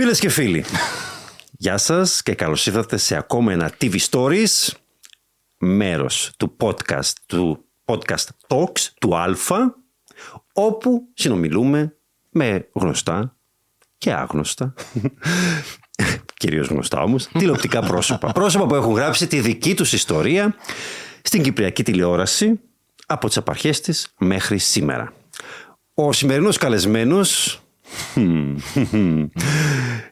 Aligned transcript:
Φίλες 0.00 0.18
και 0.20 0.28
φίλοι, 0.28 0.64
γεια 1.50 1.78
σας 1.78 2.22
και 2.22 2.34
καλώς 2.34 2.66
ήρθατε 2.66 2.96
σε 2.96 3.16
ακόμα 3.16 3.52
ένα 3.52 3.72
TV 3.80 3.96
Stories, 4.10 4.68
μέρος 5.58 6.32
του 6.36 6.56
podcast, 6.60 7.12
του 7.26 7.64
podcast 7.84 8.26
Talks, 8.46 8.80
του 9.00 9.16
Αλφα, 9.16 9.74
όπου 10.52 11.08
συνομιλούμε 11.14 11.96
με 12.30 12.68
γνωστά 12.72 13.36
και 13.98 14.12
άγνωστα, 14.12 14.74
κυρίως 16.40 16.68
γνωστά 16.68 17.02
όμως, 17.02 17.26
τηλεοπτικά 17.26 17.80
πρόσωπα. 17.80 18.32
πρόσωπα 18.32 18.66
που 18.66 18.74
έχουν 18.74 18.94
γράψει 18.94 19.26
τη 19.26 19.40
δική 19.40 19.74
τους 19.74 19.92
ιστορία 19.92 20.54
στην 21.22 21.42
Κυπριακή 21.42 21.82
τηλεόραση 21.82 22.60
από 23.06 23.26
τις 23.26 23.36
απαρχές 23.36 23.80
της 23.80 24.14
μέχρι 24.18 24.58
σήμερα. 24.58 25.12
Ο 25.94 26.12
σημερινός 26.12 26.56
καλεσμένος 26.56 27.60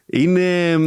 είναι, 0.05 0.77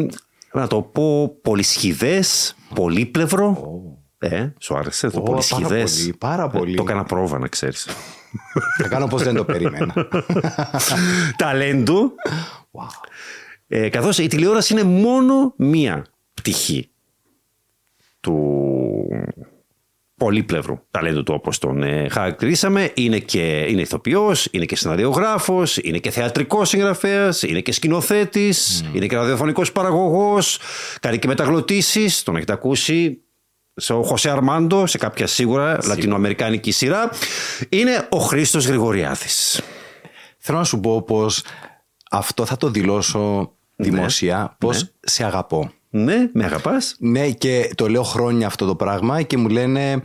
να 0.52 0.66
το 0.66 0.82
πω, 0.82 1.28
πολυσχηδές, 1.42 2.56
πολύπλευρο. 2.74 3.78
Ε, 4.18 4.48
σου 4.58 4.76
άρεσε 4.76 5.10
το 5.10 5.18
Ω, 5.18 5.22
πολυσχηδές; 5.22 5.70
πάρα 5.70 5.98
πολύ, 5.98 6.16
πάρα 6.18 6.48
πολύ. 6.48 6.74
Το 6.74 6.82
έκανα 6.82 7.04
πρόβα, 7.04 7.38
να 7.38 7.48
ξέρεις. 7.48 7.88
Θα 8.76 8.88
κάνω 8.88 9.06
πως 9.06 9.22
δεν 9.22 9.34
το 9.34 9.44
περίμενα. 9.44 10.08
Ταλέντου. 11.36 12.14
Ε, 13.66 13.88
καθώς 13.88 14.18
η 14.18 14.26
τηλεόραση 14.26 14.72
είναι 14.72 14.82
μόνο 14.82 15.54
μία 15.56 16.06
πτυχή 16.34 16.90
του 18.20 19.08
πολύπλευρου 20.20 20.78
ταλέντου 20.90 21.22
του 21.22 21.34
όπως 21.36 21.58
τον 21.58 21.82
ε, 21.82 22.08
χαρακτηρίσαμε. 22.08 22.90
Είναι 22.94 23.18
και 23.18 23.66
είναι 23.68 23.80
ηθοποιός, 23.80 24.48
είναι 24.50 24.64
και 24.64 24.76
σεναριογράφος, 24.76 25.76
είναι 25.76 25.98
και 25.98 26.10
θεατρικός 26.10 26.68
συγγραφέας, 26.68 27.42
είναι 27.42 27.60
και 27.60 27.72
σκηνοθέτης, 27.72 28.84
είναι 28.92 29.06
και 29.06 29.16
ραδιοφωνικός 29.16 29.72
παραγωγός, 29.72 30.58
κάνει 31.00 31.18
και 31.18 31.26
μεταγλωτήσεις, 31.26 32.22
τον 32.22 32.36
έχετε 32.36 32.52
ακούσει 32.52 33.20
σε 33.74 33.92
ο 33.92 34.02
Χωσέ 34.02 34.30
Αρμάντο, 34.30 34.86
σε 34.86 34.98
κάποια 34.98 35.26
σίγουρα 35.26 35.78
λατινοαμερικάνικη 35.84 36.70
σειρά. 36.70 37.10
Είναι 37.68 38.06
ο 38.08 38.18
Χρήστος 38.18 38.66
Γρηγοριάδης. 38.66 39.60
Θέλω 40.38 40.58
να 40.58 40.64
σου 40.64 40.80
πω 40.80 41.02
πως 41.02 41.42
αυτό 42.10 42.44
θα 42.46 42.56
το 42.56 42.70
δηλώσω 42.70 43.52
δημόσια, 43.76 44.56
πως 44.58 44.92
σε 45.00 45.24
αγαπώ. 45.24 45.70
Ναι, 45.90 46.28
με 46.32 46.44
αγαπάς. 46.44 46.96
Ναι, 46.98 47.30
και 47.30 47.70
το 47.74 47.88
λέω 47.88 48.02
χρόνια 48.02 48.46
αυτό 48.46 48.66
το 48.66 48.74
πράγμα 48.74 49.22
και 49.22 49.36
μου 49.36 49.48
λένε. 49.48 50.02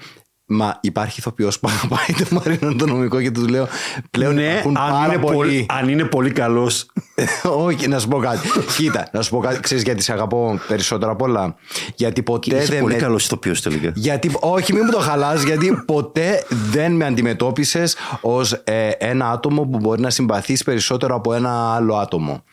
Μα 0.47 0.77
υπάρχει 0.81 1.19
ηθοποιός 1.19 1.59
που 1.59 1.67
αγαπάει 1.69 2.25
το 2.25 2.25
Μαρίνο 2.35 2.75
το 2.75 2.85
νομικό 2.85 3.21
και 3.21 3.31
τους 3.31 3.47
λέω 3.47 3.67
πλέον 4.11 4.33
Ναι, 4.35 4.47
έχουν 4.57 4.77
αν 4.77 4.91
πάρα 4.91 5.13
είναι, 5.13 5.21
πολύ. 5.21 5.35
πολύ, 5.37 5.65
αν 5.69 5.89
είναι 5.89 6.03
πολύ 6.03 6.31
καλός. 6.31 6.85
Όχι, 7.67 7.87
να 7.87 7.99
σου 7.99 8.07
πω 8.07 8.17
κάτι. 8.19 8.47
Κοίτα, 8.77 9.09
να 9.13 9.21
σου 9.21 9.29
πω 9.29 9.39
κάτι. 9.39 9.59
Ξέρεις 9.59 9.83
γιατί 9.83 10.01
σε 10.01 10.11
αγαπώ 10.11 10.59
περισσότερο 10.67 11.11
απ' 11.11 11.21
όλα; 11.21 11.55
Γιατί 11.95 12.23
ποτέ 12.23 12.55
Είσαι 12.57 12.65
δεν 12.71 12.79
πολύ 12.81 12.93
με- 12.93 12.99
καλός 12.99 13.25
ηθοποιός 13.25 13.61
τελικά. 13.61 13.91
Γιατί, 13.95 14.31
όχι, 14.39 14.73
μην 14.73 14.81
μου 14.85 14.91
το 14.91 14.99
χαλάς, 14.99 15.43
γιατί 15.43 15.83
ποτέ 15.85 16.45
δεν 16.71 16.91
με 16.91 17.05
αντιμετώπισες 17.05 17.95
ως 18.21 18.51
ε, 18.51 18.89
ένα 18.89 19.29
άτομο 19.31 19.61
που 19.61 19.77
μπορεί 19.77 20.01
να 20.01 20.09
συμπαθείς 20.09 20.63
περισσότερο 20.63 21.15
από 21.15 21.33
ένα 21.33 21.73
άλλο 21.75 21.95
άτομο. 21.95 22.43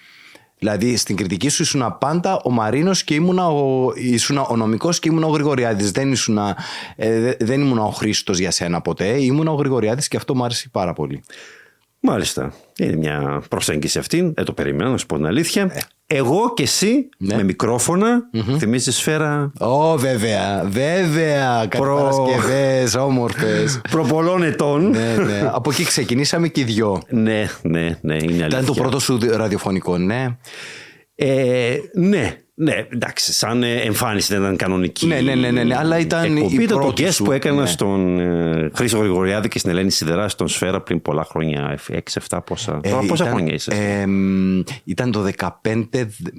Δηλαδή 0.62 0.96
στην 0.96 1.16
κριτική 1.16 1.48
σου 1.48 1.62
ήσουν 1.62 1.96
πάντα 2.00 2.40
ο 2.44 2.50
Μαρίνος 2.50 3.04
και 3.04 3.14
ήμουνα 3.14 3.46
ο, 3.48 3.92
ήσουνα 3.94 4.42
ο 4.42 4.56
νομικός 4.56 4.98
και 4.98 5.08
ήμουνα 5.08 5.26
ο 5.26 5.30
Γρηγοριάδης. 5.30 5.90
Δεν, 5.90 6.12
ήσουνα, 6.12 6.56
ε, 6.96 7.20
δε- 7.20 7.34
δεν 7.40 7.60
ήμουν 7.60 7.78
ο 7.78 7.90
Χρήστος 7.90 8.38
για 8.38 8.50
σένα 8.50 8.80
ποτέ, 8.80 9.06
ήμουνα 9.22 9.50
ο 9.50 9.54
Γρηγοριάδης 9.54 10.08
και 10.08 10.16
αυτό 10.16 10.34
μου 10.34 10.44
άρεσε 10.44 10.68
πάρα 10.72 10.92
πολύ. 10.92 11.22
Μάλιστα. 12.04 12.52
Είναι 12.78 12.96
μια 12.96 13.42
προσέγγιση 13.48 13.98
αυτή. 13.98 14.32
Δεν 14.34 14.44
το 14.44 14.52
περίμενα, 14.52 14.90
να 14.90 14.96
σου 14.98 15.06
πω 15.06 15.16
την 15.16 15.26
αλήθεια. 15.26 15.72
Εγώ 16.06 16.52
και 16.54 16.62
εσύ 16.62 17.08
Ναι. 17.18 17.34
με 17.36 17.42
μικρόφωνα 17.42 18.20
θυμίζεις 18.58 18.96
σφαίρα 18.96 19.52
Ω, 19.58 19.96
βέβαια, 19.96 20.64
βέβαια, 20.68 21.66
κάτι 21.68 21.76
Προ- 21.82 21.96
Παρασκευές, 21.96 22.94
όμορφες. 22.94 23.80
προπολών 23.90 24.42
ετών. 24.42 24.90
ναι, 24.90 25.14
ναι. 25.16 25.50
Από 25.52 25.70
εκεί 25.70 25.84
ξεκινήσαμε 25.84 26.48
και 26.48 26.60
οι 26.60 26.64
δυο. 26.64 27.02
ναι, 27.08 27.46
ναι, 27.62 27.98
ναι, 28.00 28.14
είναι 28.14 28.22
αλήθεια. 28.22 28.46
Ήταν 28.46 28.64
το 28.64 28.72
πρώτο 28.74 28.98
σου 28.98 29.18
ραδιοφωνικό, 29.30 29.98
ναι. 29.98 30.26
Ε, 31.14 31.76
ναι, 31.94 32.36
ναι, 32.62 32.86
εντάξει, 32.92 33.32
σαν 33.32 33.62
ε, 33.62 33.74
εμφάνιση 33.74 34.32
δεν 34.32 34.42
ήταν 34.42 34.56
κανονική. 34.56 35.06
Ναι, 35.06 35.20
ναι, 35.20 35.34
ναι, 35.34 35.50
ναι, 35.50 35.62
ναι, 35.64 35.76
αλλά 35.76 35.98
ήταν 35.98 36.24
εκπομπή. 36.36 36.54
η 36.54 36.62
Ήταν 36.62 36.68
το 36.76 36.78
πρώτη 36.78 37.04
guest 37.06 37.12
σου, 37.12 37.24
που 37.24 37.32
έκανα 37.32 37.60
ναι. 37.60 37.66
στον 37.66 38.18
ε, 38.20 38.70
Χρήστο 38.74 38.98
Γρηγοριάδη 38.98 39.48
και 39.48 39.58
στην 39.58 39.70
Ελένη 39.70 39.90
Σιδερά 39.90 40.28
στον 40.28 40.48
Σφαίρα 40.48 40.80
πριν 40.80 41.02
πολλά 41.02 41.24
χρόνια. 41.24 41.78
6-7 42.28 42.38
πόσα. 42.46 42.80
Ε, 42.82 42.88
Τώρα 42.90 43.06
πόσα 43.06 43.24
ήταν, 43.24 43.34
χρόνια 43.36 43.54
είσαι. 43.54 43.70
ε, 44.00 44.06
μ, 44.06 44.62
ήταν 44.84 45.10
το 45.12 45.26
15, 45.62 45.84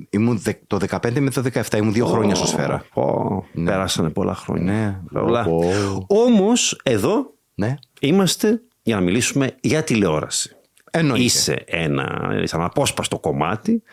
ήμουν 0.10 0.38
δε- 0.40 0.54
το 0.68 0.80
15 0.90 1.20
με 1.20 1.30
το 1.30 1.44
17, 1.54 1.78
ήμουν 1.78 1.94
δύο 1.94 2.06
χρόνια 2.06 2.36
στο 2.36 2.48
σφαίρα. 2.48 2.86
Πω, 2.94 3.46
Πέρασανε 3.66 4.10
πολλά 4.10 4.36
χρόνια. 4.36 4.64
Ναι. 5.12 5.20
Πολλά. 5.22 5.44
Πω. 5.44 5.62
Όμως 6.08 6.80
εδώ 6.84 7.34
Ναι. 7.56 7.76
είμαστε 8.00 8.62
για 8.84 8.96
να 8.96 9.02
μιλήσουμε 9.02 9.56
για 9.62 9.84
τηλεόραση. 9.84 10.56
Εννοείται. 10.92 11.24
Είσαι 11.24 11.64
ένα 11.66 12.32
είσαι 12.44 12.56
ένα 12.56 12.66
απόσπαστο 12.66 13.20
κομμάτι 13.20 13.84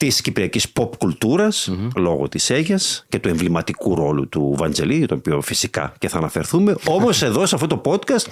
της 0.00 0.20
κυπριακής 0.20 0.66
pop 0.80 0.88
κουλτουρας 0.98 1.70
λόγω 1.96 2.28
της 2.28 2.50
Αίγιας 2.50 3.04
και 3.08 3.18
του 3.18 3.28
εμβληματικού 3.28 3.94
ρόλου 3.94 4.28
του 4.28 4.54
Βαντζελή, 4.58 5.06
το 5.06 5.14
οποίο 5.14 5.40
φυσικά 5.40 5.92
και 5.98 6.08
θα 6.08 6.18
αναφερθούμε. 6.18 6.74
Όμως 6.86 7.22
εδώ 7.28 7.46
σε 7.46 7.54
αυτό 7.54 7.66
το 7.66 7.80
podcast 7.84 8.26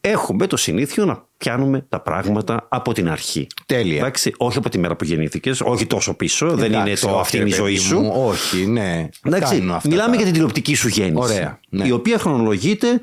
έχουμε 0.00 0.46
το 0.46 0.56
συνήθειο 0.56 1.04
να 1.04 1.24
πιάνουμε 1.36 1.86
τα 1.88 2.00
πράγματα 2.00 2.66
από 2.68 2.92
την 2.92 3.10
αρχή. 3.10 3.46
Τέλεια. 3.66 3.96
Εντάξει, 3.98 4.32
όχι 4.36 4.58
από 4.58 4.68
τη 4.68 4.78
μέρα 4.78 4.96
που 4.96 5.04
γεννήθηκες, 5.04 5.60
όχι 5.60 5.86
τόσο 5.86 6.14
πίσω, 6.14 6.50
δεν 6.50 6.72
είναι 6.72 6.82
Εντάξει, 6.82 7.02
το 7.04 7.10
όχι, 7.10 7.20
αυτή 7.20 7.36
ρε 7.36 7.42
είναι 7.42 7.50
η 7.50 7.54
ζωή 7.54 7.72
παιδί 7.74 7.84
σου. 7.84 7.98
μου, 8.00 8.12
όχι, 8.26 8.66
ναι. 8.66 9.08
Εντάξει, 9.24 9.54
Κάνουν 9.58 9.70
αυτά 9.74 9.88
μιλάμε 9.88 10.10
τα- 10.10 10.14
για 10.16 10.24
την 10.24 10.32
τηλεοπτική 10.32 10.74
σου 10.74 10.88
γέννηση. 10.88 11.32
Ωραία, 11.32 11.60
ναι. 11.68 11.86
Η 11.86 11.90
οποία 11.90 12.18
χρονολογείται 12.18 13.00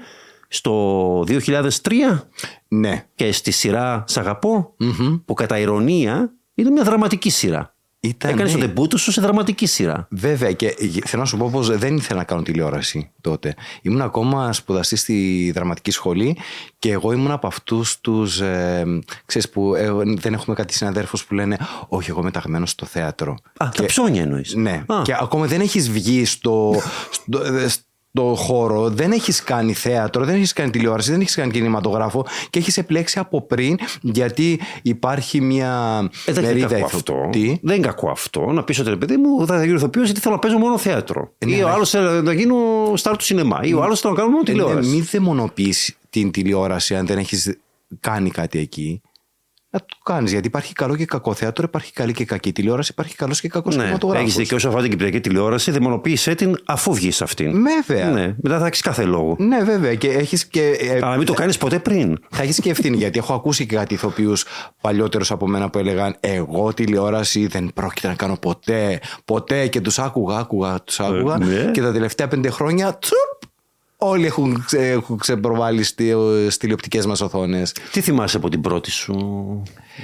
στο 0.47 1.23
2003 1.27 2.29
Ναι. 2.67 3.05
και 3.15 3.31
στη 3.31 3.51
σειρά 3.51 4.03
Σ' 4.07 4.17
αγαπω 4.17 4.75
που 5.25 5.33
κατά 5.33 5.59
ηρωνία 5.59 6.33
είναι 6.55 6.69
μια 6.69 6.83
δραματική 6.83 7.29
σειρά. 7.29 7.74
Ήταν, 8.07 8.31
Έκανες 8.31 8.51
το 8.51 8.57
ναι. 8.57 8.65
ντεμπούτο 8.65 8.97
σου 8.97 9.11
σε 9.11 9.21
δραματική 9.21 9.65
σειρά. 9.65 10.07
Βέβαια 10.09 10.51
και 10.51 10.75
θέλω 11.05 11.21
να 11.21 11.27
σου 11.27 11.37
πω 11.37 11.49
πως 11.51 11.77
δεν 11.77 11.95
ήθελα 11.95 12.19
να 12.19 12.25
κάνω 12.25 12.41
τηλεόραση 12.41 13.11
τότε. 13.21 13.55
Ήμουν 13.81 14.01
ακόμα 14.01 14.53
σπουδαστής 14.53 14.99
στη 14.99 15.51
δραματική 15.55 15.91
σχολή 15.91 16.37
και 16.79 16.91
εγώ 16.91 17.11
ήμουν 17.11 17.31
από 17.31 17.47
αυτούς 17.47 17.99
τους, 18.01 18.39
ε, 18.39 18.83
ξέρεις 19.25 19.49
που 19.49 19.75
ε, 19.75 19.91
δεν 20.15 20.33
έχουμε 20.33 20.55
κάτι 20.55 20.73
συναδέρφους 20.73 21.25
που 21.25 21.33
λένε 21.33 21.57
όχι 21.87 22.09
εγώ 22.09 22.19
είμαι 22.19 22.31
ταγμένος 22.31 22.69
στο 22.69 22.85
θέατρο. 22.85 23.37
Α, 23.57 23.69
τα 23.75 23.85
ψώνια 23.85 24.21
εννοείς. 24.21 24.53
Ναι. 24.55 24.83
Και 25.03 25.15
ακόμα 25.19 25.45
δεν 25.45 25.61
έχεις 25.61 25.91
βγει 25.91 26.25
στο, 26.25 26.81
στο, 27.09 27.39
ε, 28.17 28.21
στο 28.21 28.35
χώρο, 28.35 28.89
δεν 28.89 29.11
έχεις 29.11 29.43
κάνει 29.43 29.73
θέατρο, 29.73 30.25
δεν 30.25 30.35
έχεις 30.35 30.53
κάνει 30.53 30.69
τηλεόραση, 30.69 31.11
δεν 31.11 31.21
έχεις 31.21 31.35
κάνει 31.35 31.51
κινηματογράφο 31.51 32.25
και 32.49 32.59
έχεις 32.59 32.77
επιλέξει 32.77 33.19
από 33.19 33.41
πριν 33.41 33.77
γιατί 34.01 34.59
υπάρχει 34.81 35.41
μια 35.41 36.01
Ε, 36.25 36.31
δεν 36.31 36.43
είναι 36.43 36.53
μερίδα 36.53 36.67
κακό 36.67 36.85
ηθο- 36.85 36.95
αυτό. 36.95 37.29
Τι; 37.31 37.45
Δεν 37.61 37.75
είναι 37.75 37.85
κακό 37.87 38.09
αυτό. 38.09 38.41
Να 38.51 38.63
πεις 38.63 38.79
ότι 38.79 38.89
ρε 38.89 38.95
παιδί 38.95 39.17
μου 39.17 39.45
θα 39.47 39.63
γίνω 39.65 39.75
ηθοποιό 39.77 40.03
γιατί 40.03 40.19
θέλω 40.19 40.33
να 40.33 40.39
παίζω 40.39 40.57
μόνο 40.57 40.77
θέατρο. 40.77 41.31
ναι, 41.45 41.55
ή 41.55 41.61
ο 41.61 41.67
ναι. 41.67 41.73
άλλος 41.73 41.89
θέλει 41.89 42.21
να 42.21 42.33
γίνω 42.33 42.55
στάρ 42.95 43.17
του 43.17 43.23
σινεμά. 43.23 43.59
Ή 43.63 43.73
ο 43.73 43.83
άλλος 43.83 43.99
θέλω 43.99 44.13
να 44.13 44.19
κάνω 44.19 44.31
μόνο 44.31 44.43
Ε, 44.47 44.51
ναι, 44.51 44.57
τηλεόραση. 44.57 44.89
Μην 44.89 45.05
δαιμονοποιείς 45.11 45.95
την 46.09 46.31
τηλεόραση 46.31 46.95
αν 46.95 47.05
δεν 47.05 47.17
έχεις 47.17 47.57
κάνει 47.99 48.29
κάτι 48.29 48.59
εκεί. 48.59 49.01
Να 49.75 49.81
το 49.81 49.95
κάνεις 50.03 50.31
γιατί 50.31 50.47
υπάρχει 50.47 50.73
καλό 50.73 50.95
και 50.95 51.05
κακό 51.05 51.33
θέατρο, 51.33 51.65
υπάρχει 51.67 51.93
καλή 51.93 52.13
και 52.13 52.25
κακή 52.25 52.51
τηλεόραση, 52.51 52.89
υπάρχει 52.91 53.15
καλός 53.15 53.41
και 53.41 53.47
κακός 53.47 53.75
Ναι, 53.75 53.81
κινηματογράφος. 53.81 54.25
έχεις 54.27 54.37
δίκιο 54.37 54.57
όσο 54.57 54.67
αφορά 54.67 54.81
την 54.81 54.91
κυπριακή 54.91 55.19
τηλεόραση. 55.19 55.71
Δαιμονοποίησέ 55.71 56.35
την 56.35 56.57
αφού 56.65 56.93
βγεις 56.93 57.21
αυτήν. 57.21 57.63
Βέβαια. 57.87 58.09
Ναι, 58.09 58.35
μετά 58.41 58.59
θα 58.59 58.65
έχεις 58.65 58.81
κάθε 58.81 59.03
λόγο. 59.03 59.35
Ναι, 59.39 59.63
βέβαια. 59.63 59.95
Και 59.95 60.07
έχεις 60.09 60.45
και, 60.45 60.69
ε, 60.69 60.99
Αλλά 61.01 61.17
μην 61.17 61.25
το 61.25 61.33
κάνεις 61.33 61.57
ποτέ 61.57 61.79
πριν. 61.79 62.17
Θα 62.29 62.43
έχεις 62.43 62.59
και 62.59 62.69
ευθύνη 62.69 62.97
γιατί 62.97 63.17
έχω 63.19 63.33
ακούσει 63.33 63.65
και 63.65 63.75
κάτι 63.75 63.93
ηθοποιούς 63.93 64.45
παλιότερους 64.81 65.31
από 65.31 65.47
μένα 65.47 65.69
που 65.69 65.77
έλεγαν 65.77 66.15
Εγώ 66.19 66.73
τηλεόραση 66.73 67.47
δεν 67.47 67.71
πρόκειται 67.73 68.07
να 68.07 68.13
κάνω 68.15 68.37
ποτέ. 68.37 68.99
Ποτέ. 69.25 69.67
Και 69.67 69.81
τους 69.81 69.99
άκουγα, 69.99 70.37
άκουγα, 70.37 70.81
τους 70.83 70.99
άκουγα. 70.99 71.35
Ε, 71.41 71.45
ναι. 71.45 71.71
Και 71.71 71.81
τα 71.81 71.91
τελευταία 71.91 72.27
πέντε 72.27 72.49
χρόνια 72.49 72.97
τσουπ, 72.97 73.34
όλοι 74.09 74.25
έχουν, 74.25 74.63
ξε, 74.65 74.89
έχουν 74.89 75.17
ξεπροβάλει 75.17 75.83
στι 75.83 76.13
τηλεοπτικές 76.59 77.05
μας 77.05 77.21
οθόνες. 77.21 77.75
Τι 77.91 78.01
θυμάσαι 78.01 78.37
από 78.37 78.49
την 78.49 78.61
πρώτη 78.61 78.91
σου 78.91 79.15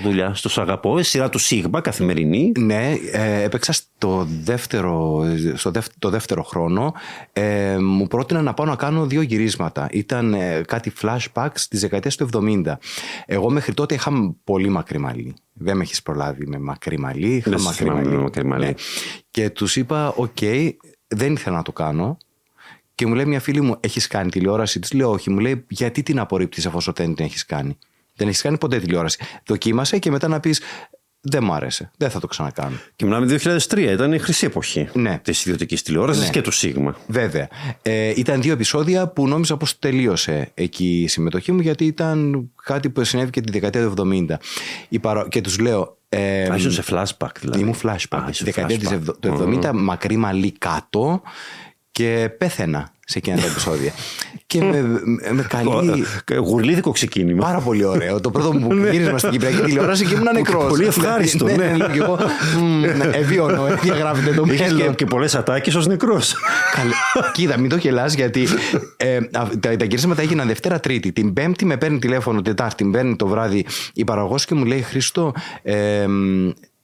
δουλειά; 0.03 0.33
Στο 0.33 0.49
Σ' 0.49 0.57
αγαπώ, 0.57 0.99
η 0.99 1.03
σειρά 1.03 1.29
του 1.29 1.37
Σίγμα, 1.37 1.81
καθημερινή. 1.81 2.51
Ναι, 2.59 2.93
ε, 3.11 3.41
έπαιξα 3.43 3.71
στο 3.73 4.27
δεύτερο, 4.43 5.23
στο 5.55 5.71
δεύ- 5.71 5.91
το 5.99 6.09
δεύτερο 6.09 6.43
χρόνο. 6.43 6.93
Ε, 7.33 7.77
μου 7.77 8.07
πρότειναν 8.07 8.43
να 8.43 8.53
πάω 8.53 8.65
να 8.65 8.75
κάνω 8.75 9.05
δύο 9.05 9.21
γυρίσματα. 9.21 9.87
Ήταν 9.91 10.33
ε, 10.33 10.61
κάτι 10.67 10.91
flashbacks 11.01 11.59
της 11.69 11.79
δεκαετίας 11.81 12.15
του 12.15 12.29
70. 12.33 12.77
Εγώ 13.25 13.49
μέχρι 13.49 13.73
τότε 13.73 13.93
είχα 13.93 14.11
πολύ 14.43 14.69
μακρύ 14.69 14.97
μαλλί. 14.97 15.33
Δεν 15.53 15.77
με 15.77 15.83
έχεις 15.83 16.01
προλάβει 16.01 16.47
με 16.47 16.59
μακρύ 16.59 16.99
μαλλί. 16.99 17.35
Είχα 17.35 17.49
Δεν 17.49 17.59
σε 17.59 17.65
μακρύ 17.65 17.83
θυμάμαι 17.83 18.01
μαλλί. 18.03 18.15
με 18.15 18.21
μακρύ 18.21 18.45
μαλλί. 18.45 18.65
Ναι. 18.65 18.73
Και 19.31 19.49
τους 19.49 19.75
είπα, 19.75 20.07
οκ, 20.15 20.37
δεν 21.07 21.33
ήθελα 21.33 21.55
να 21.55 21.61
το 21.63 21.71
κάνω. 21.71 22.17
Και 23.01 23.07
μου 23.07 23.13
λέει 23.15 23.25
μια 23.25 23.39
φίλη 23.39 23.61
μου, 23.61 23.75
έχεις 23.79 24.07
κάνει 24.07 24.29
τηλεόραση; 24.29 24.79
Της 24.79 24.93
λέω, 24.93 25.11
Όχι. 25.11 25.29
Μου 25.29 25.39
λέει, 25.39 25.65
Γιατί 25.69 26.03
την 26.03 26.19
απορρίπτεις 26.19 26.65
εφόσον 26.65 26.93
δεν 26.97 27.15
την 27.15 27.25
έχεις 27.25 27.45
κάνει; 27.45 27.77
Δεν 28.15 28.27
έχεις 28.27 28.41
κάνει 28.41 28.57
ποτέ 28.57 28.79
τηλεόραση. 28.79 29.19
Δοκίμασε 29.45 29.97
και 29.99 30.11
μετά 30.11 30.27
να 30.27 30.39
πεις, 30.39 30.61
δεν 31.21 31.43
μου 31.43 31.53
άρεσε. 31.53 31.91
Δεν 31.97 32.09
θα 32.09 32.19
το 32.19 32.27
ξανακάνω. 32.27 32.75
Και 32.95 33.05
μιλάμε 33.05 33.37
2003, 33.43 33.77
ήταν 33.77 34.13
η 34.13 34.17
χρυσή 34.19 34.45
εποχή 34.45 34.89
Ναι. 34.93 35.19
της 35.23 35.41
ιδιωτικής 35.41 35.81
τηλεόρασης 35.81 36.29
και 36.29 36.41
του 36.41 36.51
Σίγμα. 36.51 36.95
Βέβαια. 37.07 37.47
Ε, 37.81 38.13
ήταν 38.15 38.41
δύο 38.41 38.53
επεισόδια 38.53 39.07
που 39.07 39.27
νόμιζα 39.27 39.57
πως 39.57 39.79
τελείωσε 39.79 40.51
εκεί 40.53 41.01
η 41.01 41.07
συμμετοχή 41.07 41.51
μου 41.51 41.59
γιατί 41.61 41.85
ήταν 41.85 42.49
κάτι 42.63 42.89
που 42.89 43.03
συνέβη 43.03 43.29
και 43.29 43.41
τη 43.41 43.51
δεκαετία 43.51 43.89
του 43.89 44.09
70. 44.29 44.35
Η 44.89 44.99
παρο... 44.99 45.27
Και 45.27 45.41
τους 45.41 45.59
λέω... 45.59 45.97
Ε, 46.09 46.49
Α, 46.51 46.55
ήσουν 46.55 46.71
σε 46.71 46.83
flashback 46.89 47.29
δηλαδή. 47.39 47.59
Ήμουν 47.59 47.75
flashback. 47.83 48.19
Α, 48.25 48.29
ήσουν 48.29 48.45
δεκαετία 48.45 48.77
της 48.77 48.89
flashback. 48.89 48.93
ευδο- 48.93 49.13
του 49.19 49.59
70, 49.63 49.71
μακρύ 49.73 50.17
μαλλί 50.17 50.51
κάτω 50.51 51.21
και 51.91 52.29
πέθαινα 52.37 52.91
σε 53.05 53.17
εκείνα 53.17 53.37
τα 53.37 53.45
επεισόδια. 53.45 53.91
και 54.47 54.63
με, 54.63 54.81
με, 54.81 55.31
με 55.31 55.45
καλή... 55.49 56.05
Ε, 56.31 56.37
Γουρλίδικο 56.37 56.91
ξεκίνημα. 56.91 57.43
Πάρα 57.45 57.59
πολύ 57.59 57.83
ωραίο. 57.83 58.19
Το 58.19 58.31
πρώτο 58.31 58.53
μου 58.53 58.73
γύρισμα 58.91 59.17
στην 59.17 59.31
Κυπριακή 59.31 59.61
τηλεόραση 59.61 60.05
και 60.05 60.13
ήμουν 60.13 60.27
νεκρός. 60.33 60.67
Πολύ 60.69 60.85
ευχάριστο, 60.85 61.45
ναι. 61.45 61.75
Και 61.93 61.99
εγώ. 61.99 62.17
μμ, 62.59 62.83
Εβίωνο, 63.13 63.65
ε, 63.65 63.75
διαγράφεται 63.81 64.33
το 64.33 64.43
Είχες 64.47 64.67
και, 64.67 64.73
μέλλον. 64.73 64.95
και 64.95 65.05
πολλές 65.05 65.35
ατάκες 65.35 65.75
ως 65.75 65.87
νεκρός. 65.87 66.35
Καλέ. 66.75 66.93
Κοίτα, 67.31 67.59
μην 67.59 67.69
το 67.69 67.75
γελάς 67.75 68.13
γιατί 68.13 68.47
ε, 68.97 69.15
α, 69.15 69.47
τα, 69.59 69.75
τα 69.75 69.85
γυρίσματα 69.85 70.21
έγιναν 70.21 70.47
Δευτέρα 70.47 70.79
Τρίτη. 70.79 71.11
Την 71.11 71.33
Πέμπτη 71.33 71.65
με 71.65 71.77
παίρνει 71.77 71.99
τηλέφωνο, 71.99 72.41
Τετάρτη 72.41 72.83
με 72.83 72.91
παίρνει 72.91 73.15
το 73.15 73.27
βράδυ 73.27 73.65
η 73.93 74.03
παραγωγός 74.03 74.45
και 74.45 74.55
μου 74.55 74.65
λέει 74.65 74.81
Χρήστο, 74.81 75.33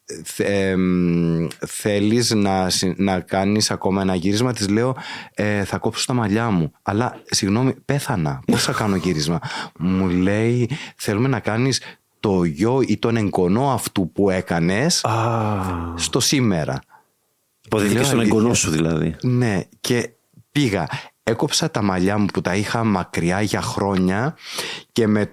ε, 0.08 0.16
μ, 0.16 0.24
θε, 0.24 0.44
ε, 0.70 0.76
μ, 0.76 1.48
θέλεις 1.68 2.32
να, 2.32 2.70
συ- 2.70 3.00
να 3.00 3.20
κάνεις 3.20 3.72
ακόμα 3.72 4.02
ένα 4.02 4.16
γύρισμα 4.16 4.54
της 4.54 4.70
λέω 4.70 4.96
ε, 5.34 5.64
θα 5.64 5.78
κόψω 5.78 6.06
τα 6.06 6.14
μαλλιά 6.14 6.50
μου 6.50 6.72
αλλά 6.82 7.22
συγγνώμη 7.26 7.74
πέθανα 7.86 8.42
πώς 8.52 8.64
θα 8.64 8.72
κάνω 8.72 8.96
γύρισμα; 8.96 9.40
Μου 9.80 10.08
λέει 10.10 10.70
θέλουμε 10.96 11.28
να 11.28 11.40
κάνεις 11.40 11.82
το 12.20 12.44
γιο 12.44 12.82
ή 12.88 12.98
τον 12.98 13.18
εγγονό 13.18 13.72
αυτού 13.74 14.12
που 14.12 14.30
έκανες 14.30 15.06
στο 15.96 16.20
σήμερα 16.20 16.80
Υποδείχθηκε 17.66 17.98
Λέω 18.00 18.08
στον 18.08 18.20
αλήθεια. 18.20 18.38
εγγονό 18.38 18.54
σου 18.54 18.70
δηλαδή. 18.72 19.16
ναι, 19.22 19.62
και 19.82 20.10
πήγα. 20.52 20.88
Έκοψα 21.24 21.72
τα 21.72 21.82
μαλλιά 21.82 22.18
μου 22.18 22.26
που 22.26 22.42
τα 22.42 22.56
είχα 22.56 22.84
μακριά 22.84 23.42
για 23.42 23.62
χρόνια 23.62 24.36
και 24.92 25.08
με 25.08 25.32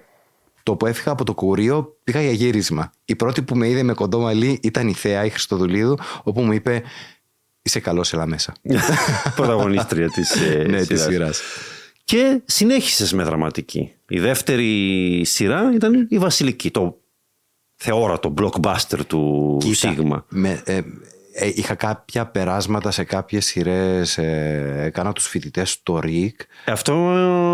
το 0.65 0.75
που 0.75 0.85
έφυγα 0.85 1.11
από 1.11 1.23
το 1.23 1.33
κουρίο 1.33 1.97
πήγα 2.03 2.21
για 2.21 2.31
γύρισμα. 2.31 2.91
Η 3.05 3.15
πρώτη 3.15 3.41
που 3.41 3.55
με 3.55 3.69
είδε 3.69 3.83
με 3.83 3.93
κοντό 3.93 4.19
μαλλί 4.19 4.59
ήταν 4.63 4.87
η 4.87 4.93
Θέα, 4.93 5.25
η 5.25 5.29
Χριστοδουλίδου, 5.29 5.97
όπου 6.23 6.41
μου 6.41 6.51
είπε 6.51 6.83
Είσαι 7.61 7.79
καλός, 7.79 8.13
έλα 8.13 8.25
μέσα. 8.25 8.53
Πρωταγωνίστρια 9.35 10.09
της 10.09 10.35
ναι, 10.69 10.85
της 10.85 11.01
σειράς. 11.01 11.41
Και 12.03 12.41
συνέχισες 12.45 13.13
με 13.13 13.23
δραματική. 13.23 13.93
Η 14.07 14.19
δεύτερη 14.19 15.21
σειρά 15.25 15.71
ήταν 15.73 16.07
η 16.09 16.17
Βασιλική. 16.17 16.71
Το 16.71 17.01
θεόρατο 17.75 18.33
blockbuster 18.37 18.99
του 19.07 19.57
Σίγμα. 19.71 20.25
Με, 20.29 20.61
ε, 20.65 20.81
ε, 21.37 21.51
είχα 21.55 21.75
κάποια 21.75 22.25
περάσματα 22.25 22.91
σε 22.91 23.03
κάποιες 23.03 23.45
σειρές, 23.45 24.17
ε, 24.17 24.75
έκανα 24.77 25.13
τους 25.13 25.27
φοιτητές 25.27 25.69
στο 25.71 25.99
ΡΙΚ. 25.99 26.39
Αυτό 26.65 26.93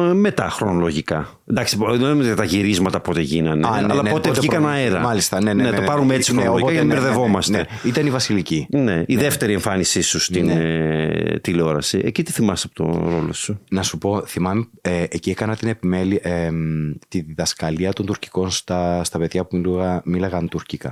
ε, 0.10 0.13
μετά 0.13 0.50
χρονολογικά. 0.50 1.30
Εντάξει, 1.50 1.78
δεν 1.80 2.00
λέμε 2.00 2.24
για 2.24 2.36
τα 2.36 2.44
γυρίσματα 2.44 3.00
πότε 3.00 3.22
γίνανε, 3.22 3.68
Α, 3.68 3.72
ναι, 3.72 3.78
αλλά 3.92 4.01
ναι, 4.04 4.10
πότε 4.10 4.28
πότε 4.28 4.39
βγήκαν 4.39 4.62
προ- 4.62 4.74
αέρα. 4.74 5.00
Μάλιστα, 5.00 5.42
ναι, 5.42 5.54
ναι. 5.54 5.63
ναι, 5.63 5.69
το 5.75 5.80
ναι. 5.81 5.86
πάρουμε 5.88 6.13
έτσι 6.16 6.33
Ναι, 6.33 6.42
χρονολογικά 6.42 6.72
οπότε, 6.72 6.74
για 6.74 6.83
να 6.83 6.88
ναι, 6.88 6.94
ναι, 6.94 7.00
ναι, 7.00 7.06
μπερδευόμαστε. 7.06 7.57
ναι. 7.57 7.89
Ήταν 7.89 8.06
η 8.06 8.10
Βασιλική. 8.10 8.68
Ναι, 8.69 9.04
η 9.07 9.16
δεύτερη 9.16 9.54
εμφάνισή 9.54 10.01
σου 10.01 10.19
στην 10.19 10.50
ε, 10.50 11.39
τηλεόραση. 11.42 12.01
Εκεί 12.04 12.24
τι 12.24 12.31
θυμάσαι 12.31 12.68
από 12.72 12.83
τον 12.83 13.10
ρόλο 13.10 13.33
σου; 13.33 13.60
Να 13.69 13.83
σου 13.83 13.98
πω, 13.98 14.25
θυμάμαι, 14.25 14.68
ε, 14.81 15.04
εκεί 15.10 15.30
έκανα 15.30 15.56
την 15.56 15.68
επιμέλεια, 15.68 16.19
ε, 16.24 16.51
μ, 16.51 16.92
τη 17.07 17.22
διδασκαλία 17.22 17.94
των 17.94 18.06
τουρκικών 18.06 18.50
στα, 18.50 19.04
στα 19.04 19.18
παιδιά 19.19 19.45
που 19.45 19.56
μιλούγα, 19.57 20.01
μίλαγαν 20.06 20.50
τουρκικά. 20.50 20.92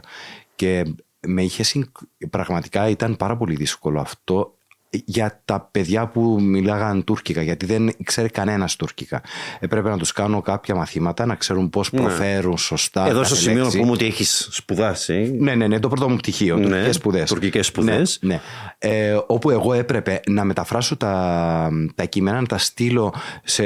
Και 0.55 0.83
με 1.27 1.43
είχε 1.43 1.63
συγκ... 1.63 1.83
πραγματικά 2.29 2.89
ήταν 2.89 3.17
πάρα 3.17 3.37
πολύ 3.37 3.55
δύσκολο 3.55 3.99
αυτό 3.99 4.53
για 4.91 5.41
τα 5.45 5.67
παιδιά 5.71 6.07
που 6.07 6.37
μιλάγαν 6.41 7.03
τουρκικά, 7.03 7.41
γιατί 7.41 7.65
δεν 7.65 7.95
ξέρει 8.03 8.29
κανένας 8.29 8.75
τουρκικά. 8.75 9.21
Έπρεπε 9.59 9.89
να 9.89 9.97
τους 9.97 10.11
κάνω 10.11 10.41
κάποια 10.41 10.75
μαθήματα, 10.75 11.25
να 11.25 11.35
ξέρουν 11.35 11.69
πώς 11.69 11.89
προφέρουν 11.89 12.57
σωστά. 12.57 13.05
Εδώ 13.07 13.13
κάθε 13.21 13.25
στο 13.25 13.35
σημείο 13.35 13.57
να 13.57 13.63
λέξη. 13.63 13.79
πούμε 13.79 13.91
ότι 13.91 14.05
έχεις 14.05 14.47
σπουδάσει. 14.51 15.35
Ναι, 15.39 15.55
ναι, 15.55 15.67
ναι, 15.67 15.79
το 15.79 15.87
πρώτο 15.87 16.09
μου 16.09 16.15
πτυχίο, 16.15 16.57
Ναι, 16.57 16.63
τουρκικές 16.67 16.95
σπουδές. 16.95 17.29
τουρκικές 17.29 17.65
σπουδές. 17.65 18.19
Ναι, 18.21 18.33
ναι. 18.33 18.41
Ε, 18.77 19.19
όπου 19.27 19.49
εγώ 19.49 19.73
έπρεπε 19.73 20.19
να 20.27 20.43
μεταφράσω 20.43 20.97
τα, 20.97 21.69
τα 21.95 22.05
κείμενα, 22.05 22.41
να 22.41 22.47
τα 22.47 22.57
στείλω 22.57 23.13
σε 23.43 23.63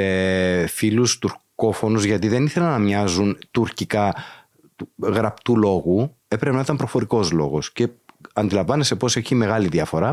φίλους 0.68 1.20
τουρκόφωνους, 1.20 2.04
γιατί 2.04 2.28
δεν 2.28 2.46
ήθελα 2.46 2.70
να 2.70 2.78
μοιάζουν 2.80 3.38
τουρκικά 3.52 4.16
του- 4.76 4.90
γραπτού 5.02 5.58
λόγου, 5.58 6.16
έπρεπε 6.34 6.56
να 6.56 6.62
ήταν 6.62 6.76
προφορικός 6.76 7.32
λόγος. 7.32 7.72
Και 7.72 7.90
αντιλαμβάνεσαι 8.34 8.96
πώς 8.96 9.16
έχει 9.16 9.36
μεγάλη 9.36 9.68
διαφορά 9.68 10.12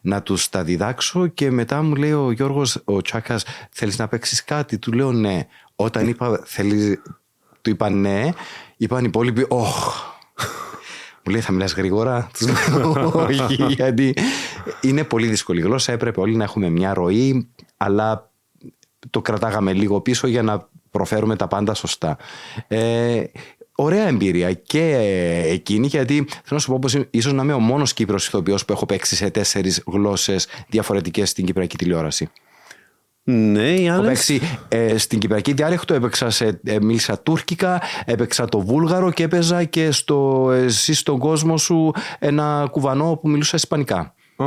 να 0.00 0.22
τους 0.22 0.48
τα 0.48 0.64
διδάξω 0.64 1.26
και 1.26 1.50
μετά 1.50 1.82
μου 1.82 1.94
λέει 1.94 2.12
ο 2.12 2.30
Γιώργος 2.30 2.82
ο 2.84 3.02
Τσάκας 3.02 3.44
θέλεις 3.70 3.98
να 3.98 4.08
παίξεις 4.08 4.44
κάτι; 4.44 4.78
Του 4.78 4.92
λέω 4.92 5.12
ναι 5.12 5.46
όταν 5.76 6.08
είπα 6.08 6.40
θέλεις 6.44 7.02
του 7.62 7.70
είπα 7.70 7.90
ναι 7.90 8.28
είπαν 8.76 9.00
οι 9.00 9.06
υπόλοιποι 9.08 9.46
όχ 9.48 10.02
μου 11.24 11.32
λέει 11.32 11.40
θα 11.40 11.52
μιλάς 11.52 11.74
γρήγορα 11.74 12.30
Τους 12.38 12.68
λέω, 12.68 13.12
όχι 13.14 13.64
γιατί 13.74 14.14
είναι 14.80 15.04
πολύ 15.04 15.26
δύσκολη 15.26 15.60
γλώσσα 15.60 15.92
έπρεπε 15.92 16.20
όλοι 16.20 16.36
να 16.36 16.44
έχουμε 16.44 16.68
μια 16.68 16.94
ροή 16.94 17.48
αλλά 17.76 18.30
το 19.10 19.20
κρατάγαμε 19.20 19.72
λίγο 19.72 20.00
πίσω 20.00 20.26
για 20.26 20.42
να 20.42 20.68
προφέρουμε 20.94 21.36
τα 21.36 21.48
πάντα 21.48 21.74
σωστά. 21.74 22.16
Ε, 22.68 23.22
ωραία 23.74 24.06
εμπειρία 24.06 24.52
και 24.52 24.96
εκείνη 25.46 25.86
γιατί 25.86 26.14
θέλω 26.14 26.50
να 26.50 26.58
σου 26.58 26.70
πω 26.70 26.78
πως 26.78 26.96
ίσως 27.10 27.32
να 27.32 27.42
είμαι 27.42 27.52
ο 27.52 27.58
μόνος 27.58 27.94
Κύπριος 27.94 28.26
ηθοποιός 28.26 28.64
που 28.64 28.72
έχω 28.72 28.86
παίξει 28.86 29.16
σε 29.16 29.30
τέσσερις 29.30 29.82
γλώσσες 29.86 30.46
διαφορετικές 30.68 31.30
στην 31.30 31.44
Κυπριακή 31.44 31.76
τηλεόραση. 31.76 32.30
Ναι, 33.26 33.68
οι 33.68 33.86
Έχω 33.86 33.96
άλλες... 33.96 34.06
παίξει 34.06 34.40
ε, 34.68 34.98
στην 34.98 35.18
Κυπριακή 35.18 35.52
διάλεκτο, 35.52 35.94
έπαιξα 35.94 36.30
σε, 36.30 36.60
ε, 36.64 36.80
μίλησα 36.80 37.18
τουρκικά, 37.18 37.82
έπαιξα 38.04 38.44
το 38.44 38.60
βούλγαρο 38.60 39.10
και 39.10 39.22
έπαιζα 39.22 39.64
και 39.64 39.90
στο, 39.90 40.50
εσύ 40.52 40.94
στον 40.94 41.18
κόσμο 41.18 41.56
σου 41.56 41.92
ένα 42.18 42.68
κουβανό 42.70 43.18
που 43.22 43.28
μιλούσα 43.28 43.56
ισπανικά. 43.56 44.14
Α, 44.36 44.46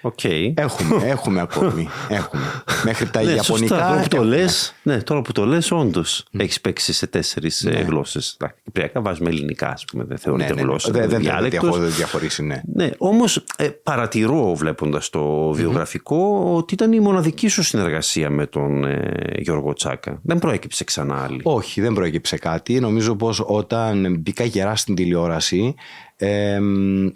οκ. 0.00 0.24
Έχουμε, 0.54 1.04
έχουμε 1.14 1.40
ακόμη. 1.40 1.88
Έχουμε. 2.08 2.42
Μέχρι 2.84 3.06
τα 3.10 3.22
Ναι, 3.22 3.30
Ιαπωνικά. 3.32 3.74
σωστά. 3.76 3.88
Τώρα 3.88 4.02
που 4.02 4.08
το 4.08 4.16
έχουμε. 4.16 4.36
λες, 4.36 4.74
ναι, 4.82 5.02
τώρα 5.02 5.22
που 5.22 5.32
το 5.32 5.46
λες, 5.46 5.70
όντως 5.70 6.24
έχεις 6.38 6.60
παίξει 6.60 6.92
σε 6.92 7.06
τέσσερις 7.06 7.62
ναι. 7.64 7.78
γλώσσες. 7.80 8.34
Τα 8.38 8.54
Κυπριακά 8.64 9.00
βάζουμε 9.00 9.28
ελληνικά, 9.28 9.68
ας 9.68 9.84
πούμε, 9.84 10.02
δεν 10.04 10.12
Ναι, 10.12 10.18
θεωρείται 10.18 10.48
ναι, 10.48 10.54
ναι. 10.54 10.60
γλώσσα. 10.60 10.90
Δεν, 10.90 11.00
δεν, 11.00 11.08
είναι 11.10 11.18
δεν 11.18 11.26
διάλεκτος. 11.32 11.76
διαχω- 11.78 11.96
διαχωρίσει, 11.96 12.42
ναι. 12.42 12.60
Ναι, 12.74 12.90
όμως 12.98 13.44
ε, 13.56 13.68
παρατηρώ 13.68 14.54
βλέποντας 14.54 15.10
το 15.10 15.50
βιογραφικό 15.52 16.50
ότι 16.56 16.74
ήταν 16.74 16.92
η 16.92 17.00
μοναδική 17.00 17.48
σου 17.48 17.62
συνεργασία 17.62 18.30
με 18.30 18.46
τον 18.46 18.84
ε, 18.84 19.12
Γιώργο 19.38 19.72
Τσάκα. 19.72 20.18
Δεν 20.22 20.38
προέκυψε 20.38 20.84
ξανά 20.84 21.22
άλλη. 21.24 21.40
Όχι, 21.42 21.80
δεν 21.80 21.92
προέκυψε 21.92 22.36
κάτι. 22.38 22.80
Νομίζω 22.80 23.16
πως 23.16 23.42
όταν 23.46 24.16
μπήκα 24.20 24.44
γερά 24.44 24.76
στην 24.76 24.94
τηλεόραση 24.94 25.74
ε, 26.16 26.58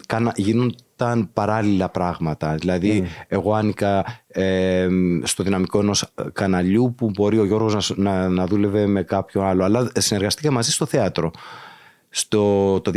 κάνα, 0.07 0.33
γίνονταν 0.97 1.29
παράλληλα 1.33 1.89
πράγματα. 1.89 2.55
Δηλαδή, 2.55 3.07
εγώ 3.27 3.53
άνοικα 3.53 4.05
ε, 4.27 4.87
στο 5.23 5.43
δυναμικό 5.43 5.79
ενός 5.79 6.13
καναλιού 6.33 6.93
που 6.97 7.09
μπορεί 7.09 7.39
ο 7.39 7.45
Γιώργος 7.45 7.73
να, 7.73 7.79
σ- 7.79 7.97
να, 7.97 8.29
να 8.29 8.45
δούλευε 8.45 8.85
με 8.85 9.03
κάποιον 9.03 9.45
άλλο. 9.45 9.63
Αλλά 9.63 9.91
συνεργαστήκα 9.97 10.51
μαζί 10.51 10.71
στο 10.71 10.85
θέατρο. 10.85 11.31
Στο 12.09 12.81
το 12.81 12.91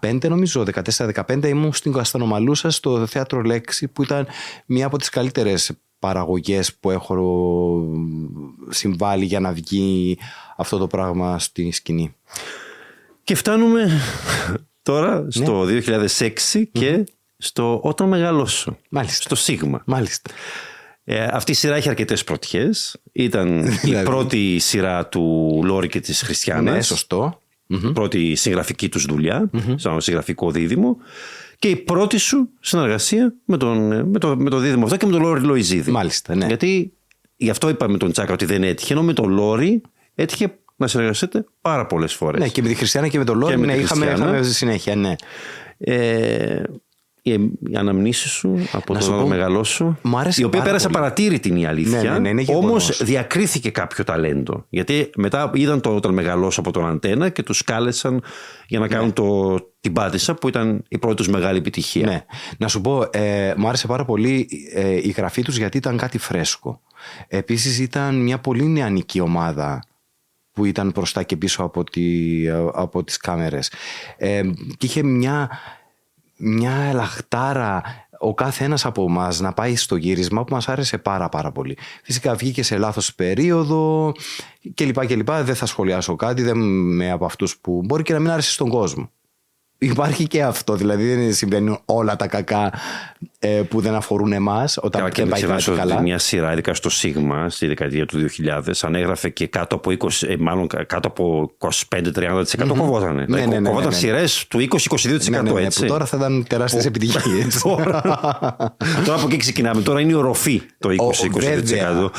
2015 0.00 0.28
νομίζω, 0.28 0.64
14-15 0.96 1.44
ήμουν 1.44 1.72
στην 1.72 1.92
Καστανομαλούσα 1.92 2.70
στο 2.70 3.06
θέατρο 3.06 3.42
Λέξη 3.42 3.88
που 3.88 4.02
ήταν 4.02 4.26
μία 4.66 4.86
από 4.86 4.98
τις 4.98 5.08
καλύτερες 5.08 5.72
παραγωγές 5.98 6.74
που 6.74 6.90
έχω 6.90 7.18
συμβάλει 8.68 9.24
για 9.24 9.40
να 9.40 9.52
βγει 9.52 10.18
αυτό 10.56 10.78
το 10.78 10.86
πράγμα 10.86 11.38
στη 11.38 11.70
σκηνή. 11.70 12.14
Και 13.24 13.34
φτάνουμε 13.34 13.90
τώρα 14.92 15.26
στο 15.28 15.66
2006 16.18 16.28
και 16.72 17.04
στο 17.38 17.80
Όταν 17.82 18.08
μεγαλώσω. 18.08 18.78
Μάλιστα. 18.88 19.22
Στο 19.22 19.34
Σίγμα. 19.34 19.82
Μάλιστα. 19.86 20.30
Ε, 21.04 21.28
αυτή 21.30 21.50
η 21.50 21.54
σειρά 21.54 21.74
έχει 21.74 21.88
αρκετές 21.88 22.24
πρωτιές. 22.24 22.96
Ήταν 23.12 23.58
η 23.66 23.68
Δηλαδή. 23.68 24.04
πρώτη 24.04 24.58
σειρά 24.58 25.06
του 25.06 25.60
Λόρι 25.64 25.88
και 25.88 26.00
της 26.00 26.22
Χριστιανάς. 26.22 26.74
Ναι, 26.74 26.82
σωστό. 26.82 27.40
Η 27.66 27.92
πρώτη 27.92 28.34
συγγραφική 28.34 28.88
τους 28.88 29.04
δουλειά, 29.04 29.50
σαν 29.74 30.00
συγγραφικό 30.00 30.50
δίδυμο. 30.50 30.96
Και 31.58 31.68
η 31.68 31.76
πρώτη 31.76 32.18
σου 32.18 32.48
συνεργασία 32.60 33.34
με, 33.44 33.56
τον, 33.56 34.08
με, 34.10 34.18
το, 34.18 34.36
με 34.36 34.50
το 34.50 34.58
δίδυμο 34.58 34.84
αυτό 34.84 34.96
και 34.96 35.06
με 35.06 35.12
τον 35.12 35.20
Λόρι 35.20 35.40
Λοϊζίδη. 35.40 35.90
Μάλιστα, 35.90 36.34
ναι. 36.34 36.46
Γιατί 36.46 36.92
γι' 37.36 37.50
αυτό 37.50 37.68
είπαμε 37.68 37.98
τον 37.98 38.12
Τσάκα 38.12 38.32
ότι 38.32 38.44
δεν 38.44 38.62
έτυχε, 38.62 38.92
ενώ 38.92 39.02
με 39.02 39.12
τον 39.12 39.28
Λόρι 39.28 39.80
έτυχε 40.14 40.58
να 40.78 40.86
συνεργαστείτε 40.86 41.44
πάρα 41.60 41.86
πολλές 41.86 42.12
φορές. 42.14 42.40
Ναι, 42.40 42.48
και 42.48 42.62
με 42.62 42.68
τη 42.68 42.74
Χριστιανά 42.74 43.08
και 43.08 43.18
με 43.18 43.24
τον 43.24 43.38
Λόρι 43.38 43.52
Και 43.52 43.58
με 43.58 43.66
ναι, 43.66 43.72
τη 43.74 43.80
είχαμε, 43.80 44.04
Χριστιανά. 44.06 44.32
είχαμε 44.32 44.46
συνέχεια, 44.52 44.96
ναι. 44.96 45.14
Ε, 45.78 46.62
η, 47.22 47.32
η 47.70 47.76
αναμνήση 47.76 48.28
σου 48.28 48.66
από 48.72 48.92
Να 48.92 48.98
το 48.98 49.04
σου 49.04 49.10
πω, 49.12 49.26
μεγαλό 49.26 49.64
σου. 49.64 49.98
μου 50.02 50.18
άρεσε 50.18 50.40
η 50.40 50.44
οποία 50.44 50.58
πάρα 50.58 50.70
πέρασε 50.70 50.88
πολύ. 50.88 50.98
παρατήρητη 50.98 51.48
είναι 51.48 51.58
η 51.60 51.66
αλήθεια. 51.66 52.02
Ναι, 52.02 52.10
ναι, 52.10 52.18
ναι, 52.18 52.28
είναι 52.28 52.44
Όμως 52.48 52.60
γεγονός. 52.62 53.02
διακρίθηκε 53.04 53.70
κάποιο 53.70 54.04
ταλέντο. 54.04 54.64
Γιατί 54.68 55.10
μετά 55.16 55.50
είδαν 55.54 55.80
το 55.80 55.94
όταν 55.94 56.12
μεγαλώσω 56.14 56.60
από 56.60 56.72
τον 56.72 56.86
αντένα 56.86 57.28
και 57.28 57.42
τους 57.42 57.64
κάλεσαν 57.64 58.22
για 58.66 58.78
να 58.78 58.88
κάνουν 58.88 59.12
το, 59.12 59.56
την 59.80 59.92
πάτησα 59.92 60.34
που 60.34 60.48
ήταν 60.48 60.82
η 60.88 60.98
πρώτη 60.98 61.16
τους 61.16 61.28
μεγάλη 61.28 61.58
επιτυχία. 61.58 62.06
Ναι. 62.06 62.24
Να 62.58 62.68
σου 62.68 62.80
πω, 62.80 63.02
ε, 63.10 63.54
μου 63.56 63.68
άρεσε 63.68 63.86
πάρα 63.86 64.04
πολύ 64.04 64.48
ε, 64.74 64.90
η 64.90 65.14
γραφή 65.16 65.42
τους 65.42 65.56
γιατί 65.56 65.76
ήταν 65.76 65.96
κάτι 65.96 66.18
φρέσκο. 66.18 66.80
Επίσης 67.28 67.78
ήταν 67.78 68.22
μια 68.22 68.38
πολύ 68.38 68.64
νεανική 68.64 69.20
ομάδα 69.20 69.82
που 70.58 70.64
ήταν 70.64 70.90
μπροστά 70.94 71.22
και 71.22 71.36
πίσω 71.36 71.62
από, 71.62 71.84
τη, 71.84 72.04
από 72.72 73.04
τις 73.04 73.16
κάμερες. 73.16 73.72
Ε, 74.16 74.42
και 74.76 74.86
είχε 74.86 75.02
μια, 75.02 75.50
μια 76.36 76.72
ελαχτάρα 76.72 77.82
ο 78.20 78.34
κάθε 78.34 78.64
ένας 78.64 78.84
από 78.84 79.02
εμάς 79.02 79.40
να 79.40 79.52
πάει 79.52 79.76
στο 79.76 79.96
γύρισμα 79.96 80.44
που 80.44 80.54
μας 80.54 80.68
άρεσε 80.68 80.98
πάρα 80.98 81.28
πάρα 81.28 81.52
πολύ. 81.52 81.76
Φυσικά 82.02 82.34
βγήκε 82.34 82.62
σε 82.62 82.78
λάθος 82.78 83.14
περίοδο 83.14 84.12
και 84.74 84.84
λοιπά 84.84 85.04
και 85.04 85.16
λοιπά. 85.16 85.42
Δεν 85.44 85.54
θα 85.54 85.66
σχολιάσω 85.66 86.16
κάτι, 86.16 86.42
δεν 86.42 86.60
είμαι 86.60 87.10
από 87.10 87.24
αυτούς 87.24 87.58
που 87.58 87.82
μπορεί 87.84 88.02
και 88.02 88.12
να 88.12 88.18
μην 88.18 88.30
άρεσε 88.30 88.50
στον 88.50 88.68
κόσμο. 88.68 89.10
Υπάρχει 89.80 90.26
και 90.26 90.42
αυτό, 90.42 90.74
δηλαδή 90.74 91.14
δεν 91.14 91.34
συμβαίνουν 91.34 91.78
όλα 91.84 92.16
τα 92.16 92.26
κακά 92.26 92.72
ε, 93.38 93.48
που 93.48 93.80
δεν 93.80 93.94
αφορούν 93.94 94.32
εμάς 94.32 94.76
όταν 94.76 95.00
Καλά, 95.00 95.08
και 95.12 95.20
δεν 95.22 95.24
να 95.24 95.30
πάει 95.30 95.40
κάτι 95.40 95.52
ξεχάσω 95.54 95.80
ότι 95.80 95.88
καλά. 95.88 96.02
μια 96.02 96.18
σειρά, 96.18 96.52
ειδικά 96.52 96.74
στο 96.74 96.90
Σίγμα, 96.90 97.50
στη 97.50 97.66
δεκαετία 97.66 98.06
του 98.06 98.26
2000, 98.46 98.60
αν 98.80 98.94
έγραφε 98.94 99.28
και 99.28 99.46
κάτω 99.46 99.74
από 99.74 99.90
20, 99.98 100.28
ε, 100.28 100.36
μάλλον 100.38 100.66
κάτω 100.66 101.08
από 101.08 101.52
25-30% 101.58 102.44
κοβότανε. 102.68 103.24
Ναι, 103.28 103.38
ναι, 103.38 103.46
ναι, 103.46 103.58
ναι, 103.58 103.68
κοβόταν 103.68 103.88
ναι. 103.88 103.94
σειρές 103.94 104.46
του 104.48 104.58
20-22% 104.58 105.30
Ναι, 105.30 105.40
ναι, 105.40 105.50
ναι, 105.50 105.60
έτσι. 105.60 105.80
που 105.80 105.86
τώρα 105.86 106.04
θα 106.04 106.16
ήταν 106.16 106.44
τεράστιες 106.48 106.86
επιτυχίες. 106.86 107.58
τώρα, 107.62 108.02
τώρα 109.04 109.18
από 109.18 109.26
εκεί 109.26 109.36
ξεκινάμε. 109.36 109.82
Τώρα 109.82 110.00
είναι 110.00 110.10
η 110.10 110.14
οροφή 110.14 110.62
το 110.78 110.88
20-22%. 110.88 110.92
Βέβαια. 111.40 112.10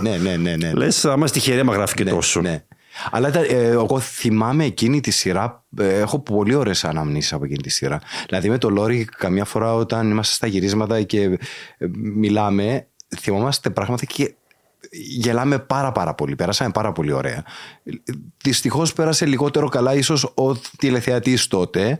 ναι, 0.00 0.10
ναι, 0.10 0.16
ναι, 0.16 0.36
ναι, 0.36 0.56
ναι. 0.56 0.72
Λες, 0.82 1.04
άμα 1.04 1.26
στη 1.26 1.38
τυχερή, 1.38 1.60
άμα 1.60 1.72
γράφει 1.72 1.94
και 1.94 2.04
τόσο. 2.04 2.40
Ναι. 2.40 2.62
Αλλά 3.10 3.28
ήταν, 3.28 3.44
ε, 3.48 3.68
εγώ 3.68 4.00
θυμάμαι 4.00 4.64
εκείνη 4.64 5.00
τη 5.00 5.10
σειρά. 5.10 5.64
ε, 5.78 5.98
έχω 5.98 6.18
πολύ 6.18 6.54
ωραίες 6.54 6.84
αναμνήσεις 6.84 7.32
από 7.32 7.44
εκείνη 7.44 7.62
τη 7.62 7.70
σειρά. 7.70 8.00
Δηλαδή 8.26 8.48
με 8.48 8.58
το 8.58 8.70
Λόρι, 8.70 9.04
καμιά 9.04 9.44
φορά 9.44 9.74
όταν 9.74 10.10
είμαστε 10.10 10.34
στα 10.34 10.46
γυρίσματα 10.46 11.02
και 11.02 11.22
ε, 11.22 11.38
μιλάμε, 11.92 12.86
θυμόμαστε 13.16 13.70
πράγματα 13.70 14.04
και 14.04 14.34
γελάμε 14.90 15.58
πάρα 15.58 15.92
πάρα 15.92 16.14
πολύ. 16.14 16.34
Περάσαμε 16.36 16.70
πάρα 16.70 16.92
πολύ 16.92 17.12
ωραία. 17.12 17.44
Δυστυχώς 18.42 18.92
πέρασε 18.92 19.26
λιγότερο 19.26 19.68
καλά 19.68 19.94
ίσως 19.94 20.24
ο 20.24 20.56
τηλεθεατής 20.56 21.46
τότε. 21.46 21.96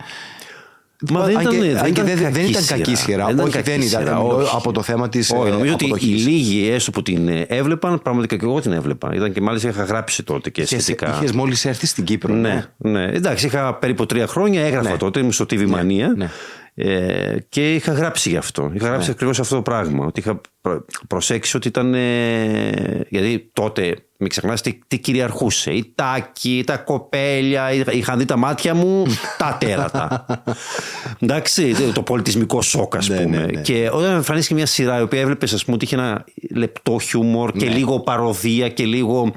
Μα 1.11 1.25
δεν 1.25 1.37
Αν 1.37 1.40
ήταν, 1.43 1.52
και- 1.52 1.61
δεν 1.61 1.76
αν 1.78 1.85
και 1.85 1.90
ήταν 1.90 2.05
δεν- 2.07 2.17
δεν 2.17 2.33
κακή 2.33 2.50
ήταν 2.50 2.64
κακή 2.67 2.95
σειρά. 2.95 3.26
Δεν 3.26 3.38
Όχι, 3.38 3.50
κακή 3.50 3.71
δεν 3.71 3.81
ήταν. 3.81 4.02
σειρά, 4.02 4.19
Ο- 4.21 4.37
όχι. 4.37 4.50
από 4.57 4.73
το 4.73 4.83
θέμα 4.83 5.09
της, 5.09 5.31
Όχι, 5.31 5.49
ε, 5.49 5.50
νομίζω 5.50 5.73
ότι 5.73 5.85
οι 5.85 5.88
αποδοχής. 5.90 6.26
λίγοι 6.26 6.69
έστω 6.69 6.90
που 6.90 7.02
την 7.02 7.28
ε, 7.28 7.40
έβλεπαν, 7.49 8.02
πραγματικά 8.02 8.37
και 8.37 8.45
εγώ 8.45 8.61
την 8.61 8.73
έβλεπα. 8.73 9.14
Ήταν 9.14 9.33
και 9.33 9.40
μάλιστα 9.40 9.69
είχα 9.69 9.83
γράψει 9.85 10.23
τότε 10.23 10.50
και 10.50 10.67
σχετικά. 10.67 11.14
Είχες 11.17 11.33
μόλις 11.33 11.64
έρθει 11.64 11.87
στην 11.87 12.05
Κύπρο. 12.05 12.35
Ναι, 12.35 12.67
ναι. 12.76 13.05
Εντάξει, 13.05 13.47
είχα 13.47 13.75
περίπου 13.75 14.07
τρία 14.07 14.26
χρόνια, 14.26 14.62
έγραφα 14.64 14.90
Ναι. 14.90 14.97
τότε, 14.97 15.19
ήμουν 15.21 15.33
στο 15.33 15.45
TV 15.50 15.61
Mania 15.61 16.17
ναι. 16.17 16.31
Ε, 16.80 17.37
και 17.49 17.75
είχα 17.75 17.92
γράψει 17.92 18.28
γι' 18.28 18.37
αυτό. 18.37 18.70
Είχα 18.75 18.87
γράψει 18.87 19.06
Ναι. 19.06 19.12
ακριβώς 19.12 19.40
αυτό 19.40 19.54
το 19.54 19.62
πράγμα. 19.62 20.06
Ότι 20.06 20.20
είχα 20.20 20.40
προ- 20.61 20.85
προσέξει 21.06 21.56
ότι 21.56 21.68
ήταν. 21.68 21.94
ε, 21.94 23.06
γιατί 23.08 23.50
τότε, 23.52 23.97
μην 24.18 24.28
ξεχνάς 24.28 24.61
τι, 24.62 24.78
τι 24.88 24.99
κυριαρχούσε. 24.99 25.70
Η 25.70 25.92
τάκη, 25.94 26.62
τα 26.66 26.76
κοπέλια, 26.76 27.73
είχα- 27.73 27.92
είχαν 27.92 28.18
δει 28.18 28.25
τα 28.25 28.37
μάτια 28.37 28.75
μου 28.75 29.04
τα 29.38 29.56
τέρατα. 29.61 30.26
Εντάξει, 31.23 31.75
το 31.94 32.02
πολιτισμικό 32.02 32.62
σοκ, 32.62 32.97
ας 32.97 33.08
Ναι, 33.08 33.16
πούμε. 33.23 33.37
ναι, 33.37 33.44
ναι. 33.44 33.61
Και 33.61 33.88
όταν 33.92 34.14
εμφανίστηκε 34.14 34.54
μια 34.54 34.66
σειρά 34.66 34.99
η 34.99 35.02
οποία 35.02 35.20
έβλεπες, 35.20 35.52
ας 35.52 35.64
πούμε, 35.64 35.76
ότι 35.76 35.85
είχε 35.85 35.94
ένα 35.94 36.25
λεπτό 36.54 36.99
χιούμορ 37.00 37.52
και 37.52 37.68
λίγο 37.68 38.00
παροδία 38.00 38.68
και 38.68 38.85
λίγο 38.85 39.32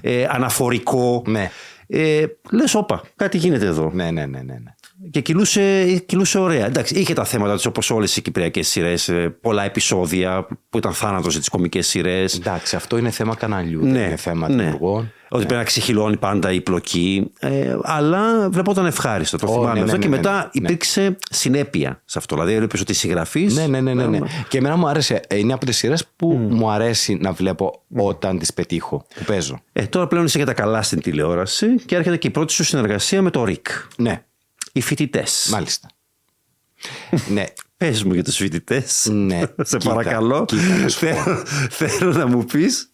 ε, 0.00 0.26
αναφορικό. 0.30 1.22
Ναι. 1.26 1.50
Ε, 1.86 2.24
Λες, 2.50 2.74
όπα, 2.74 3.02
κάτι 3.16 3.38
γίνεται 3.38 3.66
εδώ. 3.66 3.90
Ναι, 3.94 4.10
ναι, 4.10 4.26
ναι, 4.26 4.40
ναι. 4.42 4.56
Ναι. 5.02 5.08
Και 5.10 5.20
κυλούσε, 5.20 5.96
κυλούσε 6.06 6.38
ωραία. 6.38 6.66
Εντάξει, 6.66 6.94
είχε 6.94 7.12
τα 7.12 7.24
θέματα 7.24 7.54
της 7.54 7.66
όπως 7.66 7.90
όλες 7.90 8.16
οι 8.16 8.22
κυπριακές 8.22 8.68
σειρές. 8.68 9.10
Πολλά 9.40 9.64
επεισόδια 9.64 10.46
που 10.70 10.78
ήταν 10.78 10.92
θάνατος 10.92 11.30
για 11.30 11.40
τις 11.40 11.48
κομικές 11.48 11.86
σειρές. 11.86 12.34
Εντάξει, 12.34 12.76
αυτό 12.76 12.96
είναι 12.98 13.10
θέμα 13.10 13.34
καναλιού. 13.34 13.80
δεν 13.80 13.88
είναι 13.88 14.16
θέμα 14.16 14.46
δημιουργών. 14.46 15.12
Ότι 15.32 15.44
πρέπει 15.44 15.60
να 15.60 15.64
ξεχυλώνει 15.64 16.16
πάντα 16.16 16.52
η 16.52 16.60
πλοκή. 16.60 17.30
Ε, 17.38 17.76
αλλά 17.82 18.50
βλεπόταν 18.50 18.86
ευχάριστο. 18.86 19.36
Το 19.36 19.46
Ω, 19.46 19.52
θυμάμαι 19.52 19.72
ναι, 19.72 19.80
αυτό. 19.80 19.92
ναι, 19.92 19.98
και 20.02 20.08
ναι, 20.08 20.16
μετά 20.16 20.32
ναι, 20.32 20.38
ναι. 20.38 20.50
υπήρξε 20.52 21.16
συνέπεια 21.30 22.02
σε 22.04 22.18
αυτό. 22.18 22.34
Δηλαδή, 22.34 22.52
έβλεπε 22.52 22.78
ότι 22.80 22.92
η 22.92 22.94
συγγραφή. 22.94 23.46
Ναι, 23.52 23.66
ναι, 23.66 23.80
ναι, 23.80 23.94
ναι, 23.94 24.06
ναι. 24.06 24.18
Και 24.48 24.58
εμένα 24.58 24.76
μου 24.76 24.88
άρεσε. 24.88 25.20
ε, 25.28 25.38
Είναι 25.38 25.52
από 25.52 25.66
τις 25.66 25.76
σειρές 25.76 26.04
που 26.16 26.28
μου 26.50 26.70
αρέσει 26.70 27.14
να 27.20 27.32
βλέπω 27.32 27.82
όταν 27.96 28.38
τις 28.38 28.52
πετύχω. 28.54 29.04
Που 29.14 29.24
παίζω. 29.24 29.60
Ε, 29.72 29.82
τώρα 29.82 30.06
πλέον 30.06 30.24
είσαι 30.24 30.36
για 30.36 30.46
τα 30.46 30.52
καλά 30.54 30.82
στην 30.82 31.00
τηλεόραση 31.00 31.74
και 31.86 31.96
έρχεται 31.96 32.16
και 32.16 32.26
η 32.26 32.30
πρώτη 32.30 32.52
σου 32.52 32.64
συνεργασία 32.64 33.22
με 33.22 33.30
το 33.30 33.44
ΡΙΚ. 33.44 33.66
Ναι, 33.96 34.22
Οι 34.72 34.80
φοιτητές. 34.80 35.48
μάλιστα. 35.52 35.88
ναι, 37.28 37.44
Πες 37.76 38.04
μου 38.04 38.12
για 38.14 38.24
τους 38.24 38.36
φοιτητές. 38.36 39.08
Ναι, 39.10 39.40
Σε 39.62 39.76
κοίτα, 39.78 39.94
παρακαλώ. 39.94 40.44
κοίτα, 40.44 40.62
να 40.76 40.88
σου 40.88 41.00
πω. 41.00 41.06
θέλω, 41.70 41.88
θέλω 41.96 42.12
να 42.12 42.26
μου 42.26 42.44
πεις. 42.44 42.90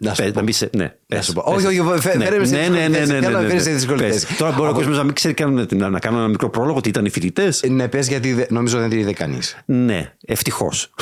Να 0.00 0.14
σου 0.14 0.22
πες, 0.22 0.30
πω. 0.30 0.36
να 0.36 0.42
μπει 0.42 0.52
σε. 0.52 0.70
Ναι, 0.76 0.94
πες, 1.06 1.24
σου 1.24 1.32
πω. 1.32 1.42
πες. 1.54 1.64
Όχι, 1.64 1.78
όχι, 1.80 2.00
φε- 2.00 2.16
Ναι, 2.16 2.24
φέρε 2.24 2.38
με 2.38 2.44
σε 2.46 2.54
ναι, 2.56 2.68
ναι, 2.68 2.88
ναι, 2.88 2.88
δύσκολη 2.88 2.90
ναι, 2.90 2.96
θέση. 2.98 3.12
ναι, 3.12 3.20
Θέλω 3.20 3.36
να 3.36 3.40
ναι, 3.42 3.48
φέρεις 3.48 3.62
σε 3.62 3.68
ναι. 3.68 3.74
δύσκολη 3.74 3.98
Πες. 4.02 4.22
θέση. 4.24 4.36
Τώρα 4.36 4.50
μπορεί 4.52 4.62
ο 4.66 4.68
Από- 4.68 4.78
κόσμος 4.78 4.96
να 4.96 5.04
μην 5.04 5.14
ξέρει 5.14 5.34
καν 5.34 5.66
να, 5.70 5.88
να 5.88 5.98
κάνω 5.98 6.18
ένα 6.18 6.28
μικρό 6.28 6.50
πρόλογο 6.50 6.76
ότι 6.78 6.88
ήταν 6.88 7.04
οι 7.04 7.10
φοιτητές. 7.10 7.62
ναι, 7.68 7.88
πες 7.88 8.08
γιατί 8.08 8.32
δε- 8.32 8.46
νομίζω 8.48 8.78
δεν 8.78 8.88
την 8.88 8.98
είδε 8.98 9.12
κανείς. 9.12 9.56
Ναι, 9.64 10.14
ευτυχώς. 10.24 10.94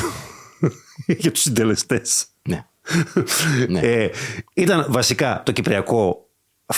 για 1.07 1.31
τους 1.31 1.41
συντελεστές. 1.43 2.27
Ναι. 2.49 2.65
Ναι. 3.69 3.81
Ε, 3.81 4.11
ήταν 4.55 4.87
βασικά 4.89 5.43
το 5.45 5.53
κυπριακό 5.53 6.29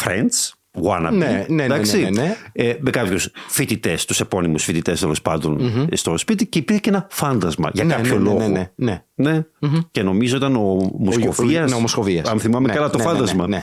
Friends. 0.05 0.51
Wannabe, 0.85 1.13
Ναι, 1.13 1.27
ναι, 1.27 1.45
ναι, 1.49 1.63
εντάξει, 1.65 2.01
ναι, 2.03 2.11
ναι, 2.11 2.23
ναι. 2.23 2.37
Ε, 2.53 2.77
με 2.81 2.91
κάποιους 2.91 3.31
φοιτητές, 3.49 4.05
τους 4.05 4.21
επώνυμους 4.21 4.65
φοιτητές 4.65 5.01
τέλος 5.01 5.23
πάντων 5.23 5.61
στο 5.93 6.19
σπίτι 6.19 6.47
και 6.47 6.59
υπήρχε 6.59 6.81
και 6.81 6.89
ένα 6.89 7.07
φάντασμα 7.11 7.71
για 7.73 7.85
Ναι, 7.85 7.95
κάποιο 7.95 8.13
ναι, 8.13 8.19
ναι, 8.19 8.25
λόγο. 8.25 8.49
ναι, 8.49 8.71
ναι, 8.75 9.03
Ναι. 9.15 9.45
Και 9.91 10.03
νομίζω 10.03 10.37
ήταν 10.37 10.57
ο 10.57 10.91
Μοσχοβία. 10.99 11.65
ναι, 11.65 11.75
ο 11.75 11.79
Μοσχοβίας. 11.81 12.29
Αν 12.29 12.41
θυμάμαι 12.41 12.67
Ναι, 12.69 12.75
καλά 12.75 12.91
το 12.91 12.99
ναι, 12.99 13.05
ναι, 13.05 13.11
ναι, 13.11 13.17
φάντασμα. 13.17 13.49
ναι. 13.49 13.63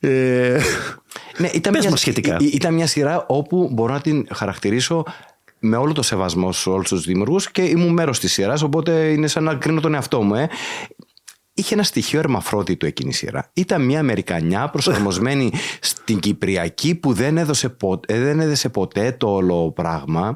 Ε, 0.00 0.60
Ναι, 1.38 1.48
ήταν, 1.52 1.72
Πες 1.72 1.80
μια, 1.82 1.90
μας 1.90 2.00
σχετικά. 2.00 2.36
ή- 2.40 2.46
ήταν 2.52 2.74
μια 2.74 2.86
σειρά 2.86 3.24
όπου 3.28 3.68
μπορώ 3.72 3.92
να 3.92 4.00
την 4.00 4.26
χαρακτηρίσω 4.34 5.04
με 5.58 5.76
όλο 5.76 5.92
το 5.92 6.02
σεβασμό 6.02 6.52
σε 6.52 6.68
όλους 6.70 6.88
τους 6.88 7.04
δημιουργούς 7.04 7.50
και 7.50 7.62
ήμουν 7.62 7.92
μέρος 7.92 8.18
της 8.20 8.32
σειράς, 8.32 8.62
οπότε 8.62 8.92
είναι 9.10 9.26
σαν 9.26 9.44
να 9.44 9.54
κρίνω 9.54 9.80
τον 9.80 9.94
εαυτό 9.94 10.22
μου. 10.22 10.34
Ε. 10.34 10.48
Είχε 11.54 11.74
ένα 11.74 11.82
στοιχείο 11.82 12.18
ερμαφρότητο 12.18 12.86
εκείνη 12.86 13.10
η 13.10 13.12
σειρά. 13.12 13.50
Ήταν 13.52 13.84
μια 13.84 14.00
Αμερικανιά 14.00 14.68
προσαρμοσμένη 14.68 15.52
στην 15.80 16.20
Κυπριακή 16.20 16.94
που 16.94 17.12
δεν 17.12 17.36
έδωσε, 17.36 17.68
ποτέ, 17.68 18.20
δεν 18.20 18.40
έδεσε 18.40 18.68
ποτέ 18.68 19.12
το 19.12 19.34
όλο 19.34 19.72
πράγμα. 19.72 20.34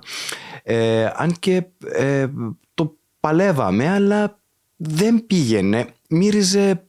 Ε, 0.62 1.10
αν 1.14 1.32
και 1.38 1.66
ε, 1.92 2.26
το 2.74 2.96
παλεύαμε, 3.20 3.88
αλλά 3.88 4.40
δεν 4.76 5.26
πήγαινε. 5.26 5.86
Μύριζε, 6.08 6.86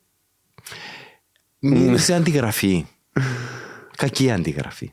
μύριζε 1.59 2.13
αντιγραφή. 2.13 2.85
Κακή 3.97 4.31
αντιγραφή. 4.31 4.91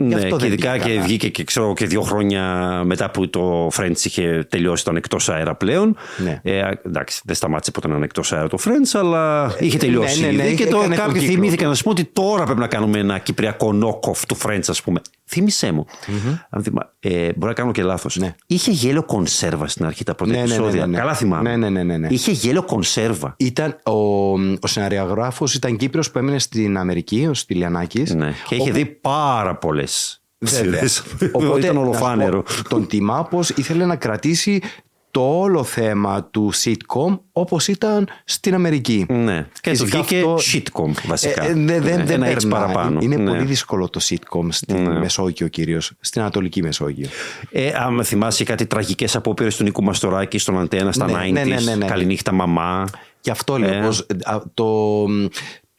Γι' 0.00 0.04
ναι, 0.04 0.14
αυτό 0.14 0.28
και 0.28 0.36
δεν 0.36 0.52
ειδικά 0.52 0.72
πήγε 0.72 0.84
και 0.84 0.90
καλά. 0.90 1.02
βγήκε 1.02 1.28
και, 1.28 1.44
ξέρω, 1.44 1.72
και 1.74 1.86
δύο 1.86 2.00
χρόνια 2.02 2.42
μετά 2.84 3.10
που 3.10 3.30
το 3.30 3.66
Friends 3.76 4.04
είχε 4.04 4.46
τελειώσει, 4.48 4.82
ήταν 4.82 4.96
εκτός 4.96 5.28
αέρα 5.28 5.54
πλέον. 5.54 5.96
Ναι. 6.18 6.40
Ε, 6.42 6.70
εντάξει, 6.86 7.20
δεν 7.24 7.34
σταμάτησε 7.34 7.70
ποτέ 7.70 7.88
να 7.88 7.96
είναι 7.96 8.04
εκτός 8.04 8.32
αέρα 8.32 8.48
το 8.48 8.58
Friends, 8.64 8.98
αλλά 8.98 9.54
είχε 9.58 9.78
τελειώσει 9.78 10.20
ναι, 10.20 10.26
ναι, 10.26 10.32
ήδη. 10.32 10.52
είχε- 10.52 10.64
και 10.64 10.70
τώρα 10.70 10.84
έκανε 10.84 10.96
τον 10.96 11.04
κάποιοι 11.04 11.20
κύκλο 11.20 11.34
θυμήθηκαν 11.34 11.68
να 11.68 11.74
σου 11.74 11.82
πω 11.82 11.90
ότι 11.90 12.04
τώρα 12.04 12.44
πρέπει 12.44 12.60
να 12.60 12.66
κάνουμε 12.66 12.98
ένα 12.98 13.18
κυπριακό 13.18 13.68
knock-off 13.82 14.18
του 14.28 14.36
Friends, 14.44 14.64
ας 14.68 14.82
πούμε. 14.82 15.00
Θύμησέ 15.28 15.72
μου. 15.72 15.86
Αν 16.50 16.62
θυμά... 16.62 16.92
ε, 17.00 17.24
μπορεί 17.36 17.46
να 17.46 17.52
κάνω 17.52 17.72
και 17.72 17.82
λάθος. 17.82 18.16
Ναι. 18.16 18.34
Είχε 18.46 18.70
γέλιο 18.70 19.02
κονσέρβα 19.02 19.68
στην 19.68 19.84
αρχή 19.84 20.04
τα 20.04 20.14
πρώτα 20.14 20.32
Ναι, 20.32 20.38
ναι, 20.38 20.44
ναι, 20.44 20.54
επεισόδια. 20.54 20.80
ναι, 20.80 20.92
ναι. 20.92 20.98
Καλά 20.98 21.14
θυμάμαι. 21.14 21.50
Ναι, 21.50 21.56
ναι, 21.56 21.68
ναι, 21.68 21.82
ναι, 21.82 21.96
ναι. 21.96 22.08
Είχε 22.10 22.30
γέλιο 22.32 22.62
κονσέρβα. 22.62 23.34
Ήταν 23.38 23.76
ο, 23.84 23.92
ο 24.60 24.66
σεναριογράφος 24.66 25.54
ήταν 25.54 25.76
Κύπριος 25.76 26.10
που 26.10 26.18
έμενε 26.18 26.38
στην 26.38 26.78
Αμερική, 26.78 27.26
ο 27.30 27.34
Στυλιανάκης. 27.34 28.14
Ναι. 28.14 28.32
Και 28.48 28.54
είχε 28.54 28.70
δει 28.70 28.84
πάρα 28.84 29.56
πολλές. 29.56 30.22
Βέβαια. 30.40 30.88
Οπότε 31.32 31.58
ήταν 31.58 31.74
να 31.74 31.80
σου 31.80 31.88
ολοφάνερο. 31.88 32.42
πω, 32.42 32.68
τον 32.68 32.86
τιμά 32.86 33.24
πως 33.24 33.50
ήθελε 33.50 33.84
να 33.84 33.96
κρατήσει 33.96 34.62
το 35.10 35.38
όλο 35.38 35.64
θέμα 35.64 36.24
του 36.24 36.52
sitcom 36.64 37.18
όπως 37.32 37.68
ήταν 37.68 38.08
στην 38.24 38.54
Αμερική. 38.54 39.06
Ναι. 39.08 39.46
Και 39.60 39.70
του 39.70 39.76
Φυσικά 39.76 39.98
βγήκε 40.02 40.16
αυτό- 40.18 40.36
sitcom 40.52 40.90
βασικά. 41.06 41.42
Ε, 41.44 41.46
ε, 41.48 41.52
δεν, 41.52 41.66
δεν, 41.66 41.96
Ναι, 41.96 42.04
δεν 42.04 42.10
ένα 42.10 42.26
έτσι 42.26 42.48
περνάει. 42.48 42.66
παραπάνω. 42.72 43.00
Είναι 43.02 43.16
Ναι. 43.16 43.30
πολύ 43.30 43.44
δύσκολο 43.44 43.88
το 43.88 44.00
sitcom 44.02 44.46
στην 44.50 44.90
Μεσόγειο 44.90 45.48
κυρίως, 45.48 45.92
στην 46.00 46.20
Ανατολική 46.20 46.62
Μεσόγειο. 46.62 47.08
Ε, 47.50 47.72
άμα 47.76 48.02
θυμάσαι 48.02 48.44
κάτι 48.44 48.66
τραγικές 48.66 49.16
απόπειρες 49.16 49.56
του 49.56 49.62
Νίκου 49.62 49.82
Μαστοράκη 49.84 50.38
στον 50.38 50.58
Αντένα 50.58 50.92
στα 50.92 51.06
Ναι, 51.06 51.12
90s, 51.12 51.32
ναι, 51.32 51.42
ναι, 51.44 51.60
ναι, 51.60 51.74
ναι. 51.74 51.86
Καληνύχτα 51.86 52.32
μαμά. 52.32 52.88
Γι' 53.20 53.30
αυτό 53.30 53.58
λέω 53.58 53.74
Ε. 53.74 53.80
πως, 53.86 54.06
α, 54.22 54.38
το, 54.54 54.64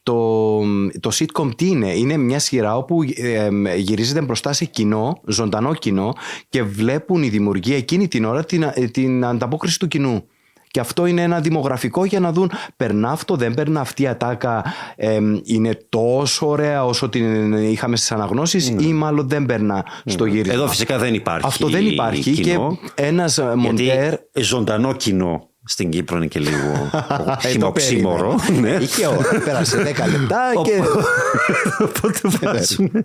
το, 0.09 0.59
το 0.99 1.09
sitcom 1.13 1.49
τι 1.55 1.67
είναι. 1.67 1.97
Είναι 1.97 2.17
μια 2.17 2.39
σειρά 2.39 2.77
όπου 2.77 3.01
ε, 3.15 3.49
ε, 3.65 3.75
γυρίζεται 3.75 4.21
μπροστά 4.21 4.53
σε 4.53 4.65
κοινό, 4.65 5.21
ζωντανό 5.25 5.73
κοινό 5.73 6.13
και 6.49 6.63
βλέπουν 6.63 7.23
οι 7.23 7.29
δημιουργοί 7.29 7.73
εκείνη 7.73 8.07
την 8.07 8.25
ώρα 8.25 8.43
την, 8.43 8.63
ε, 8.63 8.71
την 8.91 9.25
ανταπόκριση 9.25 9.79
του 9.79 9.87
κοινού. 9.87 10.23
Και 10.71 10.79
αυτό 10.79 11.05
είναι 11.05 11.21
ένα 11.21 11.39
δημογραφικό 11.39 12.05
για 12.05 12.19
να 12.19 12.31
δουν 12.31 12.51
περνά 12.77 13.11
αυτό, 13.11 13.35
δεν 13.35 13.53
περνά 13.53 13.79
αυτή 13.79 14.03
η 14.03 14.07
ατάκα 14.07 14.63
ε, 14.95 15.19
είναι 15.43 15.79
τόσο 15.89 16.47
ωραία 16.47 16.85
όσο 16.85 17.09
την 17.09 17.53
είχαμε 17.53 17.95
στις 17.95 18.11
αναγνώσεις 18.11 18.69
ή 18.79 18.93
μάλλον 18.93 19.29
δεν 19.29 19.45
περνά 19.45 19.85
στο 20.05 20.25
γύρισμα. 20.25 20.53
Εδώ 20.53 20.67
φυσικά 20.67 20.97
δεν 20.97 21.13
υπάρχει. 21.13 21.47
Αυτό 21.47 21.67
δεν 21.67 21.85
υπάρχει 21.85 22.31
κοινό, 22.31 22.79
και 22.95 23.03
ένας 23.03 23.37
ε, 23.37 23.53
γιατί 23.57 23.83
μοντέρ 23.83 24.13
ζωντανό 24.33 24.93
κοινό 24.93 25.48
στην 25.69 25.89
Κύπρο 25.89 26.17
είναι 26.17 26.25
και 26.25 26.39
λίγο 26.39 26.89
Ε, 26.93 27.33
το 27.41 27.47
χυμοξύμορο. 27.49 28.35
περίμενα. 28.47 28.77
ναι. 28.77 28.83
Είχε 28.83 29.07
ώρα. 29.07 29.39
Πέρασε 29.45 29.77
10 29.77 29.83
λεπτά 29.83 30.51
και. 30.63 30.81
Οπότε 31.87 32.19
βάζουμε, 32.41 33.03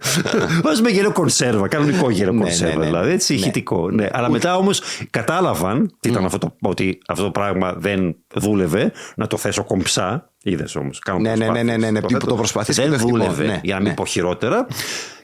βάζουμε 0.63 0.91
γέλιο 0.91 1.13
κονσέρβα, 1.13 1.69
κανονικό 1.69 2.11
γέλιο 2.11 2.33
Ναι, 2.33 2.43
κονσέρβα, 2.43 2.75
ναι, 2.75 2.81
ναι. 2.81 2.87
δηλαδή 2.87 3.13
έτσι 3.13 3.35
ηχητικό. 3.35 3.91
Ναι. 3.91 4.09
Αλλά 4.13 4.31
μετά 4.31 4.57
όμως 4.57 4.81
κατάλαβαν 5.11 5.97
τι 6.01 6.09
ήταν 6.09 6.25
αυτό 6.25 6.39
το, 6.39 6.57
ότι 6.61 6.99
αυτό 7.09 7.25
το 7.25 7.31
πράγμα 7.31 7.73
δεν 7.73 8.17
δούλευε, 8.35 8.93
να 9.17 9.27
το 9.27 9.37
θέσω 9.37 9.65
κομψά. 9.65 10.33
Είδες 10.43 10.77
όμως. 10.77 11.01
Ναι, 11.21 11.35
ναι, 11.37 11.47
ναι, 11.51 11.63
ναι, 11.63 11.77
ναι, 11.77 11.91
ναι, 11.91 12.01
θέτω. 12.01 12.27
το 12.27 12.35
προσπαθείς 12.35 12.77
Δεν 12.77 12.85
και 12.85 12.91
το 12.91 12.97
εθνικό, 12.97 13.17
δούλευε, 13.17 13.47
ναι, 13.47 13.61
για 13.63 13.75
να 13.75 13.81
μην 13.81 13.89
ναι. 13.89 13.95
πω 13.95 14.05
χειρότερα. 14.05 14.67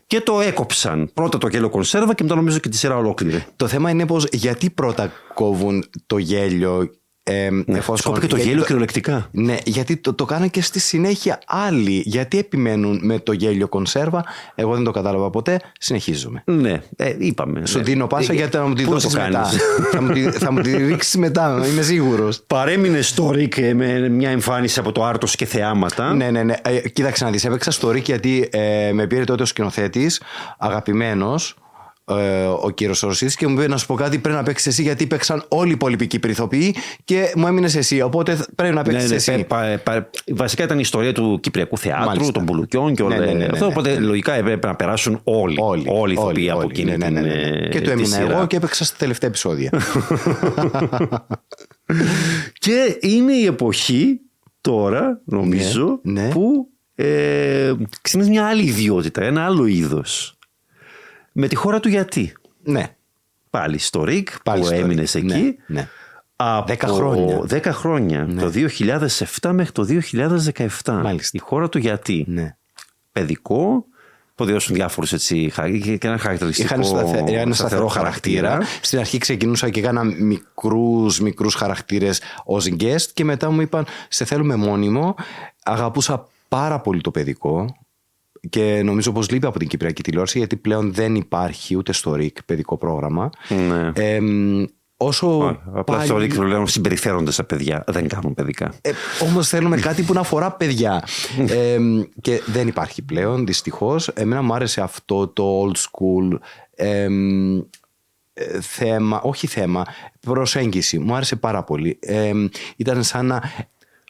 Και 0.06 0.20
το 0.20 0.40
έκοψαν. 0.40 1.10
Πρώτα 1.14 1.38
το 1.38 1.48
γέλιο 1.48 1.68
κονσέρβα 1.68 2.14
και 2.14 2.22
μετά 2.22 2.34
νομίζω 2.34 2.58
και 2.58 2.68
τη 2.68 2.76
σειρά 2.76 2.96
ολόκληρη. 2.96 3.44
Το 3.56 3.66
θέμα 3.66 3.90
είναι 3.90 4.06
πως 4.06 4.26
γιατί 4.32 4.70
πρώτα 4.70 5.12
κόβουν 5.34 5.84
το 6.06 6.18
γέλιο. 6.18 6.90
Ε, 7.22 7.48
εφόσον, 7.66 8.12
Κόπηκε 8.12 8.26
το 8.26 8.36
γιατί 8.36 8.50
γέλιο 8.50 8.64
κυριολεκτικά. 8.64 9.28
Ναι, 9.30 9.56
γιατί 9.64 9.96
το, 9.96 10.14
το 10.14 10.24
κάναν 10.24 10.50
και 10.50 10.62
στη 10.62 10.80
συνέχεια 10.80 11.38
άλλοι. 11.46 12.02
Γιατί 12.04 12.38
επιμένουν 12.38 13.00
με 13.02 13.18
το 13.18 13.32
γέλιο 13.32 13.68
κονσέρβα. 13.68 14.24
Εγώ 14.54 14.74
δεν 14.74 14.84
το 14.84 14.90
κατάλαβα 14.90 15.30
ποτέ. 15.30 15.60
Συνεχίζουμε. 15.78 16.42
Ναι, 16.44 16.82
ε, 16.96 17.14
είπαμε. 17.18 17.66
Σου 17.66 17.78
ναι. 17.78 17.84
δίνω 17.84 18.06
πάσα 18.06 18.32
Ε, 18.32 18.36
γιατί 18.36 18.56
θα 18.56 18.66
μου 18.66 18.74
τη 18.74 18.82
πού 18.82 18.88
να 18.88 18.94
δώσεις 18.94 19.12
το 19.12 19.20
μετά. 19.20 19.40
κάνεις; 19.40 19.58
θα, 19.92 20.02
μου 20.02 20.12
τη, 20.12 20.30
θα 20.30 20.52
μου 20.52 20.60
τη 20.60 20.76
ρίξεις 20.76 21.16
μετά, 21.16 21.66
είμαι 21.72 21.82
σίγουρος. 21.82 22.42
Παρέμεινε 22.46 23.00
στο 23.00 23.30
Ρικ 23.30 23.58
ε, 23.58 23.74
με 23.74 24.08
μια 24.08 24.30
εμφάνιση 24.30 24.78
από 24.78 24.92
το 24.92 25.04
Άρτος 25.04 25.36
και 25.36 25.44
θεάματα. 25.44 26.14
Ναι, 26.14 26.30
ναι, 26.30 26.42
ναι. 26.42 26.54
Ε, 26.62 26.88
κοίταξε 26.88 27.24
να 27.24 27.30
δεις, 27.30 27.44
έπαιξα 27.44 27.70
στο 27.70 27.88
Rick 27.88 28.02
γιατί 28.02 28.48
ε, 28.52 28.92
με 28.92 29.06
πήρε 29.06 29.24
τότε 29.24 29.42
ο 29.42 29.46
σκηνοθέτης, 29.46 30.22
αγαπημένος, 30.58 31.56
ε, 32.18 32.44
ο 32.46 32.70
κύριος 32.74 33.00
Ρωσίδη 33.00 33.34
και 33.34 33.46
μου 33.46 33.52
είπε 33.60 33.68
να 33.68 33.76
σου 33.76 33.86
πω 33.86 33.94
κάτι 33.94 34.18
πρέπει 34.18 34.36
να 34.36 34.42
παίξεις 34.42 34.66
εσύ 34.66 34.82
γιατί 34.82 35.06
παίξαν 35.06 35.44
όλοι 35.48 35.68
οι 35.68 35.72
υπόλοιποι 35.72 36.06
Κύπροι 36.06 36.30
ηθοποιοί 36.30 36.74
και 37.04 37.32
μου 37.36 37.46
έμεινες 37.46 37.76
εσύ. 37.76 38.00
Οπότε 38.00 38.38
πρέπει 38.54 38.74
να 38.74 38.82
παίξεις 38.82 39.02
Ναι, 39.02 39.08
ναι, 39.08 39.14
εσύ. 39.14 39.44
πα- 39.48 39.80
πα- 39.84 40.10
βασικά 40.34 40.62
ήταν 40.64 40.76
η 40.76 40.80
ιστορία 40.84 41.12
του 41.12 41.38
Κυπριακού 41.42 41.78
θεάτρου, 41.78 42.04
Μάλιστα. 42.06 42.32
των 42.32 42.42
Μπουλουκιών 42.42 42.94
και 42.94 43.02
όλα 43.02 43.18
Ναι, 43.18 43.24
ναι, 43.26 43.32
ναι, 43.32 43.38
ναι, 43.38 43.44
αυτό. 43.44 43.64
ναι. 43.66 43.70
Οπότε 43.70 43.98
λογικά 43.98 44.32
έπρεπε 44.34 44.66
να 44.66 44.74
περάσουν 44.76 45.20
όλοι. 45.24 45.56
Όλοι, 45.60 45.84
όλοι 45.88 46.10
οι 46.12 46.14
ηθοποιοί 46.14 46.32
όλοι, 46.36 46.50
από 46.50 46.58
όλοι. 46.60 46.68
εκείνη 46.70 46.90
Ναι, 46.90 46.96
ναι, 46.96 47.20
ναι, 47.20 47.20
ναι. 47.20 47.32
την, 47.34 47.64
ε, 47.64 47.68
Και 47.68 47.78
του 47.78 47.84
τη 47.84 47.90
έμεινα 47.90 48.06
σειρά. 48.08 48.32
εγώ 48.36 48.46
και 48.46 48.56
έπαιξα 48.56 48.84
στα 48.84 48.96
τελευταία 48.98 49.28
επεισόδια. 49.28 49.70
Και 52.58 52.98
είναι 53.00 53.32
η 53.32 53.44
εποχή 53.44 54.20
τώρα, 54.60 55.20
νομίζω, 55.24 55.98
Ναι, 56.02 56.22
ναι. 56.22 56.28
που 56.28 56.68
ε, 56.94 57.72
ξεκινάς 58.00 58.28
μια 58.28 58.46
άλλη 58.46 58.62
ιδιότητα, 58.62 59.22
ένα 59.22 59.44
άλλο 59.44 59.66
είδος. 59.66 60.38
Με 61.40 61.48
τη 61.48 61.54
χώρα 61.54 61.80
του 61.80 61.88
γιατί; 61.88 62.32
ναι. 62.62 62.94
Πάλι 63.50 63.78
στο 63.78 64.04
ΡΙΚ 64.04 64.28
Πάλι 64.42 64.60
που 64.60 64.66
στο 64.66 64.74
έμεινες 64.74 65.12
Rick. 65.16 65.16
εκεί. 65.16 65.26
Ναι, 65.26 65.54
ναι. 65.66 65.88
Από 66.36 66.66
Δέκα 66.66 66.86
χρόνια. 66.86 67.40
10 67.50 67.62
χρόνια. 67.72 68.28
Το 68.38 68.50
2007 69.40 69.50
μέχρι 69.52 69.72
το 69.72 69.86
2017. 70.84 71.00
Μάλιστα. 71.02 71.30
Η 71.32 71.38
χώρα 71.38 71.68
του 71.68 71.78
γιατί; 71.78 72.24
ναι. 72.28 72.56
Παιδικό, 73.12 73.84
που 74.34 74.44
δώσουν 74.44 74.74
διάφορους 74.74 75.12
έτσι. 75.12 75.50
χα- 75.52 75.66
είχε 75.68 75.96
και 75.96 76.06
ένα 76.06 76.18
χαρακτηριστικό. 76.18 76.74
Είχαν 76.74 76.84
σταθε... 76.84 77.24
ένα 77.26 77.54
σταθερό 77.54 77.86
χαρακτήρα. 77.86 78.58
Στην 78.82 78.98
αρχή 78.98 79.18
ξεκινούσα 79.18 79.70
και 79.70 79.80
έκανα 79.80 80.04
μικρούς, 80.04 81.20
μικρούς 81.20 81.54
χαρακτήρες 81.54 82.20
ως 82.44 82.68
guest 82.80 83.06
και 83.14 83.24
μετά 83.24 83.50
μου 83.50 83.60
είπαν 83.60 83.86
σε 84.08 84.24
θέλουμε 84.24 84.56
μόνιμο. 84.56 85.14
Αγαπούσα 85.64 86.28
πάρα 86.48 86.80
πολύ 86.80 87.00
το 87.00 87.10
παιδικό 87.10 87.74
και 88.48 88.82
νομίζω 88.84 89.12
πως 89.12 89.30
λείπει 89.30 89.46
από 89.46 89.58
την 89.58 89.68
Κυπριακή 89.68 90.02
τηλεόραση 90.02 90.38
γιατί 90.38 90.56
πλέον 90.56 90.92
δεν 90.92 91.14
υπάρχει 91.14 91.76
ούτε 91.76 91.92
στο 91.92 92.14
ΡΙΚ 92.14 92.42
παιδικό 92.44 92.76
πρόγραμμα. 92.76 93.30
Ναι. 93.68 93.90
Ε, 93.94 94.20
μ, 94.20 94.64
όσο 94.96 95.38
Όχι, 95.38 95.58
Απλά 95.66 95.82
πάλι- 95.82 96.06
στο 96.06 96.18
ΡΙΚ 96.18 96.34
πλέον 96.34 96.66
συμπεριφέρονται 96.66 97.30
σαν 97.30 97.46
παιδιά. 97.46 97.84
Δεν 97.86 98.08
κάνουν 98.08 98.34
παιδικά. 98.34 98.72
ε, 98.80 98.90
όμως 99.30 99.48
θέλουμε 99.48 99.76
κάτι 99.76 100.02
που 100.02 100.12
να 100.12 100.20
αφορά 100.20 100.52
παιδιά. 100.52 101.04
ε, 101.48 101.78
και 102.20 102.42
δεν 102.46 102.68
υπάρχει 102.68 103.02
πλέον, 103.02 103.46
δυστυχώς. 103.46 104.08
Εμένα 104.08 104.42
μου 104.42 104.54
άρεσε 104.54 104.80
αυτό 104.80 105.28
το 105.28 105.62
old 105.66 105.76
school 105.76 106.38
ε, 106.74 107.06
ε, 108.32 108.60
θέμα, 108.60 109.20
όχι 109.20 109.46
θέμα, 109.46 109.84
προσέγγιση. 110.20 110.98
Μου 110.98 111.14
άρεσε 111.14 111.36
πάρα 111.36 111.62
πολύ. 111.64 111.98
Ε, 112.00 112.32
ήταν 112.76 113.02
σαν 113.02 113.26
να 113.26 113.42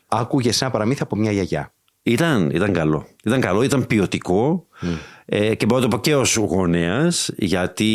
άκουγες 0.08 0.62
ένα 0.62 0.70
παραμύθι 0.70 1.02
από 1.02 1.16
μια 1.16 1.32
γιαγιά. 1.32 1.72
Ήταν, 2.02 2.50
ήταν 2.50 2.72
καλό. 2.72 3.06
Ήταν 3.24 3.40
καλό, 3.40 3.62
ήταν 3.62 3.86
ποιοτικό. 3.86 4.66
Ε, 5.32 5.54
και 5.54 5.66
μπορώ 5.66 5.80
να 5.80 5.88
το 5.88 5.96
πω 5.96 6.02
και 6.02 6.14
ως 6.14 6.36
γονέας, 6.36 7.30
γιατί 7.36 7.88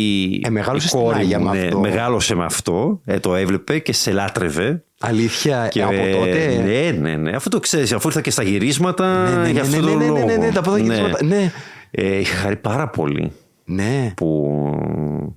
Ε, 0.44 0.50
μεγάλωσε 0.50 0.86
η 0.86 0.88
στην 0.88 1.00
κόρη 1.00 1.18
Άγια 1.18 1.38
μου 1.38 1.44
με 1.48 1.58
ναι, 1.58 1.64
αυτό. 1.64 1.78
μεγάλωσε 1.80 2.34
με 2.34 2.44
αυτό. 2.44 3.00
Ε, 3.04 3.18
το 3.18 3.34
έβλεπε 3.34 3.78
και 3.78 3.92
σε 3.92 4.12
λάτρευε. 4.12 4.84
Αλήθεια, 5.00 5.68
Και, 5.70 5.82
από 5.82 5.92
τότε... 5.92 6.62
Ναι, 6.64 6.98
ναι, 6.98 7.16
ναι. 7.16 7.30
Αυτό 7.30 7.50
το 7.50 7.60
ξέρεις, 7.60 7.92
αφού 7.92 8.08
ήρθα 8.08 8.20
και 8.20 8.30
στα 8.30 8.42
γυρίσματα. 8.42 9.30
Ναι, 9.30 9.36
ναι, 9.36 9.50
για 9.50 9.52
ναι, 9.52 9.60
αυτό 9.60 9.80
ναι, 9.80 9.86
τον 9.90 9.98
ναι, 9.98 10.04
ναι, 10.04 10.10
ναι, 10.12 10.20
λόγο. 10.32 10.42
ναι, 10.44 10.50
τα 10.52 10.60
πρώτα 10.60 10.78
γυρίσματα, 10.78 11.24
ναι. 11.24 11.52
Ε, 11.90 12.18
είχα 12.18 12.36
χαρεί 12.36 12.56
πάρα 12.56 12.88
πολύ 12.88 13.32
ναι. 13.66 14.12
που 14.16 14.60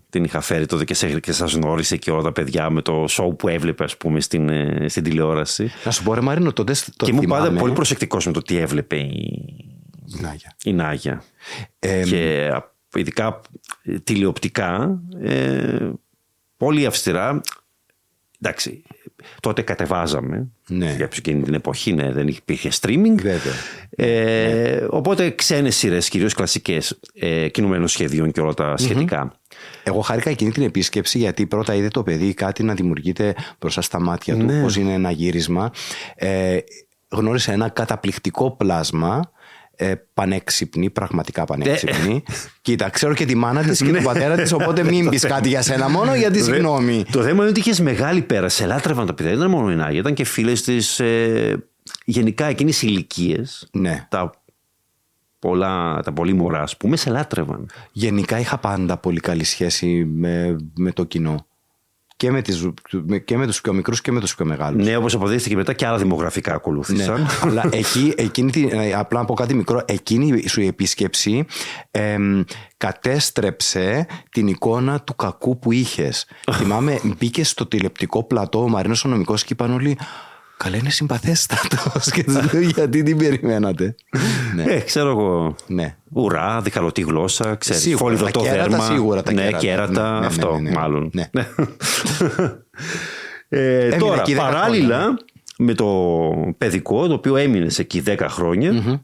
την 0.10 0.24
είχα 0.24 0.42
φέρει 0.42 0.66
τότε 0.66 0.84
και, 0.86 0.94
σε, 0.94 1.20
και 1.20 1.32
σας 1.32 1.54
γνώρισε 1.54 1.98
και 1.98 2.12
όλα 2.12 2.22
τα 2.22 2.32
παιδιά 2.32 2.70
με 2.70 2.82
το 2.82 3.06
show 3.10 3.38
που 3.38 3.48
έβλεπε 3.48 3.84
ας 3.84 3.98
πούμε 3.98 4.20
στην, 4.20 4.50
ε, 4.50 4.86
στην 4.88 5.04
τηλεόραση. 5.04 5.72
Να 5.84 5.92
σου 5.92 6.04
πω 6.04 6.14
ρε 6.14 6.22
Μαρίνο, 6.22 6.54
τότε 6.54 6.74
το 6.96 7.06
και 7.06 7.12
ήμουν 7.12 7.26
πάντα 7.26 7.42
θυμάμαι. 7.42 7.60
πολύ 7.60 7.74
προσεκτικός 7.74 8.26
με 8.26 8.32
το 8.32 8.42
τι 8.42 8.58
έβλεπε 8.58 8.96
η, 8.96 9.46
Να, 10.22 10.34
για. 10.34 10.56
η 10.64 10.74
Νάγια. 10.74 11.24
Ε, 11.80 12.04
και 12.04 12.50
α, 12.54 12.72
ειδικά 12.96 13.42
ε, 13.82 14.00
τηλεοπτικά, 14.00 15.02
ε, 15.22 15.90
πολύ 16.58 16.86
αυστηρά. 16.86 17.42
Εντάξει, 18.42 18.84
τότε 19.40 19.62
κατεβάζαμε. 19.62 20.48
Ναι. 20.68 20.94
Για 20.96 21.10
εκείνη 21.18 21.42
την 21.42 21.54
εποχή, 21.54 21.94
ναι, 21.94 22.12
δεν 22.12 22.28
υπήρχε 22.28 22.70
streaming. 22.82 23.16
Βέβαια. 23.22 23.54
Ε, 23.90 24.86
Οπότε 24.90 25.30
ξένες 25.30 25.76
σειρές, 25.76 26.10
κυρίως 26.10 26.34
κλασικές, 26.34 27.00
ε, 27.14 27.48
κινουμένων 27.50 27.88
σχεδίων 27.88 28.32
και 28.32 28.42
όλα 28.42 28.54
τα 28.54 28.78
σχετικά. 28.78 29.34
Εγώ 29.84 30.02
χάρηκα 30.02 30.30
εκείνη 30.30 30.52
την 30.52 30.64
επίσκεψη 30.64 31.18
γιατί 31.18 31.46
πρώτα 31.46 31.74
είδε 31.74 31.88
το 31.88 32.04
παιδί 32.04 32.34
κάτι 32.34 32.64
να 32.64 32.74
δημιουργείται 32.74 33.36
μπροστά 33.60 33.82
στα 33.82 34.00
μάτια 34.00 34.38
του, 34.38 34.46
Ναι. 34.46 34.62
πώς 34.62 34.76
είναι 34.76 34.94
ένα 34.94 35.12
γύρισμα. 35.12 35.72
Ε, 36.16 36.58
γνώρισε 37.10 37.52
ένα 37.52 37.70
καταπληκτικό 37.70 38.52
πλάσμα, 38.52 39.32
ε, 39.82 39.96
πανέξυπνη, 40.14 40.90
πραγματικά 40.90 41.46
πανέξυπνη. 41.46 42.24
Κοίτα, 42.62 42.90
ξέρω 42.90 43.14
και 43.14 43.26
τη 43.26 43.36
μάνα 43.36 43.62
της 43.62 43.82
και 43.82 43.92
τον 43.92 44.04
πατέρα 44.04 44.36
της, 44.36 44.52
οπότε 44.52 44.84
μην 44.84 45.10
πεις 45.10 45.24
κάτι 45.24 45.50
για 45.50 45.62
σένα 45.62 45.90
μόνο, 45.90 46.16
γιατί 46.16 46.42
συγγνώμη. 46.42 47.06
Το 47.12 47.22
θέμα 47.22 47.42
είναι 47.42 47.50
ότι 47.50 47.60
είχες 47.60 47.80
μεγάλη 47.80 48.22
πέρα. 48.22 48.50
Σε 48.50 48.66
λάτρευαν 48.66 49.06
τα 49.06 49.14
παιδιά. 49.14 49.32
Δεν 49.32 49.40
ήταν 49.40 49.52
μόνο 49.52 49.72
η 49.72 49.76
Νάγια, 49.76 50.00
ήταν 50.00 50.14
και 50.14 50.24
φίλες 50.24 50.62
της. 50.62 51.00
Ε, 51.00 51.64
γενικά 52.06 52.46
εκείνε 52.46 52.70
οι 52.70 52.80
ηλικίες. 52.82 53.68
Ναι. 53.72 54.08
Τα, 54.10 54.32
πολλά, 55.40 56.02
τα 56.04 56.14
πολύ 56.14 56.34
μωρά, 56.34 56.62
ας 56.62 56.78
πούμε, 56.78 56.96
σε 56.96 57.10
λάτρευαν. 57.10 57.70
Γενικά 57.92 58.40
είχα 58.40 58.58
πάντα 58.58 58.98
πολύ 58.98 59.20
καλή 59.20 59.44
σχέση 59.44 60.06
με, 60.06 60.56
με 60.76 60.92
το 60.92 61.04
κοινό. 61.04 61.46
Και 62.20 62.32
με, 62.32 62.42
τις, 62.42 62.68
με- 62.92 63.18
και 63.20 63.38
με 63.38 63.46
τους 63.46 63.62
πιο 63.62 63.74
μικρούς 63.74 64.02
και 64.02 64.12
με 64.12 64.20
τους 64.20 64.36
πιο 64.36 64.46
μεγάλους. 64.46 64.86
Ναι, 64.86 64.96
όπως 64.96 65.14
αποδείχθηκε 65.14 65.56
μετά 65.56 65.74
και 65.74 65.86
άλλα 65.86 65.98
δημογραφικά 65.98 66.54
ακολούθησαν. 66.54 67.22
Ναι. 67.22 67.28
Αλλά 67.42 67.70
εκεί, 67.72 68.14
εκείνη, 68.18 68.52
την- 68.52 68.70
ε, 68.72 68.94
απλά 68.94 69.20
να 69.20 69.26
πω 69.26 69.34
κάτι 69.34 69.54
μικρό, 69.54 69.82
εκείνη 69.86 70.48
σου 70.48 70.62
η 70.62 70.68
επίσκεψη 70.68 71.46
εμ, 71.92 72.42
κατέστρεψε 72.78 74.08
την 74.32 74.48
εικόνα 74.48 75.02
του 75.02 75.16
κακού 75.16 75.60
που 75.60 75.72
είχες. 75.72 76.26
Θυμάμαι, 76.52 77.00
μπήκε 77.18 77.44
στο 77.44 77.66
τηλεπτικό 77.66 78.24
πλατό 78.24 78.62
ο 78.64 78.68
Μαρίνος 78.70 79.06
ο 79.06 79.10
νομικός 79.10 79.44
και 79.44 79.54
είπαν 79.54 79.72
όλοι 79.74 79.98
Καλά 80.64 80.78
είναι 80.78 80.90
συμπαθέστατος 80.90 82.12
και 82.12 82.24
τους 82.24 82.54
λέω 82.54 82.62
γιατί 82.62 83.04
την 83.04 83.18
περιμένατε; 83.18 83.96
ναι. 84.56 84.64
Ε, 84.64 84.80
ξέρω 84.80 85.10
εγώ. 85.10 85.56
ναι. 85.68 85.96
Ουρά, 86.14 86.62
διχαλωτή 86.62 87.02
γλώσσα, 87.02 87.56
ξέρεις. 87.56 87.82
Σίγουρα, 87.82 88.04
Φολιδωτό 88.04 88.40
τα 88.42 88.50
κέρατα, 88.50 88.70
δέρμα. 88.70 88.86
σίγουρα 88.86 89.24
τα 89.24 89.32
ναι, 89.34 89.42
κέρατα. 89.42 89.58
κέρατα, 89.60 90.14
Ναι, 90.14 90.20
ναι, 90.20 90.26
αυτό 90.26 90.52
ναι, 90.52 90.60
ναι, 90.60 90.70
ναι. 90.70 90.76
μάλλον. 90.76 91.12
Ναι. 91.14 91.30
ε, 93.50 93.90
τώρα, 93.98 94.20
εκεί 94.22 94.34
10 94.34 94.38
παράλληλα 94.38 95.18
με 95.58 95.74
το 95.74 95.86
παιδικό, 96.58 97.08
το 97.08 97.14
οποίο 97.14 97.36
έμεινε 97.36 97.68
εκεί 97.78 98.04
10 98.06 98.26
χρονια 98.30 99.02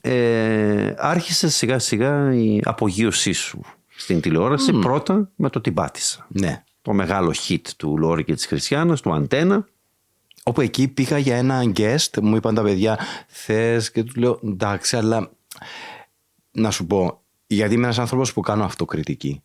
ε, 0.00 0.94
άρχισε 0.96 1.48
σιγά 1.48 1.78
σιγά 1.78 2.34
η 2.34 2.60
απογείωσή 2.64 3.32
σου 3.32 3.60
στην 3.96 4.20
τηλεόραση. 4.20 4.72
Πρώτα 4.72 5.30
με 5.36 5.50
το 5.50 5.60
«Την 5.60 5.74
πάτησα». 5.74 6.26
ναι. 6.28 6.64
Το 6.82 6.92
μεγάλο 6.92 7.34
hit 7.48 7.60
του 7.76 7.98
Λόρι 7.98 8.24
και 8.24 8.34
της 8.34 8.46
Χριστιανάς, 8.46 9.00
του 9.00 9.14
Αντένα. 9.14 9.66
Όπου 10.48 10.60
εκεί 10.60 10.88
πήγα 10.88 11.18
για 11.18 11.36
ένα 11.36 11.72
guest, 11.76 12.20
μου 12.22 12.36
είπαν 12.36 12.54
τα 12.54 12.62
παιδιά, 12.62 12.98
θες 13.26 13.90
και 13.90 14.02
τους 14.02 14.16
λέω 14.16 14.40
εντάξει, 14.44 14.96
αλλά 14.96 15.30
να 16.50 16.70
σου 16.70 16.86
πω, 16.86 17.20
γιατί 17.46 17.74
είμαι 17.74 17.84
ένας 17.84 17.98
άνθρωπος 17.98 18.32
που 18.32 18.40
κάνω 18.40 18.64
αυτοκριτική. 18.64 19.42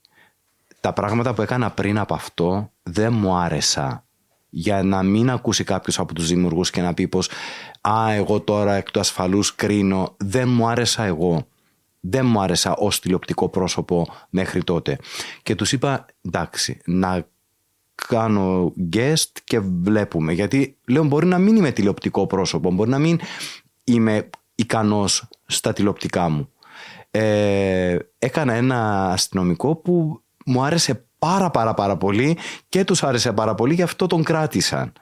Τα 0.80 0.94
πράγματα 0.94 1.34
που 1.34 1.42
έκανα 1.42 1.72
πριν 1.72 1.98
από 1.98 2.14
αυτό 2.14 2.72
δεν 2.84 3.14
μου 3.14 3.36
άρεσα 3.36 4.06
για 4.50 4.84
να 4.84 5.04
μην 5.04 5.30
ακούσει 5.30 5.64
κάποιος 5.64 6.00
από 6.00 6.14
τους 6.14 6.28
δημιουργούς 6.28 6.70
και 6.70 6.82
να 6.82 6.94
πει 6.94 7.08
πως 7.08 7.30
«Α, 7.82 8.12
εγώ 8.12 8.40
τώρα 8.40 8.74
εκ 8.76 8.92
του 8.92 9.00
ασφαλούς 9.00 9.56
κρίνω». 9.56 10.16
Δεν 10.18 10.50
μου 10.50 10.68
άρεσα 10.68 11.04
εγώ. 11.04 11.48
Δεν 12.00 12.26
μου 12.26 12.42
άρεσα 12.42 12.76
ως 12.76 13.00
τηλεοπτικό 13.00 13.50
πρόσωπο 13.50 14.08
μέχρι 14.30 14.64
τότε. 14.64 14.98
Και 15.44 15.56
τους 15.56 15.72
είπα 15.72 16.06
«Εντάξει, 16.22 16.82
να 16.86 17.28
κάνω 18.08 18.74
guest 18.94 19.32
και 19.44 19.60
βλέπουμε». 19.60 20.34
Γιατί 20.34 20.78
λέω 20.88 21.04
μπορεί 21.04 21.26
να 21.26 21.38
μην 21.38 21.56
είμαι 21.56 21.72
τηλεοπτικό 21.72 22.28
πρόσωπο, 22.28 22.72
μπορεί 22.72 22.90
να 22.90 23.00
μην 23.00 23.20
είμαι 23.84 24.30
ικανός 24.56 25.28
στα 25.46 25.74
τηλεοπτικά 25.74 26.30
μου. 26.30 26.50
Ε, 27.12 27.98
έκανα 28.20 28.54
ένα 28.54 29.10
αστυνομικό 29.12 29.76
που 29.76 30.22
μου 30.46 30.64
άρεσε 30.64 31.06
πάρα 31.20 31.50
πάρα 31.52 31.74
πάρα 31.74 31.98
πολύ 31.98 32.38
και 32.70 32.84
τους 32.84 33.04
άρεσε 33.04 33.34
πάρα 33.34 33.56
πολύ 33.56 33.74
γι' 33.74 33.82
αυτό 33.82 34.08
τον 34.08 34.24
κράτησαν. 34.24 34.94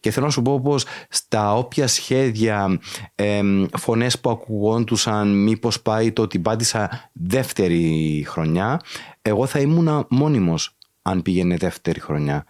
Και 0.00 0.10
θέλω 0.10 0.26
να 0.26 0.32
σου 0.32 0.42
πω 0.42 0.60
πως 0.60 0.84
στα 1.08 1.54
όποια 1.54 1.86
σχέδια 1.86 2.78
ε, 3.14 3.42
φωνές 3.76 4.18
που 4.18 4.30
ακουγόντουσαν 4.30 5.42
μήπως 5.42 5.82
πάει 5.82 6.12
το 6.12 6.22
ότι 6.22 6.38
πάτησα 6.38 7.10
δεύτερη 7.12 8.24
χρονιά 8.28 8.80
εγώ 9.22 9.46
θα 9.46 9.58
ήμουν 9.58 10.06
μόνιμος 10.08 10.77
αν 11.02 11.22
πήγαινε 11.22 11.56
δεύτερη 11.56 12.00
χρονιά. 12.00 12.44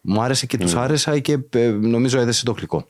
Μου 0.00 0.22
άρεσε 0.22 0.46
και 0.46 0.58
τους 0.58 0.74
ναι. 0.74 0.80
άρεσα 0.80 1.18
και 1.18 1.38
ε, 1.50 1.68
νομίζω 1.68 2.18
έδεσε 2.18 2.44
το 2.44 2.52
γλυκό. 2.52 2.86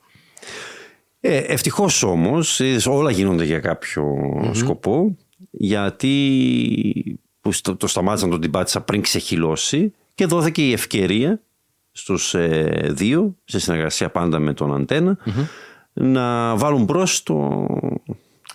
Ε, 1.19 1.37
ευτυχώς 1.37 2.03
όμως 2.03 2.61
όλα 2.85 3.11
γίνονται 3.11 3.45
για 3.45 3.59
καποιο 3.59 4.05
σκοπό 4.53 5.17
γιατί 5.51 7.19
που 7.41 7.51
το 7.77 7.87
σταμάτησαν 7.87 8.29
τον 8.29 8.41
Τιμπάτσα 8.41 8.81
πριν 8.81 9.01
ξεχυλώσει 9.01 9.93
και 10.15 10.25
δόθηκε 10.25 10.67
η 10.67 10.71
ευκαιρία 10.71 11.41
στους 11.91 12.33
ε, 12.33 12.87
δύο, 12.89 13.35
σε 13.43 13.59
συνεργασία 13.59 14.09
πάντα 14.09 14.39
με 14.39 14.53
τον 14.53 14.75
αντενα 14.75 15.17
να 15.93 16.55
βάλουν 16.55 16.83
μπρος 16.83 17.23
το... 17.23 17.67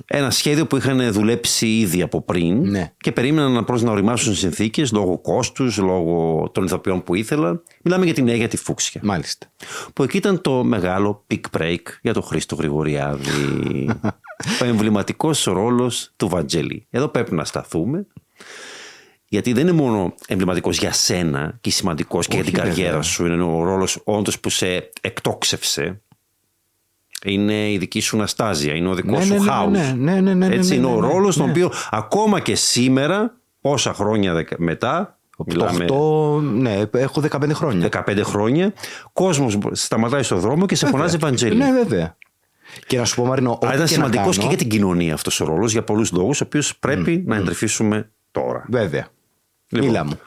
ένα 0.07 0.31
σχέδιο 0.31 0.67
που 0.67 0.77
είχαν 0.77 1.13
δουλέψει 1.13 1.67
ήδη 1.67 2.03
από 2.03 2.23
πριν 2.23 2.71
ναι. 2.71 2.93
και 2.97 3.13
περίμεναν 3.13 3.53
να, 3.53 3.81
να 3.81 3.91
οριμάσουν 3.91 4.35
συνθήκες 4.35 4.93
λόγω 4.93 5.19
κόστους, 5.19 5.79
λόγω 5.79 6.51
των 6.55 6.65
ηθοποιών 6.65 7.03
που 7.03 7.15
ήθελαν. 7.15 7.63
Μιλάμε 7.83 8.05
για 8.05 8.15
την 8.15 8.29
Αίγια 8.29 8.49
τη 8.49 8.57
Φούξια. 8.57 9.01
Μάλιστα. 9.05 9.47
Που 9.93 10.03
εκεί 10.03 10.17
ήταν 10.17 10.41
το 10.41 10.65
μεγάλο 10.65 11.25
pick 11.31 11.59
break 11.59 11.83
για 12.03 12.13
τον 12.13 12.23
Χρήστο 12.23 12.55
Γρηγοριάδη. 12.55 13.31
ο 14.63 14.65
εμβληματικός 14.65 15.45
ρόλος 15.45 16.13
του 16.17 16.29
Βαντζέλη. 16.29 16.87
Εδώ 16.91 17.09
πρέπει 17.09 17.35
να 17.35 17.45
σταθούμε 17.45 18.07
γιατί 19.29 19.53
δεν 19.53 19.63
είναι 19.63 19.77
μόνο 19.77 20.15
εμβληματικός 20.27 20.79
για 20.79 20.93
σένα 20.93 21.59
και 21.61 21.71
σημαντικός 21.71 22.27
και 22.27 22.35
για 22.35 22.45
την 22.45 22.53
καριέρα 22.53 23.03
σου. 23.03 23.27
Είναι 23.27 23.43
ο 23.43 23.65
ρόλος 23.65 24.01
όντως 24.05 24.41
που 24.41 24.51
σε 24.51 24.91
εκτόξευσε. 25.01 26.01
Είναι 27.25 27.71
η 27.71 27.79
δική 27.79 28.01
σου 28.01 28.17
Ναστάζια, 28.17 28.75
είναι 28.75 28.89
ο 28.89 28.95
δικός 28.95 29.29
ναι, 29.29 29.37
σου 29.37 29.45
ναι, 29.45 29.51
house. 29.53 29.71
Ναι, 29.71 29.95
ναι, 29.97 30.21
ναι, 30.21 30.35
ναι, 30.35 30.55
Έτσι 30.55 30.75
είναι 30.75 30.87
ο 30.87 31.01
ναι, 31.01 31.07
ρόλος 31.07 31.37
ναι. 31.37 31.43
τον 31.43 31.51
οποίο 31.51 31.73
ακόμα 31.91 32.41
και 32.41 32.55
σήμερα, 32.55 33.35
πόσα 33.61 33.95
χρόνια 33.95 34.47
μετά. 34.57 35.19
Μιλάμε... 35.47 35.85
8, 35.89 36.41
ναι, 36.43 36.83
έχω 36.91 37.23
15 37.31 37.51
χρόνια. 37.53 37.89
15 38.07 38.21
χρόνια. 38.23 38.73
Κόσμος 39.13 39.59
σταματάει 39.73 40.23
στον 40.23 40.39
δρόμο 40.39 40.67
και 40.67 40.75
σε 40.75 40.87
φωνάζει 40.87 41.15
Ευαγγέλη. 41.15 41.57
Ναι, 41.57 41.73
βέβαια. 41.73 42.17
Και 42.87 42.99
να 42.99 43.05
σου 43.05 43.15
πω, 43.15 43.25
Μαρίνο, 43.25 43.59
Αλλά 43.63 43.75
ήταν 43.75 43.89
σημαντικός 43.89 44.39
και 44.39 44.47
για 44.47 44.57
την 44.57 44.69
κοινωνία 44.69 45.15
αυτός 45.15 45.41
ο 45.41 45.45
ρόλος 45.45 45.73
για 45.73 45.83
πολλούς 45.85 46.13
λόγους, 46.13 46.41
ο 46.41 46.45
οποίος 46.45 46.79
πρέπει 46.79 47.23
να 47.27 47.37
εντρυφήσουμε 47.37 48.11
τώρα. 48.31 48.65
Βέβαια. 48.69 49.09
Λοιπόν, 49.69 49.89
Μίλα 49.89 50.05
μου. 50.05 50.19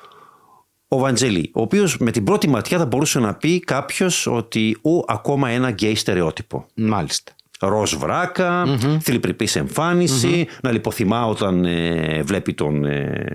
Ο 0.94 0.98
Βαντζελή, 0.98 1.52
ο 1.54 1.62
οποίος 1.62 1.98
με 1.98 2.12
την 2.12 2.24
πρώτη 2.24 2.50
ματιά 2.50 2.78
θα 2.78 2.86
μπορούσε 2.86 3.20
να 3.20 3.34
πει 3.34 3.60
κάποιος 3.60 4.28
ότι 4.28 4.78
ο 4.82 5.04
ακόμα 5.08 5.50
ένα 5.50 5.70
γκέι 5.70 5.96
στερεότυπο. 5.96 6.66
Μάλιστα. 6.76 7.32
Ροζ 7.60 7.96
βράκα, 7.96 8.66
mm-hmm. 8.68 8.98
θηλυπρεπής 9.02 9.56
εμφάνιση, 9.56 10.46
mm-hmm. 10.48 10.60
να 10.62 10.72
λιποθυμά 10.72 11.26
όταν 11.26 11.66
ε, 11.66 12.22
βλέπει 12.24 12.54
τον 12.54 12.86
ε, 12.86 13.26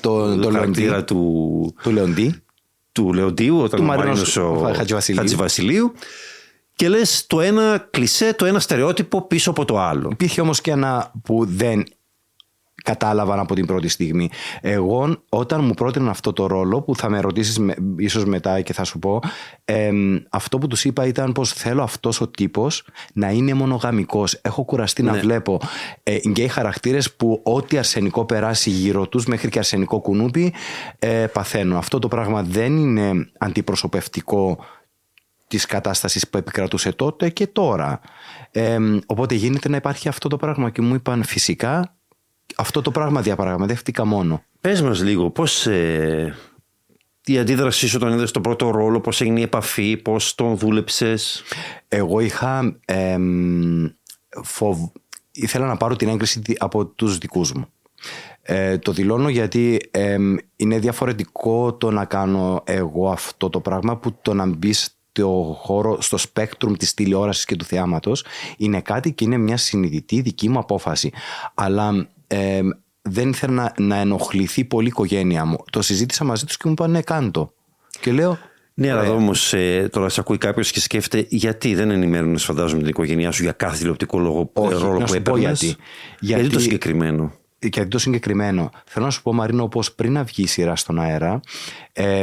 το, 0.00 0.36
το 0.36 0.50
χαρακτήρα 0.50 1.04
του, 1.04 1.74
του 1.82 1.90
Λεοντή. 1.90 2.42
Του 2.92 3.12
Λεοντίου, 3.12 3.58
όταν 3.58 3.78
του 3.78 3.84
ο 3.84 3.86
Μαρίνος 3.86 4.36
ο 4.36 4.72
Χατζηβασιλείου. 4.76 5.20
Χατζηβασιλείου. 5.20 5.92
Και 6.74 6.88
λες 6.88 7.26
το 7.26 7.40
ένα 7.40 7.86
κλισέ, 7.90 8.34
το 8.34 8.44
ένα 8.44 8.60
στερεότυπο 8.60 9.22
πίσω 9.22 9.50
από 9.50 9.64
το 9.64 9.80
άλλο. 9.80 10.08
Υπήρχε 10.12 10.40
όμως 10.40 10.60
και 10.60 10.70
ένα 10.70 11.12
που 11.24 11.44
δεν 11.48 11.84
κατάλαβαν 12.86 13.38
από 13.38 13.54
την 13.54 13.66
πρώτη 13.66 13.88
στιγμή. 13.88 14.30
Εγώ 14.60 15.16
όταν 15.28 15.64
μου 15.64 15.74
πρότειναν 15.74 16.08
αυτό 16.08 16.32
το 16.32 16.46
ρόλο 16.46 16.82
που 16.82 16.96
θα 16.96 17.08
με 17.08 17.20
ρωτήσεις 17.20 17.58
με, 17.58 17.74
ίσως 17.96 18.24
μετά 18.24 18.60
και 18.60 18.72
θα 18.72 18.84
σου 18.84 18.98
πω 18.98 19.20
ε, 19.64 19.90
αυτό 20.30 20.58
που 20.58 20.66
τους 20.66 20.84
είπα 20.84 21.06
ήταν 21.06 21.32
πως 21.32 21.52
θέλω 21.52 21.82
αυτός 21.82 22.20
ο 22.20 22.28
τύπος 22.28 22.86
να 23.12 23.30
είναι 23.30 23.54
μονογαμικός. 23.54 24.38
Έχω 24.42 24.64
κουραστεί 24.64 25.02
ναι. 25.02 25.10
να 25.10 25.18
βλέπω 25.18 25.60
ε, 26.02 26.18
γκέι 26.28 26.48
χαρακτήρες 26.48 27.12
που 27.12 27.40
ό,τι 27.44 27.78
αρσενικό 27.78 28.24
περάσει 28.24 28.70
γύρω 28.70 29.08
τους 29.08 29.26
μέχρι 29.26 29.48
και 29.48 29.58
αρσενικό 29.58 30.00
κουνούπι 30.00 30.54
ε, 30.98 31.26
παθαίνω. 31.26 31.78
Αυτό 31.78 31.98
το 31.98 32.08
πράγμα 32.08 32.42
δεν 32.42 32.76
είναι 32.76 33.30
αντιπροσωπευτικό 33.38 34.58
της 35.48 35.66
κατάστασης 35.66 36.28
που 36.28 36.38
επικρατούσε 36.38 36.92
τότε 36.92 37.28
και 37.28 37.46
τώρα. 37.46 38.00
Ε, 38.50 38.78
οπότε 39.06 39.34
γίνεται 39.34 39.68
να 39.68 39.76
υπάρχει 39.76 40.08
αυτό 40.08 40.28
το 40.28 40.36
πράγμα 40.36 40.70
και 40.70 40.82
μου 40.82 40.94
είπαν 40.94 41.24
φυσικά 41.24 41.95
αυτό 42.56 42.82
το 42.82 42.90
πράγμα 42.90 43.20
διαπραγματεύτηκα 43.20 44.04
μόνο. 44.04 44.42
Πες 44.60 44.82
μας 44.82 45.02
λίγο 45.02 45.30
πώς 45.30 45.66
ε, 45.66 46.36
η 47.24 47.38
αντίδρασή 47.38 47.88
σου 47.88 47.98
όταν 48.00 48.12
είδες 48.12 48.30
τον 48.30 48.42
πρώτο 48.42 48.70
ρόλο, 48.70 49.00
πώς 49.00 49.20
έγινε 49.20 49.40
η 49.40 49.42
επαφή, 49.42 49.96
πώς 49.96 50.34
τον 50.34 50.56
δούλεψες; 50.56 51.42
Εγώ 51.88 52.20
είχα 52.20 52.78
ε, 52.84 53.16
φοβ... 54.42 54.78
ήθελα 55.32 55.66
να 55.66 55.76
πάρω 55.76 55.96
την 55.96 56.08
έγκριση 56.08 56.42
από 56.58 56.86
τους 56.86 57.18
δικούς 57.18 57.52
μου. 57.52 57.66
Ε, 58.42 58.78
το 58.78 58.92
δηλώνω 58.92 59.28
γιατί 59.28 59.88
ε, 59.90 60.16
είναι 60.56 60.78
διαφορετικό 60.78 61.74
το 61.74 61.90
να 61.90 62.04
κάνω 62.04 62.62
εγώ 62.64 63.10
αυτό 63.10 63.50
το 63.50 63.60
πράγμα 63.60 63.96
που 63.96 64.18
το 64.22 64.34
να 64.34 64.46
μπει 64.46 64.72
στο 64.72 65.56
χώρο, 65.58 66.00
στο 66.00 66.16
σπέκτρουμ 66.16 66.72
της 66.72 66.94
τηλεόρασης 66.94 67.44
και 67.44 67.56
του 67.56 67.64
θεάματος 67.64 68.24
είναι 68.56 68.80
κάτι 68.80 69.12
και 69.12 69.24
είναι 69.24 69.36
μια 69.36 69.56
συνειδητή 69.56 70.20
δική 70.20 70.48
μου 70.48 70.58
απόφαση. 70.58 71.12
Αλλά 71.54 72.08
ε, 72.26 72.60
δεν 73.02 73.28
ήθελα 73.28 73.52
να, 73.52 73.72
να 73.84 73.96
ενοχληθεί 73.96 74.64
πολύ 74.64 74.86
η 74.86 74.88
οικογένειά 74.88 75.44
μου. 75.44 75.56
Το 75.70 75.82
συζήτησα 75.82 76.24
μαζί 76.24 76.44
τους 76.44 76.56
και 76.56 76.62
μου 76.66 76.72
είπαν 76.72 76.90
ναι 76.90 77.02
κάντο. 77.02 77.52
Και 78.00 78.12
λέω 78.12 78.38
ναι, 78.78 78.90
αλλά 78.90 79.10
όμως 79.10 79.52
ε, 79.52 79.88
τώρα 79.92 80.08
σε 80.08 80.20
ακούει 80.20 80.38
κάποιος 80.38 80.70
και 80.70 80.80
σκέφτεται 80.80 81.26
γιατί 81.30 81.74
δεν 81.74 81.90
ενημέρωνε, 81.90 82.38
φαντάζομαι, 82.38 82.80
την 82.80 82.90
οικογένειά 82.90 83.30
σου 83.30 83.42
για 83.42 83.52
κάθε 83.52 83.76
τηλεοπτικό 83.76 84.18
λόγο, 84.18 84.50
Όχι, 84.52 84.82
ρόλο 84.82 84.98
που 84.98 85.14
έπαιρνες. 85.14 85.60
Γιατί. 85.60 85.66
γιατί. 85.66 85.80
γιατί 86.20 86.48
το 86.48 86.60
συγκεκριμένο; 86.60 87.32
Γιατί 87.58 87.88
το 87.88 87.98
συγκεκριμένο. 87.98 88.70
Θέλω 88.86 89.04
να 89.04 89.10
σου 89.10 89.22
πω, 89.22 89.32
Μαρίνο, 89.32 89.68
πως 89.68 89.92
πριν 89.92 90.12
να 90.12 90.24
βγει 90.24 90.42
η 90.42 90.46
σειρά 90.46 90.76
στον 90.76 91.00
αέρα, 91.00 91.40
ε, 91.92 92.22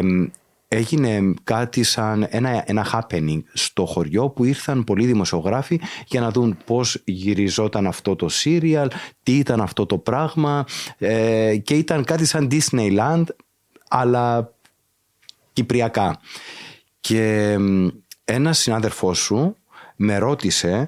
έγινε 0.74 1.34
κάτι 1.44 1.84
σαν 1.84 2.28
ένα, 2.30 2.64
ένα 2.66 2.88
happening 2.92 3.42
στο 3.54 3.86
χωριό 3.86 4.30
που 4.30 4.44
ήρθαν 4.44 4.84
πολλοί 4.84 5.06
δημοσιογράφοι 5.06 5.80
για 6.08 6.22
να 6.22 6.32
δουν 6.32 6.58
πώς 6.66 7.02
γυριζόταν 7.06 7.88
αυτό 7.88 8.16
το 8.16 8.30
serial, 8.44 8.88
τι 9.24 9.38
ήταν 9.38 9.62
αυτό 9.62 9.86
το 9.86 9.98
πράγμα 9.98 10.66
ε, 10.98 11.58
και 11.64 11.74
ήταν 11.76 12.04
κάτι 12.04 12.26
σαν 12.26 12.48
Disneyland 12.52 13.24
αλλά 13.88 14.54
κυπριακά. 15.54 16.20
Και 17.00 17.58
ένας 18.24 18.58
συνάδελφός 18.58 19.18
σου 19.18 19.56
με 19.96 20.18
ρώτησε 20.18 20.88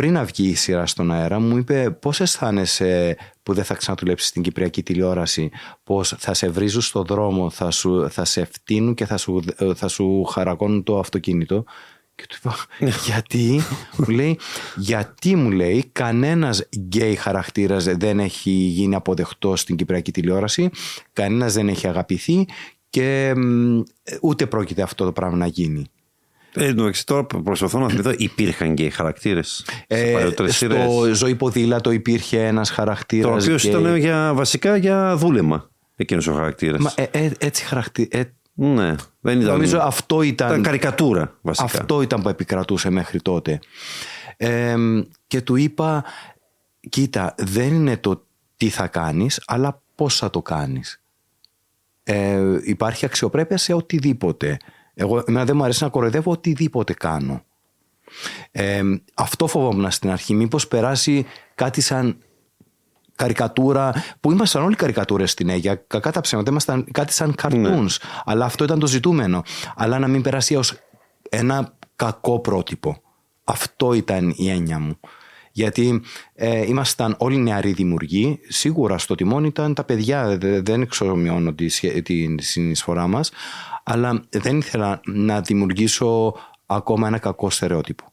πριν 0.00 0.12
να 0.12 0.24
βγει 0.24 0.48
η 0.48 0.54
σειρά 0.54 0.86
στον 0.86 1.12
αέρα 1.12 1.40
μου 1.40 1.56
είπε 1.56 1.90
πώς 1.90 2.20
αισθάνεσαι 2.20 3.16
που 3.42 3.52
δεν 3.52 3.64
θα 3.64 3.74
ξαναδουλέψεις 3.74 4.28
στην 4.28 4.42
Κυπριακή 4.42 4.82
τηλεόραση; 4.82 5.50
Πως 5.84 6.14
θα 6.18 6.34
σε 6.34 6.48
βρίζουν 6.48 6.80
στο 6.80 7.02
δρόμο 7.02 7.50
θα, 7.50 7.70
σου, 7.70 8.10
θα 8.10 8.24
σε 8.24 8.44
φτύνουν 8.44 8.94
και 8.94 9.06
θα 9.06 9.16
σου, 9.16 9.42
θα 9.74 9.88
σου 9.88 10.24
χαρακώνουν 10.24 10.82
το 10.82 10.98
αυτοκίνητο; 10.98 11.64
Και 12.14 12.26
του 12.28 12.36
είπα 12.38 12.54
γιατί; 13.06 13.60
Μου 13.96 14.08
λέει 14.08 14.38
γιατί 14.76 15.36
μου 15.36 15.50
λέει 15.50 15.88
κανένας 15.92 16.68
γκέι 16.76 17.14
χαρακτήρας 17.14 17.84
δεν 17.84 18.20
έχει 18.20 18.50
γίνει 18.50 18.94
αποδεκτός 18.94 19.60
στην 19.60 19.76
Κυπριακή 19.76 20.10
τηλεόραση 20.10 20.70
κανένας 21.12 21.52
δεν 21.52 21.68
έχει 21.68 21.86
αγαπηθεί 21.86 22.46
και 22.90 23.34
ούτε 24.20 24.46
πρόκειται 24.46 24.82
αυτό 24.82 25.04
το 25.04 25.12
πράγμα 25.12 25.36
να 25.36 25.46
γίνει 25.46 25.86
ε, 26.54 26.64
εντάξει, 26.64 27.06
τώρα 27.06 27.24
προσπαθώ 27.24 27.78
να 27.78 27.88
θυμηθώ, 27.88 28.12
υπήρχαν 28.16 28.74
και 28.74 28.84
οι 28.84 28.90
χαρακτήρες. 28.90 29.66
Ε, 29.86 30.28
στο 30.48 31.08
ζωή 31.12 31.34
ποδήλατο 31.34 31.90
υπήρχε 31.90 32.46
ένας 32.46 32.70
χαρακτήρας. 32.70 33.30
Το 33.30 33.42
οποίος 33.42 33.64
ήταν 33.64 33.96
για, 33.96 34.34
βασικά 34.34 34.76
για 34.76 35.16
δούλεμα 35.16 35.70
εκείνος 36.00 36.26
ο 36.26 36.34
χαρακτήρας. 36.34 36.94
Ε, 36.96 37.02
ε, 37.10 37.30
έτσι 37.38 37.64
χαρακτή, 37.64 38.08
ε, 38.10 38.22
Ναι, 38.54 38.94
δεν 39.20 39.40
ήταν. 39.40 39.52
Νομίζω 39.52 39.78
αυτό 39.78 40.22
ήταν. 40.22 40.48
Ήταν 40.48 40.62
καρικατούρα 40.62 41.38
βασικά. 41.40 41.64
Αυτό 41.64 42.02
ήταν 42.02 42.22
που 42.22 42.28
επικρατούσε 42.28 42.90
μέχρι 42.90 43.20
τότε. 43.20 43.58
Ε, 44.36 44.74
και 45.26 45.40
του 45.40 45.56
είπα, 45.56 46.04
κοίτα, 46.88 47.34
δεν 47.38 47.74
είναι 47.74 47.96
το 47.96 48.24
τι 48.56 48.68
θα 48.68 48.86
κάνεις, 48.86 49.42
αλλά 49.46 49.82
πώς 49.94 50.16
θα 50.16 50.30
το 50.30 50.42
κάνεις. 50.42 51.02
Ε, 52.02 52.58
υπάρχει 52.62 53.04
αξιοπρέπεια 53.04 53.56
σε 53.56 53.72
οτιδήποτε. 53.72 54.56
Εγώ, 55.00 55.22
εμένα 55.26 55.44
δεν 55.44 55.56
μου 55.56 55.62
αρέσει 55.62 55.82
να 55.82 55.88
κοροϊδεύω 55.88 56.30
οτιδήποτε 56.30 56.92
κάνω. 56.92 57.44
Ε, 58.50 58.82
αυτό 59.14 59.46
φοβόμουν 59.46 59.90
στην 59.90 60.10
αρχή. 60.10 60.34
Μήπως 60.34 60.68
περάσει 60.68 61.26
κάτι 61.54 61.80
σαν 61.80 62.18
καρικατούρα, 63.16 63.94
που 64.20 64.32
ήμασταν 64.32 64.62
όλοι 64.62 64.74
καρικατούρες 64.74 65.30
στην 65.30 65.48
Αίγια. 65.48 65.74
Κακά 65.74 66.12
τα 66.12 66.20
ψέματα, 66.20 66.50
ήμασταν 66.50 66.86
κάτι 66.92 67.12
σαν 67.12 67.34
cartoons. 67.42 67.96
Αλλά 68.24 68.44
αυτό 68.44 68.64
ήταν 68.64 68.78
το 68.78 68.86
ζητούμενο. 68.86 69.42
Αλλά 69.76 69.98
να 69.98 70.08
μην 70.08 70.22
περάσει 70.22 70.54
ω 70.54 70.62
ένα 71.28 71.74
κακό 71.96 72.40
πρότυπο. 72.40 73.02
Αυτό 73.44 73.92
ήταν 73.92 74.34
η 74.36 74.50
έννοια 74.50 74.78
μου. 74.78 74.98
Γιατί 75.52 76.02
ε, 76.34 76.66
ήμασταν 76.66 77.14
όλοι 77.18 77.36
νεαροί 77.36 77.72
δημιουργοί. 77.72 78.40
Σίγουρα 78.48 78.98
στο 78.98 79.14
τιμόνι 79.14 79.46
ήταν 79.46 79.74
τα 79.74 79.84
παιδιά, 79.84 80.38
δεν 80.40 80.80
εξομοιώνω 80.82 81.52
τη, 81.52 82.02
τη 82.02 82.42
συνεισφορά 82.42 83.06
μας. 83.06 83.30
Αλλά 83.92 84.22
δεν 84.30 84.58
ήθελα 84.58 85.00
να 85.06 85.40
δημιουργήσω 85.40 86.34
ακόμα 86.66 87.06
ένα 87.06 87.18
κακό 87.18 87.50
στερεότυπο. 87.50 88.04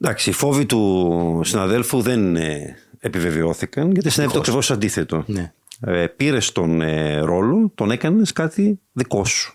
Εντάξει, 0.00 0.30
οι 0.30 0.32
φόβοι 0.32 0.66
του 0.66 1.40
συναδέλφου 1.44 2.00
δεν 2.00 2.36
ε, 2.36 2.76
επιβεβαιώθηκαν 2.98 3.92
γιατί 3.92 4.10
συνέβη 4.10 4.32
το 4.32 4.38
ακριβώς 4.38 4.70
αντίθετο. 4.70 5.24
Ναι. 5.26 5.52
Ε, 5.80 6.06
Πήρες 6.06 6.52
τον 6.52 6.80
ε, 6.80 7.18
ρόλο, 7.18 7.70
τον 7.74 7.90
έκανες 7.90 8.32
κάτι 8.32 8.80
δικό 8.92 9.24
σου. 9.24 9.52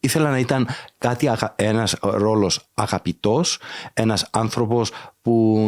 Ήθελα 0.00 0.30
να 0.30 0.38
ήταν 0.38 0.68
κάτι, 0.98 1.28
αγα- 1.28 1.54
ένας 1.56 1.96
ρόλος 2.00 2.68
αγαπητός, 2.74 3.58
ένας 3.92 4.28
άνθρωπος 4.30 4.90
που 5.22 5.58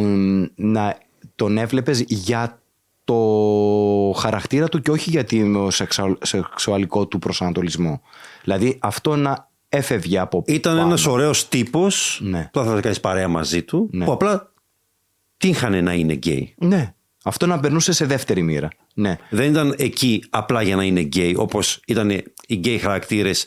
να 0.55 0.97
τον 1.35 1.57
έβλεπες 1.57 1.99
για 2.07 2.61
το 3.03 3.15
χαρακτήρα 4.17 4.67
του 4.67 4.81
και 4.81 4.91
όχι 4.91 5.09
για 5.09 5.23
το 5.25 5.67
σεξουαλ- 5.71 6.25
σεξουαλικό 6.25 7.05
του 7.07 7.19
προσανατολισμό. 7.19 8.01
Δηλαδή 8.43 8.77
αυτό 8.81 9.15
να 9.15 9.49
έφευγε 9.69 10.19
από 10.19 10.43
Ήταν 10.45 10.75
πάνω. 10.75 10.87
ένας 10.87 11.05
ωραίος 11.05 11.47
τύπος 11.47 12.19
Ναι. 12.23 12.49
που 12.53 12.63
θα 12.63 12.79
κάνεις 12.81 12.99
παρέα 12.99 13.27
μαζί 13.27 13.63
του, 13.63 13.89
Ναι. 13.91 14.05
που 14.05 14.11
απλά 14.11 14.51
τύχανε 15.37 15.81
να 15.81 15.93
είναι 15.93 16.13
γκέι. 16.13 16.53
Ναι. 16.57 16.93
Αυτό 17.23 17.45
να 17.45 17.59
περνούσε 17.59 17.91
σε 17.91 18.05
δεύτερη 18.05 18.41
μοίρα. 18.41 18.67
Ναι. 18.93 19.17
Δεν 19.29 19.49
ήταν 19.49 19.75
εκεί 19.77 20.23
απλά 20.29 20.61
για 20.61 20.75
να 20.75 20.83
είναι 20.83 20.99
γκέι, 21.01 21.35
όπως 21.37 21.79
ήταν 21.87 22.09
οι 22.47 22.55
γκέι 22.55 22.77
χαρακτήρες 22.77 23.45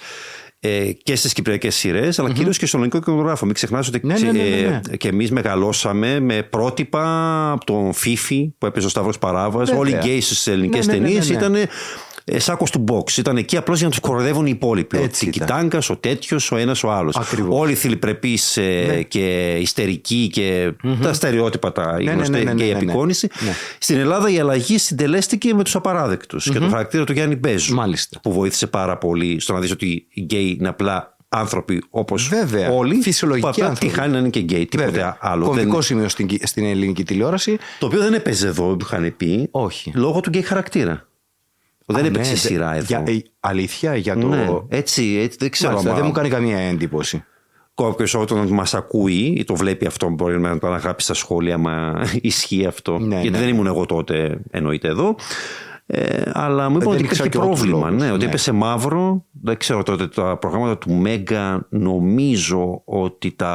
ε, 0.61 0.93
και 0.93 1.17
στις 1.17 1.33
κυπριακές 1.33 1.75
σειρές, 1.75 2.19
αλλά 2.19 2.33
κυρίως 2.33 2.59
και 2.59 2.67
στο 2.67 2.77
ελληνικό 2.77 3.01
κινηματογράφο. 3.01 3.45
Μην 3.45 3.55
ξεχνάς 3.55 3.89
ότι 3.89 4.01
Ναι, 4.03 4.19
ναι, 4.19 4.33
ναι, 4.33 4.43
ναι, 4.43 4.49
ναι. 4.49 4.81
ε, 4.91 4.97
και 4.97 5.09
εμείς 5.09 5.31
μεγαλώσαμε 5.31 6.21
με 6.21 6.43
πρότυπα 6.43 7.05
από 7.53 7.65
τον 7.65 7.93
Φίφη 7.93 8.55
που 8.59 8.67
έπαιζε 8.67 8.87
ο 8.87 8.89
Σταύρος 8.89 9.19
Παράβας. 9.19 9.69
Βέβαια. 9.69 9.81
Όλοι 9.81 9.91
οι 9.91 9.99
γκέις 10.03 10.25
στις 10.25 10.47
ελληνικές 10.47 10.87
Ναι, 10.87 10.93
ναι, 10.93 10.99
ναι, 10.99 11.05
ταινίες 11.05 11.29
ναι, 11.29 11.35
ναι. 11.35 11.41
ήταν 11.41 11.55
ε, 11.55 11.69
σάκο 12.37 12.65
του 12.73 12.85
μποξ. 12.89 13.17
Ήταν 13.19 13.37
εκεί 13.37 13.57
απλώς 13.57 13.77
για 13.79 13.87
να 13.87 13.93
τους 13.93 14.01
κοροϊδεύουν 14.01 14.47
οι 14.47 14.51
υπόλοιποι. 14.55 14.97
Έτσι 14.99 15.27
ο 15.27 15.29
ήταν. 15.35 15.47
Τικιτάγκα, 15.47 15.79
ο 15.91 15.97
τέτοιος, 15.97 16.51
ο 16.53 16.57
ένας, 16.57 16.85
ο 16.85 16.91
άλλος. 16.91 17.17
Ακριβώς. 17.17 17.61
Όλοι 17.61 17.75
θηλυπρεπείς 17.75 18.57
Ναι. 18.87 19.03
και 19.03 19.55
ιστερικοί 19.61 20.29
και 20.33 20.73
τα 21.03 21.13
στερεότυπα 21.13 21.73
τα 21.73 22.03
ναι, 22.03 22.11
γνωστά 22.13 22.39
ναι, 22.39 22.45
ναι, 22.45 22.55
και 22.55 22.65
η 22.65 22.67
ναι, 22.67 22.73
ναι, 22.73 22.79
ναι. 22.79 22.91
απεικόνιση. 22.91 23.29
Ναι. 23.45 23.53
Στην 23.79 23.99
Ελλάδα 23.99 24.31
η 24.31 24.39
αλλαγή 24.39 24.79
συντελέστηκε 24.79 25.55
με 25.55 25.63
τους 25.65 25.75
απαράδεκτους 25.75 26.45
και 26.51 26.59
το 26.59 26.69
χαρακτήρα 26.69 27.05
του 27.05 27.13
Γιάννη 27.13 27.37
Μπέζου. 27.37 27.75
Μάλιστα. 27.75 28.21
Που 28.21 28.33
βοήθησε 28.33 28.67
πάρα 28.67 28.99
πολύ 28.99 29.41
στο 29.41 29.53
να 29.53 29.61
δεις 29.61 29.71
ότι 29.71 30.07
οι 30.11 30.21
γκέι 30.21 30.57
είναι 30.61 30.69
απλά 30.69 31.17
άνθρωποι 31.29 31.83
όπως 31.91 32.29
Βέβαια. 32.29 32.71
όλοι. 32.71 32.95
Φυσιολογικοί 33.03 33.47
που 33.47 33.53
απλά 33.55 33.67
άνθρωποι. 33.69 33.93
τυχάνει 33.93 34.13
να 34.13 34.19
είναι 34.19 34.29
και 34.29 34.41
γκέι. 34.41 34.67
Τίποτε 34.67 34.91
Βέβαια. 34.91 35.17
άλλο. 35.21 35.45
Κομβικό 35.47 35.73
Δεν- 35.73 35.83
σημείο 35.83 36.09
στην, 36.09 36.29
στην 36.43 36.65
ελληνική 36.65 37.05
τηλεόραση. 37.05 37.59
Το 37.79 37.87
οποίο 37.87 38.01
δεν 38.01 38.15
έπαιζε 38.15 38.47
εδώ, 38.47 38.77
του 38.77 38.87
είχαν 38.91 39.15
πει. 39.17 39.49
Όχι. 39.51 39.93
Λόγω 39.95 40.21
του 40.21 40.29
γκέι 40.29 40.43
χαρακτήρα. 40.43 41.09
Δεν 41.87 42.05
Α, 42.05 42.07
έπαιξε 42.07 42.31
ναι, 42.31 42.37
σειρά 42.37 42.71
δε- 42.71 42.77
εδώ. 42.77 42.85
Για, 42.87 43.03
ε, 43.07 43.23
αλήθεια 43.41 43.97
για 43.97 44.19
το. 44.19 44.27
Ναι, 44.27 44.47
έτσι, 44.69 45.19
έτσι, 45.23 45.37
δεν 45.41 45.51
ξέρω. 45.51 45.71
Μάλιστα, 45.71 45.91
μα- 45.91 45.97
δεν 45.97 46.07
μου 46.07 46.13
κάνει 46.13 46.29
καμία 46.29 46.59
εντύπωση. 46.59 47.25
Κάποιο 47.75 48.21
όταν 48.21 48.49
μας 48.49 48.75
ακούει 48.75 49.35
ή 49.39 49.45
το 49.45 49.55
βλέπει 49.57 49.87
αυτό, 49.87 50.09
μπορεί 50.09 50.41
να 50.41 50.59
το 50.59 50.67
αναγράψει 50.67 51.05
στα 51.07 51.15
σχόλια, 51.15 51.59
μα 51.59 52.03
ισχύει 52.21 52.67
αυτό. 52.67 52.99
Ναι, 52.99 53.15
Γιατί 53.15 53.31
ναι. 53.31 53.39
δεν 53.39 53.49
ήμουν 53.49 53.67
εγώ 53.67 53.87
τότε, 53.87 54.41
εννοείται 54.51 54.89
εδώ. 54.89 55.15
Ε, 55.89 56.23
αλλά 56.35 56.69
μου 56.69 56.77
είπαν 56.77 56.89
δεν 56.91 56.99
ότι 56.99 57.03
ήξερα 57.05 57.25
υπήρχε 57.27 57.29
και 57.29 57.39
εγώ 57.39 57.49
τους 57.49 57.59
πρόβλημα. 57.61 57.87
λόγους, 57.91 58.03
Ναι, 58.05 58.11
ότι 58.13 58.23
ναι. 58.23 58.29
έπεσε 58.29 58.53
μαύρο. 58.53 59.25
Δεν 59.43 59.57
ξέρω 59.57 59.83
τότε 59.83 60.07
τα 60.09 60.37
προγράμματα 60.37 60.79
του 60.79 60.93
Mega. 60.93 61.67
Νομίζω 61.71 62.83
ότι 62.85 63.33
τα 63.37 63.51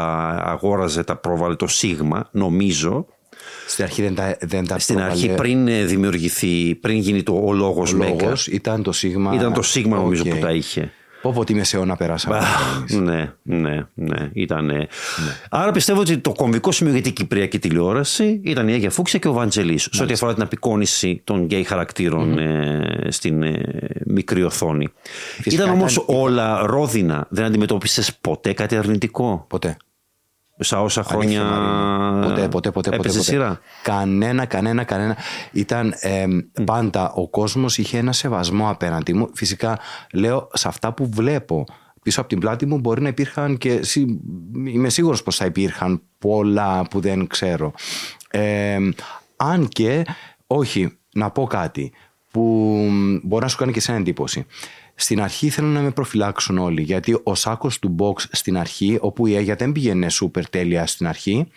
αγόραζε, 0.46 1.04
τα 1.04 1.15
πρόβαλε 1.15 1.56
το 1.56 1.67
Σίγμα. 1.67 2.30
Νομίζω. 2.32 3.06
Στην 3.72 3.84
αρχή 3.84 4.02
δεν 4.02 4.16
τα, 4.16 4.38
δεν 4.42 4.68
τα 4.68 4.80
Στην 4.80 4.96
προβαλέ- 4.96 5.24
αρχή, 5.24 5.36
πριν 5.36 5.68
ε, 5.68 5.84
δημιουργηθεί, 5.84 6.76
πριν 6.76 6.98
γίνει 6.98 7.24
το, 7.24 7.42
ο 7.46 7.54
λόγος 7.54 7.94
ο 7.94 7.98
Mega. 7.98 8.24
λόγος 8.24 8.48
ήταν 8.48 8.84
το 8.84 8.92
Σίγμα. 8.92 9.34
Ήταν 9.36 9.54
το 9.54 9.62
Σίγμα 9.62 9.98
νομίζω 9.98 10.24
Οκ. 10.26 10.34
που 10.34 10.40
τα 10.40 10.52
είχε. 10.52 10.92
Πω 11.22 11.32
πω 11.36 11.44
τι 11.44 11.54
μεσαίωνα 11.56 11.96
περάσαμε. 11.96 12.40
εμείς. 12.78 12.94
Ναι, 12.96 13.34
ναι, 13.44 13.86
ναι. 13.94 14.30
Ήταν. 14.34 14.72
Άρα 15.50 15.72
πιστεύω 15.72 16.00
ότι 16.00 16.18
το 16.18 16.32
κομβικό 16.32 16.72
σημείο 16.72 16.94
για 16.94 17.02
την 17.02 17.14
Κυπριακή 17.14 17.60
τηλεόραση 17.60 18.42
ήταν 18.44 18.68
η 18.68 18.74
Αγία 18.74 18.90
Φούξια 18.90 19.20
και 19.20 19.28
ο 19.28 19.34
Βαντζελής. 19.34 19.88
Σε 19.92 20.04
ό,τι 20.04 20.14
αφορά 20.14 20.34
την 20.34 20.44
απεικόνηση 20.44 21.22
των 21.24 21.44
γκέι 21.44 21.64
χαρακτηρων 21.64 22.38
ε, 22.38 23.08
στην 23.10 23.44
ε, 23.44 23.62
μικρή 24.06 24.44
οθόνη. 24.44 24.88
Φυσικά 25.42 25.64
ήταν 25.64 25.76
όμως 25.76 25.94
ήταν- 25.96 26.06
όλα 26.18 26.66
ρόδινα. 26.66 27.26
Δεν 27.30 27.46
αντιμετώπισες 27.46 28.18
ποτέ 28.22 28.54
κάτι 28.54 28.76
αρνητικό; 28.76 29.46
Ποτέ. 29.50 29.78
Στα 30.63 30.82
όσα 30.82 31.04
χρόνια. 31.04 31.41
Αλήθεια, 31.41 31.60
Μαρίνο. 31.60 32.28
Ποτέ, 32.28 32.47
ποτέ, 32.47 32.47
ποτέ. 32.47 32.71
ποτέ, 32.71 32.95
έπαιζε 32.95 33.17
ποτέ. 33.17 33.32
σειρά. 33.32 33.60
Κανένα, 33.84 34.45
κανένα, 34.45 34.84
κανένα. 34.84 35.17
Ήταν 35.52 35.93
ε, 36.00 36.26
πάντα 36.65 37.12
ο 37.12 37.30
κόσμος 37.30 37.78
είχε 37.78 37.97
ένα 37.97 38.12
σεβασμό 38.12 38.69
απέναντι 38.69 39.13
μου. 39.13 39.30
Φυσικά 39.34 39.80
λέω 40.13 40.50
σε 40.54 40.67
αυτά 40.67 40.93
που 40.93 41.10
βλέπω. 41.10 41.65
Πίσω 42.04 42.19
από 42.19 42.30
την 42.30 42.39
πλάτη 42.39 42.65
μου 42.65 42.80
μπορεί 42.80 43.02
να 43.02 43.08
υπήρχαν 43.08 43.58
και 43.58 43.84
σι- 43.84 44.19
είμαι 44.65 44.89
σίγουρος 44.89 45.24
πως 45.24 45.36
θα 45.36 45.45
υπήρχαν 45.45 46.02
πολλά 46.19 46.88
που 46.89 47.00
δεν 47.00 47.28
ξέρω. 47.28 47.74
Ε, 48.30 48.78
αν 49.36 49.67
και, 49.67 50.04
όχι, 50.47 50.97
να 51.13 51.30
πω 51.32 51.43
κάτι 51.47 51.91
που 52.32 52.41
μπορεί 53.24 53.43
να 53.43 53.50
σου 53.50 53.58
κάνει 53.58 53.71
και 53.71 53.80
σε 53.80 53.93
εντύπωση. 53.93 54.45
Στην 54.96 55.22
αρχή 55.22 55.46
ήθελαν 55.46 55.72
να 55.72 55.82
με 55.82 55.92
προφυλάξουν 55.92 56.58
όλοι 56.58 56.82
γιατί 56.82 57.20
ο 57.24 57.36
σάκος 57.36 57.80
του 57.80 57.96
box 58.00 58.24
στην 58.32 58.58
αρχή 58.58 58.98
όπου 59.02 59.28
η 59.28 59.36
Αίγια 59.36 59.56
δεν 59.56 59.72
πήγαινε 59.72 60.10
σούπερ 60.10 60.50
τέλεια 60.50 60.88
στην 60.88 61.08
αρχή 61.08 61.48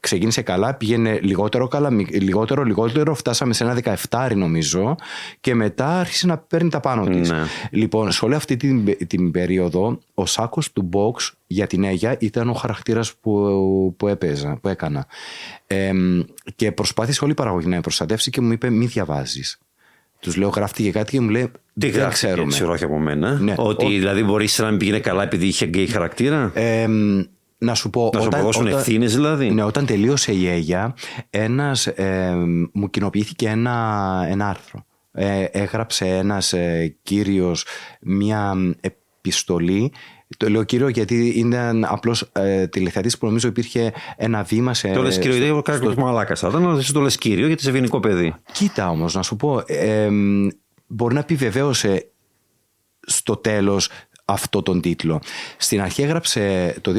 ξεκίνησε 0.00 0.42
καλά, 0.42 0.74
πήγαινε 0.74 1.18
λιγότερο 1.22 1.68
καλά, 1.68 1.90
μι- 1.90 2.22
λιγότερο, 2.22 2.62
λιγότερο, 2.62 3.14
φτάσαμε 3.14 3.52
σε 3.52 3.64
ένα 3.64 3.98
17 4.10 4.32
νομίζω 4.34 4.96
και 5.40 5.54
μετά 5.54 5.98
άρχισε 5.98 6.26
να 6.26 6.38
παίρνει 6.38 6.70
τα 6.70 6.80
πάνω 6.80 7.06
της. 7.06 7.30
Ναι. 7.30 7.42
Λοιπόν, 7.70 8.12
σε 8.12 8.24
όλη 8.24 8.34
αυτή 8.34 8.56
την, 8.56 9.06
την 9.06 9.30
περίοδο 9.30 9.98
ο 10.14 10.26
σάκος 10.26 10.72
του 10.72 10.88
box 10.92 11.32
για 11.46 11.66
την 11.66 11.84
Αίγια 11.84 12.16
ήταν 12.20 12.48
ο 12.48 12.52
χαρακτήρας 12.52 13.14
που, 13.14 13.94
που 13.96 14.08
έπαιζα, 14.08 14.58
που 14.62 14.68
έκανα. 14.68 15.06
Ε, 15.66 15.92
και 16.56 16.72
προσπάθησε 16.72 17.20
όλη 17.22 17.32
η 17.32 17.36
παραγωγή 17.36 17.66
να 17.66 17.74
με 17.74 17.80
προστατεύσει 17.80 18.30
και 18.30 18.40
μου 18.40 18.52
είπε 18.52 18.70
μη 18.70 18.86
διαβάζεις. 18.86 19.58
Τους 20.20 20.36
λέω 20.36 20.48
γράφτηκε 20.48 20.90
κάτι 20.90 21.10
και 21.10 21.20
μου 21.20 21.28
λέει 21.28 21.42
Τι 21.44 21.50
δεν 21.90 21.90
γράφτηκε 21.90 22.26
ξέρουμε. 22.26 22.46
έτσι 22.52 22.64
όχι 22.64 22.84
από 22.84 22.98
μένα. 22.98 23.32
Ναι. 23.40 23.54
Ότι 23.56 23.84
Ο- 23.84 23.88
δηλαδή 23.88 24.22
μπορείς 24.24 24.58
να 24.58 24.68
μην 24.70 24.78
πήγαινε 24.78 24.98
καλά 24.98 25.22
επειδή 25.22 25.46
είχε 25.46 25.66
γκέι 25.66 25.86
χαρακτήρα; 25.86 26.50
Ε, 26.54 26.86
να 27.58 27.74
σου 27.74 27.90
πω. 27.90 28.10
να 28.14 28.20
σου 28.20 28.26
αποδώσουν 28.32 28.66
ευθύνες 28.66 29.14
δηλαδή; 29.14 29.50
Ναι, 29.50 29.62
όταν 29.62 29.86
τελείωσε 29.86 30.32
η 30.32 30.48
Αίγια, 30.48 30.94
ένας, 31.30 31.86
ε, 31.86 32.34
μου 32.72 32.90
κοινοποιήθηκε 32.90 33.48
ένα, 33.48 34.26
ένα 34.30 34.48
άρθρο. 34.48 34.84
Ε, 35.12 35.42
έγραψε 35.44 36.06
ένας 36.06 36.52
ε, 36.52 36.96
κύριος 37.02 37.66
μια 38.00 38.54
επιστολή. 38.80 39.92
Το 40.36 40.48
λέω 40.50 40.64
κύριο 40.64 40.88
γιατί 40.88 41.26
ήταν 41.28 41.84
απλώς 41.84 42.30
ε, 42.32 42.66
τηλεθεατής 42.66 43.18
που 43.18 43.26
νομίζω 43.26 43.48
υπήρχε 43.48 43.92
ένα 44.16 44.42
βήμα 44.42 44.74
σε... 44.74 44.88
Το 44.92 45.02
λες 45.02 45.18
κύριο, 45.18 45.32
στο- 45.36 45.44
γιατί 45.44 45.62
κάποιο 45.62 45.94
μαλάκα 45.96 46.34
θα 46.34 46.48
ήταν, 46.48 46.66
αλλά 46.66 46.78
εσύ 46.78 46.92
το 46.92 47.00
λες 47.00 47.16
κύριο 47.16 47.46
γιατί 47.46 47.60
είσαι 47.60 47.70
ευγενικό 47.70 48.00
παιδί. 48.00 48.34
Κοίτα 48.52 48.90
όμως 48.90 49.14
να 49.14 49.22
σου 49.22 49.36
πω, 49.36 49.62
ε, 49.66 50.08
μπορεί 50.86 51.14
να 51.14 51.20
επιβεβαίωσε 51.20 52.10
στο 53.00 53.36
τέλος 53.36 53.88
αυτό 54.28 54.62
τον 54.62 54.80
τίτλο. 54.80 55.20
Στην 55.56 55.80
αρχή 55.82 56.02
έγραψε 56.02 56.74
το 56.80 56.92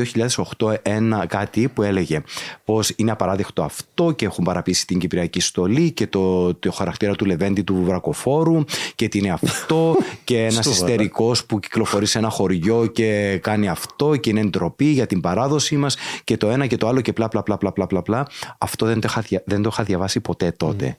2008 0.60 0.74
ένα 0.82 1.26
κάτι 1.26 1.68
που 1.68 1.84
έλεγε 1.84 2.22
πως 2.66 2.94
είναι 2.96 3.12
απαράδεκτο 3.12 3.64
αυτό 3.64 4.12
και 4.12 4.26
έχουν 4.26 4.44
παραπείσει 4.44 4.86
την 4.88 5.00
Κυπριακή 5.00 5.40
στολή 5.40 5.92
και 5.92 6.08
το, 6.08 6.54
το 6.54 6.72
χαρακτήρα 6.72 7.16
του 7.16 7.26
Λεβέντη 7.26 7.62
του 7.62 7.84
Βρακοφόρου 7.84 8.64
και 8.96 9.08
τι 9.08 9.18
είναι 9.18 9.30
αυτό 9.32 9.96
και 10.24 10.38
ένας 10.44 10.54
Σοβαρά. 10.54 10.72
ιστερικός 10.92 11.46
που 11.46 11.60
κυκλοφορεί 11.60 12.06
σε 12.06 12.18
ένα 12.18 12.30
χωριό 12.30 12.86
και 12.86 13.40
κάνει 13.42 13.70
αυτό 13.70 14.16
και 14.16 14.30
είναι 14.30 14.44
ντροπή 14.44 14.86
για 14.86 15.06
την 15.06 15.22
παράδοσή 15.22 15.78
μας 15.78 15.98
και 16.24 16.38
το 16.38 16.50
ένα 16.50 16.68
και 16.68 16.78
το 16.78 16.88
άλλο 16.88 17.02
και 17.02 17.14
πλά 17.14 17.28
πλά 17.28 17.44
πλά 17.44 17.58
πλά 17.58 17.72
πλά 17.72 17.88
πλά, 17.88 18.02
πλά. 18.02 18.28
Αυτό 18.58 18.86
δεν 18.86 19.00
το, 19.00 19.08
είχα, 19.10 19.22
δια- 19.22 19.44
δεν 19.46 19.62
το 19.62 19.70
είχα 19.72 19.84
διαβάσει 19.84 20.20
ποτέ 20.20 20.52
τότε. 20.52 20.96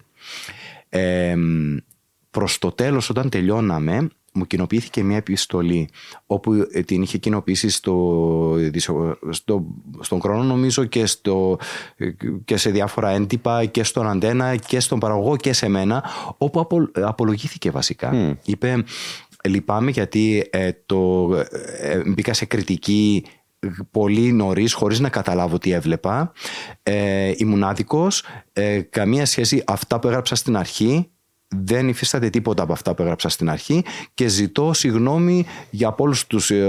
Ε, 0.88 1.34
προς 2.30 2.58
το 2.58 2.70
τέλος 2.70 3.10
όταν 3.10 3.28
τελειώναμε 3.28 4.08
μου 4.38 4.46
κοινοποιήθηκε 4.46 5.02
μια 5.02 5.16
επιστολή 5.16 5.88
όπου 6.26 6.52
ε, 6.72 6.82
την 6.82 7.02
είχε 7.02 7.18
κοινοποιήσει 7.18 7.68
στο, 7.68 8.56
στο, 9.30 9.66
στον 10.00 10.20
χρόνο 10.20 10.42
νομίζω 10.42 10.84
και, 10.84 11.06
στο, 11.06 11.58
και 12.44 12.56
σε 12.56 12.70
διάφορα 12.70 13.10
έντυπα 13.10 13.64
και 13.64 13.82
στον 13.82 14.08
αντένα 14.08 14.56
και 14.56 14.80
στον 14.80 14.98
παραγωγό 14.98 15.36
και 15.36 15.52
σε 15.52 15.68
μένα 15.68 16.04
όπου 16.38 16.60
απο, 16.60 16.88
απολογήθηκε 16.92 17.70
βασικά. 17.70 18.36
Είπε 18.44 18.84
λυπάμαι 19.44 19.90
γιατί 19.90 20.48
ε, 20.50 20.70
το, 20.86 21.30
ε, 21.80 22.02
μπήκα 22.06 22.32
σε 22.32 22.44
κριτική 22.44 23.24
πολύ 23.90 24.32
νωρίς, 24.32 24.72
χωρίς 24.72 25.00
να 25.00 25.08
καταλάβω 25.08 25.58
τι 25.58 25.70
έβλεπα. 25.70 26.32
Ε, 26.82 27.32
ήμουν 27.36 27.64
άδικος. 27.64 28.24
Ε, 28.52 28.80
καμία 28.80 29.26
σχέση 29.26 29.62
αυτά 29.66 29.98
που 29.98 30.08
έγραψα 30.08 30.34
στην 30.34 30.56
αρχή 30.56 31.10
δεν 31.48 31.88
υφίσταται 31.88 32.30
τίποτα 32.30 32.62
από 32.62 32.72
αυτά 32.72 32.94
που 32.94 33.02
έγραψα 33.02 33.28
στην 33.28 33.50
αρχή 33.50 33.84
και 34.14 34.28
ζητώ 34.28 34.72
συγγνώμη 34.72 35.46
για 35.70 35.88
από 35.88 36.04
όλους 36.04 36.26
τους 36.26 36.50
ε, 36.50 36.66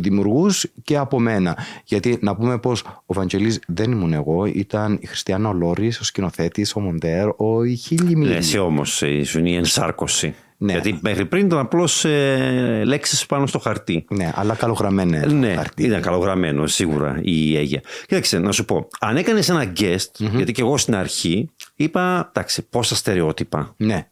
δημιουργούς 0.00 0.66
και 0.84 0.96
από 0.96 1.20
μένα. 1.20 1.56
Γιατί 1.84 2.18
να 2.20 2.36
πούμε 2.36 2.58
πως 2.58 2.82
ο 3.06 3.14
Βαγγελής 3.14 3.60
δεν 3.66 3.92
ήμουν 3.92 4.12
εγώ, 4.12 4.46
ήταν 4.46 4.98
η 5.00 5.06
Χριστιανά 5.06 5.48
Ολόρης, 5.48 6.00
ο 6.00 6.04
σκηνοθέτης, 6.04 6.74
ο 6.76 6.80
Μοντέρ, 6.80 7.28
ο 7.36 7.64
Ιχίλη 7.64 8.16
Ναι, 8.16 8.34
εσύ 8.34 8.58
όμως 8.58 9.02
ήσουν 9.02 9.46
η 9.46 9.54
ενσάρκωση. 9.54 10.34
Ναι. 10.62 10.72
Γιατί 10.72 10.98
μέχρι 11.02 11.26
πριν 11.26 11.46
ήταν 11.46 11.58
απλώς 11.58 12.04
ε, 12.04 12.82
λέξεις 12.84 13.26
πάνω 13.26 13.46
στο 13.46 13.58
χαρτί. 13.58 14.04
Ναι, 14.10 14.32
αλλά 14.34 14.54
καλογραμμένες. 14.54 15.32
Ναι, 15.32 15.54
χαρτί. 15.54 15.84
ήταν 15.84 16.00
καλογραμμένο 16.00 16.66
σίγουρα 16.66 17.20
η 17.22 17.56
Αίγια. 17.56 17.80
Κοίταξε, 18.06 18.38
να 18.38 18.52
σου 18.52 18.64
πω, 18.64 18.88
αν 19.00 19.16
έκανες 19.16 19.48
ένα 19.48 19.72
guest, 19.76 20.10
γιατί 20.34 20.52
και 20.52 20.60
εγώ 20.60 20.76
στην 20.76 20.94
αρχή 20.94 21.50
είπα, 21.74 22.30
εντάξει, 22.34 22.68
πόσα 22.68 22.94
στερεότυπα. 22.94 23.74
Ναι. 23.76 24.06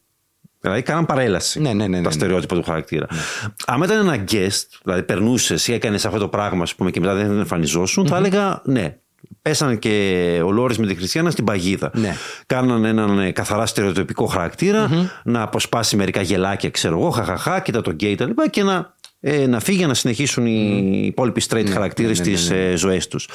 Δηλαδή, 0.60 0.82
κάναν 0.82 1.06
παρέλαση 1.06 1.60
Ναι, 1.60 1.68
ναι, 1.68 1.74
ναι, 1.74 1.86
ναι, 1.86 2.02
τα 2.02 2.08
ναι. 2.08 2.10
στερεότυπα 2.10 2.54
του 2.54 2.62
χαρακτήρα. 2.62 3.06
Αν 3.66 3.82
ήταν 3.82 4.08
ένα 4.08 4.24
guest, 4.30 4.66
δηλαδή 4.82 5.02
περνούσες 5.02 5.68
ή 5.68 5.72
έκανες 5.72 6.06
αυτό 6.06 6.18
το 6.18 6.28
πράγμα, 6.28 6.62
ας 6.62 6.74
πούμε, 6.74 6.90
και 6.90 7.00
μετά 7.00 7.14
δεν 7.14 7.38
εμφανιζόσουν, 7.38 8.06
θα 8.06 8.16
έλεγα 8.16 8.62
ναι. 8.64 8.96
Πέσανε 9.42 9.76
και 9.76 10.40
ο 10.44 10.50
Λόρις 10.50 10.78
με 10.78 10.86
τη 10.86 10.94
Χριστιανά 10.94 11.30
στην 11.30 11.44
παγίδα. 11.44 11.90
Ναι. 11.94 12.16
Κάναν 12.46 12.84
έναν 12.84 13.18
ε, 13.18 13.30
καθαρά 13.30 13.66
στερεοτυπικό 13.66 14.26
χαρακτήρα, 14.26 15.10
να 15.24 15.42
αποσπάσει 15.42 15.96
μερικά 15.96 16.20
γελάκια, 16.20 16.70
ξέρω 16.70 16.98
εγώ, 16.98 17.10
χαχαχά, 17.10 17.60
κοίτα 17.60 17.80
τον 17.80 17.92
γκέι 17.92 18.14
κτλ. 18.14 18.30
Και 18.50 18.62
να, 18.62 18.94
ε, 19.20 19.46
να 19.46 19.60
φύγει 19.60 19.78
για 19.78 19.86
να 19.86 19.94
συνεχίσουν 19.94 20.46
οι 20.46 21.02
υπόλοιποι 21.04 21.42
straight 21.48 21.68
χαρακτήρες 21.72 22.20
ναι, 22.20 22.30
ναι, 22.30 22.36
στι 22.36 22.54
ε, 22.54 22.76
ζωές 22.76 23.08
τους. 23.08 23.28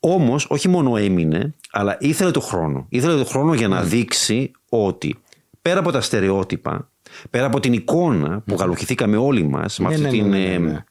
Όμως, 0.00 0.46
όχι 0.48 0.68
μόνο 0.68 0.96
έμεινε, 0.96 1.54
αλλά 1.70 1.96
ήθελε 2.00 2.30
το 2.30 2.40
χρόνο. 2.40 2.86
Ήθελε 2.88 3.16
το 3.16 3.24
χρόνο 3.24 3.54
για 3.54 3.68
να 3.68 3.82
δείξει 3.82 4.50
ότι 4.68 5.20
πέρα 5.66 5.78
από 5.80 5.90
τα 5.90 6.00
στερεότυπα, 6.00 6.90
πέρα 7.30 7.46
από 7.46 7.60
την 7.60 7.72
εικόνα 7.72 8.40
που 8.46 8.54
γαλουχηθήκαμε 8.54 9.16
όλοι 9.16 9.42
μας, 9.42 9.78
με 9.78 9.88
Ναι, 9.88 9.94
αυτή 9.94 10.06
ναι, 10.06 10.10
την. 10.10 10.28
ναι, 10.28 10.38
ναι, 10.38 10.52
ε, 10.54 10.58
ναι. 10.58 10.84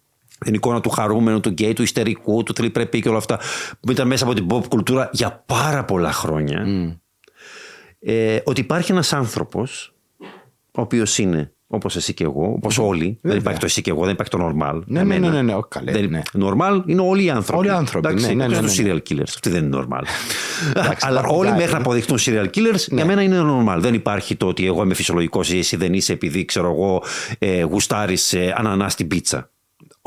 την 0.45 0.53
εικόνα 0.53 0.81
του 0.81 0.89
χαρούμενου, 0.89 1.39
του 1.39 1.49
γκέι, 1.49 1.73
του 1.73 1.81
ιστερικού, 1.81 2.43
του 2.43 2.53
θλιπρεπή 2.53 3.01
και 3.01 3.09
όλα 3.09 3.17
αυτά 3.17 3.39
που 3.79 3.91
ήταν 3.91 4.07
μέσα 4.07 4.25
από 4.25 4.33
την 4.33 4.47
pop 4.49 4.67
κουλτούρα 4.69 5.09
για 5.13 5.43
πάρα 5.45 5.85
πολλά 5.85 6.11
χρόνια. 6.11 6.65
Ε, 7.99 8.39
ότι 8.43 8.61
υπάρχει 8.61 8.91
ένας 8.91 9.13
άνθρωπος 9.13 9.93
ο 10.71 10.81
οποίος 10.81 11.17
είναι 11.17 11.53
όπως 11.67 11.95
εσύ 11.95 12.13
και 12.13 12.23
εγώ, 12.23 12.51
όπως 12.55 12.77
όλοι. 12.77 13.19
Δεν 13.21 13.37
υπάρχει 13.37 13.59
το 13.59 13.65
εσύ 13.65 13.81
και 13.81 13.89
εγώ, 13.89 14.03
δεν 14.03 14.13
υπάρχει 14.13 14.31
το 14.31 14.47
normal. 14.47 14.73
Ναι, 14.73 14.81
για 14.85 15.03
ναι, 15.03 15.03
μένα. 15.03 15.27
ναι, 15.29 15.35
ναι, 15.35 15.41
ναι, 15.41 15.53
όχι, 15.53 15.65
καλέ, 15.69 15.91
Δεν- 15.91 16.09
ναι. 16.09 16.21
Normal 16.39 16.81
είναι 16.85 17.01
όλοι 17.01 17.23
οι 17.23 17.29
άνθρωποι. 17.29 17.59
Όλοι 17.59 17.67
οι 17.67 17.77
άνθρωποι, 17.77 18.07
Εντάξει, 18.07 18.27
ναι, 18.27 18.33
ναι, 18.33 18.43
εκτός 18.43 18.59
ναι, 18.61 18.67
τους 18.67 18.79
ναι. 18.79 18.91
serial 18.93 18.97
killers. 19.09 19.27
Αυτοί 19.33 19.49
δεν 19.49 19.63
είναι 19.65 19.77
normal. 19.79 20.01
Αλλά 21.01 21.19
υπάρχουν 21.19 21.37
όλοι 21.37 21.47
κάποιοι. 21.47 21.59
μέχρι 21.61 21.73
να 21.73 21.79
αποδειχτούν 21.79 22.17
serial 22.19 22.45
killers, 22.55 22.87
για 22.87 23.05
μένα 23.05 23.21
είναι 23.21 23.39
normal. 23.41 23.77
Δεν 23.79 23.93
υπάρχει 23.93 24.35
το 24.35 24.47
ότι 24.47 24.65
εγώ 24.65 24.83
είμαι 24.83 24.93
φυσιολογικός 24.93 25.51
ή 25.53 25.57
εσύ 25.57 25.75
δεν 25.75 25.93
είσαι 25.93 26.13
επειδή 26.13 26.45
ξέρω 26.45 26.71
εγώ 26.71 27.03
ε, 27.39 27.61
γουστάρεις 27.63 28.33
ε, 28.33 28.53
ανανάς 28.57 28.91
στην 28.93 29.07
πίτσα. 29.07 29.49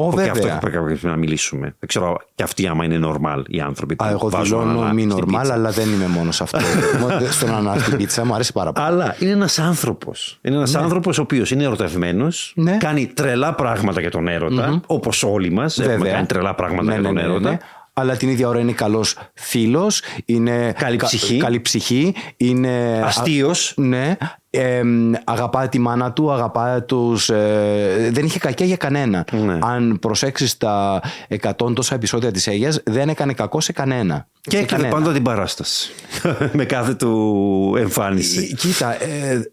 Ω, 0.00 0.12
Και 0.12 0.20
αυτό 0.20 0.32
βέβαια. 0.42 0.58
πρέπει 0.58 1.06
να 1.06 1.16
μιλήσουμε. 1.16 1.60
Δεν 1.78 1.88
ξέρω 1.88 2.16
και 2.34 2.42
αυτοί 2.42 2.66
άμα 2.66 2.84
είναι 2.84 3.00
normal 3.04 3.42
οι 3.46 3.60
άνθρωποι 3.60 3.96
που 3.96 4.04
Α, 4.04 4.08
εγώ 4.10 4.28
βάζουν 4.30 4.58
δηλώνω 4.58 4.78
ανανά 4.80 4.92
μη 4.92 5.02
στην 5.02 5.14
normal, 5.24 5.26
πίτσα. 5.38 5.52
αλλά 5.52 5.70
δεν 5.70 5.92
είμαι 5.92 6.06
μόνος 6.06 6.36
σε 6.36 6.42
αυτό. 6.42 6.58
Μόνο 7.00 7.20
Στον 7.30 7.54
ανά 7.54 7.74
στην 7.78 7.96
πίτσα 7.96 8.24
μου 8.24 8.34
αρέσει 8.34 8.52
πάρα 8.52 8.72
πολύ. 8.72 8.86
Αλλά 8.86 9.16
είναι 9.18 9.30
ένας 9.30 9.58
άνθρωπος. 9.58 10.38
Είναι 10.42 10.56
ένας 10.56 10.72
Ναι. 10.72 10.80
άνθρωπος 10.80 11.18
ο 11.18 11.22
οποίος 11.22 11.50
είναι 11.50 11.64
ερωτευμένος, 11.64 12.52
Ναι. 12.56 12.76
κάνει 12.76 13.06
τρελά 13.06 13.54
πράγματα 13.54 14.00
για 14.00 14.10
τον 14.10 14.28
έρωτα, 14.28 14.80
όπως 14.86 15.22
όλοι 15.22 15.50
μας 15.50 15.78
έχουμε 15.78 15.96
Βέβαια. 15.96 16.12
κάνει 16.12 16.26
τρελά 16.26 16.54
πράγματα 16.54 16.84
Ναι, 16.84 16.90
για 16.92 17.00
ναι, 17.00 17.06
τον 17.06 17.14
ναι, 17.14 17.20
ναι, 17.22 17.28
έρωτα. 17.28 17.50
ναι. 17.50 17.58
Αλλά 17.92 18.16
την 18.16 18.28
ίδια 18.28 18.48
ώρα 18.48 18.58
είναι 18.58 18.72
καλός 18.72 19.16
φίλος. 19.34 20.02
Είναι 20.24 20.72
Καλή 20.78 20.96
κα- 20.96 21.06
ψυχή. 21.06 21.36
καλή 21.36 21.60
ψυχή. 21.60 22.14
Είναι 22.36 23.02
Αστείος. 23.04 23.74
α- 23.76 23.82
Ναι. 23.82 24.16
Ε, 24.60 24.82
αγαπάει 25.24 25.68
τη 25.68 25.78
μάνα 25.78 26.12
του, 26.12 26.32
αγαπάει 26.32 26.82
τους... 26.82 27.30
ε, 27.30 28.08
δεν 28.12 28.24
είχε 28.24 28.38
κακιά 28.38 28.66
για 28.66 28.76
κανένα. 28.76 29.24
Ναι. 29.32 29.58
Αν 29.62 29.98
προσέξεις 30.00 30.56
τα 30.56 31.00
100 31.42 31.74
τόσα 31.74 31.94
επεισόδια 31.94 32.30
της 32.30 32.46
Αίγιας, 32.46 32.80
δεν 32.84 33.08
έκανε 33.08 33.32
κακό 33.32 33.60
σε 33.60 33.72
κανένα. 33.72 34.26
Και 34.40 34.50
Σε 34.50 34.62
έκλεινε 34.62 34.82
κανένα. 34.82 35.00
πάντα 35.00 35.12
την 35.14 35.22
παράσταση. 35.22 35.92
Με 36.52 36.64
κάθε 36.64 36.94
του 36.94 37.74
εμφάνιση. 37.78 38.48
Ε, 38.52 38.54
Κοίτα, 38.54 39.02
ε, 39.02 39.52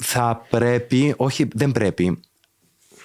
θα 0.00 0.46
πρέπει, 0.50 1.14
όχι 1.16 1.48
δεν 1.54 1.72
πρέπει, 1.72 2.20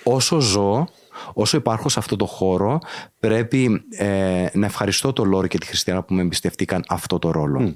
όσο 0.04 0.40
ζω, 0.40 0.88
όσο 1.34 1.58
υπάρχω 1.58 1.90
σε 1.90 2.00
αυτό 2.00 2.16
το 2.16 2.26
χώρο, 2.26 2.80
πρέπει 3.20 3.84
ε, 3.90 4.48
να 4.54 4.66
ευχαριστώ 4.66 5.14
το 5.14 5.24
Λόρι 5.24 5.48
και 5.48 5.58
τη 5.58 5.66
Χριστιανά 5.66 6.04
που 6.04 6.14
με 6.14 6.22
εμπιστευτήκαν 6.22 6.84
αυτό 6.88 7.20
το 7.20 7.32
ρόλο. 7.32 7.76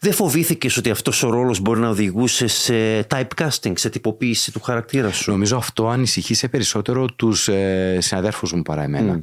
Δεν 0.00 0.12
φοβήθηκες 0.12 0.76
ότι 0.76 0.90
αυτός 0.90 1.22
ο 1.22 1.30
ρόλος 1.30 1.60
μπορεί 1.60 1.80
να 1.80 1.88
οδηγούσε 1.88 2.46
σε 2.46 3.06
typecasting, 3.10 3.72
σε 3.74 3.90
τυποποίηση 3.90 4.52
του 4.52 4.60
χαρακτήρα 4.60 5.12
σου; 5.12 5.30
Νομίζω 5.30 5.56
αυτό 5.56 5.88
ανησυχήσε 5.88 6.48
περισσότερο 6.48 7.06
τους 7.06 7.48
ε, 7.48 7.98
συναδέρφους 8.00 8.52
μου 8.52 8.62
παρά 8.62 8.82
εμένα. 8.82 9.20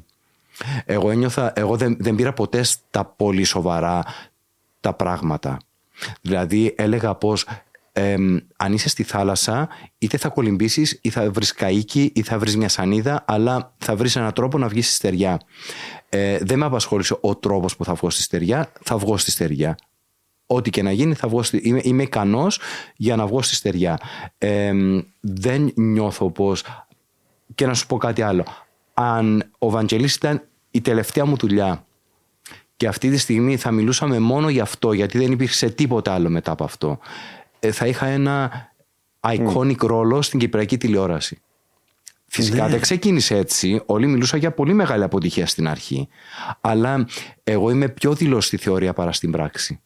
Εγώ 0.85 1.09
ένιωθα, 1.11 1.53
εγώ 1.55 1.77
δεν, 1.77 1.97
δεν 1.99 2.15
πήρα 2.15 2.33
ποτέ 2.33 2.63
στα 2.63 3.05
πολύ 3.05 3.43
σοβαρά 3.43 4.03
τα 4.79 4.93
πράγματα. 4.93 5.57
Δηλαδή 6.21 6.73
έλεγα 6.77 7.15
πως 7.15 7.45
εμ, 7.97 8.37
αν 8.55 8.73
είσαι 8.73 8.89
στη 8.89 9.03
θάλασσα 9.03 9.69
είτε 9.97 10.17
θα 10.17 10.29
κολυμπήσεις 10.29 10.99
ή 11.01 11.09
θα 11.09 11.31
βρεις 11.31 11.53
καΐκι 11.57 12.09
ή 12.13 12.21
θα 12.21 12.39
βρεις 12.39 12.57
μια 12.57 12.69
σανίδα 12.69 13.23
αλλά 13.27 13.73
θα 13.77 13.95
βρεις 13.95 14.15
έναν 14.15 14.33
τρόπο 14.33 14.57
να 14.57 14.67
βγεις 14.67 14.85
στη 14.85 14.95
στεριά. 14.95 15.41
Ε, 16.09 16.37
δεν 16.41 16.57
με 16.57 16.65
απασχόλησε 16.65 17.17
ο 17.21 17.35
τρόπος 17.35 17.75
που 17.75 17.83
θα 17.83 17.93
βγω 17.93 18.09
στη 18.09 18.21
στεριά, 18.21 18.71
θα 18.81 18.97
βγω 18.97 19.17
στη 19.17 19.31
στεριά. 19.31 19.77
Ό,τι 20.45 20.69
και 20.69 20.81
να 20.81 20.91
γίνει 20.91 21.13
θα 21.13 21.27
βγω 21.27 21.43
στη... 21.43 21.57
είμαι, 21.63 21.79
είμαι 21.83 22.03
ικανός 22.03 22.59
για 22.95 23.15
να 23.15 23.27
βγω 23.27 23.41
στη 23.41 23.55
στεριά. 23.55 23.99
Ε, 24.37 24.73
δεν 25.19 25.71
νιώθω 25.75 26.29
πως... 26.29 26.63
Και 27.55 27.65
να 27.65 27.73
σου 27.73 27.87
πω 27.87 27.97
κάτι 27.97 28.21
άλλο. 28.21 28.45
Αν 28.93 29.51
ο 29.57 29.69
Βαντζελής 29.69 30.15
ήταν 30.15 30.41
η 30.71 30.81
τελευταία 30.81 31.25
μου 31.25 31.35
δουλειά 31.35 31.85
και 32.77 32.87
αυτή 32.87 33.09
τη 33.09 33.17
στιγμή 33.17 33.57
θα 33.57 33.71
μιλούσαμε 33.71 34.19
μόνο 34.19 34.49
για 34.49 34.61
αυτό 34.61 34.93
γιατί 34.93 35.17
δεν 35.17 35.31
υπήρξε 35.31 35.69
τίποτα 35.69 36.13
άλλο 36.13 36.29
μετά 36.29 36.51
από 36.51 36.63
αυτό 36.63 36.89
ε, 36.89 37.36
θα 37.59 37.87
είχα 37.87 38.05
ένα 38.05 38.51
iconic 39.19 39.77
ρόλο 39.77 40.21
στην 40.21 40.39
κυπριακή 40.39 40.77
τηλεόραση. 40.77 41.41
Φυσικά 42.27 42.67
δεν 42.67 42.79
ξεκίνησε 42.79 43.35
έτσι. 43.35 43.81
Όλοι 43.85 44.07
μιλούσαν 44.07 44.39
για 44.39 44.51
πολύ 44.51 44.73
μεγάλη 44.73 45.03
αποτυχία 45.03 45.47
στην 45.47 45.67
αρχή. 45.67 46.07
Αλλά 46.61 47.07
εγώ 47.43 47.69
είμαι 47.69 47.89
πιο 47.89 48.13
δηλός 48.13 48.45
στη 48.45 48.57
θεωρία 48.57 48.93
παρά 48.93 49.11
στην 49.11 49.31
πράξη. 49.31 49.81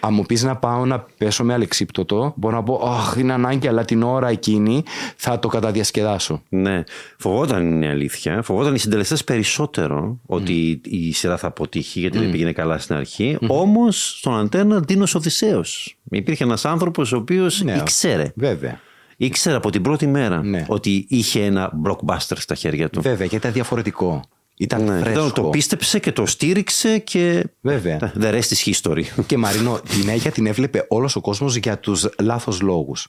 Αν 0.00 0.14
μου 0.14 0.22
πεις 0.22 0.42
να 0.42 0.56
πάω 0.56 0.86
να 0.86 1.00
πέσω 1.18 1.44
με 1.44 1.52
αλεξίπτωτο, 1.52 2.32
μπορώ 2.36 2.56
να 2.56 2.62
πω: 2.62 2.88
Αχ, 2.88 3.14
είναι 3.18 3.32
ανάγκη, 3.32 3.68
αλλά 3.68 3.84
την 3.84 4.02
ώρα 4.02 4.28
εκείνη 4.28 4.82
θα 5.16 5.38
το 5.38 5.48
καταδιασκεδάσω. 5.48 6.42
Ναι, 6.48 6.82
φοβόταν 7.18 7.66
είναι 7.66 7.86
η 7.86 7.88
αλήθεια. 7.88 8.42
Φοβόταν 8.42 8.74
οι 8.74 8.78
συντελεστές 8.78 9.24
περισσότερο 9.24 10.20
ότι 10.26 10.80
η 10.84 11.12
σειρά 11.12 11.36
θα 11.36 11.46
αποτύχει 11.46 12.00
γιατί 12.00 12.18
δεν 12.18 12.30
πήγαινε 12.30 12.52
καλά 12.52 12.78
στην 12.78 12.96
αρχή. 12.96 13.38
Όμως 13.46 14.18
στον 14.18 14.38
αντένα 14.38 14.80
Ντίνο 14.80 15.06
Οδυσσέο. 15.14 15.64
Υπήρχε 16.10 16.44
ένας 16.44 16.64
άνθρωπος 16.64 17.12
ο 17.12 17.16
οποίος 17.16 17.62
Ναι. 17.62 17.72
ήξερε. 17.72 18.32
Βέβαια. 18.36 18.80
Ήξερε 19.16 19.56
από 19.56 19.70
την 19.70 19.82
πρώτη 19.82 20.06
μέρα 20.06 20.42
Ναι. 20.42 20.64
ότι 20.68 21.06
είχε 21.08 21.44
ένα 21.44 21.72
blockbuster 21.84 22.36
στα 22.36 22.54
χέρια 22.54 22.90
του. 22.90 23.00
Βέβαια, 23.00 23.16
γιατί 23.18 23.36
ήταν 23.36 23.52
διαφορετικό. 23.52 24.22
Ήταν 24.56 24.84
Ναι, 24.84 24.98
φρέσκο. 24.98 25.10
ήταν- 25.10 25.32
το 25.32 25.42
πίστεψε 25.42 25.98
και 25.98 26.12
το 26.12 26.26
στήριξε 26.26 26.98
και. 26.98 27.44
Βέβαια. 27.60 28.12
The 28.20 28.32
rest 28.32 28.40
is 28.40 28.72
history. 28.72 29.02
Και 29.26 29.36
Μαρίνο, 29.36 29.80
την 29.88 30.08
Αίγια 30.08 30.30
την 30.30 30.46
έβλεπε 30.46 30.84
όλος 30.88 31.16
ο 31.16 31.20
κόσμος 31.20 31.56
για 31.56 31.78
τους 31.78 32.08
λάθος 32.22 32.60
λόγους. 32.60 33.08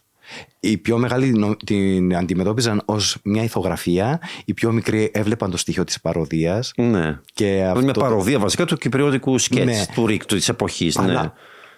Οι 0.60 0.78
πιο 0.78 0.98
μεγάλοι 0.98 1.32
νο- 1.32 1.56
την 1.66 2.16
αντιμετώπιζαν 2.16 2.82
ως 2.86 3.18
μια 3.24 3.44
ηθογραφία, 3.44 4.22
οι 4.46 4.54
πιο 4.54 4.72
μικροί 4.72 5.12
έβλεπαν 5.14 5.52
το 5.52 5.58
στοιχείο 5.58 5.84
της 5.84 6.02
παροδίας. 6.02 6.72
ναι. 6.78 7.20
Και 7.34 7.64
αυτό 7.70 7.82
Μια 7.84 7.94
το- 7.94 8.00
παροδία 8.00 8.40
βασικά 8.40 8.66
του 8.66 8.78
κυπριώτικου 8.78 9.38
σκέτς 9.38 9.66
Ναι. 9.66 9.86
του 9.94 10.06
Ρίκ, 10.08 10.26
της 10.26 10.50
εποχής. 10.50 10.98
Ναι. 10.98 11.32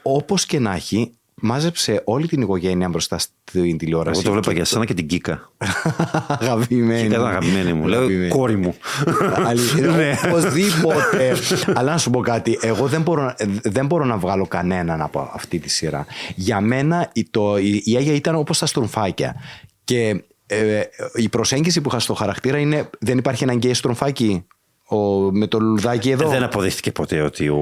Αλλά 0.04 0.16
όπως 0.18 0.46
και 0.46 0.60
να 0.60 0.74
έχει, 0.76 1.12
μάζεψε 1.36 2.02
όλη 2.06 2.28
την 2.28 2.42
οικογένεια 2.42 2.90
μπροστά 2.90 3.18
στην 3.18 3.78
τηλεόραση. 3.78 4.20
Εγώ 4.20 4.28
το 4.28 4.32
βλέπα 4.32 4.54
για 4.54 4.66
σένα 4.66 4.86
και 4.86 4.94
την 4.94 5.08
Κίκα. 5.08 5.52
Αγαπημένη. 6.28 7.02
Κίκα 7.02 7.16
ήταν 7.16 7.28
αγαπημένη 7.28 7.74
μου. 7.74 7.88
Λέω 7.88 8.00
Αγαπημένη. 8.00 8.30
κόρη 8.30 8.58
μου. 8.58 8.76
Αλήθεια, 9.46 9.88
Ναι. 9.88 10.18
Οπωσδήποτε. 10.26 11.36
Αλλά 11.74 11.92
να 11.92 11.98
σου 11.98 12.10
πω 12.10 12.20
κάτι. 12.20 12.60
Εγώ 12.62 12.88
δεν 12.88 13.02
μπορώ, 13.02 13.24
να- 13.24 13.36
δεν 13.64 13.86
μπορώ 13.86 14.06
να 14.06 14.18
βγάλω 14.18 14.48
κανέναν 14.48 15.02
από 15.02 15.32
αυτή 15.34 15.60
τη 15.60 15.70
σειρά. 15.70 16.06
Για 16.36 16.62
μένα 16.62 17.10
η, 17.14 17.28
το, 17.32 17.58
η, 17.58 17.82
η 17.86 17.96
Αίγια 17.96 18.14
ήταν 18.14 18.36
όπως 18.36 18.60
τα 18.60 18.66
στρομφάκια. 18.66 19.36
Και 19.84 20.24
ε, 20.46 20.82
η 21.16 21.30
προσέγγιση 21.30 21.82
που 21.82 21.90
είχα 21.90 22.00
στο 22.00 22.14
χαρακτήρα 22.14 22.58
είναι 22.58 22.90
δεν 23.00 23.18
υπάρχει 23.18 23.44
ένα 23.44 23.54
γκέι 23.54 23.74
στρομφάκι; 23.74 24.46
Ο, 24.96 25.32
με 25.32 25.48
το 25.48 25.60
λουλουδάκι 25.60 26.10
εδώ. 26.10 26.30
Δεν 26.30 26.44
αποδείχτηκε 26.44 26.92
ποτέ 26.92 27.22
ότι 27.22 27.50
ο 27.50 27.58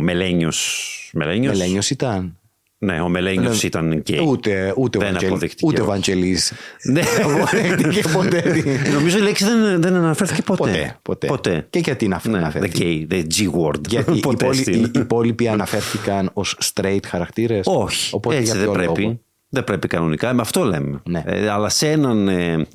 Μελένιος... 0.00 0.90
Μελένιος, 1.12 1.58
Μελένιος 1.58 1.90
ήταν. 1.90 2.38
Ναι, 2.78 3.00
ο 3.00 3.08
Μελένιος 3.08 3.62
ήταν 3.62 3.92
γκέι. 3.92 4.24
Ούτε, 4.26 4.72
ούτε, 4.76 4.98
Δεν 4.98 5.08
ο 5.08 5.10
Βαντζελ- 5.12 5.30
αποδείχτηκε. 5.32 5.66
ούτε 5.66 5.80
ο 5.80 5.84
Βαντζελής. 5.84 6.52
Ναι. 6.82 7.02
Αποδείχτηκε 7.24 8.08
ποτέ. 8.12 8.62
Νομίζω 8.92 9.18
η 9.18 9.20
λέξη 9.20 9.44
δεν, 9.44 9.82
δεν 9.82 9.94
αναφέρθηκε 9.94 10.42
ποτέ. 10.42 10.98
ποτέ, 11.02 11.26
ποτέ. 11.26 11.66
Και 11.70 11.78
γιατί 11.78 12.08
να 12.08 12.20
Ναι, 12.24 12.32
the 12.32 12.36
αναφέρθηκε. 12.36 13.06
gay, 13.10 13.12
the 13.14 13.22
G 13.22 13.50
word. 13.60 13.88
Γιατί 13.88 14.12
οι, 14.16 14.20
ποτέ 14.28 14.44
υπόλοι- 14.44 14.60
στην- 14.60 14.84
οι 14.84 14.90
υπόλοιποι 14.94 15.48
αναφέρθηκαν 15.48 16.30
ως 16.32 16.56
straight 16.74 17.00
χαρακτήρες. 17.06 17.66
Όχι, 17.66 18.14
Οπότε 18.14 18.36
έτσι 18.36 18.50
για 18.50 18.60
δεν 18.60 18.64
ποιο 18.64 18.72
πρέπει. 18.82 19.02
λόγο; 19.02 19.20
Δεν 19.48 19.64
πρέπει 19.64 19.88
κανονικά, 19.88 20.32
με 20.32 20.40
αυτό 20.40 20.64
λέμε. 20.64 21.00
Ναι. 21.08 21.22
Ε, 21.26 21.48
αλλά 21.48 21.68
σε 21.68 21.90
έναν 21.90 22.28
ε, 22.28 22.66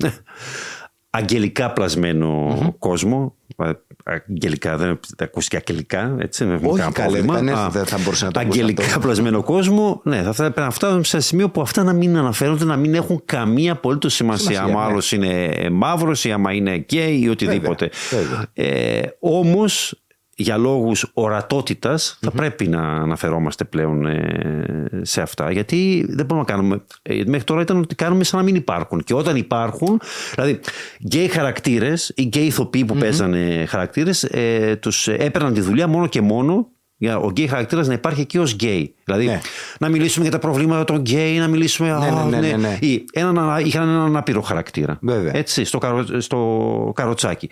αγγελικά 1.10 1.72
πλασμένο 1.72 2.56
κόσμο, 2.78 3.34
ε, 3.64 3.70
αγγελικά, 4.04 4.76
δεν 4.76 5.00
δεν 5.16 5.26
ακούστηκε 5.28 5.56
αγγελικά, 5.56 6.16
έτσι, 6.20 6.44
δεν 6.44 6.52
έχουμε 6.54 6.68
Όχι, 6.68 6.78
κανένα 6.78 6.94
καλέ, 6.96 7.18
πρόβλημα. 7.22 7.38
δεν- 7.54 7.64
Α, 7.64 7.68
δεν 7.70 7.86
θα 7.86 7.98
μπορούσε 8.04 8.24
να 8.24 8.30
το 8.30 8.40
ακούσει 8.40 8.58
Αγγελικά 8.60 8.84
αυτό. 8.84 8.98
πλασμένο 9.00 9.42
κόσμο, 9.42 10.00
ναι, 10.04 10.22
θα 10.22 10.32
πρέπει 10.34 10.60
να 10.60 10.70
φτάσουμε 10.70 11.04
σε 11.04 11.16
ένα 11.16 11.24
σημείο 11.24 11.48
που 11.50 11.60
αυτά 11.60 11.82
να 11.82 11.92
μην 11.92 12.16
αναφέρονται, 12.16 12.64
να 12.64 12.76
μην 12.76 12.94
έχουν 12.94 13.22
καμία 13.24 13.72
απολύτως 13.72 14.14
σημασία. 14.14 14.44
Σημασία, 14.50 14.72
άμα 14.74 14.84
ναι. 14.84 14.90
άλλος 14.90 15.12
είναι 15.12 15.50
μαύρος 15.72 16.24
ή 16.24 16.32
άμα 16.32 16.52
είναι 16.52 16.74
γκέι 16.76 17.20
ή 17.22 17.28
οτιδήποτε. 17.28 17.90
Βέβαια, 18.10 18.46
Ε, 18.54 19.00
Όμως, 19.20 20.02
για 20.40 20.56
λόγους 20.56 21.10
ορατότητας 21.12 22.18
θα 22.20 22.30
πρέπει 22.30 22.68
να 22.68 22.80
αναφερόμαστε 22.82 23.64
πλέον 23.64 24.06
ε, 24.06 24.88
σε 25.02 25.22
αυτά 25.22 25.50
γιατί 25.50 26.06
δεν 26.08 26.26
μπορούμε 26.26 26.46
να 26.48 26.54
κάνουμε 26.54 26.84
ε, 27.02 27.22
μέχρι 27.26 27.44
τώρα 27.44 27.60
ήταν 27.60 27.76
ότι 27.76 27.94
κάνουμε 27.94 28.24
σαν 28.24 28.38
να 28.38 28.44
μην 28.44 28.54
υπάρχουν. 28.54 29.02
Και 29.04 29.14
όταν 29.14 29.36
υπάρχουν 29.36 30.00
δηλαδή 30.34 30.60
γκέι 31.04 31.28
χαρακτήρες 31.28 32.12
ή 32.16 32.22
γκέι 32.22 32.46
ηθοποιοί 32.46 32.84
που 32.84 32.94
παίζανε 32.94 33.64
χαρακτήρες 33.68 34.24
ε, 34.24 34.78
τους 34.80 35.08
έπαιρναν 35.08 35.54
τη 35.54 35.60
δουλειά 35.60 35.86
μόνο 35.86 36.06
και 36.06 36.20
μόνο 36.20 36.68
για 37.02 37.18
ο 37.18 37.30
γκέι 37.30 37.46
χαρακτήρας 37.46 37.86
να 37.86 37.92
υπάρχει 37.92 38.20
εκεί 38.20 38.38
ως 38.38 38.52
γκέι 38.52 38.94
δηλαδή 39.04 39.24
Ναι. 39.26 39.40
να 39.80 39.88
μιλήσουμε 39.88 40.22
για 40.24 40.32
τα 40.32 40.38
προβλήματα 40.38 40.84
των 40.84 40.96
γκέι 41.00 41.38
να 41.38 41.48
μιλήσουμε 41.48 41.88
Ναι, 41.88 41.94
«Α, 41.94 42.24
ναι, 42.24 42.38
ναι, 42.38 42.48
ναι, 42.48 42.56
ναι. 42.56 42.76
Ή 42.80 43.04
έναν, 43.12 43.58
είχαν 43.64 43.88
έναν 43.88 44.16
άπειρο 44.16 44.40
χαρακτήρα 44.40 44.98
Βέβαια. 45.00 45.36
έτσι, 45.36 45.64
στο, 45.64 45.78
καρο, 45.78 46.04
στο 46.18 46.92
καροτσάκι. 46.94 47.48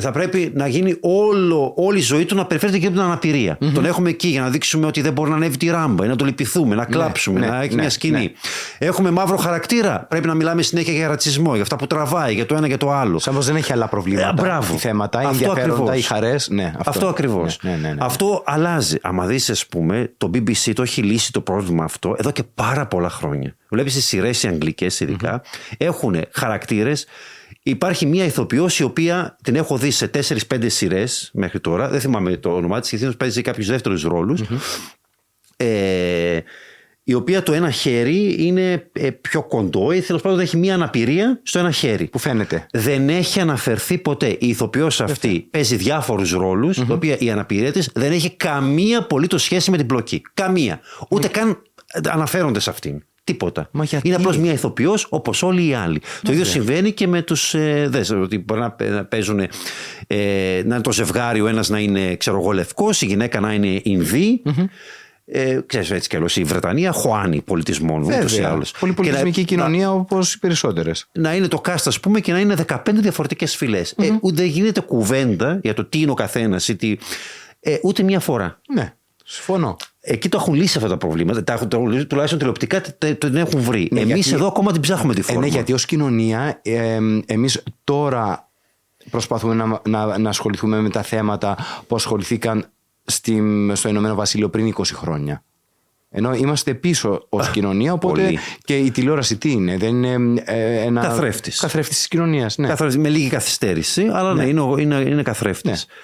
Θα 0.00 0.10
πρέπει 0.12 0.52
να 0.54 0.66
γίνει 0.66 0.96
όλο, 1.00 1.72
όλη 1.76 1.98
η 1.98 2.02
ζωή 2.02 2.24
του 2.24 2.34
να 2.34 2.46
περιφέρεται 2.46 2.78
και 2.78 2.86
από 2.86 2.94
την 2.94 3.04
αναπηρια 3.04 3.58
Τον 3.74 3.84
έχουμε 3.84 4.08
εκεί 4.08 4.28
για 4.28 4.40
να 4.40 4.48
δείξουμε 4.48 4.86
ότι 4.86 5.00
δεν 5.00 5.12
μπορεί 5.12 5.30
να 5.30 5.36
ανέβει 5.36 5.56
τη 5.56 5.66
ράμπα 5.66 6.04
ή 6.04 6.08
να 6.08 6.16
το 6.16 6.24
λυπηθούμε, 6.24 6.74
να 6.74 6.84
κλάψουμε, 6.84 7.40
ναι, 7.40 7.46
να 7.46 7.62
έχει 7.62 7.74
ναι, 7.74 7.80
μια 7.80 7.90
σκηνή. 7.90 8.18
ναι. 8.18 8.86
Έχουμε 8.86 9.10
μαύρο 9.10 9.36
χαρακτήρα. 9.36 10.06
Πρέπει 10.08 10.26
να 10.26 10.34
μιλάμε 10.34 10.62
συνέχεια 10.62 10.92
για 10.92 11.08
ρατσισμό, 11.08 11.52
για 11.52 11.62
αυτά 11.62 11.76
που 11.76 11.86
τραβάει, 11.86 12.34
για 12.34 12.46
το 12.46 12.54
ένα 12.54 12.68
και 12.68 12.76
το 12.76 12.90
άλλο. 12.92 13.18
Σαν 13.18 13.34
πως 13.34 13.46
δεν 13.46 13.56
έχει 13.56 13.72
άλλα 13.72 13.88
προβλήματα. 13.88 14.28
Ε, 14.28 14.32
μπράβο. 14.42 14.74
Οι 14.74 14.78
θέματα, 14.78 15.22
οι 15.22 15.24
Αυτό 15.24 15.44
ενδιαφέροντα, 15.44 15.80
ακριβώς. 15.82 15.98
οι 15.98 16.02
χαρές. 16.06 16.48
Ναι, 16.50 16.64
αυτό, 16.76 16.90
Αυτό 16.90 17.06
ακριβώς. 17.08 17.58
Ναι, 17.62 17.70
ναι, 17.70 17.76
ναι, 17.76 17.88
ναι. 17.88 17.94
Αυτό 18.00 18.42
αλλάζει. 18.46 18.85
Άμα 19.02 19.26
δεις, 19.26 19.50
ας 19.50 19.66
πούμε, 19.66 20.12
το 20.16 20.30
BBC 20.34 20.72
το 20.74 20.82
έχει 20.82 21.02
λύσει 21.02 21.32
το 21.32 21.40
πρόβλημα 21.40 21.84
αυτό 21.84 22.14
εδώ 22.18 22.30
και 22.30 22.42
πάρα 22.42 22.86
πολλά 22.86 23.08
χρόνια. 23.08 23.56
Βλέπεις 23.68 23.94
τι 23.94 24.00
σειρές 24.00 24.42
οι 24.42 24.48
αγγλικές 24.48 25.00
ειδικά 25.00 25.42
έχουν 25.76 26.16
χαρακτήρες. 26.30 27.06
Υπάρχει 27.62 28.06
μία 28.06 28.24
ηθοποιός 28.24 28.78
η 28.78 28.82
οποία 28.82 29.36
την 29.42 29.56
έχω 29.56 29.76
δει 29.76 29.90
σε 29.90 30.10
4-5 30.48 30.66
σειρές 30.66 31.30
μέχρι 31.32 31.60
τώρα. 31.60 31.88
Δεν 31.88 32.00
θυμάμαι 32.00 32.36
το 32.36 32.54
όνομά 32.54 32.80
της, 32.80 32.92
γιατί 32.92 33.16
παίζει 33.16 33.42
κάποιους 33.42 33.66
δεύτερους 33.66 34.02
ρόλους. 34.02 34.40
Ε, 35.56 36.40
η 37.08 37.14
οποία 37.14 37.42
το 37.42 37.52
ένα 37.52 37.70
χέρι 37.70 38.36
είναι 38.38 38.88
ε, 38.92 39.10
πιο 39.10 39.42
κοντό 39.42 39.92
ή 39.92 40.00
τέλος 40.00 40.22
πάντων 40.22 40.40
έχει 40.40 40.56
μία 40.56 40.74
αναπηρία 40.74 41.40
στο 41.42 41.58
ένα 41.58 41.70
χέρι. 41.70 42.06
Που 42.06 42.18
φαίνεται. 42.18 42.66
Δεν 42.72 43.08
έχει 43.08 43.40
αναφερθεί 43.40 43.98
ποτέ. 43.98 44.26
Η 44.26 44.48
ηθοποιός 44.48 45.00
αυτή 45.00 45.48
παίζει 45.50 45.76
διάφορους 45.76 46.32
ρόλους, 46.32 46.76
τα 46.76 46.94
οποία 46.94 47.16
η 47.18 47.30
αναπηρία 47.30 47.72
της 47.72 47.90
δεν 47.94 48.12
έχει 48.12 48.30
καμία 48.30 48.98
απολύτως 48.98 49.42
σχέση 49.42 49.70
με 49.70 49.76
την 49.76 49.86
πλοκή. 49.86 50.22
Καμία. 50.34 50.80
Ούτε 51.08 51.28
καν 51.28 51.62
αναφέρονται 52.08 52.60
σε 52.60 52.70
αυτήν. 52.70 53.02
Τίποτα. 53.24 53.68
Μα 53.72 53.84
γιατί; 53.84 54.06
Είναι 54.08 54.16
απλώς 54.16 54.38
μια 54.38 54.52
ηθοποιός 54.52 55.06
όπως 55.10 55.42
όλοι 55.42 55.66
οι 55.66 55.74
άλλοι. 55.74 56.00
Το 56.22 56.32
ίδιο 56.32 56.44
συμβαίνει 56.44 56.92
και 56.92 57.06
με 57.06 57.22
τους. 57.22 57.54
Ε, 57.54 57.86
δες, 57.90 58.10
ότι 58.10 58.38
μπορεί 58.38 58.60
να, 58.60 58.70
παι- 58.70 58.90
να 58.90 59.04
παίζουν. 59.04 59.40
Ε, 59.40 59.48
να 60.64 60.74
είναι 60.74 60.80
το 60.80 60.92
ζευγάρι, 60.92 61.40
ο 61.40 61.46
ένας 61.46 61.68
να 61.68 61.78
είναι 61.78 62.16
ξέρω 62.16 62.40
εγώ 62.40 62.50
λευκός, 62.52 63.02
η 63.02 63.06
γυναίκα 63.06 63.40
να 63.40 63.52
είναι 63.52 63.80
Ινδή. 63.84 64.42
Ε, 65.28 65.60
ξέρεις 65.66 65.90
έτσι 65.90 66.08
κι 66.08 66.16
αλλιώς 66.16 66.36
η 66.36 66.44
Βρετανία 66.44 66.92
χωάνει 66.92 67.40
πολιτισμών 67.42 68.02
ούτως 68.02 68.32
ή 68.32 68.34
Βέβαια. 68.36 68.50
άλλως. 68.50 68.72
Πολυπολιτισμική 68.80 69.44
Και 69.44 69.56
να- 69.56 69.62
κοινωνία 69.64 69.92
όπως 69.92 70.34
οι 70.34 70.38
περισσότερες. 70.38 71.06
να 71.12 71.34
είναι 71.34 71.48
το 71.48 71.60
cast, 71.68 71.82
ας 71.84 72.00
πούμε, 72.00 72.20
και 72.20 72.32
να 72.32 72.38
είναι 72.40 72.54
15 72.54 73.00
διαφορετικές 73.00 73.56
φυλές. 73.56 73.94
Ε, 73.98 74.10
ούτε 74.20 74.34
δεν 74.42 74.46
γίνεται 74.46 74.80
κουβέντα 74.80 75.58
για 75.62 75.74
το 75.74 75.84
τι 75.84 76.00
είναι 76.00 76.10
ο 76.10 76.14
καθένας 76.14 76.68
ή 76.68 76.76
τι. 76.76 76.96
Ε, 77.60 77.76
ούτε 77.82 78.02
μία 78.02 78.20
φορά. 78.20 78.60
Ναι, 78.74 78.94
συμφωνώ. 79.24 79.76
Εκεί 80.00 80.28
το 80.28 80.38
έχουν 80.40 80.54
λύσει 80.54 80.76
αυτά 80.78 80.88
τα 80.88 80.96
προβλήματα. 80.96 81.44
Τα 81.44 81.52
έχουν, 81.52 81.68
το- 81.68 82.06
τουλάχιστον 82.08 82.38
τηλεοπτικά 82.38 82.80
τε- 82.80 82.98
τε- 82.98 83.18
την 83.18 83.36
έχουν 83.36 83.60
βρει. 83.60 83.88
Ναι, 83.92 84.00
Εμείς 84.00 84.14
γιατί- 84.14 84.32
εδώ 84.34 84.46
ακόμα 84.46 84.72
την 84.72 84.80
ψάχνουμε 84.80 85.14
τη 85.14 85.20
Ε, 85.20 85.22
φόρμα. 85.22 85.40
ναι, 85.40 85.46
γιατί 85.46 85.72
ως 85.72 85.84
κοινωνία 85.86 86.58
ε, 86.62 86.98
εμείς 87.26 87.62
τώρα 87.84 88.48
προσπαθούμε 89.10 89.54
να, 89.54 89.80
να, 89.88 90.18
να 90.18 90.28
ασχοληθούμε 90.28 90.80
με 90.80 90.90
τα 90.90 91.02
θέματα 91.02 91.56
που 91.86 91.96
ασχοληθήκαν 91.96 92.66
στη, 93.06 93.42
στο 93.72 93.88
Ηνωμένο 93.88 94.14
Βασίλειο 94.14 94.48
πριν 94.48 94.74
20 94.76 94.82
χρόνια. 94.94 95.44
Ενώ 96.10 96.34
είμαστε 96.34 96.74
πίσω 96.74 97.26
ως 97.28 97.50
κοινωνία, 97.50 97.92
οπότε 97.92 98.22
πολύ. 98.22 98.38
και 98.64 98.76
η 98.76 98.90
τηλεόραση 98.90 99.36
τι 99.36 99.50
είναι, 99.50 99.76
δεν 99.76 100.02
είναι 100.02 100.42
ε, 100.44 100.80
ένα... 100.82 101.00
Καθρέφτης. 101.00 101.60
Καθρέφτης 101.60 101.96
της 101.96 102.08
κοινωνίας, 102.08 102.58
ναι. 102.58 102.66
Καθώς- 102.68 102.96
με 102.96 103.08
λίγη 103.08 103.28
καθυστέρηση, 103.28 104.08
αλλά 104.12 104.34
ναι, 104.34 104.44
είναι, 104.44 104.60
ο- 104.60 104.76
είναι, 104.78 104.94
είναι 104.94 105.22
καθρέφτης. 105.22 105.70
Ναι. 105.70 105.94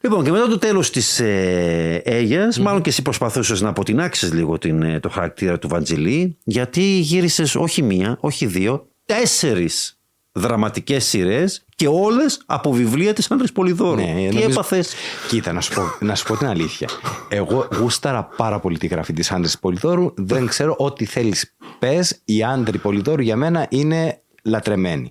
Λοιπόν, 0.00 0.24
και 0.24 0.30
μετά 0.30 0.48
το 0.48 0.58
τέλος 0.58 0.90
της 0.90 1.20
ε, 1.20 2.02
αιγια 2.04 2.48
μάλλον 2.60 2.82
και 2.82 2.88
εσύ 2.90 3.02
προσπαθούσες 3.02 3.60
να 3.60 3.68
αποτινάξεις 3.68 4.32
λίγο 4.32 4.58
την, 4.58 4.82
ε, 4.82 5.00
το 5.00 5.08
χαρακτήρα 5.08 5.58
του 5.58 5.68
Βαντζελή, 5.68 6.36
γιατί 6.44 6.80
γύρισες 6.82 7.54
όχι 7.54 7.82
μία, 7.82 8.16
όχι 8.20 8.46
δύο, 8.46 8.88
τέσσερις 9.06 9.99
δραματικές 10.32 11.04
σειρές 11.04 11.64
και 11.76 11.88
όλες 11.88 12.42
από 12.46 12.72
βιβλία 12.72 13.12
της 13.12 13.30
Άντρε 13.30 13.46
Πολυδόρου. 13.54 14.00
Ναι, 14.00 14.14
Τι 14.14 14.34
νομίζω- 14.34 14.50
έπαθες; 14.50 14.94
Κοίτα, 15.28 15.52
να 15.52 15.60
σου, 15.60 15.74
πω, 15.74 15.82
να 16.00 16.14
σου 16.14 16.24
πω 16.26 16.36
την 16.36 16.46
αλήθεια. 16.46 16.88
Εγώ 17.28 17.68
γούσταρα 17.78 18.24
πάρα 18.24 18.58
πολύ 18.60 18.78
τη 18.78 18.86
γραφή 18.86 19.12
της 19.12 19.30
Άντρης 19.32 19.58
Πολυδόρου. 19.58 20.12
Δεν 20.16 20.46
ξέρω 20.46 20.74
ό,τι 20.78 21.04
θέλεις. 21.04 21.54
Πες, 21.78 22.20
η 22.24 22.42
Άντρη 22.42 22.78
Πολυδόρου 22.78 23.22
για 23.22 23.36
μένα 23.36 23.66
είναι 23.70 24.20
λατρεμένη. 24.42 25.10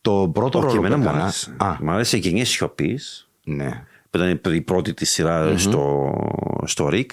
Το 0.00 0.30
πρώτο 0.34 0.58
Όχι, 0.58 0.66
ρόλο 0.66 0.80
που 0.80 0.86
εμένα 0.86 0.96
μου 1.02 1.08
έκανα. 1.08 1.22
άρεσε. 1.22 1.54
Α, 1.56 1.76
Μου 1.80 1.90
άρεσε 1.90 2.16
η 2.16 2.20
γενιέ 2.20 2.44
σιωπής, 2.44 3.28
ναι. 3.44 3.68
που 4.10 4.18
ήταν 4.18 4.54
η 4.54 4.60
πρώτη 4.60 4.94
της 4.94 5.10
σειρα 5.10 5.58
στο, 5.58 6.12
στο 6.64 6.88
ΡΙΚ. 6.88 7.10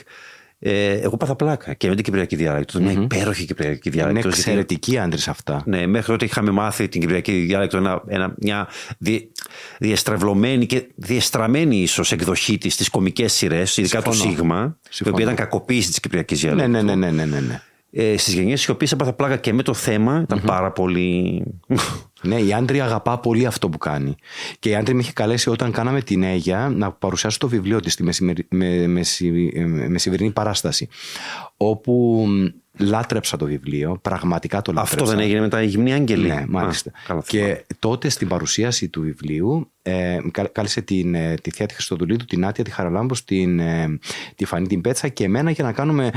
Ε, 0.64 0.91
εγώ 0.93 1.18
πάθα 1.18 1.36
πλάκα 1.36 1.74
και 1.74 1.88
με 1.88 1.95
την 1.95 2.03
Κυπριακή 2.03 2.36
Διάλεκτος. 2.36 2.82
Μια 2.82 2.91
υπέροχη 2.91 3.45
Κυπριακή 3.45 3.89
Είναι 3.89 4.03
Διάλεκτος. 4.03 4.38
εξαιρετικοί 4.38 4.97
άντρες 4.97 5.28
αυτά. 5.28 5.64
Ναι, 5.66 5.88
μέχρι 5.88 6.12
τότε 6.12 6.26
είχαμε 6.26 6.51
μάθει 6.51 6.88
την 6.88 7.01
Κυπριακή 7.01 7.32
Διάλεκτο 7.32 7.78
ένα, 7.78 8.01
ένα, 8.07 8.34
μια 8.41 8.68
δι, 8.97 9.32
διεστρεβλωμένη 9.80 10.66
και 10.66 10.88
διεστραμμένη 10.95 11.78
ίσως 11.78 12.12
εκδοχή 12.12 12.57
της 12.57 12.74
στις 12.74 12.89
κομικές 12.89 13.34
σειρές, 13.34 13.78
ειδικά 13.78 14.01
του 14.01 14.12
Συμφωνώ. 14.14 14.36
Σίγμα, 14.36 14.78
η 14.84 14.88
Συμφωνώ. 14.89 15.16
οποία 15.16 15.24
ήταν 15.32 15.36
κακοποίηση 15.45 15.88
της 15.89 15.99
Κυπριακής 15.99 16.43
Ναι, 16.43 16.49
Διάλεκτος. 16.53 16.84
ναι, 16.84 16.95
ναι, 16.95 16.95
ναι, 16.95 17.12
ναι, 17.12 17.26
ναι, 17.26 17.39
ναι. 17.39 17.62
Ε, 17.93 18.18
Στις 18.18 18.34
γενιές 18.34 18.62
σιωπή 18.62 18.88
έπαθα 18.93 19.14
πλάκα 19.14 19.38
και 19.38 19.53
με 19.53 19.64
το 19.64 19.74
θέμα, 19.74 20.22
ήταν 20.22 20.41
πάρα 20.45 20.72
πολύ. 20.72 21.43
Ναι, 22.22 22.36
η 22.36 22.54
Άντρη 22.54 22.82
αγαπά 22.82 23.20
πολύ 23.20 23.46
αυτό 23.46 23.70
που 23.70 23.78
κάνει. 23.78 24.16
Και 24.60 24.70
η 24.70 24.76
Άντρη 24.76 24.94
με 24.94 25.02
είχε 25.02 25.12
καλέσει 25.14 25.50
όταν 25.50 25.72
κάναμε 25.72 26.02
την 26.02 26.24
Αίγια 26.24 26.70
να 26.76 26.92
παρουσιάσω 26.92 27.38
το 27.38 27.48
βιβλίο 27.48 27.80
της 27.80 27.94
στη 27.94 28.04
μεσημερι... 28.04 28.46
με... 28.50 28.88
μεση... 28.88 29.52
ε, 29.56 29.66
μεσημερινή 29.66 30.32
παράσταση. 30.32 30.88
Όπου 31.58 32.26
μ, 32.28 32.46
λάτρεψα 32.84 33.38
το 33.38 33.46
βιβλίο, 33.46 33.98
πραγματικά 34.02 34.62
το 34.62 34.72
λάτρεψα. 34.72 35.04
Αυτό 35.04 35.16
δεν 35.16 35.26
έγινε 35.26 35.40
μετά 35.40 35.62
η 35.62 35.66
Γυμνή 35.66 35.94
Άγγελη; 35.94 36.28
Ναι, 36.28 36.46
μάλιστα. 36.48 36.90
Α, 36.90 36.94
καλά 37.08 37.22
θυμάμαι. 37.22 37.54
και 37.54 37.66
τότε 37.80 38.10
στην 38.10 38.28
παρουσίαση 38.28 38.88
του 38.90 39.02
βιβλίου 39.02 39.72
ε, 39.82 40.18
κα- 40.32 40.48
κάλεσε 40.48 40.82
την, 40.82 41.16
ε, 41.16 41.36
τη 41.42 41.52
Θεία 41.52 41.66
τη 41.66 41.74
Χριστοδουλίδου, 41.74 42.26
την 42.26 42.46
Άτια, 42.46 42.64
τη 42.64 42.72
Χαραλάμπος, 42.72 43.24
την, 43.24 43.60
ε, 43.60 44.00
τη 44.36 44.46
Φανή 44.46 44.68
την 44.68 44.82
Πέτσα 44.82 45.08
και 45.08 45.24
εμένα 45.24 45.52
για 45.52 45.64
να 45.64 45.72
κάνουμε 45.72 46.06
ε, 46.06 46.12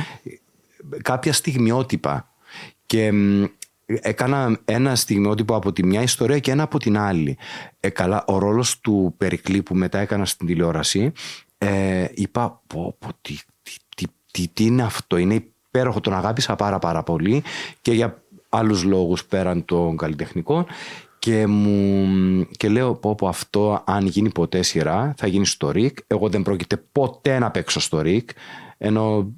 κάποια 1.03 1.33
στιγμιότυπα. 1.33 2.29
Και 2.87 3.13
μ, 3.13 3.45
έκανα 4.03 4.61
ένα 4.64 4.95
στιγμιότυπο 4.95 5.55
από 5.55 5.72
τη 5.72 5.84
μια 5.84 6.03
ιστορία 6.03 6.38
και 6.38 6.51
ένα 6.51 6.62
από 6.62 6.78
την 6.78 6.99
άλλη. 6.99 7.36
Ε, 7.80 7.88
καλά, 7.88 8.24
ο 8.26 8.38
ρόλος 8.38 8.80
του 8.80 9.14
Περικλή 9.16 9.62
που 9.62 9.74
μετά 9.74 9.99
έκανα 9.99 10.24
στην 10.24 10.47
τηλεόραση, 10.47 11.12
ε, 11.59 12.05
είπα 12.14 12.62
πω, 12.66 12.97
πω, 12.99 13.09
τι, 13.20 13.38
τι, 13.62 13.72
τι, 13.97 14.05
τι, 14.30 14.49
τι 14.49 14.64
είναι 14.64 14.82
αυτό, 14.82 15.16
είναι 15.16 15.34
υπέροχο, 15.34 16.01
τον 16.01 16.14
αγάπησα 16.14 16.57
πάρα 16.57 16.78
πάρα 16.78 17.03
πολύ 17.03 17.42
και 17.82 17.92
για 17.92 18.22
άλλους 18.49 18.84
λόγους 18.84 19.24
πέραν 19.24 19.64
των 19.64 19.97
καλλιτεχνικών 19.97 20.66
και, 21.24 21.47
μου, 21.47 22.47
και 22.57 22.68
λέω 22.68 22.95
πω, 22.95 23.14
πω 23.14 23.28
αυτό 23.28 23.82
αν 23.86 24.07
γίνει 24.07 24.30
ποτέ 24.30 24.62
σειρά 24.62 25.14
θα 25.16 25.26
γίνει 25.26 25.47
στο 25.47 25.70
ΡΙΚ. 25.70 25.99
Εγώ 26.07 26.28
δεν 26.28 26.42
πρόκειται 26.42 26.76
ποτέ 26.92 27.38
να 27.38 27.51
παίξω 27.51 27.80
στο 27.80 28.01
ΡΙΚ 28.01 28.30
Ενώ 28.79 29.33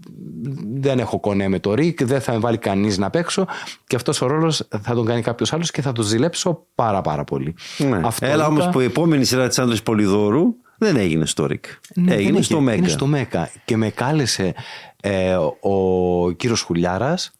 δεν 0.74 0.98
έχω 0.98 1.20
κονέ 1.20 1.48
με 1.48 1.58
το 1.58 1.74
Ρικ, 1.74 2.04
δεν 2.04 2.20
θα 2.20 2.32
με 2.32 2.38
βάλει 2.38 2.58
κανείς 2.58 2.98
να 2.98 3.10
παίξω 3.10 3.46
και 3.86 3.96
αυτός 3.96 4.20
ο 4.20 4.26
ρόλος 4.26 4.68
θα 4.82 4.94
τον 4.94 5.04
κάνει 5.06 5.22
κάποιος 5.22 5.52
άλλος 5.52 5.70
και 5.70 5.82
θα 5.82 5.92
τον 5.92 6.04
ζηλέψω 6.04 6.66
πάρα 6.74 7.00
πάρα 7.00 7.24
πολύ. 7.24 7.54
Ναι. 7.78 8.00
Αυτό 8.04 8.26
Έλα 8.26 8.34
είπα- 8.34 8.46
όμως 8.46 8.68
που 8.68 8.80
η 8.80 8.84
επόμενη 8.84 9.24
σειρά 9.24 9.48
της 9.48 9.58
Άντρες 9.58 9.82
Πολυδόρου 9.82 10.44
δεν 10.78 10.96
έγινε 10.96 11.26
στο 11.26 11.46
Ρικ. 11.46 11.64
Ναι, 11.94 12.14
έγινε 12.14 12.32
δεν 12.32 12.42
στο 12.42 12.54
έγινε. 12.56 12.70
Μέγκα. 12.70 12.82
Είναι 12.82 12.88
στο 12.92 13.06
Μέκα. 13.06 13.50
Και 13.64 13.76
με 13.76 13.90
κάλεσε 13.90 14.54
ε, 15.00 15.34
ο 15.60 16.30
κύριος 16.30 16.60
Χουλιάρας, 16.62 17.30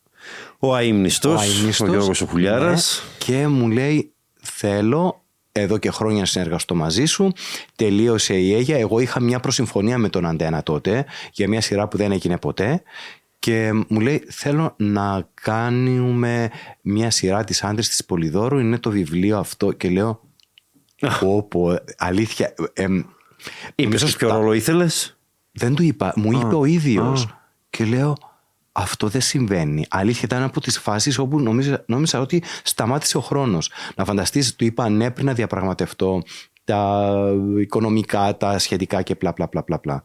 Ο 0.59 0.75
αείμνηστο, 0.75 1.29
ο 1.31 1.33
ο, 1.33 1.37
αείμνηστος, 1.39 1.89
Γιώργος 1.89 2.21
ο 2.21 2.27
Χουλιάρας. 2.27 3.03
ναι, 3.05 3.25
και 3.25 3.47
μου 3.47 3.69
λέει 3.69 4.13
θέλω 4.43 5.25
εδώ 5.61 5.79
και 5.79 5.91
χρόνια 5.91 6.21
να 6.21 6.27
συνεργαστώ 6.27 6.75
μαζί 6.75 7.05
σου. 7.05 7.33
Τελείωσε 7.77 8.35
η 8.39 8.55
Αίγια. 8.55 8.77
Εγώ 8.79 8.99
είχα 9.01 9.21
μια 9.21 9.41
προσυμφωνία 9.41 9.99
με 9.99 10.09
τον 10.09 10.27
Αντένα 10.27 10.63
τότε 10.63 11.05
για 11.33 11.49
μια 11.49 11.61
σειρά 11.61 11.89
που 11.89 11.97
δεν 11.97 12.13
έγινε 12.13 12.39
ποτέ. 12.39 12.83
Και 13.39 13.73
μου 13.89 14.01
λέει 14.01 14.25
θέλω 14.29 14.75
να 14.77 15.29
κάνουμε 15.35 16.51
μια 16.81 17.11
σειρά 17.11 17.45
της 17.45 17.63
άντρες 17.65 17.89
της 17.89 18.05
Πολυδόρου. 18.05 18.59
Είναι 18.59 18.79
το 18.79 18.91
βιβλίο 18.91 19.39
αυτό. 19.39 19.73
Και 19.73 19.89
λέω 19.89 20.21
πω 21.21 21.43
πω 21.43 21.77
αλήθεια. 21.97 22.55
Ε, 22.73 22.83
εμ, 22.83 22.95
Είπες 23.75 23.85
νομίζω 23.85 24.07
ποιο 24.07 24.29
στα- 24.29 24.39
ρόλο 24.39 24.53
ήθελες; 24.53 25.17
δεν 25.53 25.75
του 25.75 25.83
είπα. 25.83 26.13
Μου 26.17 26.33
είπε 26.33 26.55
ο 26.55 26.65
ίδιος. 26.65 27.35
Και 27.71 27.85
λέω, 27.85 28.17
αυτό 28.77 29.09
δεν 29.09 29.21
συμβαίνει. 29.21 29.87
Αλήθεια 29.91 30.23
ήταν 30.25 30.43
από 30.43 30.61
τις 30.61 30.79
φάσεις 30.79 31.19
όπου 31.19 31.41
νόμιζα, 31.41 31.85
νόμιζα 31.87 32.21
ότι 32.21 32.43
σταμάτησε 32.63 33.17
ο 33.17 33.21
χρόνος. 33.21 33.71
Να 33.97 34.05
φανταστείς, 34.05 34.57
του 34.57 34.65
είπα 34.65 34.89
ναι 34.89 35.11
πριν 35.11 35.27
να 35.27 35.33
διαπραγματευτώ 35.33 36.23
τα 36.65 37.13
οικονομικά, 37.61 38.37
τα 38.37 38.59
σχετικά 38.59 39.03
και 39.03 39.15
πλα 39.15 39.33
πλα 39.33 39.49
πλα 39.49 39.63
πλα 39.63 39.79
πλα. 39.79 40.03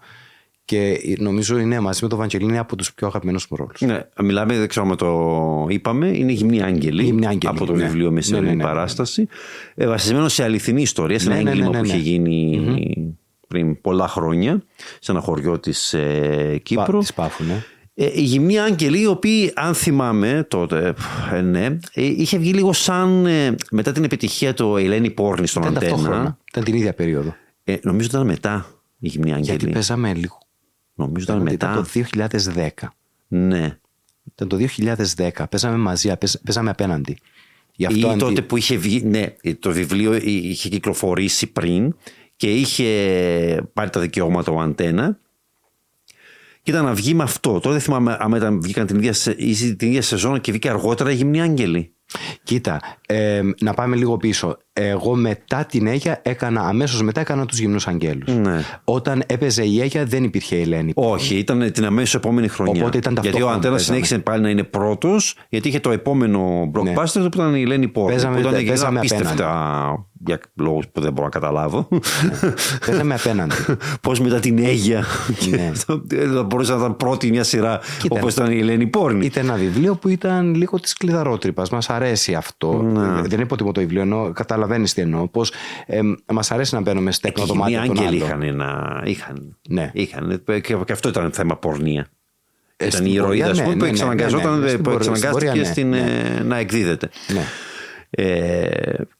Και 0.66 1.00
νομίζω 1.20 1.58
είναι 1.58 1.80
μαζί 1.80 2.00
με 2.04 2.10
τον 2.10 2.18
Βαγγελίνη 2.18 2.58
από 2.58 2.76
τους 2.76 2.94
πιο 2.94 3.08
αγαπημένους 3.08 3.48
μου 3.50 3.58
ρόλους. 3.58 3.82
Ναι, 3.82 4.00
μιλάμε, 4.22 4.58
δεν 4.58 4.68
ξέρω 4.68 4.90
αν 4.90 4.98
το 4.98 5.68
είπαμε, 5.70 6.08
είναι 6.08 6.32
Γυμνή 6.32 6.64
Άγγελη. 6.64 7.04
Γυμνή 7.04 7.28
Άγγελη, 7.28 7.56
από 7.56 7.66
το 7.66 7.74
ναι. 7.76 7.84
βιβλίο 7.84 8.12
Μεσαίρινη 8.12 8.46
Ναι, 8.46 8.50
ναι, 8.50 8.56
ναι, 8.56 8.64
ναι. 8.64 8.70
παράσταση. 8.74 9.28
Ε, 9.76 9.88
βασισμένο 9.88 10.28
σε 10.28 10.44
αληθινή 10.44 10.82
ιστορία, 10.82 11.20
σε 11.20 11.26
ένα 11.26 11.36
Ναι, 11.36 11.44
ναι, 11.44 11.50
έγκλημα 11.50 11.70
ναι, 11.70 11.76
ναι, 11.78 11.84
που 11.84 11.88
ναι. 11.88 11.94
είχε 11.94 12.10
γίνει 12.10 13.18
πριν 13.48 13.82
πολλά 13.82 14.08
χρόνια 14.08 14.64
σε 15.00 15.12
ένα 15.12 15.22
χωριό 15.22 15.60
της 15.60 15.94
ε, 15.94 16.60
Κύπρου. 16.64 17.00
Της 17.00 17.14
Πάφου, 17.14 17.44
ναι. 17.44 17.64
Ε, 17.94 18.06
οι 18.14 18.22
γυμνοί 18.22 18.60
άγγελοι, 18.60 19.02
οι 19.02 19.06
οποίοι, 19.06 19.52
αν 19.56 19.74
θυμάμαι 19.74 20.46
τότε, 20.50 20.94
ε, 21.34 21.42
ναι, 21.42 21.66
ε, 21.66 21.78
είχε 22.06 22.38
βγει 22.38 22.54
λίγο 22.54 22.74
σαν 22.74 23.26
ε, 23.26 23.56
μετά 23.72 23.92
την 23.92 24.04
επιτυχία 24.04 24.54
του 24.54 24.76
Ελένη 24.78 25.10
Πόρνη 25.10 25.48
στον 25.48 25.62
Ήταν 25.62 25.76
Αντένα. 25.78 25.92
ταυτόχρονα. 25.92 26.38
Ήταν 26.52 26.64
την 26.64 26.74
ίδια 26.76 26.94
περίοδο. 26.94 27.36
Ε, 27.64 27.76
νομίζω 27.82 28.08
ήταν 28.12 28.26
μετά 28.26 28.66
οι 29.00 29.08
γυμνοί 29.08 29.32
άγγελοι. 29.34 29.46
Γιατί 29.58 29.68
παίζαμε 29.74 30.14
λίγο. 30.14 30.38
Νομίζω 30.96 31.24
ήταν 31.26 31.42
μετά. 31.42 31.54
Ήταν 31.54 31.84
το 31.84 31.90
2010. 32.56 32.68
Ναι. 33.28 33.78
Ήταν 34.34 34.48
το 34.48 34.58
2010. 34.58 35.30
Παίζαμε 35.50 35.78
μαζί, 35.78 36.08
παίζ- 36.20 36.42
παίζαμε 36.46 36.70
απέναντι. 36.70 37.18
Γι' 37.76 37.84
Ή 37.84 37.86
αυτό 37.86 38.08
αντί- 38.08 38.20
τότε 38.20 38.42
που 38.42 38.58
είχε 38.58 38.76
βγει, 38.78 39.02
ναι, 39.06 39.26
το 39.60 39.72
βιβλίο 39.72 40.14
είχε 40.24 40.70
κυκλοφορήσει 40.70 41.48
πριν 41.48 41.96
και 42.36 42.54
είχε 42.54 42.88
πάρει 43.74 43.90
τα 43.90 44.00
δικαιώματα 44.00 44.52
ο 44.52 44.60
Αντένα 44.60 45.18
και 46.64 46.72
ήταν 46.72 46.86
να 46.86 46.94
βγει 46.94 47.14
με 47.14 47.24
αυτό. 47.24 47.50
Τώρα 47.60 47.72
δεν 47.72 47.80
θυμάμαι 47.80 48.18
αν 48.20 48.32
ήταν, 48.32 48.62
βγήκαν 48.62 48.86
την 48.88 48.96
ίδια, 48.98 49.14
σε- 49.14 49.36
ή 49.38 49.76
την 49.76 49.88
ίδια 49.88 50.02
σεζόν 50.02 50.42
και 50.42 50.52
βγήκε 50.52 50.70
αργότερα 50.70 51.12
οι 51.12 51.16
γυμνοί 51.16 51.42
άγγελοι. 51.42 51.94
Κοίτα, 52.44 52.80
ε, 53.06 53.42
να 53.62 53.74
πάμε 53.74 53.96
λίγο 53.96 54.18
πίσω. 54.18 54.58
Εγώ 54.74 55.16
μετά 55.16 55.66
την 55.66 55.88
Αίγια 55.88 56.20
έκανα, 56.24 56.62
αμέσως 56.62 57.02
μετά 57.02 57.20
έκανα 57.22 57.46
τους 57.46 57.60
γυμνούς 57.60 57.88
αγγέλους. 57.88 58.34
Ναι. 58.36 58.64
Όταν 58.84 59.24
έπαιζε 59.28 59.64
η 59.66 59.82
Αίγια 59.82 60.06
δεν 60.06 60.24
υπήρχε 60.24 60.56
η 60.56 60.62
Ελένη. 60.62 60.92
Όχι, 60.96 61.36
ήταν 61.36 61.72
την 61.72 61.86
αμέσως 61.86 62.16
επόμενη 62.16 62.48
χρονιά. 62.48 62.82
Οπότε 62.82 62.98
ήταν 62.98 63.14
γιατί 63.14 63.28
ο 63.28 63.32
ταυτόχρονα 63.32 63.58
Αντένα 63.58 63.74
που 63.74 63.78
παίζαμε. 63.78 63.98
συνέχισε 64.06 64.20
πάλι 64.30 64.42
να 64.42 64.50
είναι 64.50 64.64
πρώτος, 64.64 65.36
γιατί 65.50 65.68
είχε 65.68 65.80
το 65.80 65.92
επόμενο 65.92 66.72
blockbuster 66.76 67.22
που 67.22 67.30
ήταν 67.34 67.56
η 67.56 67.62
Ελένη 67.62 67.88
Πόρνη. 67.88 68.12
Παίζαμε- 68.12 68.42
που 68.42 68.48
ήταν 68.48 68.60
και 68.62 68.66
παίζαμε 68.68 68.98
απίστευτα 69.00 70.06
για 70.26 70.40
λόγους 70.56 70.88
που 70.92 71.02
δεν 71.02 71.12
μπορώ 71.14 71.24
να 71.26 71.32
καταλάβω. 71.40 71.88
Παίζαμε 72.86 73.14
απέναντι. 73.14 73.56
Πώς 74.02 74.20
μετά 74.20 74.40
την 74.40 74.58
Αίγια. 74.66 75.04
Ναι. 75.50 75.72
θα 75.74 76.44
μπορούσε 76.44 76.72
να 76.72 76.78
ήταν 76.78 76.96
πρώτη 76.98 77.30
μια 77.30 77.44
σειρά 77.44 77.80
Κοίτα. 78.02 78.16
όπως 78.20 78.34
ήταν 78.34 78.52
η 78.52 78.60
Ελένη 78.60 78.88
Πόρνη. 78.88 79.26
Ήταν 79.26 79.46
ένα 79.46 79.56
βιβλίο 79.56 79.96
που 79.96 80.08
ήταν 80.08 80.56
λίγο 80.56 80.80
της 80.80 80.94
κλειδαρότρυπας. 80.94 81.70
Μας 81.70 81.90
αρέσει 81.90 82.34
αυτό. 82.34 82.82
Ναι. 82.82 83.22
Δεν 83.28 83.40
υποτιμώ 83.40 83.72
το 83.72 83.80
βιβλίο, 83.80 84.02
ενώ 84.02 84.32
καταλαβαίνεις 84.62 84.94
τι 84.94 85.02
εννοώ. 85.02 85.28
Πως 85.28 85.52
ε, 85.86 86.00
μας 86.34 86.52
αρέσει 86.52 86.76
να 86.76 86.82
μπαίνουμε 86.82 87.12
στέκνο 87.12 87.44
Οι 87.44 87.48
το 87.48 87.54
γυμνοί 87.54 87.76
μάτι 87.76 87.88
των 87.88 87.98
άγγελοι 87.98 88.24
άλλων. 88.24 88.28
είχαν 88.28 88.42
ένα. 88.42 89.02
Είχαν, 89.06 89.58
Ναι. 89.70 89.90
είχαν, 89.94 90.44
και, 90.46 90.60
και 90.86 90.92
αυτό 90.92 91.10
ήταν 91.10 91.32
θέμα 91.32 91.58
πορνεία. 91.58 92.08
Ε, 92.78 92.86
ήταν 92.86 92.92
στην 93.00 93.06
η 93.06 93.12
ηρωίδα 93.14 93.28
πορεία, 93.46 93.52
ας 93.52 93.58
πούμε, 93.62 93.70
ναι, 93.70 93.74
που 93.74 93.80
ναι, 93.80 93.86
ναι, 93.86 93.90
εξαναγκαζόταν, 93.92 94.54
ναι, 94.54 94.60
ναι. 94.64 94.68
Στην 94.70 94.82
που 94.82 94.90
πορεία- 94.90 95.02
στην 95.02 95.14
εξαναγκάστηκε 95.14 95.52
πορεία, 95.52 95.62
ναι, 95.62 95.72
στην, 95.72 95.90
ναι. 95.90 96.38
ε, 96.40 96.44
να 96.44 96.58
εκδίδεται. 96.58 97.10
Ναι. 97.34 97.44
Ε, 98.10 98.70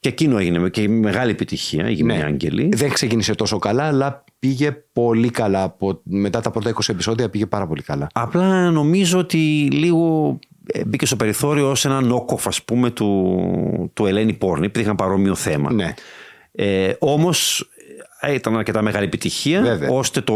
και 0.00 0.08
εκείνο 0.08 0.38
έγινε 0.38 0.68
και 0.68 0.88
μεγάλη 0.88 1.30
επιτυχία, 1.30 1.88
οι 1.90 1.92
γυμνοί 1.92 2.16
Ναι. 2.16 2.24
άγγελοι. 2.24 2.68
Δεν 2.74 2.90
ξεκίνησε 2.90 3.34
τόσο 3.34 3.58
καλά, 3.58 3.84
αλλά 3.84 4.24
πήγε 4.38 4.72
πολύ 4.92 5.30
καλά. 5.30 5.62
Από, 5.62 6.00
μετά 6.04 6.40
τα 6.40 6.50
πρώτα 6.50 6.70
20 6.74 6.88
επεισόδια 6.88 7.28
πήγε 7.28 7.46
πάρα 7.46 7.66
πολύ 7.66 7.82
καλά. 7.82 8.06
Απλά 8.12 8.70
νομίζω 8.70 9.18
ότι 9.18 9.68
λίγο 9.72 10.38
ε, 10.42 10.51
μπήκε 10.86 11.06
στο 11.06 11.16
περιθώριο 11.16 11.70
ως 11.70 11.84
ένα 11.84 12.00
νόκοφ 12.00 12.46
ας 12.46 12.62
πούμε 12.62 12.90
του, 12.90 13.90
του 13.94 14.06
Ελένη 14.06 14.32
Πόρνη 14.32 14.66
επειδή 14.66 14.84
είχαν 14.84 14.96
παρόμοιο 14.96 15.34
θέμα. 15.34 15.72
Ναι. 15.72 15.94
Ε, 16.52 16.92
όμως 16.98 17.68
ε, 18.20 18.34
ήταν 18.34 18.56
αρκετά 18.56 18.82
μεγάλη 18.82 19.04
επιτυχία 19.04 19.60
Βέβαια. 19.62 19.90
ώστε 19.90 20.20
το 20.20 20.34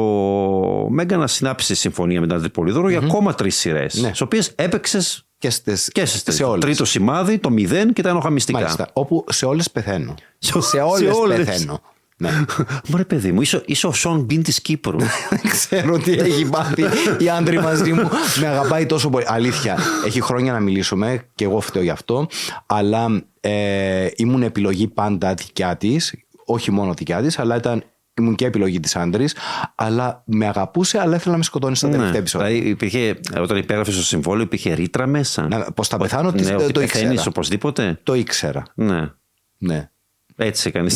Μέγκα 0.91 1.17
να 1.17 1.27
συνάψει 1.27 1.75
συμφωνία 1.75 2.21
με 2.21 2.27
την 2.27 2.37
Άντρη 2.37 2.49
Πολυδόρο 2.51 2.89
για 2.89 2.99
ακόμα 2.99 3.35
τρεις 3.35 3.57
σειρές 3.57 3.95
Ναι. 4.01 4.11
τις 4.11 4.21
οποίες 4.21 4.53
έπαιξες 4.55 5.27
Και, 5.39 5.51
στις, 5.51 5.91
και 5.93 6.05
στις 6.05 6.23
τρεις. 6.23 6.37
σε 6.37 6.45
όλες. 6.45 6.61
Τρίτο 6.65 6.85
σημάδι, 6.85 7.39
το 7.39 7.51
μηδέν 7.51 7.93
και 7.93 8.03
τα 8.03 8.09
ενοχαμιστικά. 8.09 8.59
Μάλιστα. 8.59 8.89
Όπου 8.93 9.25
σε 9.29 9.47
όλες 9.47 9.71
πεθαίνω. 9.71 10.15
Σε- 10.39 10.61
σε 10.61 10.79
όλες 10.81 11.15
σε 11.15 11.21
όλες. 11.21 11.37
πεθαίνω. 11.37 11.81
Ναι. 12.19 12.31
Μωρέ 12.89 13.05
παιδί 13.05 13.33
μου, 13.33 13.41
είσαι, 13.41 13.63
είσαι 13.67 13.87
ο 13.87 13.93
Σον 13.93 14.21
Μπιν 14.21 14.43
της 14.43 14.61
Κύπρου. 14.61 14.97
Δεν 15.31 15.41
ξέρω 15.51 15.99
τι 15.99 16.13
έχει 16.13 16.49
πάθει 16.49 16.85
η 17.19 17.29
άντρη 17.29 17.61
μαζί 17.61 17.93
μου. 17.93 18.09
Με 18.41 18.47
αγαπάει 18.47 18.87
τόσο 18.87 19.11
πολύ. 19.11 19.25
Αλήθεια. 19.29 19.79
Έχει 20.07 20.21
χρόνια 20.21 20.53
να 20.53 20.61
μιλήσουμε 20.61 21.23
και 21.35 21.45
εγώ 21.45 21.61
φταίω 21.61 21.83
γι' 21.83 21.91
αυτό. 21.91 22.27
Αλλά 22.67 23.23
ε, 23.41 24.07
ήμουν 24.17 24.43
επιλογή 24.43 24.89
πάντα 24.89 25.35
δικιά 25.35 25.77
της. 25.77 26.15
Όχι 26.47 26.71
μόνο 26.71 26.95
δικιά 26.95 27.23
της, 27.23 27.39
αλλά 27.39 27.57
ήταν, 27.57 27.85
ήμουν 28.19 28.35
και 28.35 28.45
επιλογή 28.47 28.81
της 28.81 28.97
άντρης. 28.97 29.35
Αλλά 29.75 30.23
με 30.27 30.47
αγαπούσε, 30.47 30.99
αλλά 31.01 31.17
ήθελα 31.17 31.31
να 31.33 31.37
με 31.39 31.45
σκοτώνει 31.45 31.77
στα 31.77 31.89
τελευταία 31.89 32.19
επεισόδια. 32.21 32.47
δηλαδή 32.49 32.69
υπήρχε, 32.69 33.21
όταν 33.41 33.57
υπέγραφες 33.57 33.97
το 33.97 34.03
συμβόλαιο 34.03 34.45
υπήρχε 34.45 34.73
ρήτρα 34.75 35.07
μέσα. 35.07 35.49
Να- 35.49 35.73
πως 35.73 35.89
θα 35.89 35.97
πεθάνω, 35.97 36.31
ναι, 36.31 36.43
τι- 36.43 36.53
ότι 36.55 36.73
το 36.73 36.81
πεθαίνεις 36.81 37.09
ήξερα. 37.11 37.25
οπωσδήποτε. 37.29 37.99
Το 38.03 38.15
ήξερα. 38.15 38.63
Ναι. 38.75 39.11
Ναι. 39.59 39.91
Έτσι 40.39 40.69
έκανε. 40.69 40.91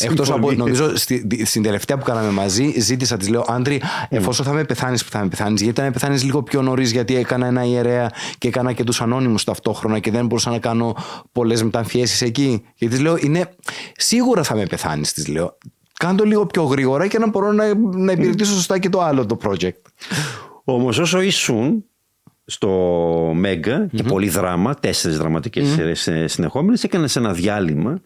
Εκτός 0.00 0.30
από, 0.30 0.52
νομίζω, 0.52 0.96
στη, 0.96 1.44
στην 1.44 1.62
τελευταία 1.62 1.98
που 1.98 2.04
κάναμε 2.04 2.30
μαζί, 2.30 2.80
ζήτησα, 2.80 3.16
της 3.16 3.28
λέω, 3.28 3.44
Άντρη, 3.48 3.82
εφόσον 4.08 4.46
θα 4.46 4.52
με 4.52 4.64
πεθάνεις 4.64 5.04
που 5.04 5.10
θα 5.10 5.22
με 5.22 5.28
πεθάνεις, 5.28 5.62
γιατί 5.62 5.80
θα 5.80 5.86
με 5.86 5.92
πεθάνεις 5.92 6.24
λίγο 6.24 6.42
πιο 6.42 6.62
νωρίς, 6.62 6.90
γιατί 6.90 7.16
έκανα 7.16 7.46
ένα 7.46 7.64
ιερέα 7.64 8.10
και 8.38 8.48
έκανα 8.48 8.72
και 8.72 8.84
τους 8.84 9.00
ανώνυμους 9.00 9.44
ταυτόχρονα 9.44 9.98
και 9.98 10.10
δεν 10.10 10.26
μπορούσα 10.26 10.50
να 10.50 10.58
κάνω 10.58 10.96
πολλές 11.32 11.62
μεταμφιέσεις 11.62 12.22
εκεί. 12.22 12.62
Και 12.74 12.88
της 12.88 13.00
λέω, 13.00 13.16
είναι 13.20 13.48
σίγουρα 13.96 14.42
θα 14.42 14.54
με 14.54 14.66
πεθάνεις, 14.66 15.12
της 15.12 15.28
λέω. 15.28 15.58
Κάντο 15.98 16.24
λίγο 16.24 16.46
πιο 16.46 16.62
γρήγορα 16.62 17.06
και 17.06 17.18
να 17.18 17.28
μπορώ 17.28 17.52
να, 17.52 17.74
να 17.76 18.12
υπηρετήσω 18.12 18.54
σωστά 18.54 18.78
και 18.78 18.88
το 18.88 19.02
άλλο 19.02 19.26
το 19.26 19.38
project. 19.42 19.80
Όμως 20.64 20.98
όσο 20.98 21.20
ήσουν 21.20 21.84
στο 22.44 22.68
Μέγκα 23.34 23.86
και 23.86 24.02
πολύ 24.02 24.28
δράμα, 24.28 24.74
τέσσερις 24.74 25.18
δραματικές 25.18 25.68
σειρές 25.68 26.06
ε, 26.06 26.26
συνεχόμενες, 26.26 26.84
έκανες 26.84 27.16
ένα 27.16 27.32
διάλειμμα 27.32 28.00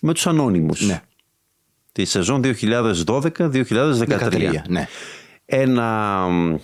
με 0.00 0.12
τους 0.12 0.26
ανώνυμους. 0.26 0.86
Ναι. 0.86 1.02
Τη 1.92 2.04
σεζόν 2.04 2.42
2012-2013. 2.44 3.58
13, 3.98 4.52
ναι. 4.68 4.86
Ένα 5.44 6.18
μ, 6.28 6.54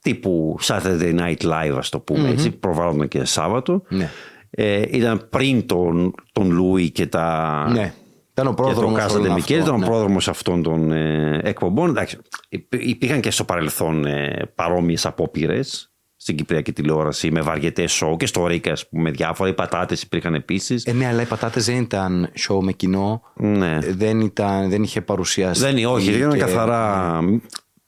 τύπου 0.00 0.56
Saturday 0.62 1.18
Night 1.18 1.42
Live, 1.42 1.74
ας 1.78 1.88
το 1.88 1.98
πούμε 2.00 2.28
έτσι, 2.28 2.50
προβάλλονταν 2.50 3.08
και 3.08 3.24
Σάββατο. 3.24 3.82
Ναι. 3.88 4.10
Ε, 4.50 4.82
ήταν 4.90 5.26
πριν 5.30 5.66
τον, 5.66 6.14
τον 6.32 6.50
Λούι 6.50 6.90
και 6.90 7.06
τα, 7.06 7.66
Ναι. 7.72 7.92
Ήταν 8.32 8.46
ο 8.46 8.50
και 8.50 8.56
το 8.56 8.62
πρόδρομος 8.62 8.98
Κάζα 8.98 9.14
όλων 9.14 9.26
Ντεμικέλ, 9.26 9.60
αυτών, 9.60 9.74
ήταν 9.74 9.74
ο 9.74 9.78
ναι. 9.78 9.86
πρόδρομος 9.86 10.28
αυτών 10.28 10.62
των 10.62 10.92
ε, 10.92 11.40
εκπομπών. 11.42 11.88
Εντάξει, 11.90 12.18
υπ- 12.48 12.74
υπήρχαν 12.88 13.20
και 13.20 13.30
στο 13.30 13.44
παρελθόν 13.44 14.04
ε, 14.04 14.50
παρόμοιες 14.54 15.06
απόπειρες 15.06 15.92
στην 16.24 16.36
Κυπριακή 16.36 16.72
τηλεόραση 16.72 17.30
με 17.30 17.40
βαριετέ 17.40 17.86
σοου 17.86 18.16
και 18.16 18.26
στο 18.26 18.46
Ρίκα, 18.46 18.72
ας 18.72 18.88
πούμε, 18.88 19.10
διάφορα. 19.10 19.48
Οι 19.50 19.54
πατάτες 19.54 20.02
υπήρχαν 20.02 20.34
επίσης. 20.34 20.84
Ε, 20.84 20.92
ναι, 20.92 21.06
αλλά 21.06 21.22
οι 21.22 21.24
πατάτες 21.24 21.64
δεν 21.64 21.76
ήταν 21.76 22.30
show 22.48 22.58
με 22.60 22.72
κοινό. 22.72 23.22
ναι. 23.34 23.78
Δεν, 23.80 24.20
ήταν, 24.20 24.70
δεν 24.70 24.82
είχε 24.82 25.00
παρουσιάσει. 25.00 25.60
Δεν 25.60 25.76
είναι, 25.76 25.86
όχι, 25.86 26.12
ήταν 26.12 26.30
και- 26.32 26.38
καθαρά 26.38 27.18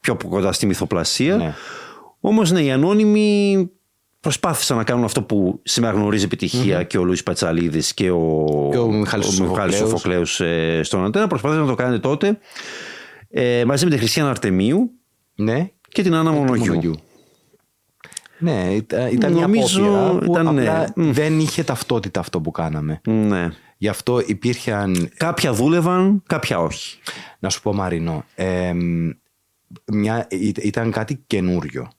πιο 0.00 0.16
κοντά 0.28 0.52
στη 0.52 0.66
μυθοπλασία. 0.66 1.36
Ναι. 1.36 1.54
Όμως 2.20 2.50
ναι, 2.50 2.60
οι 2.60 2.70
ανώνυμοι 2.70 3.70
προσπάθησαν 4.20 4.76
να 4.76 4.84
κάνουν 4.84 5.04
αυτό 5.04 5.22
που 5.22 5.60
σήμερα 5.62 5.94
γνωρίζει 5.94 6.24
επιτυχία 6.24 6.82
και 6.82 6.98
ο 6.98 7.04
Λούις 7.04 7.22
Πατσαλίδης 7.22 7.94
και 7.94 8.10
ο, 8.10 8.68
Και 8.70 8.78
ο 8.78 8.92
Μιχάλης 8.92 9.40
ο 9.40 9.44
Μιχάλης 9.44 9.76
Σοφοκλέους. 9.76 10.30
Σοφοκλέους, 10.34 10.40
ε, 10.40 10.80
στον 10.82 11.04
Αντένα. 11.04 11.26
Προσπάθησαν 11.26 11.62
να 11.64 11.70
το 11.70 11.74
κάνουν 11.74 12.00
τότε 12.00 12.38
ε, 13.30 13.64
μαζί 13.64 13.84
με 13.84 13.90
τη 13.90 13.98
Χριστιανά 13.98 14.30
Αρτεμίου 14.30 14.90
Ναι, 15.34 15.70
Και 15.88 16.02
την 16.02 16.14
Άννα 16.14 16.30
Μονογιού. 16.30 16.94
Μονογιού. 18.38 18.64
Ναι, 18.66 18.74
ήταν, 18.74 19.12
ήταν 19.12 19.32
Νομίζω 19.32 19.80
μια 19.82 19.88
απόπειρα 20.06 20.18
που 20.18 20.32
ήταν, 20.32 20.54
ναι. 20.54 20.68
απλά 20.68 20.92
δεν 20.94 21.38
είχε 21.38 21.64
ταυτότητα 21.64 22.20
αυτό 22.20 22.40
που 22.40 22.50
κάναμε. 22.50 23.00
Ναι. 23.04 23.48
Γι' 23.78 23.88
αυτό 23.88 24.20
υπήρχαν 24.26 25.10
Κάποια 25.16 25.52
δούλευαν, 25.52 26.22
κάποια 26.26 26.60
όχι. 26.60 26.98
Να 27.38 27.48
σου 27.50 27.62
πω 27.62 27.72
Μαρινό, 27.74 28.24
εμ, 28.34 29.10
μια, 29.84 30.26
ή- 30.30 30.52
ήταν 30.62 30.90
κάτι 30.90 31.22
καινούριο 31.26 31.90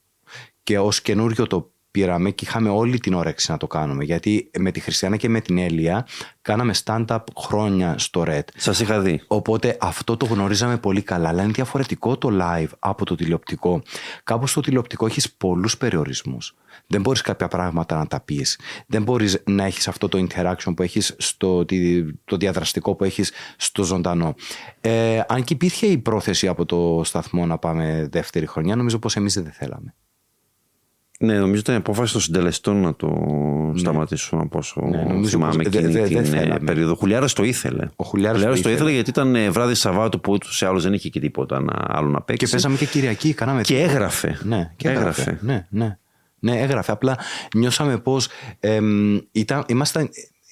και 0.64 0.80
ως 0.80 1.02
καινούριο 1.02 1.48
το 1.48 1.72
πήραμε 1.98 2.32
και 2.32 2.46
είχαμε 2.48 2.70
όλη 2.70 3.00
την 3.00 3.14
όρεξη 3.14 3.52
να 3.52 3.58
το 3.58 3.68
κάνουμε 3.68 4.04
γιατί 4.04 4.52
με 4.60 4.72
τη 4.72 4.80
Χριστιανά 4.80 5.18
και 5.18 5.30
με 5.30 5.42
την 5.42 5.58
Έλια 5.58 6.08
κάναμε 6.42 6.74
stand-up 6.84 7.20
χρόνια 7.38 7.98
στο 7.98 8.24
Red 8.28 8.42
Σας 8.56 8.80
είχα 8.80 9.00
δει. 9.00 9.22
Οπότε 9.28 9.78
αυτό 9.80 10.18
το 10.18 10.26
γνωρίζαμε 10.26 10.78
πολύ 10.78 11.02
καλά. 11.02 11.30
Αλλά 11.30 11.44
είναι 11.44 11.52
διαφορετικό 11.52 12.18
το 12.18 12.30
live 12.42 12.68
από 12.80 13.06
το 13.06 13.16
τηλεοπτικό. 13.16 13.82
Κάπου 14.24 14.48
στο 14.48 14.62
τηλεοπτικό 14.62 15.06
έχεις 15.06 15.32
πολλούς 15.34 15.78
περιορισμούς. 15.78 16.56
Δεν 16.88 17.02
μπορείς 17.02 17.22
κάποια 17.22 17.48
πράγματα 17.48 17.98
να 17.98 18.08
τα 18.08 18.20
πεις. 18.20 18.60
Δεν 18.88 19.04
μπορείς 19.04 19.44
να 19.46 19.66
έχεις 19.66 19.88
αυτό 19.88 20.08
το 20.08 20.26
interaction 20.30 20.74
που 20.76 20.84
έχεις 20.84 21.16
στο 21.18 21.66
τη- 21.66 22.14
το 22.26 22.38
διαδραστικό 22.38 22.96
που 22.96 23.04
έχεις 23.04 23.32
στο 23.58 23.84
ζωντανό. 23.84 24.36
Ε, 24.82 25.22
αν 25.28 25.44
και 25.44 25.54
υπήρχε 25.54 25.86
η 25.86 25.98
πρόθεση 25.98 26.48
από 26.48 26.66
το 26.66 27.02
σταθμό 27.04 27.46
να 27.46 27.58
πάμε 27.58 28.08
δεύτερη 28.12 28.46
χρονιά, 28.46 28.76
νομίζω 28.76 29.00
πως 29.00 29.16
εμείς 29.16 29.34
δεν 29.34 29.52
θέλαμε. 29.52 29.94
Ναι, 31.20 31.40
νομίζω 31.40 31.60
ήταν 31.60 31.76
η 31.76 31.78
απόφαση 31.78 32.12
των 32.12 32.22
συντελεστών 32.22 32.82
να 32.82 32.96
το 32.96 33.18
σταματήσουν 33.76 34.40
από 34.40 34.58
όσο 34.58 34.82
Ναι, 34.86 35.04
νομίζω 35.04 35.30
θυμάμαι 35.30 35.56
πως 35.56 35.66
εκείνη 35.66 35.84
δε- 35.92 35.92
δε- 36.02 36.08
δεν 36.08 36.24
την 36.24 36.34
ε, 36.34 36.38
θέλαμε. 36.38 36.60
περίοδο. 36.66 36.92
Ο 36.92 36.96
Χουλιάρας 36.96 37.34
το 37.34 37.44
ήθελε. 37.44 37.88
Ο 37.96 38.04
Χουλιάρας 38.04 38.42
το 38.42 38.48
το 38.48 38.54
ήθελε. 38.54 38.74
ήθελε 38.74 38.92
γιατί 38.92 39.10
ήταν 39.10 39.36
ε, 39.36 39.50
βράδυ 39.50 39.74
Σαββάτου 39.74 40.20
που 40.22 40.32
ούτως 40.32 40.62
ή 40.62 40.66
άλλως 40.66 40.84
δεν 40.84 40.94
είχε 40.94 41.10
και 41.10 41.20
τίποτα 41.20 41.60
να, 41.62 41.74
άλλο 41.88 42.08
να 42.10 42.22
παίξει. 42.22 42.46
Και 42.46 42.52
παίζαμε 42.52 42.78
και 42.78 42.86
Κυριακή, 42.86 43.34
κάναμε 43.34 43.62
Και 43.62 43.82
έγραφε. 43.82 44.38
Ναι, 44.44 44.72
και 44.76 44.90
έγραφε. 44.90 45.38
Ναι, 45.42 45.66
ναι. 45.70 45.98
Ναι, 46.40 46.60
έγραφε. 46.60 46.92
Απλά 46.92 47.18
νιώσαμε 47.56 47.98
πως 47.98 48.28
εμ, 48.60 49.18
ήταν, 49.32 49.64
ήμασταν, 49.68 50.10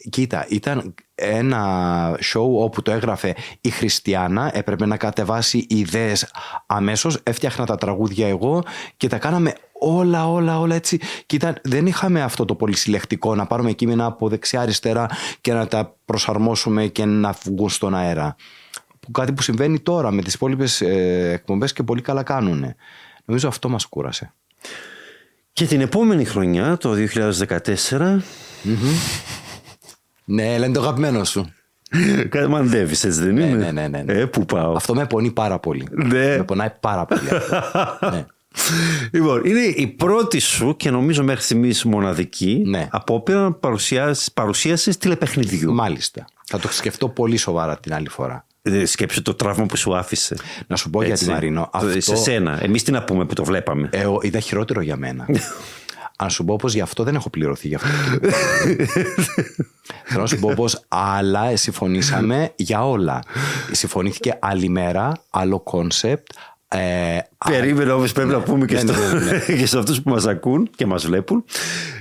κοίτα, 0.10 0.46
ήταν 0.50 0.94
ένα 1.16 2.12
show 2.34 2.42
όπου 2.60 2.82
το 2.82 2.92
έγραφε 2.92 3.36
η 3.62 3.70
Χριστιανά, 3.70 4.52
έπρεπε 4.58 4.86
να 4.86 4.98
κατεβάσει 4.98 5.66
ιδέες 5.70 6.32
αμέσως, 6.66 7.18
έφτιαχνα 7.24 7.66
τα 7.66 7.76
τραγούδια 7.76 8.28
εγώ 8.28 8.64
και 8.98 9.08
τα 9.08 9.18
κάναμε 9.18 9.54
όλα, 9.80 10.30
όλα, 10.32 10.60
όλα 10.60 10.76
έτσι. 10.76 11.00
Και 11.26 11.36
ήταν, 11.36 11.56
δεν 11.64 11.86
είχαμε 11.86 12.22
αυτό 12.22 12.46
το 12.46 12.56
πολυσυλλεκτικό 12.56 13.36
να 13.36 13.46
πάρουμε 13.46 13.72
κείμενα 13.72 14.06
από 14.06 14.30
δεξιά-αριστερά 14.30 15.08
και 15.42 15.54
να 15.54 15.68
τα 15.68 15.96
προσαρμόσουμε 16.06 16.86
και 16.86 17.06
να 17.06 17.36
βγουν 17.46 17.70
στον 17.70 17.96
αέρα. 17.96 18.36
Που 19.00 19.12
κάτι 19.12 19.32
που 19.34 19.42
συμβαίνει 19.42 19.80
τώρα 19.80 20.12
με 20.12 20.22
τις 20.22 20.34
υπόλοιπες 20.34 20.82
ε, 20.82 21.32
εκπομπές 21.34 21.74
και 21.74 21.84
πολύ 21.84 22.02
καλά 22.02 22.24
κάνουν. 22.24 22.76
Νομίζω 23.26 23.48
αυτό 23.48 23.70
μας 23.70 23.86
κούρασε. 23.86 24.34
Και 25.54 25.66
την 25.66 25.82
επόμενη 25.82 26.26
χρονιά, 26.26 26.78
το 26.78 26.94
2014, 27.98 28.18
Ναι, 30.26 30.58
λένε 30.58 30.74
το 30.74 30.82
αγαπημένο 30.82 31.24
σου. 31.24 31.54
μαντεύεις 32.50 33.04
έτσι 33.04 33.20
δεν 33.22 33.38
είναι; 33.38 33.46
ναι, 33.46 33.72
ναι, 33.72 33.88
ναι, 33.88 34.02
ναι. 34.04 34.14
Ε, 34.14 34.26
πού 34.26 34.46
πάω; 34.46 34.76
Αυτό 34.76 34.94
με 34.96 35.06
πονεί 35.06 35.32
πάρα 35.32 35.60
πολύ. 35.60 35.88
Ναι. 35.92 36.38
Με 36.38 36.44
πονάει 36.44 36.72
πάρα 36.80 37.06
πολύ. 37.06 37.30
αυτό. 37.30 38.10
ναι. 38.12 38.26
Λοιπόν, 39.12 39.42
είναι 39.46 39.60
η 39.60 39.88
πρώτη 39.88 40.40
σου 40.40 40.76
και 40.78 40.90
νομίζω 40.90 41.24
μέχρι 41.24 41.42
στιγμής 41.42 41.84
μοναδική 41.84 42.62
Ναι. 42.66 42.88
απόπειρα 42.92 43.52
παρουσίαση 43.52 44.34
παρουσίασης 44.34 44.98
τηλεπαιχνιδιού. 44.98 45.74
Μάλιστα. 45.74 46.26
Θα 46.46 46.60
το 46.60 46.68
σκεφτώ 46.72 47.10
πολύ 47.10 47.38
σοβαρά 47.38 47.78
την 47.80 47.94
άλλη 47.94 48.10
φορά. 48.10 48.46
Ε, 48.62 48.86
Σκέψου 48.86 49.22
το 49.22 49.34
τραύμα 49.34 49.66
που 49.66 49.78
σου 49.78 49.96
άφησε. 49.96 50.36
Να 50.68 50.76
σου 50.76 50.90
πω 50.90 51.00
γιατί, 51.00 51.12
Έτσι. 51.20 51.30
Μαρίνο. 51.34 51.62
Το- 51.62 51.70
Αυτό 51.78 52.02
Σε 52.02 52.16
σένα. 52.16 52.60
Εμείς 52.64 52.84
τι 52.84 52.92
να 52.92 53.04
πούμε 53.04 53.26
που 53.26 53.34
το 53.34 53.44
βλέπαμε; 53.44 53.90
ε, 53.92 54.06
ο- 54.06 54.20
ήταν 54.24 54.42
χειρότερο 54.42 54.82
για 54.82 54.96
μένα. 54.98 55.26
Αν 56.18 56.30
σου 56.30 56.46
πω 56.46 56.56
πως 56.56 56.74
γι' 56.74 56.82
αυτό 56.82 57.04
δεν 57.04 57.16
έχω 57.16 57.30
πληρωθεί 57.30 57.68
γι' 57.68 57.76
αυτό. 57.76 57.88
Θέλω 60.06 60.22
να 60.22 60.28
σου 60.28 60.40
πω 60.40 60.52
πως 60.56 60.86
άλλα 60.88 61.56
συμφωνήσαμε 61.56 62.52
για 62.56 62.88
όλα. 62.88 63.20
Συμφωνήθηκε 63.72 64.38
άλλη 64.42 64.70
μέρα, 64.70 65.12
άλλο 65.30 65.60
concept. 65.60 66.28
Ε, 66.68 67.18
Περίμενε 67.50 67.92
όμως 67.92 68.12
πρέπει 68.12 68.30
να 68.30 68.40
πούμε 68.40 68.66
και, 68.66 68.74
Ναι, 68.74 68.80
στο, 68.80 68.92
ναι, 68.92 69.20
ναι, 69.20 69.32
ναι. 69.32 69.40
και 69.60 69.66
σε 69.66 69.78
αυτούς 69.78 70.02
που 70.02 70.10
μας 70.10 70.26
ακούν 70.26 70.70
και 70.76 70.86
μας 70.86 71.06
βλέπουν. 71.06 71.44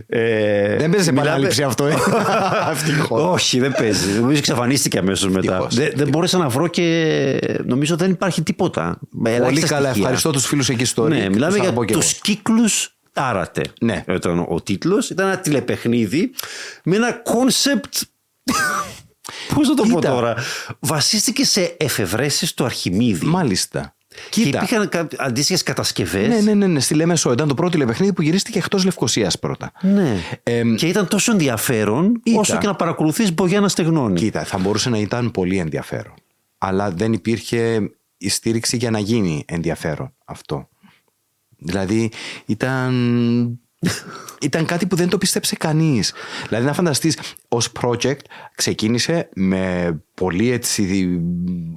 Ε, 0.06 0.76
δεν 0.76 0.90
παίζεις 0.90 1.08
μιλάμε- 1.08 1.28
επανάληψη 1.28 1.62
αυτό, 1.62 1.86
ε; 1.86 1.94
Ευτυχώς. 2.72 3.22
Όχι, 3.22 3.58
δεν 3.60 3.72
παίζει. 3.78 4.12
Νομίζω 4.20 4.38
εξαφανίστηκε 4.38 4.98
αμέσως 4.98 5.30
μετά. 5.30 5.52
Ευτυχώς. 5.56 5.74
Δεν, 5.74 5.92
δεν 5.94 6.08
μπόρεσα 6.08 6.38
να 6.38 6.48
βρω 6.48 6.68
και 6.68 7.38
νομίζω 7.66 7.96
δεν 7.96 8.10
υπάρχει 8.10 8.42
τίποτα. 8.42 8.98
Με 9.10 9.30
Πολύ 9.30 9.34
ελάχιστα 9.34 9.66
καλά. 9.66 9.80
στοιχεία. 9.84 10.00
Ευχαριστώ 10.02 10.30
τους 10.30 10.46
φίλους 10.46 10.68
εκεί 10.68 10.84
στο 10.84 11.08
Ναι, 11.08 11.26
ΡΙΚ. 11.26 11.28
μιλάμε 11.28 11.46
Τους 11.46 11.54
για 11.54 11.62
αγαπώ 11.64 11.84
κι 11.84 11.92
τους 11.92 12.10
εγώ. 12.10 12.18
κύκλους 12.22 12.88
τάραττε. 13.12 13.62
Ναι. 13.80 14.04
Ήταν 14.08 14.38
ο 14.48 14.60
τίτλος. 14.62 15.10
Ήταν 15.10 15.26
ένα 15.26 15.38
τηλεπαιχνίδι 15.38 16.30
με 16.84 16.96
ένα 16.96 17.12
concept. 17.12 17.94
Πώς 19.54 19.68
να 19.68 19.74
το 19.74 19.82
πω 19.82 19.94
Κοίτα. 20.00 20.10
τώρα; 20.10 20.34
Βασίστηκε 20.78 21.44
σε 21.44 21.74
εφευρέσεις 21.76 22.54
του 22.54 22.64
Αρχιμήδη. 22.64 23.26
Μάλιστα. 23.26 23.93
Και 24.30 24.42
Κοίτα. 24.42 24.62
υπήρχαν 24.62 25.08
αντίστοιχες 25.16 25.62
κατασκευές. 25.62 26.28
Ναι, 26.28 26.40
ναι, 26.40 26.54
ναι, 26.54 26.66
ναι, 26.66 26.80
στη 26.80 26.94
Λεμεσό. 26.94 27.32
Ήταν 27.32 27.48
το 27.48 27.54
πρώτο 27.54 27.70
τηλεπαιχνίδι 27.70 28.12
που 28.12 28.22
γυρίστηκε 28.22 28.58
εκτός 28.58 28.84
Λευκοσίας 28.84 29.38
πρώτα. 29.38 29.72
Ναι. 29.80 30.16
Εμ, 30.42 30.74
και 30.74 30.86
ήταν 30.86 31.08
τόσο 31.08 31.32
ενδιαφέρον 31.32 32.20
Ήταν. 32.22 32.40
όσο 32.40 32.58
και 32.58 32.66
να 32.66 32.74
παρακολουθείς 32.74 33.34
μπογιά 33.34 33.60
να 33.60 33.68
στεγνώνει. 33.68 34.18
Κοίτα, 34.18 34.44
θα 34.44 34.58
μπορούσε 34.58 34.90
να 34.90 34.98
ήταν 34.98 35.30
πολύ 35.30 35.58
ενδιαφέρον. 35.58 36.14
Αλλά 36.58 36.90
δεν 36.90 37.12
υπήρχε 37.12 37.90
η 38.16 38.28
στήριξη 38.28 38.76
για 38.76 38.90
να 38.90 38.98
γίνει 38.98 39.44
ενδιαφέρον 39.46 40.14
αυτό. 40.24 40.68
Δηλαδή 41.58 42.10
ήταν, 42.46 42.94
ήταν 44.40 44.64
κάτι 44.64 44.86
που 44.86 44.96
δεν 44.96 45.08
το 45.08 45.18
πίστεψε 45.18 45.56
κανείς. 45.56 46.12
Δηλαδή 46.48 46.66
να 46.66 46.72
φανταστείς 46.72 47.18
ως 47.48 47.72
project 47.80 48.18
ξεκίνησε 48.54 49.28
με 49.34 49.94
πολύ 50.14 50.50
έτσι 50.50 51.08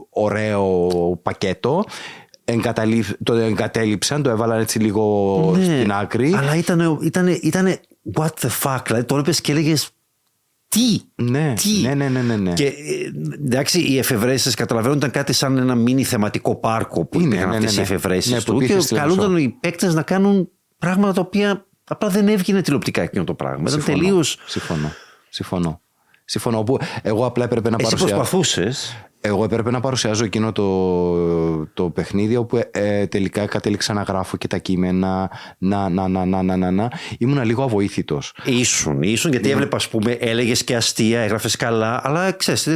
ωραίο 0.09 0.89
πακέτο 1.23 1.83
εγκαταλείφ- 2.49 3.13
το 3.23 3.33
εγκατέλειψαν, 3.33 4.21
το 4.23 4.29
έβαλαν 4.29 4.59
έτσι 4.59 4.79
λίγο 4.79 5.53
Ναι, 5.57 5.63
στην 5.63 5.91
άκρη. 5.91 6.33
Αλλά 6.37 6.55
ήταν, 6.55 6.99
ήταν, 7.03 7.27
ήταν 7.27 7.75
what 8.15 8.29
the 8.41 8.49
fuck. 8.63 8.79
Δηλαδή 8.85 9.03
το 9.05 9.17
έπαιρνε 9.17 9.39
και 9.41 9.51
έλεγες. 9.51 9.89
Τι, 10.67 10.99
Ναι, 11.15 11.53
τι. 11.61 11.69
ναι, 11.81 11.93
ναι, 11.93 12.09
ναι, 12.09 12.21
ναι, 12.21 12.35
ναι. 12.35 12.53
Και 12.53 12.65
ε, 12.65 12.73
εντάξει, 13.45 13.79
οι 13.81 13.97
εφευρέσεις 13.97 14.53
καταλαβαίνω 14.55 14.95
ήταν 14.95 15.11
κάτι 15.11 15.33
σαν 15.33 15.57
ένα 15.57 15.75
μίνι 15.75 16.03
θεματικό 16.03 16.55
πάρκο 16.55 17.05
που 17.05 17.19
Είναι, 17.19 17.27
υπήρχαν 17.27 17.49
ναι, 17.49 17.55
αυτές 17.55 17.75
ναι, 17.75 17.81
οι 17.81 17.85
ναι. 17.87 17.95
εφευρέσεις 17.95 18.31
Ναι, 18.31 18.37
που 18.37 18.43
του. 18.51 18.55
υπήρχε 18.55 18.73
Και 18.73 18.79
στη 18.81 18.95
καλούνταν 18.95 19.27
Λεμεσό. 19.27 19.43
οι 19.45 19.49
παίκτες 19.59 19.93
να 19.93 20.01
κάνουν 20.01 20.49
πράγματα 20.77 21.13
τα 21.13 21.21
οποία 21.21 21.65
απλά 21.83 22.09
δεν 22.09 22.27
έβγαινε 22.27 22.61
τηλεοπτικά 22.61 23.01
εκείνο 23.01 23.23
το 23.23 23.33
πράγμα. 23.33 23.59
Ήταν 23.67 23.71
Συμφωνώ. 23.81 23.97
τελείω. 23.97 24.23
Συμφωνώ. 24.45 24.91
Συμφωνώ. 25.29 25.81
Συμφωνώ. 26.29 26.63
Που 26.63 26.77
εγώ 27.01 27.25
απλά 27.25 27.43
έπρεπε 27.43 27.69
να 27.69 27.75
Εσύ 27.79 27.83
παρουσιάσω. 27.89 28.15
προσπαθούσες. 28.15 28.95
Εγώ 29.21 29.43
έπρεπε 29.43 29.71
να 29.71 29.79
παρουσιάζω 29.79 30.23
εκείνο 30.23 30.51
το, 30.51 31.65
το 31.73 31.89
παιχνίδι 31.89 32.35
όπου 32.35 32.59
ε, 32.71 33.07
τελικά 33.07 33.45
κατέληξα 33.45 33.93
να 33.93 34.01
γράφω 34.01 34.37
και 34.37 34.47
τα 34.47 34.57
κείμενα. 34.57 35.31
Να, 35.57 35.89
να, 35.89 36.07
να, 36.07 36.25
να, 36.25 36.41
να, 36.43 36.57
να, 36.57 36.71
να. 36.71 36.89
Ήμουνα 37.17 37.43
λίγο 37.43 37.63
αβοήθητος. 37.63 38.33
Ήσουν, 38.45 39.01
ήσουν 39.01 39.31
γιατί 39.31 39.49
έβλεπα, 39.51 39.75
ας 39.75 39.87
πούμε, 39.89 40.11
έλεγες 40.11 40.63
και 40.63 40.75
αστεία, 40.75 41.19
έγραφες 41.19 41.55
καλά, 41.55 42.01
αλλά 42.03 42.31
ξέρεις, 42.31 42.67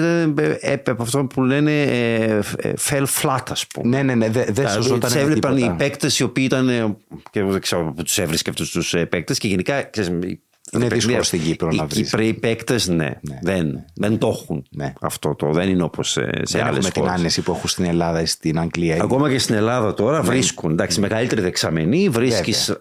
αυτό 0.97 1.25
που 1.25 1.43
λένε 1.43 1.81
ε, 1.81 2.39
ε, 2.57 2.73
fell 2.89 3.05
flat, 3.21 3.43
ας 3.49 3.67
πούμε. 3.67 3.87
Ναι, 3.97 4.03
ναι, 4.03 4.15
ναι. 4.15 4.29
Δεν 4.29 4.43
δε 4.45 4.51
Δηλαδή, 4.51 4.73
σωζόταν 4.73 4.99
τις 4.99 5.15
έβλεπαν 5.15 5.55
τίποτα. 5.55 5.73
οι 5.73 5.77
παίκτες 5.77 6.19
οι 6.19 6.23
οποίοι 6.23 6.43
ήταν. 6.47 6.69
ε, 6.69 6.95
και 7.31 7.39
εγώ 7.39 7.51
δεν 7.51 7.61
ξέρω 7.61 7.93
που 7.95 8.03
τους 8.03 8.17
έβρισκε 8.17 8.49
αυτούς 8.49 8.71
τους 8.71 8.95
παίκτες 9.09 9.37
και 9.37 9.47
γενικά. 9.47 9.83
Ξέρεις, 9.83 10.09
οι- 10.29 10.41
Είναι 10.73 10.85
οι- 10.85 10.87
δύσκολο 10.87 11.23
στην 11.23 11.41
Κύπρο 11.41 11.69
οι 11.71 11.75
να 11.75 11.85
βρεις. 11.85 12.09
Κυπρέοι 12.09 12.33
παίκτες, 12.33 12.87
ναι, 12.87 13.09
δεν, 13.41 13.85
δεν 13.95 14.17
το 14.17 14.27
έχουν. 14.27 14.65
Ναι. 14.69 14.93
Αυτό 15.01 15.35
το 15.35 15.51
δεν 15.51 15.69
είναι 15.69 15.83
όπως 15.83 16.09
σε, 16.11 16.21
σε 16.21 16.57
Δεν 16.57 16.61
άλλες 16.67 16.77
έχουμε 16.77 16.89
την 16.89 17.01
χώρες. 17.01 17.19
άνεση 17.19 17.41
που 17.41 17.51
έχουν 17.51 17.69
στην 17.69 17.85
Ελλάδα 17.85 18.21
ή 18.21 18.25
στην 18.25 18.59
Αγγλία. 18.59 18.97
Ακόμα 19.01 19.29
και 19.31 19.39
στην 19.39 19.55
Ελλάδα 19.55 19.93
τώρα 19.93 20.21
βρίσκουν. 20.21 20.71
Εντάξει, 20.71 20.99
μεγαλύτερη 20.99 21.41
δεξαμενή, 21.41 22.09
βρίσκεις 22.09 22.73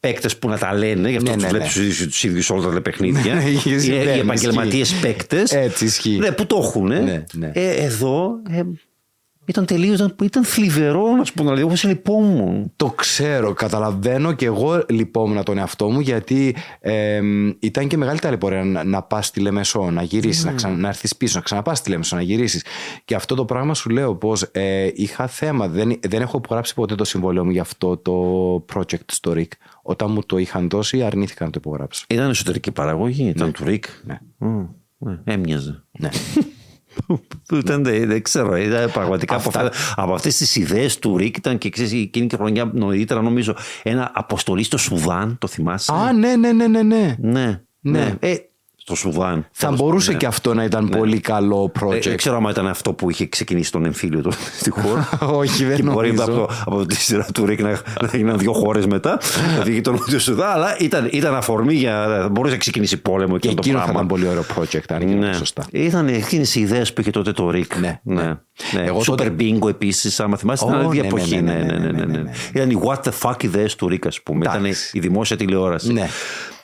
παίκτες 0.00 0.36
που 0.36 0.48
να 0.48 0.58
τα 0.58 0.74
λένε, 0.74 1.10
γι' 1.10 1.16
αυτό 1.16 1.30
Ναι, 1.30 1.34
τους 1.36 1.44
ναι, 1.44 1.48
βλέπεις 1.50 1.76
ναι. 2.00 2.06
τους 2.06 2.24
ίδιου 2.24 2.42
όλα 2.56 2.70
τα 2.72 2.80
παιχνίδια. 2.90 3.34
Ναι, 3.34 3.42
οι 3.44 3.78
συμβαίνει, 3.78 4.16
οι 4.16 4.18
επαγγελματίες 4.18 4.90
ισχύει. 4.90 5.00
παίκτες. 5.06 5.52
Έτσι 5.52 5.84
ισχύει. 5.84 6.18
Ναι, 6.18 6.30
που 6.32 6.46
το 6.46 6.56
έχουν. 6.62 6.86
Ναι, 6.86 7.24
ναι. 7.32 7.50
Ε, 7.54 7.70
εδώ 7.70 8.30
ε, 8.50 8.62
ήταν 9.44 9.66
τελείως. 9.66 9.94
Ήταν, 9.94 10.14
ήταν 10.22 10.44
θλιβερό, 10.44 11.16
να 11.16 11.24
σου 11.24 11.32
πω, 11.32 11.42
δηλαδή, 11.42 11.62
όπω 11.62 11.74
λυπόμουν. 11.82 12.72
Το 12.76 12.90
ξέρω, 12.90 13.52
καταλαβαίνω 13.52 14.32
και 14.32 14.46
εγώ 14.46 14.84
λυπόμουν 14.88 15.44
τον 15.44 15.58
εαυτό 15.58 15.90
μου 15.90 16.00
γιατί 16.00 16.56
ε, 16.80 17.20
ήταν 17.58 17.88
και 17.88 17.96
μεγάλη 17.96 18.18
ταλαιπωρία 18.18 18.64
να, 18.64 18.84
να 18.84 19.02
πας 19.02 19.26
στη 19.26 19.40
Λεμεσό, 19.40 19.90
να 19.90 20.02
γυρίσεις, 20.02 20.44
να, 20.44 20.52
ξανα, 20.52 20.76
να 20.76 20.88
έρθεις 20.88 21.16
πίσω, 21.16 21.38
να 21.38 21.44
ξαναπάς 21.44 21.78
στη 21.78 21.90
Λεμεσό, 21.90 22.16
να 22.16 22.22
γυρίσεις. 22.22 22.64
Και 23.04 23.14
αυτό 23.14 23.34
το 23.34 23.44
πράγμα 23.44 23.74
σου 23.74 23.90
λέω 23.90 24.14
πως 24.14 24.42
ε, 24.42 24.90
είχα 24.94 25.26
θέμα. 25.26 25.68
Δεν, 25.68 25.98
δεν 26.08 26.20
έχω 26.20 26.36
υπογράψει 26.36 26.74
ποτέ 26.74 26.94
το 26.94 27.04
συμβόλαιο 27.04 27.44
μου 27.44 27.50
για 27.50 27.62
αυτό 27.62 27.96
το 27.96 28.14
project 28.74 29.04
στο 29.06 29.32
RIC. 29.36 29.48
Όταν 29.82 30.12
μου 30.12 30.22
το 30.26 30.38
είχαν 30.38 30.68
δώσει, 30.68 31.02
αρνήθηκα 31.02 31.44
να 31.44 31.50
το 31.50 31.58
υπογράψω. 31.62 32.04
Ήταν 32.08 32.30
εσωτερική 32.30 32.70
παραγωγή, 32.70 33.28
ήταν 33.28 33.52
του 33.52 33.64
Ρικ. 33.64 33.84
Ναι. 34.04 34.18
Μμ, 34.38 34.64
ναι, 34.98 35.18
έμοιαζε. 35.24 35.84
Ναι. 35.98 36.08
Που 37.46 37.54
ήταν, 37.56 37.84
δεν, 37.84 38.06
δεν 38.08 38.22
ξέρω, 38.22 38.56
ήταν 38.56 38.90
πραγματικά 38.92 39.34
από, 39.34 39.48
Αυτά. 39.48 39.60
αυτά, 39.60 40.02
από 40.02 40.14
αυτές 40.14 40.36
τις 40.36 40.56
ιδέες 40.56 40.98
του 40.98 41.16
Ρίκ 41.16 41.36
ήταν 41.36 41.58
και 41.58 41.70
ξέρεις 41.70 41.92
εκείνη 41.92 42.26
και 42.26 42.36
χρονιά 42.36 42.70
νωρίτερα 42.74 43.22
νομίζω 43.22 43.56
ένα 43.82 44.10
αποστολή 44.14 44.62
στο 44.62 44.78
Σουδάν, 44.78 45.38
το 45.38 45.46
θυμάσαι; 45.46 45.92
Α, 45.92 46.12
ναι, 46.12 46.36
ναι, 46.36 46.52
ναι, 46.52 46.66
ναι. 46.66 46.82
ναι. 46.82 47.16
ναι, 47.18 47.60
Ναι. 47.80 47.98
ναι. 48.00 48.14
Ε, 48.20 48.34
στο 48.86 48.94
Σουδάν. 48.94 49.46
Θα 49.52 49.66
Τέλος 49.66 49.80
μπορούσε 49.80 50.06
πάντων, 50.06 50.20
και 50.20 50.26
αυτό 50.26 50.54
να 50.54 50.64
ήταν 50.64 50.88
πολύ 50.88 51.20
καλό 51.20 51.72
ναι. 51.80 51.86
project. 51.88 51.94
Ε, 51.96 52.08
Δεν 52.08 52.16
ξέρω 52.16 52.36
αν 52.36 52.44
ήταν 52.44 52.66
αυτό 52.66 52.92
που 52.92 53.10
είχε 53.10 53.26
ξεκινήσει 53.26 53.72
τον 53.72 53.84
εμφύλιο 53.84 54.20
του 54.20 54.32
στη 54.60 54.70
χώρα. 54.70 55.08
Όχι, 55.40 55.64
δεν 55.64 55.76
και 55.76 55.82
μπορεί 55.82 56.12
νομίζω. 56.12 56.32
από, 56.32 56.46
το- 56.46 56.54
από 56.66 56.86
τη 56.86 56.94
σειρά 56.94 57.26
του 57.34 57.46
Ρίκ 57.46 57.60
να, 57.62 57.70
να 57.70 58.08
έγιναν 58.12 58.38
δύο 58.38 58.52
χώρες 58.52 58.86
μετά. 58.86 59.18
να 59.58 59.62
βγει 59.62 59.80
το 59.80 59.92
Νότιο 59.92 60.18
Σουδάν. 60.18 60.50
Αλλά 60.50 60.76
ήταν, 60.78 61.08
ήταν 61.12 61.34
αφορμή 61.34 61.74
για. 61.74 62.28
μπορούσε 62.32 62.52
να 62.52 62.58
ξεκινήσει 62.60 62.96
πόλεμο 62.96 63.38
Και 63.38 63.48
και 63.48 63.54
το 63.54 63.60
εκείνο 63.64 63.78
θα 63.78 63.82
πράγμα. 63.84 64.00
ήταν 64.02 64.06
πολύ 64.18 64.28
ωραίο 64.28 64.44
project, 64.56 64.84
αν 64.88 65.00
γίνει 65.08 65.14
Ναι. 65.14 65.32
σωστά. 65.32 65.64
Ήταν 65.72 66.08
εκείνες 66.08 66.54
οι 66.54 66.60
ιδέες 66.60 66.92
που 66.92 67.00
είχε 67.00 67.10
τότε 67.10 67.32
το 67.32 67.50
ΡΙΚ. 67.50 67.76
Ναι, 67.76 68.00
ναι. 68.02 68.22
ναι. 68.72 68.82
Εγώ 68.84 68.98
Super 69.00 69.04
τότε- 69.04 69.32
Bingo 69.38 69.68
επίσης, 69.68 70.20
άμα 70.20 70.36
θυμάσαι, 70.36 70.64
ήταν 70.64 70.84
Ω, 70.84 70.88
άλλη 70.88 71.00
ναι, 71.00 71.06
εποχή. 71.06 71.40
ναι, 71.40 71.52
Ναι, 71.52 71.58
ναι, 71.58 71.64
ναι, 71.64 71.78
ναι, 71.78 71.90
ναι, 71.92 72.04
ναι, 72.04 72.04
ναι. 72.04 72.18
ναι. 72.22 72.30
Ήταν 72.52 72.70
οι 72.70 72.78
what 72.84 72.96
the 73.02 73.12
fuck 73.22 73.42
ιδέες 73.44 73.74
του 73.74 73.88
ΡΙΚ, 73.88 74.06
ας 74.06 74.22
πούμε. 74.22 74.44
Ήταν 74.44 74.64
Εντάξει. 74.64 74.90
η 74.96 75.00
δημόσια 75.00 75.36
τηλεόραση. 75.36 75.92
Ναι. 75.92 76.08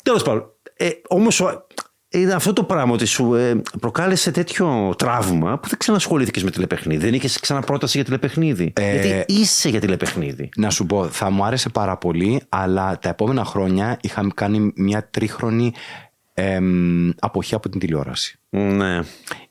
Τέλος 0.03 0.23
πάντων. 0.23 0.45
Ε, 0.77 0.89
Όμως 1.09 1.43
ήταν 2.11 2.37
αυτό 2.37 2.53
το 2.53 2.65
πράγμα 2.65 2.93
ότι 2.93 3.05
σου 3.05 3.35
ε, 3.35 3.63
προκάλεσε 3.81 4.31
τέτοιο 4.31 4.95
τραύμα 4.99 5.59
που 5.59 5.69
δεν 5.69 5.79
ξανασχολήθηκες 5.79 6.43
με 6.43 6.51
τηλεπαιχνίδι. 6.51 7.05
Δεν 7.05 7.15
είχες 7.15 7.41
ξαναπρόταση 7.41 7.97
για 7.97 8.05
τηλεπαιχνίδι. 8.05 8.73
Ε, 8.77 9.01
Γιατί 9.01 9.33
είσαι 9.33 9.69
για 9.69 9.81
τηλεπαιχνίδι. 9.81 10.49
Να 10.57 10.71
σου 10.71 10.87
πω, 10.87 11.09
θα 11.09 11.31
μου 11.31 11.45
άρεσε 11.45 11.69
πάρα 11.69 11.97
πολύ, 11.97 12.43
αλλά 12.49 12.99
τα 12.99 13.09
επόμενα 13.09 13.45
χρόνια 13.45 13.99
είχαμε 14.01 14.31
κάνει 14.35 14.73
μια 14.77 15.09
τρίχρονη 15.11 15.73
εμ, 16.35 17.11
αποχή 17.19 17.55
από 17.55 17.69
την 17.69 17.81
τηλεόραση. 17.81 18.39
Ναι. 18.51 19.01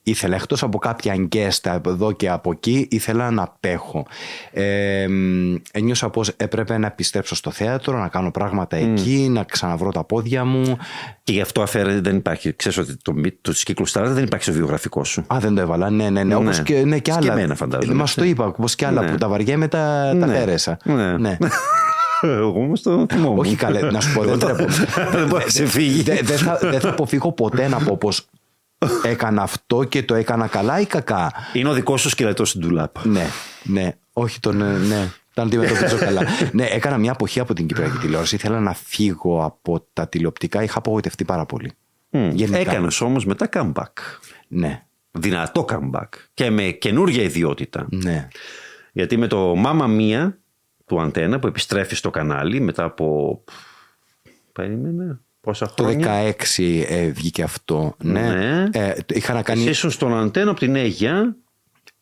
Ήθελα 0.10 0.36
εκτός 0.36 0.64
από 0.64 0.78
κάποια 0.78 1.16
γκέστα 1.16 1.74
από 1.74 1.90
εδώ 1.90 2.12
και 2.12 2.30
από 2.30 2.52
εκεί, 2.52 2.88
ήθελα 2.92 3.32
να 3.32 3.42
απέχω. 3.44 4.06
Ε, 4.52 5.02
εμ, 5.02 5.56
ένιωσα 5.72 6.10
πως 6.10 6.28
έπρεπε 6.38 6.78
να 6.78 6.88
επιστρέψω 6.88 7.36
στο 7.36 7.52
θέατρο, 7.52 7.98
να 7.98 8.08
κάνω 8.08 8.32
πράγματα 8.32 8.78
εκεί, 8.78 9.28
να 9.32 9.44
ξαναβρω 9.44 9.92
τα 9.92 10.04
πόδια 10.04 10.46
μου. 10.46 10.78
Και 11.24 11.32
γι' 11.34 11.42
αυτό 11.42 11.62
αφαίρεται, 11.62 12.00
δεν 12.00 12.16
υπάρχει. 12.16 12.56
Ξέρεις 12.56 12.78
ότι 12.78 12.98
το, 13.02 13.14
το 13.42 13.52
κύκλο 13.52 13.86
Σταρά 13.86 14.10
δεν 14.10 14.24
υπάρχει 14.24 14.44
στο 14.46 14.54
βιογραφικό 14.54 15.04
σου. 15.04 15.24
Α, 15.34 15.38
δεν 15.40 15.56
το 15.56 15.62
έβαλα. 15.62 15.90
Ναι, 15.90 16.10
ναι, 16.10 16.24
ναι. 16.24 16.36
Όπως 16.36 16.62
και, 16.62 16.84
ναι, 16.86 16.96
και 16.96 17.12
Και 17.12 17.18
άλλα. 17.18 17.32
εμένα 17.32 17.56
φαντάζομαι, 17.56 17.94
Μα 17.94 18.02
έτσι. 18.02 18.16
το 18.16 18.24
είπα, 18.24 18.46
όπως 18.46 18.76
και 18.76 18.86
άλλα 18.86 19.02
Ναι. 19.02 19.12
που 19.12 19.18
τα 19.18 19.28
βαριέμαι 19.28 19.68
τα, 19.68 20.16
τα 20.20 20.26
Ναι. 20.26 20.34
πέρασα. 20.34 20.78
Ναι. 21.20 21.38
Εγώ 22.22 22.48
όμως 22.62 22.82
το 22.82 23.06
θυμόμουν. 23.10 23.38
Όχι 23.40 23.56
καλέ, 23.56 23.82
να 23.82 24.00
σου 24.02 24.14
πω, 24.14 24.24
δεν 24.24 24.40
τρέπω. 24.44 24.66
Δεν 25.12 25.28
μπορεί 25.28 25.44
να 25.44 25.50
σε 25.50 25.66
φύγει. 25.66 26.02
Δεν 26.02 26.20
δεν 26.24 26.38
θα, 26.38 26.58
δεν 26.62 26.80
θα 26.80 26.90
αποφύγω 26.90 27.32
ποτέ 27.32 27.68
να 27.68 27.78
πω 27.78 27.98
πως 27.98 28.26
έκανα 29.04 29.42
αυτό 29.42 29.84
και 29.84 30.04
το 30.04 30.16
έκανα 30.16 30.48
καλά 30.48 30.80
ή 30.80 30.86
κακά; 30.86 31.34
Είναι 31.54 31.70
ο 31.70 31.74
δικός 31.74 32.02
σου 32.02 32.10
σκελετός 32.10 32.50
στην 32.50 32.62
τουλάπα. 32.62 33.08
Ναι, 33.08 33.28
ναι, 33.64 33.92
όχι 34.14 34.40
τον, 34.40 34.62
ε, 34.62 34.78
ναι, 34.78 35.12
τον 35.34 35.46
αντιμετωπίζω 35.46 35.98
καλά. 36.06 36.22
ναι, 36.52 36.64
έκανα 36.66 36.98
μια 36.98 37.12
αποχή 37.12 37.40
από 37.40 37.54
την 37.54 37.68
Κυπριακή 37.68 37.98
τηλεόραση. 37.98 38.36
Ήθελα 38.36 38.60
να 38.60 38.74
φύγω 38.74 39.44
από 39.44 39.88
τα 39.94 40.08
τηλεοπτικά. 40.08 40.64
Είχα 40.64 40.78
απογοητευτεί 40.78 41.26
πάρα 41.26 41.46
πολύ. 41.46 41.72
Γενικά. 42.10 42.58
Έκανες 42.58 43.02
όμως 43.02 43.26
μετά 43.26 43.50
comeback. 43.54 43.94
Ναι, 44.48 44.84
Δυνατό 45.12 45.66
comeback. 45.70 46.08
Και 46.34 46.50
με 46.50 46.64
καινούργια 46.64 47.24
ιδιότητα. 47.24 47.88
ναι. 47.90 48.28
Γιατί 48.92 49.18
με 49.18 49.28
το 49.28 49.56
Μάμα 49.56 49.88
Μία 49.88 50.38
του 50.86 51.02
Αντένα 51.02 51.40
που 51.40 51.48
επιστρέφει 51.48 51.96
στο 51.96 52.10
κανάλι 52.10 52.60
μετά 52.60 52.84
από. 52.84 53.44
Πέριμενε. 54.52 55.20
Πόσα 55.50 55.74
Το 55.76 55.84
χρόνια. 55.84 56.36
16 56.58 56.84
ε, 56.88 57.08
βγήκε 57.08 57.44
αυτό. 57.44 57.96
Ναι. 58.04 58.22
Ναι. 58.22 58.64
Ε, 58.72 58.94
το- 58.94 59.14
είχα 59.18 59.34
να 59.34 59.42
κάνει 59.42 59.60
Εσύ 59.62 59.70
ήσουν 59.70 59.92
στον 59.92 60.18
Αντένα 60.18 60.52
από 60.52 60.60
την 60.60 60.76
Αίγια. 60.76 61.36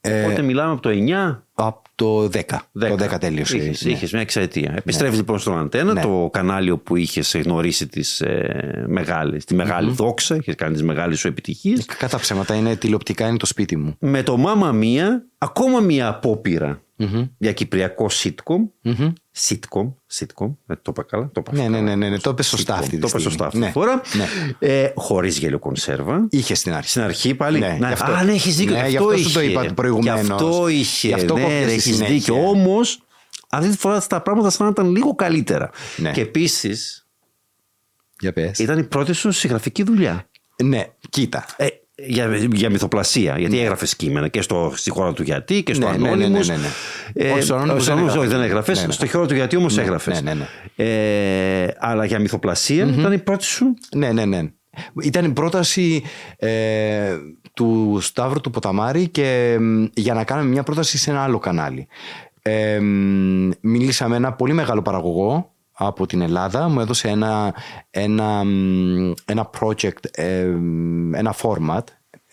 Ε, 0.02 0.24
Οπότε 0.24 0.42
μιλάμε 0.42 0.72
από 0.72 0.82
το 0.82 0.90
9. 0.90 1.44
από 1.54 1.82
το 1.96 2.24
10. 2.24 2.68
Το 2.72 2.96
10 3.00 3.18
τέλειωσε. 3.20 3.58
Είχες, 3.58 3.84
ναι. 3.86 3.92
είχες 3.92 4.12
μια 4.12 4.22
εξαετία. 4.22 4.74
Επιστρέφει 4.78 5.16
λοιπόν 5.16 5.40
στον 5.40 5.58
Αντένα, 5.60 5.94
Ναι. 5.94 6.02
το 6.02 6.30
κανάλι 6.34 6.70
όπου 6.72 6.96
είχες 6.96 7.36
γνωρίσει 7.44 7.88
τις, 7.88 8.22
ε, 8.22 8.84
μεγάλες, 8.88 9.46
τη 9.46 9.56
μεγάλη 9.56 9.92
δόξα, 9.92 10.36
είχες 10.36 10.56
κάνει 10.56 10.74
τις 10.74 10.84
μεγάλες 10.84 11.20
σου 11.20 11.28
επιτυχίες. 11.28 11.86
Κατά 11.86 12.20
ψέματα 12.20 12.56
είναι 12.56 12.76
τηλεοπτικά, 12.76 13.28
είναι 13.28 13.38
το 13.38 13.46
σπίτι 13.46 13.76
μου. 13.78 13.96
Με 14.00 14.24
το 14.24 14.38
Μάμα 14.38 14.72
Μία, 14.72 15.26
ακόμα 15.38 15.80
μια 15.80 16.08
απόπειρα 16.08 16.82
για 17.38 17.52
κυπριακό 17.54 18.08
sitcom. 18.24 18.92
Sitcom, 19.40 19.94
sitcom, 20.14 20.52
ε, 20.68 20.74
το 20.76 20.82
είπα 20.90 21.04
καλά. 21.04 21.30
Το 21.34 21.40
είπα 21.42 21.52
Ναι, 21.52 21.58
καλά. 21.64 21.70
ναι, 21.70 21.82
ναι, 21.82 21.96
ναι, 21.96 22.10
ναι, 22.10 22.20
το 22.20 22.30
είπε 22.30 22.44
σωστά 22.44 22.76
Sitcom, 22.76 22.80
αυτή 22.80 22.90
τη 22.96 23.02
Το 23.02 23.08
είπα 23.08 23.20
στιγμή. 23.20 23.30
σωστά 23.32 23.46
αυτή 23.46 23.58
Ναι, 23.60 23.66
τη 23.66 23.72
φορά. 23.72 24.02
ναι. 24.14 24.28
Ε, 24.60 24.92
Χωρίς 24.96 25.38
γέλιο 25.38 25.60
κονσέρβα. 25.60 26.28
Είχε 26.30 26.56
στην 26.56 26.74
αρχή. 26.74 26.90
Στην 26.90 27.02
αρχή 27.02 27.36
πάλι. 27.36 27.60
Ναι, 27.60 27.78
να, 27.80 27.88
γι' 27.88 27.94
αυτό- 27.94 28.12
α, 28.12 28.24
ναι, 28.24 28.32
έχεις 28.32 28.56
δίκιο. 28.56 28.76
Ναι, 28.76 28.84
γι' 28.84 28.90
γι' 28.90 28.98
αυτό 28.98 29.10
αυτό 29.10 29.22
σου 29.24 29.32
το 29.34 29.40
είχε. 29.42 29.52
είπα 29.52 29.74
προηγουμένως. 29.74 30.26
Γι' 30.26 30.32
αυτό 30.32 30.68
είχε. 30.68 31.08
Γι' 31.08 31.14
αυτό 31.14 31.34
ναι, 31.34 31.42
κόβεται 31.42 31.62
στη 31.64 31.72
έχεις 31.72 31.84
συνέχεια. 31.84 32.08
δίκιο. 32.16 32.48
Όμως, 32.50 33.02
αυτή 33.50 33.70
τη 33.70 33.78
φορά 33.78 34.02
τα 34.08 34.22
πράγματα 34.22 34.50
σαν 34.50 34.66
να 34.66 34.72
ήταν 34.72 34.92
λίγο 34.92 35.16
καλύτερα. 35.16 35.70
Ναι. 35.98 36.12
Και 36.12 36.22
επίσης 36.22 37.08
Για 38.20 38.34
πες. 38.34 38.60
ήταν 38.60 38.78
η 38.80 38.84
πρώτη 38.84 39.14
σου 39.14 39.32
συγγραφική 39.32 39.84
δουλειά. 39.84 40.30
Ναι, 40.64 40.84
κοίτα. 41.10 41.46
Ε, 41.58 41.68
για, 42.06 42.36
για 42.54 42.70
μυθοπλασία. 42.70 43.36
Γιατί 43.40 43.60
έγραφες 43.60 43.96
κείμενα 43.96 44.28
και 44.28 44.42
στο, 44.42 44.72
στη 44.76 44.90
χώρα 44.90 45.14
του 45.14 45.24
Γιατί 45.24 45.64
και 45.64 45.74
στο 45.74 45.86
Ναι, 45.90 45.92
ναι, 45.92 45.98
ναι, 45.98 46.08
Ανώνυμος. 46.10 46.48
ναι, 46.48 46.56
ναι, 46.56 46.62
ναι. 46.62 46.68
Ε, 47.28 47.32
Όχι, 47.32 47.42
στο 47.42 47.54
Ανώνυμος 47.56 47.84
στο 47.84 47.94
δεν 47.94 48.02
Ανώνυμος 48.04 48.24
όχι, 48.26 48.26
έγραφες. 48.26 48.40
δεν 48.40 48.50
έγραφες. 48.50 48.80
Ναι, 48.80 48.86
ναι. 48.86 48.92
Στο 48.92 49.08
χώρα 49.08 49.26
του 49.28 49.34
Γιατί 49.36 49.56
όμως 49.56 49.76
Ναι, 49.76 49.82
έγραφες. 49.82 50.22
ναι, 50.22 50.34
ναι, 50.34 50.48
Ε, 50.76 51.68
αλλά 51.80 52.06
για 52.06 52.20
μυθοπλασια 52.20 52.86
ήταν 52.98 53.12
η 53.14 53.18
πρώτη 53.18 53.44
σου; 53.44 53.74
Ναι, 53.96 54.12
ναι, 54.12 54.26
ναι. 54.26 54.42
Ήταν 55.04 55.26
η 55.26 55.30
πρόταση 55.30 56.04
ε, 56.38 57.18
του 57.54 57.98
Σταύρου 58.02 58.42
του 58.42 58.50
Ποταμάρη 58.50 59.08
και 59.08 59.58
μ, 59.60 59.84
για 59.94 60.14
να 60.14 60.24
κάνουμε 60.24 60.50
μια 60.50 60.64
πρόταση 60.64 60.98
σε 60.98 61.10
ένα 61.12 61.24
άλλο 61.24 61.40
κανάλι. 61.40 61.88
Ε, 62.42 62.80
μ, 62.80 63.50
μίλησα 63.62 64.08
με 64.08 64.16
ένα 64.16 64.34
πολύ 64.34 64.54
μεγάλο 64.54 64.82
παραγωγό 64.82 65.52
από 65.78 66.06
την 66.06 66.22
Ελλάδα. 66.22 66.68
Μου 66.70 66.80
έδωσε 66.80 67.08
ένα, 67.08 67.54
ένα, 67.90 68.44
μ, 68.44 69.12
ένα 69.26 69.50
project, 69.60 70.06
ε, 70.12 70.46
μ, 70.46 71.16
ένα 71.16 71.36
format 71.42 71.84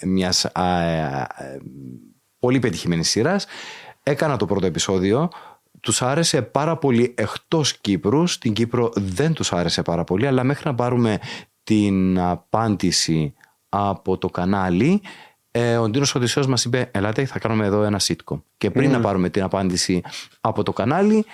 μιας 0.03 0.45
α, 0.45 0.81
ε, 0.81 1.27
ε, 1.37 1.59
πολύ 2.39 2.59
πετυχημένης 2.59 3.09
σειράς. 3.09 3.47
Έκανα 4.03 4.37
το 4.37 4.47
πρώτο 4.47 4.67
επεισόδιο. 4.67 5.29
Τους 5.81 6.03
άρεσε 6.03 6.43
πάρα 6.43 6.77
πολύ 6.77 7.15
εκτός 7.17 7.79
Κύπρου. 7.81 8.27
Στην 8.27 8.53
Κύπρο 8.53 8.91
δεν 8.95 9.33
τους 9.33 9.53
άρεσε 9.53 9.83
πάρα 9.83 10.05
πολύ, 10.05 10.27
αλλά 10.27 10.45
μέχρι 10.45 10.63
να 10.67 10.75
πάρουμε 10.75 11.19
την 11.63 12.21
απάντηση 12.21 13.35
από 13.69 14.19
το 14.19 14.29
κανάλι, 14.29 15.03
ε, 15.51 15.77
ο 15.77 15.89
Ντίνος 15.89 16.15
Οδυσσέος 16.15 16.47
μας 16.47 16.65
είπε 16.65 16.91
«Ελάτε, 16.93 17.25
θα 17.25 17.39
κάνουμε 17.39 17.67
εδώ 17.67 17.83
ένα 17.83 18.01
sitcom». 18.03 18.43
Και 18.57 18.71
πριν 18.71 18.91
να 18.91 19.01
πάρουμε 19.01 19.29
την 19.29 19.43
απάντηση 19.43 20.03
από 20.41 20.63
το 20.63 20.73
κανάλι, 20.73 21.25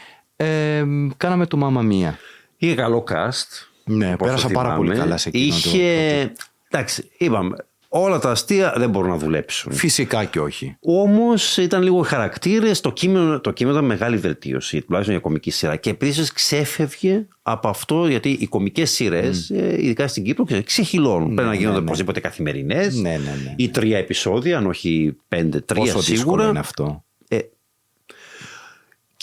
ε, 0.44 0.84
κάναμε 1.16 1.46
το 1.46 1.56
Μάμα 1.56 1.82
Μία. 1.82 2.18
Είχε 2.56 2.74
καλό 2.74 3.04
cast. 3.10 3.66
Ναι, 3.84 4.12
όπως 4.12 4.26
πέρασα 4.26 4.46
το 4.46 4.52
πάρα 4.52 4.68
θυμάμαι. 4.68 4.86
πολύ 4.86 4.98
καλά 5.00 5.16
σε 5.16 5.28
εκείνο 5.28 5.48
το- 5.48 5.56
Είχε. 5.56 6.32
Εντάξει, 6.70 7.10
είπαμε. 7.18 7.56
Όλα 7.92 8.18
τα 8.18 8.30
αστεία 8.30 8.74
δεν 8.76 8.90
μπορούν 8.90 9.10
να 9.10 9.16
δουλέψουν. 9.16 9.72
Φυσικά 9.72 10.24
και 10.24 10.40
όχι. 10.40 10.76
Όμως 10.80 11.56
ήταν 11.56 11.82
λίγο 11.82 12.02
χαρακτήρες. 12.02 12.80
Το 12.80 12.92
κείμενο, 12.92 13.40
το 13.40 13.50
κείμενο 13.50 13.76
ήταν 13.76 13.88
μεγάλη 13.88 14.16
βελτίωση, 14.16 14.80
τουλάχιστον 14.82 15.14
για 15.14 15.22
κομική 15.24 15.50
σειρά. 15.50 15.76
Και 15.76 15.90
επίσης 15.90 16.32
ξέφευγε 16.32 17.26
από 17.42 17.68
αυτό, 17.68 18.06
γιατί 18.08 18.30
οι 18.40 18.46
κομικές 18.46 18.90
σειρές, 18.90 19.48
ειδικά 19.78 20.08
στην 20.08 20.24
Κύπρο, 20.24 20.44
ξε- 20.44 20.64
ξεχυλώνουν. 20.64 21.34
Πρέπει 21.34 21.48
να 21.48 21.54
γίνονται 21.54 21.78
ναι. 21.78 21.82
οπωσδήποτε 21.84 22.20
καθημερινές. 22.20 22.94
Ναι, 22.96 23.10
ναι, 23.10 23.16
ναι. 23.44 23.54
Ή 23.56 23.68
τρία 23.68 23.98
επεισόδια, 23.98 24.56
αν 24.58 24.66
όχι 24.66 25.16
πέντε, 25.28 25.60
τρία 25.60 25.82
Πόσο 25.82 25.98
δύσκολο 25.98 26.16
σίγουρα. 26.18 26.48
είναι 26.48 26.58
αυτό. 26.58 27.04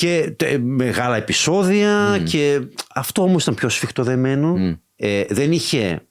Ε, 0.02 0.06
και 0.24 0.32
τε- 0.38 0.60
μεγάλα 0.64 1.16
επεισόδια 1.16 2.22
και 2.24 2.62
αυτό 2.94 3.22
όμως 3.22 3.42
ήταν 3.44 3.56
πιο 3.56 3.70
σφιχτοδεμένο. 3.70 4.78
Ε, 4.96 5.24
δεν 5.30 5.52
είχε 5.52 6.02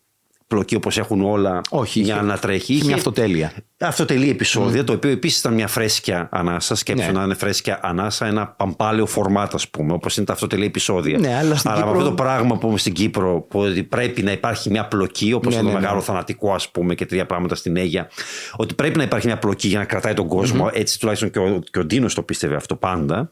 πλοκή 0.49 0.75
όπως 0.75 0.99
έχουν 0.99 1.23
όλα 1.23 1.61
Όχι, 1.71 2.01
για 2.01 2.15
είχε- 2.15 2.25
να 2.25 2.39
τρέχει. 2.39 2.75
είχε 2.75 2.85
μια 2.85 2.95
αυτοτέλεια. 2.95 3.53
Αυτοτελή 3.79 4.31
επεισόδια, 4.31 4.85
το 4.85 4.93
οποίο 4.93 5.11
επίσης 5.11 5.39
ήταν 5.39 5.55
μια 5.55 5.67
φρέσκια 5.69 6.29
ανάσα. 6.33 6.75
Σκέψου 6.75 7.07
Ναι. 7.07 7.13
να 7.19 7.23
είναι 7.25 7.35
φρέσκια 7.35 7.81
ανάσα, 7.83 8.27
ένα 8.27 8.47
παμπάλαιο 8.49 9.07
φορμάτ, 9.07 9.55
ας 9.55 9.69
πούμε, 9.69 9.93
όπως 9.93 10.17
είναι 10.17 10.27
τα 10.27 10.33
αυτοτελή 10.33 10.65
επεισόδια. 10.65 11.19
Ναι, 11.19 11.37
αλλά 11.37 11.55
στην 11.57 11.71
με 11.71 11.77
Κύπρο- 11.77 11.93
αυτό 11.93 12.05
το 12.05 12.13
πράγμα 12.13 12.59
που 12.59 12.79
στην 12.79 12.93
Κύπρο, 12.93 13.41
που 13.49 13.59
ότι 13.61 13.83
πρέπει 13.83 14.23
να 14.23 14.33
υπάρχει 14.33 14.71
μια 14.71 14.87
πλοκή, 14.89 15.33
όπως 15.33 15.55
Ναι, 15.55 15.61
είναι 15.61 15.63
ναι, 15.69 15.73
το 15.73 15.79
ναι. 15.79 15.83
μεγάλο 15.85 16.01
θανατικό, 16.01 16.53
ας 16.55 16.71
πούμε, 16.71 16.95
και 16.95 17.07
τρία 17.07 17.27
πράγματα 17.27 17.55
στην 17.55 17.77
Αίγια, 17.77 18.09
ότι 18.57 18.75
πρέπει 18.75 18.97
να 18.97 19.03
υπάρχει 19.03 19.27
μια 19.27 19.39
πλοκή 19.39 19.69
για 19.69 19.79
να 19.79 19.85
κρατάει 19.85 20.15
τον 20.15 20.29
κοσμο 20.29 20.71
Έτσι 20.73 20.99
τουλάχιστον 21.01 21.31
και 21.31 21.39
ο, 21.39 21.61
και 21.71 21.79
ο 21.79 21.85
Ντίνος 21.85 22.15
το 22.15 22.23
πίστευε 22.23 22.57
αυτό 22.57 22.77
πάντα. 22.77 23.31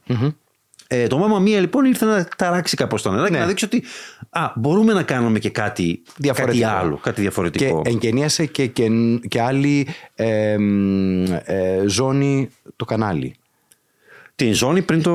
Ε, 0.88 1.06
το 1.06 1.18
Μάμα 1.18 1.38
Μία 1.38 1.60
λοιπόν 1.60 1.84
ήρθε 1.84 2.04
να 2.04 2.28
ταράξει 2.36 2.76
κάπως 2.76 3.02
τα 3.02 3.10
νερά 3.10 3.24
και 3.26 3.32
Ναι. 3.32 3.38
να 3.38 3.46
δείξει 3.46 3.64
ότι 3.64 3.82
α, 4.30 4.50
μπορούμε 4.56 4.92
να 4.92 5.02
κάνουμε 5.02 5.38
και 5.38 5.50
κάτι, 5.50 6.02
Διαφορετικό. 6.16 6.64
κάτι 6.66 6.76
άλλο, 6.84 6.96
κάτι 6.96 7.14
Και 7.14 7.20
διαφορετικό. 7.20 7.82
εγκαινίασε 7.84 8.46
και, 8.46 8.66
και, 8.66 8.88
και 9.28 9.40
άλλη 9.40 9.86
ε, 10.14 10.56
μ, 10.58 11.22
ε, 11.44 11.82
ζώνη 11.86 12.48
το 12.76 12.84
κανάλι. 12.84 13.34
Την 14.36 14.54
ζώνη 14.54 14.82
πριν 14.82 15.02
το. 15.02 15.10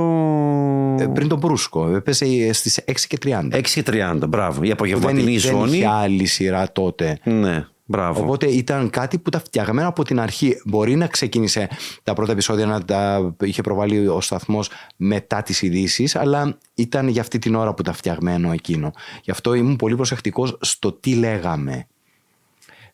Ε, 1.00 1.06
πριν 1.14 1.28
τον 1.28 1.38
Μπρούσκο. 1.38 1.96
Έπεσε 1.96 2.54
στις 2.54 2.80
6 2.86 2.94
και 3.08 3.18
30. 3.26 3.40
6 3.52 3.62
και 3.74 3.84
30, 3.88 4.16
μπράβο. 4.30 4.58
Η 4.58 4.62
δεν, 4.64 4.72
απογευματινή 4.72 5.38
δεν 5.38 5.52
ζώνη. 5.52 5.78
είχε 5.78 5.88
άλλη 5.88 6.26
σειρά 6.26 6.72
τότε. 6.72 7.20
Ναι. 7.24 7.66
Μπράβο. 7.92 8.22
Οπότε 8.22 8.46
ήταν 8.46 8.90
κάτι 8.90 9.18
που 9.20 9.30
τα 9.30 9.40
φτιαγμένα 9.40 9.88
από 9.88 10.04
την 10.04 10.20
αρχή. 10.20 10.62
Μπορεί 10.66 10.96
να 10.96 11.08
ξεκίνησε 11.08 11.70
τα 12.04 12.14
πρώτα 12.14 12.32
επεισόδια 12.32 12.66
να 12.66 12.86
τα 12.86 13.34
είχε 13.44 13.62
προβάλει 13.62 14.08
ο 14.08 14.22
σταθμός 14.22 14.72
μετά 14.96 15.42
τις 15.42 15.62
ειδήσει, 15.62 16.10
αλλά 16.14 16.58
ήταν 16.74 17.08
για 17.08 17.22
αυτή 17.22 17.40
την 17.40 17.56
ώρα 17.56 17.74
που 17.74 17.82
τα 17.82 17.94
φτιαγμένο 17.94 18.52
εκείνο. 18.52 18.92
Γι' 19.24 19.32
αυτό 19.32 19.54
ήμουν 19.54 19.76
πολύ 19.76 19.96
προσεκτικός 19.96 20.58
στο 20.62 20.92
τι 20.92 21.16
λέγαμε. 21.16 21.88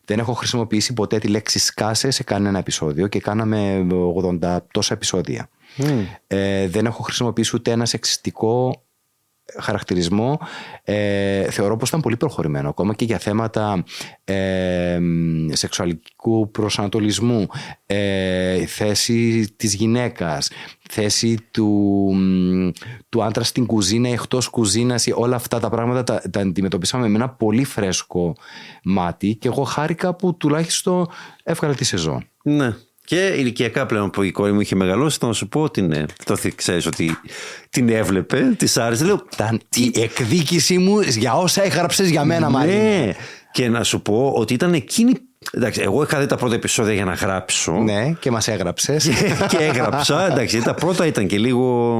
Δεν 0.04 0.18
έχω 0.18 0.32
χρησιμοποιήσει 0.32 0.92
ποτέ 0.92 1.18
τη 1.18 1.28
λέξη 1.28 1.58
σκάσε 1.58 2.10
σε 2.10 2.22
κανένα 2.22 2.58
επεισόδιο 2.58 3.06
και 3.06 3.20
κάναμε 3.20 3.86
80 4.42 4.58
τόσα 4.70 4.94
επεισόδια. 4.94 5.48
Ε, 6.26 6.68
δεν 6.68 6.86
έχω 6.86 7.02
χρησιμοποιήσει 7.02 7.56
ούτε 7.56 7.70
ένα 7.70 7.86
σεξιστικό 7.86 8.82
χαρακτηρισμό 9.60 10.38
ε, 10.82 11.50
θεωρώ 11.50 11.76
πως 11.76 11.88
ήταν 11.88 12.00
πολύ 12.00 12.16
προχωρημένο 12.16 12.68
ακόμα 12.68 12.94
και 12.94 13.04
για 13.04 13.18
θέματα 13.18 13.84
ε, 14.24 14.98
σεξουαλικού 15.52 16.50
προσανατολισμού 16.50 17.46
ε, 17.86 18.66
θέση 18.66 19.48
της 19.56 19.74
γυναίκας 19.74 20.50
θέση 20.90 21.38
του, 21.50 22.10
του 23.08 23.22
άντρα 23.22 23.44
στην 23.44 23.66
κουζίνα 23.66 24.08
εκτός 24.08 24.48
κουζίνας 24.48 25.06
όλα 25.14 25.36
αυτά 25.36 25.60
τα 25.60 25.68
πράγματα 25.68 26.04
τα, 26.04 26.30
τα 26.30 26.40
αντιμετωπίσαμε 26.40 27.08
με 27.08 27.16
ένα 27.16 27.28
πολύ 27.28 27.64
φρέσκο 27.64 28.34
μάτι 28.84 29.34
και 29.34 29.48
εγώ 29.48 29.62
χάρηκα 29.62 30.14
που 30.14 30.36
τουλάχιστον 30.36 31.08
έβγαλε 31.42 31.74
τη 31.74 31.84
σεζόν 31.84 32.28
Ναι. 32.42 32.74
Και 33.06 33.26
ηλικιακά 33.26 33.86
πλέον 33.86 34.10
που 34.10 34.22
η 34.22 34.30
κόρη 34.30 34.52
μου 34.52 34.60
είχε 34.60 34.74
μεγαλώσει, 34.76 35.18
θα 35.20 35.26
να 35.26 35.32
σου 35.32 35.48
πω 35.48 35.60
ότι 35.62 35.82
ναι. 35.82 36.04
Το 36.24 36.36
ξέρεις 36.54 36.86
ότι 36.86 37.16
την 37.70 37.88
έβλεπε, 37.88 38.54
της 38.56 38.76
άρεσε. 38.76 39.04
Λέω, 39.04 39.22
Ήταν 39.32 39.60
η 39.74 40.00
εκδίκησή 40.00 40.78
μου 40.78 41.00
για 41.00 41.34
όσα 41.34 41.64
έγραψες 41.64 42.08
για 42.10 42.24
μένα, 42.24 42.50
Μαρία. 42.50 42.74
ναι. 42.74 43.12
Και 43.52 43.68
να 43.68 43.82
σου 43.82 44.02
πω 44.02 44.32
ότι 44.36 44.54
ήταν 44.54 44.72
εκείνη. 44.74 45.12
Εντάξει, 45.52 45.80
εγώ 45.80 46.02
είχα 46.02 46.18
δει 46.18 46.26
τα 46.26 46.36
πρώτα 46.36 46.54
επεισόδια 46.54 46.92
για 46.92 47.04
να 47.04 47.12
γράψω. 47.12 47.72
Ναι, 47.72 48.12
και 48.20 48.30
μας 48.30 48.48
έγραψες. 48.48 49.08
και 49.48 49.56
έγραψα. 49.56 50.26
Εντάξει, 50.30 50.62
τα 50.62 50.74
πρώτα 50.74 51.06
ήταν 51.06 51.26
και 51.26 51.38
λίγο. 51.38 51.94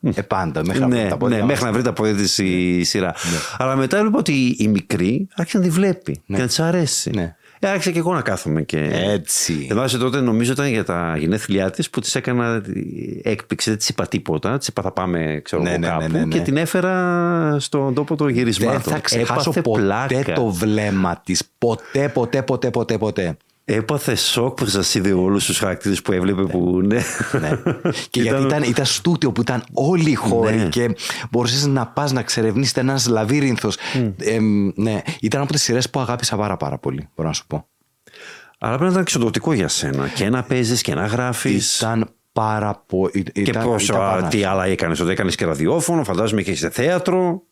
μ, 0.00 0.08
Ε, 0.14 0.22
πάντα, 0.22 0.64
μέχρι 0.64 0.80
να 0.80 0.86
ναι, 0.88 0.98
βρει 1.00 1.08
τα 1.08 1.16
πόδια 1.16 1.36
ναι, 1.36 1.42
μας. 1.42 1.50
μέχρι 1.50 1.64
να 1.64 1.72
βρει 1.72 1.82
τα 1.82 1.92
πόδια 1.92 2.14
της 2.14 2.38
η 2.38 2.82
σειρά. 2.84 3.14
Αλλά 3.58 3.76
μετά 3.76 3.96
έβλεπα 3.96 4.18
ότι 4.18 4.54
η 4.58 4.68
μικρή 4.68 5.28
άρχισε 5.34 5.58
να 5.58 5.64
τη 5.64 5.70
βλέπει 5.70 6.12
και 6.26 6.36
να 6.36 6.46
της 6.46 6.60
αρέσει. 6.60 7.10
Ναι. 7.14 7.34
Ε, 7.64 7.68
άρχισα 7.68 7.90
και 7.90 7.98
εγώ 7.98 8.14
να 8.14 8.22
κάθομαι 8.22 8.62
και. 8.62 8.90
Έτσι. 8.92 9.68
Εδώ 9.70 9.98
τότε 9.98 10.20
νομίζω 10.20 10.52
ήταν 10.52 10.66
για 10.66 10.84
τα 10.84 11.16
γενέθλιά 11.18 11.70
της 11.70 11.90
που 11.90 12.00
της 12.00 12.14
έκανα 12.14 12.62
έκπληξη, 13.22 13.70
δεν 13.70 13.78
της 13.78 13.88
είπα 13.88 14.06
τίποτα. 14.06 14.58
Της 14.58 14.66
είπα 14.66 14.82
θα 14.82 14.92
πάμε 14.92 15.40
ξέρω, 15.44 15.62
Ναι, 15.62 15.70
εγώ 15.70 15.78
ναι, 15.78 15.86
ναι, 15.86 15.92
κάπου 15.92 16.12
ναι, 16.12 16.18
ναι. 16.18 16.36
και 16.36 16.40
την 16.40 16.56
έφερα 16.56 17.56
στον 17.58 17.94
τόπο 17.94 18.16
των 18.16 18.28
γυρισμάτων. 18.28 18.80
Δεν 18.82 18.92
θα 18.92 19.00
ξεχάσω 19.00 19.50
Έπαθε 19.50 19.60
ποτέ 19.60 19.80
πλάκα. 19.80 20.32
το 20.32 20.46
βλέμμα 20.46 21.20
της. 21.24 21.42
Ποτέ, 21.58 22.08
ποτέ, 22.08 22.42
ποτέ, 22.42 22.70
ποτέ, 22.70 22.98
ποτέ. 22.98 23.36
Έπαθε 23.66 24.14
σοκ 24.14 24.54
που 24.54 24.66
σας 24.66 24.94
είδε 24.94 25.12
όλους 25.12 25.44
τους 25.44 25.58
χαρακτήρες 25.58 26.02
που 26.02 26.12
έβλεπε 26.12 26.42
που. 26.42 26.80
Ναι. 26.84 27.02
Ναι. 27.40 27.50
και 28.10 28.22
γιατί 28.22 28.42
ήταν, 28.42 28.62
ήταν 28.62 28.84
στούτιο 28.84 29.32
που 29.32 29.40
ήταν 29.40 29.64
όλοι 29.72 30.10
οι 30.10 30.14
χώροι 30.14 30.56
Ναι. 30.56 30.68
και 30.68 30.96
μπορούσες 31.30 31.66
να 31.66 31.86
πας 31.86 32.12
να 32.12 32.22
ξερευνήσεις 32.22 32.72
ένας 32.76 33.06
λαβύρινθος. 33.06 33.76
Ε, 34.18 34.38
ναι, 34.74 35.02
ήταν 35.20 35.40
από 35.42 35.52
τις 35.52 35.62
σειρές 35.62 35.90
που 35.90 36.00
αγάπησα 36.00 36.36
πάρα, 36.36 36.56
πάρα 36.56 36.78
πολύ, 36.78 37.08
μπορώ 37.16 37.28
να 37.28 37.34
σου 37.34 37.46
πω. 37.46 37.66
Αλλά 38.58 38.70
πρέπει 38.70 38.84
να 38.84 38.90
ήταν 38.90 39.00
εξοδοτικό 39.02 39.52
για 39.52 39.68
σένα. 39.68 40.08
Και 40.08 40.28
να 40.28 40.42
παίζεις 40.42 40.80
και 40.82 40.94
να 40.94 41.06
γράφεις. 41.06 41.76
Ήταν 41.76 42.08
πάρα 42.32 42.82
πολύ. 42.86 43.22
Και 43.22 43.40
Ήταν, 43.40 43.64
πόσο, 43.64 43.84
ήταν, 43.94 43.98
πάρα- 44.08 44.28
τι 44.28 44.44
άλλα 44.44 44.64
έκανες, 44.64 45.00
ότι 45.00 45.10
έκανες 45.10 45.34
και 45.34 45.44
ραδιόφωνο, 45.44 46.04
φαντάζομαι 46.04 46.42
και 46.42 46.54
σε 46.54 46.70
θέατρο. 46.70 47.42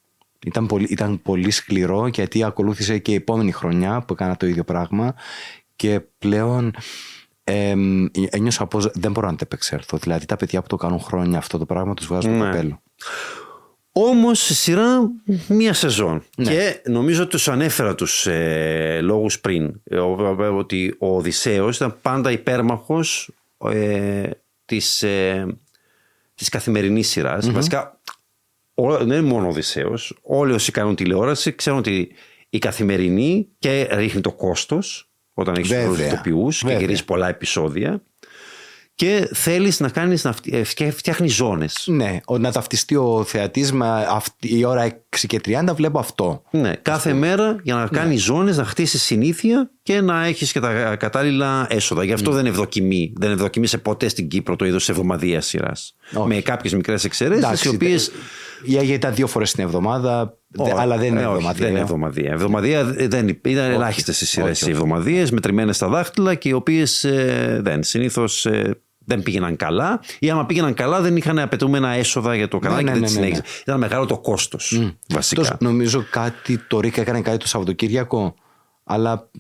ήταν, 0.47 0.67
πολύ, 0.67 0.87
ήταν 0.91 1.23
πολύ 1.23 1.51
σκληρό 1.51 2.07
γιατί 2.07 2.45
ακολούθησε 2.45 2.99
και 2.99 3.13
η 3.13 3.15
επόμενη 3.15 3.53
χρονιά 3.53 4.01
που 4.07 4.13
έκανα 4.13 4.37
το 4.37 4.47
ίδιο 4.47 4.65
πράγμα 4.65 5.15
και 5.83 6.01
πλέον 6.19 6.75
ε, 7.45 7.75
ένιωσα 8.31 8.67
πως 8.67 8.91
δεν 8.95 9.11
μπορώ 9.13 9.27
να 9.27 9.33
τα 9.37 9.45
επεξέλθω. 9.45 9.97
Δηλαδή 9.99 10.27
τα 10.27 10.37
παιδιά 10.37 10.61
που 10.63 10.67
το 10.69 10.77
κάνουν 10.77 11.01
χρόνια 11.01 11.39
αυτό 11.39 11.59
το 11.59 11.67
πράγμα 11.67 11.95
τους 11.95 12.07
βγάζουν 12.07 12.31
το 12.39 12.45
Ναι. 12.45 12.51
καπέλο. 12.51 12.83
Όμως 13.93 14.49
η 14.49 14.55
σειρά 14.55 15.11
μία 15.49 15.73
σεζόν. 15.73 16.23
Ναι. 16.37 16.51
Και 16.51 16.83
νομίζω 16.87 17.23
ότι 17.23 17.31
τους 17.31 17.49
ανέφερα 17.49 17.95
τους 17.95 18.27
ε, 18.27 18.99
λόγους 19.03 19.41
πριν. 19.41 19.81
Ε, 19.85 19.97
ο- 19.99 20.37
ο- 20.39 20.57
ότι 20.57 20.97
ο 20.99 21.17
Οδυσσέος 21.17 21.77
ήταν 21.77 21.99
πάντα 22.03 22.31
υπέρμαχος 22.31 23.31
ε, 23.65 24.31
της 24.65 25.03
ε, 25.03 25.47
της 26.35 26.49
καθημερινής 26.49 27.09
σειράς. 27.09 27.51
Βασικά, 27.51 28.01
ο- 28.75 28.97
δεν 28.97 29.07
είναι 29.07 29.21
μόνο 29.29 29.47
ο 29.47 29.49
Οδυσσέος. 29.49 30.19
Όλοι 30.23 30.53
όσοι 30.53 30.73
κάνουν 30.73 30.95
τηλεόραση 30.95 31.55
ξέρουν 31.55 31.79
ότι 31.79 32.13
η 32.51 32.59
καθημερινή 32.59 33.49
και 33.59 33.89
ρίχνει 33.91 34.21
το 34.21 34.33
κόστος 34.33 35.07
όταν 35.35 35.55
έχεις 35.59 35.69
Βέβαια. 35.69 35.85
πολλούς 35.87 36.01
ηθοποιούς 36.07 36.59
και 36.59 36.65
Βέβαια. 36.67 36.81
γυρίζει 36.81 37.05
πολλά 37.05 37.29
επεισόδια 37.29 38.03
και 38.95 39.29
θέλεις 39.35 39.81
να 39.81 39.89
κάνεις 39.89 40.25
να 40.25 40.33
φτι- 40.33 40.55
ε, 40.55 40.63
φτιά- 40.65 40.93
φτιάχνεις 40.93 41.35
ζώνες. 41.35 41.85
Ναι, 41.87 42.21
ο- 42.27 42.39
να 42.39 42.53
ταυτιστεί 42.53 42.97
ο 42.97 43.25
θεατής 43.27 43.73
με 43.73 44.07
αυτή, 44.11 44.59
η 44.59 44.65
ώρα 44.65 44.83
6 44.83 45.27
και 45.27 45.41
30 45.41 45.75
βλέπω 45.75 45.99
αυτό. 45.99 46.43
Ναι, 46.51 46.73
κάθε 46.83 47.13
μέρα 47.13 47.57
για 47.63 47.75
να 47.75 47.87
κάνεις 47.87 48.23
ζώνες, 48.23 48.57
να 48.57 48.65
χτίσεις 48.65 49.03
συνήθεια 49.03 49.71
και 49.83 50.01
να 50.01 50.25
έχεις 50.25 50.53
και 50.53 50.61
τα 50.61 50.97
κατάλληλα 50.97 51.67
έσοδα. 51.71 52.05
Γι' 52.05 52.13
αυτό 52.13 52.31
δεν 52.31 52.47
ευδοκιμεί. 52.47 53.13
Δεν 53.17 53.31
ευδοκιμήσε 53.31 53.79
ποτέ 53.79 54.09
στην 54.09 54.29
Κύπρο 54.29 54.57
το 54.57 54.65
είδος 54.65 54.89
εβδομαδία 54.89 55.41
σειράς. 55.41 55.95
Όχι. 56.15 56.29
Με 56.29 56.41
κάποιες 56.41 56.75
μικρές 56.75 57.05
εξαιρέσεις, 57.05 57.45
Εντάξει, 57.45 57.69
οι 57.69 57.75
οποίες... 57.75 58.11
Η 58.65 58.77
Αγία 58.77 58.95
ήταν 58.95 59.15
δύο 59.15 59.27
φορές 59.27 59.53
την 59.53 59.65
εβδομάδα, 59.65 60.39
δε- 60.53 60.63
Όχι, 60.63 60.73
αλλά 60.77 60.97
δεν 60.97 61.07
είναι 61.09 61.21
ε, 61.21 61.25
όχι, 61.25 61.35
εβδομαδία. 61.35 61.63
δεν 61.65 61.71
είναι 61.71 61.81
εβδομαδία. 61.81 62.31
Εβδομαδία 62.33 62.85
δεν 62.85 63.29
υπ- 63.29 63.47
ήταν 63.47 63.71
ελάχιστες 63.71 64.21
οι 64.21 64.27
σειρές 64.27 64.61
όχι, 64.63 64.71
οι 64.71 64.73
εβδομαδίε, 64.75 65.27
μετρημένες 65.33 65.77
στα 65.77 65.89
δάχτυλα 65.89 66.35
και 66.35 66.49
οι 66.49 66.53
οποίες 66.53 67.07
δεν. 67.61 67.83
Συνήθως 67.83 68.47
δεν 69.05 69.23
πήγαιναν 69.23 69.57
καλά 69.57 70.01
ή 70.19 70.31
άμα 70.31 70.47
πήγαιναν 70.47 70.75
καλά 70.75 71.01
δεν 71.01 71.17
είχαν 71.17 71.39
απαιτούμενα 71.39 71.91
έσοδα 71.91 72.35
για 72.35 72.49
το 72.49 72.59
κανάλι 72.59 72.85
ναι, 72.85 72.91
και 72.93 72.99
δεν 72.99 73.01
ναι, 73.03 73.07
τη 73.09 73.15
ναι, 73.15 73.21
ναι. 73.21 73.27
συνέχιζε. 73.27 73.61
Ήταν 73.63 73.79
μεγάλο 73.79 74.07
το 74.07 74.19
κόστος. 74.19 74.93
Βασικά. 75.09 75.41
Εκτός, 75.43 75.57
νομίζω 75.61 76.05
κάτι 76.11 76.59
το 76.69 76.81
Ρίκα 76.81 77.01
έκανε 77.01 77.21
κάτι 77.21 77.37
το 77.37 77.47
Σαββατοκύριακο, 77.49 78.35
αλλά 78.85 79.31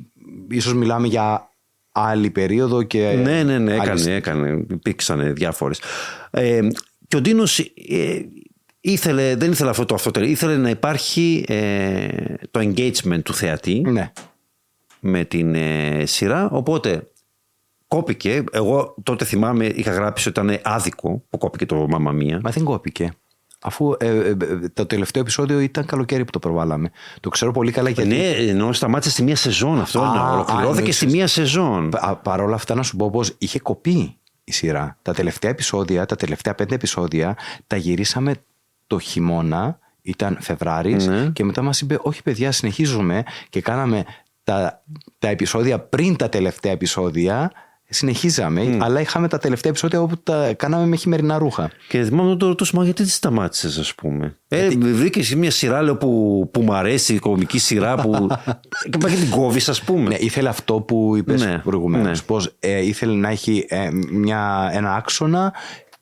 ίσως 0.48 0.74
μιλάμε 0.74 1.06
για 1.06 1.48
άλλη 1.92 2.30
περίοδο 2.30 2.82
και 2.82 3.20
Ναι, 3.22 3.42
ναι, 3.42 3.58
ναι, 3.58 3.72
άλλη 3.72 3.80
έκανε, 3.82 4.14
έκανε. 4.14 4.64
Υπήρξαν 4.70 5.34
διάφορες. 5.34 5.80
Ε, 6.30 6.60
και 7.08 7.16
ο 7.16 7.20
Ντίνος 7.20 7.58
ήθελε, 8.85 9.37
δεν 9.37 9.51
ήθελε 9.53 9.70
αυτό 9.70 9.85
το 9.85 9.95
αυτοτελείο, 9.95 10.30
ήθελε 10.30 10.57
να 10.57 10.70
υπάρχει 10.70 11.45
ε, 11.49 12.07
το 12.51 12.61
engagement 12.61 13.22
του 13.22 13.35
θεατή. 13.35 13.80
Ναι. 13.80 14.12
με 15.01 15.24
την 15.24 15.55
ε, 15.55 16.03
σειρά. 16.07 16.49
Οπότε 16.51 17.07
κόπηκε. 17.89 18.45
Εγώ 18.53 18.95
τότε 19.03 19.24
θυμάμαι, 19.24 19.66
είχα 19.66 19.93
γράψει 19.93 20.28
ότι 20.28 20.41
ήταν 20.41 20.59
άδικο 20.62 21.22
που 21.30 21.39
κόπηκε 21.39 21.66
το 21.66 21.87
Μάμα 21.89 22.12
Μία. 22.12 22.41
Μα 22.43 22.51
δεν 22.51 22.64
κόπηκε. 22.64 23.12
Αφού 23.64 23.95
ε, 23.99 24.07
ε, 24.07 24.28
ε, 24.28 24.37
το 24.74 24.87
τελευταίο 24.87 25.22
επεισόδιο 25.22 25.61
ήταν 25.61 25.85
καλοκαίρι 25.85 26.24
που 26.24 26.30
το 26.30 26.39
προβάλαμε. 26.39 26.91
Το 27.20 27.28
ξέρω 27.28 27.53
πολύ 27.53 27.70
καλά 27.72 27.89
γιατί. 27.91 28.09
Ναι, 28.09 28.28
ενώ 28.28 28.72
σταμάτησε 28.72 29.11
στη 29.11 29.22
μία 29.22 29.37
σεζόν 29.37 29.80
αυτό. 29.80 30.01
Α, 30.01 30.14
να 30.14 30.20
α, 30.20 30.33
ολοκληρώθηκε 30.33 30.78
εννοείς. 30.78 30.97
στη 30.97 31.07
μία 31.07 31.26
σεζόν. 31.26 31.89
Πα- 31.91 32.16
Παρ' 32.22 32.41
όλα 32.41 32.55
αυτά 32.55 32.74
να 32.74 32.83
σου 32.83 32.97
πω 32.97 33.11
πως 33.11 33.35
είχε 33.39 33.59
κοπεί 33.59 34.16
η 34.45 34.53
σειρά. 34.53 34.99
Τα 35.03 35.12
τελευταία 35.14 35.51
επεισόδια, 35.51 36.07
τα 36.07 36.16
τελευταία 36.16 36.55
πέντε 36.55 36.74
επεισόδια 36.74 37.37
τα 37.66 37.76
γυρίσαμε 37.76 38.35
το 38.87 38.99
χειμώνα, 38.99 39.78
ήταν 40.03 40.37
Φεβράρης 40.41 41.07
Ναι. 41.07 41.30
και 41.33 41.45
μετά 41.45 41.62
μας 41.62 41.80
είπε 41.80 41.99
όχι 42.03 42.22
παιδιά 42.22 42.53
συνεχίζουμε 42.53 43.22
και 43.49 43.61
κάναμε 43.61 44.05
τα, 44.45 44.83
τα 45.18 45.28
επεισόδια 45.28 45.78
πριν 45.78 46.16
τα 46.16 46.28
τελευταία 46.28 46.72
επεισόδια 46.72 47.53
συνεχίζαμε 47.93 48.78
αλλά 48.80 49.01
είχαμε 49.01 49.28
τα 49.28 49.39
τελευταία 49.39 49.70
επεισόδια 49.70 50.01
όπου 50.01 50.16
τα 50.22 50.55
κάναμε 50.55 50.87
με 50.87 50.97
χειμερινά 50.97 51.39
ρούχα. 51.39 51.70
Και 51.89 52.05
θυμάμαι 52.05 52.30
να 52.30 52.37
το 52.37 52.47
ρωτούσα, 52.47 52.76
μα 52.76 52.85
γιατί 52.85 53.03
τη 53.03 53.11
σταμάτησες, 53.11 53.78
ας 53.78 53.95
πούμε. 53.95 54.37
Ε, 54.49 54.68
βρήκες 54.78 55.35
μια 55.35 55.51
σειρά 55.51 55.83
λέω, 55.83 55.97
που, 55.97 56.49
που 56.53 56.62
μου 56.62 56.74
αρέσει, 56.74 57.14
η 57.14 57.18
κομική 57.18 57.59
σειρά 57.59 57.95
που. 57.95 58.26
και 58.91 58.99
πάει 58.99 59.14
και 59.14 59.20
την 59.20 59.30
κόβεις, 59.30 59.68
ας 59.68 59.83
πούμε. 59.83 60.09
Ναι, 60.09 60.14
ήθελε 60.14 60.49
αυτό 60.49 60.80
που 60.80 61.16
είπες 61.16 61.45
Ναι, 61.45 61.59
προηγουμένως 61.59 62.18
ναι. 62.20 62.26
πως 62.26 62.57
ε, 62.59 62.85
ήθελε 62.85 63.14
να 63.14 63.28
έχει 63.28 63.66
ε, 63.68 63.89
μια, 64.11 64.70
ένα 64.72 64.95
άξονα 64.95 65.53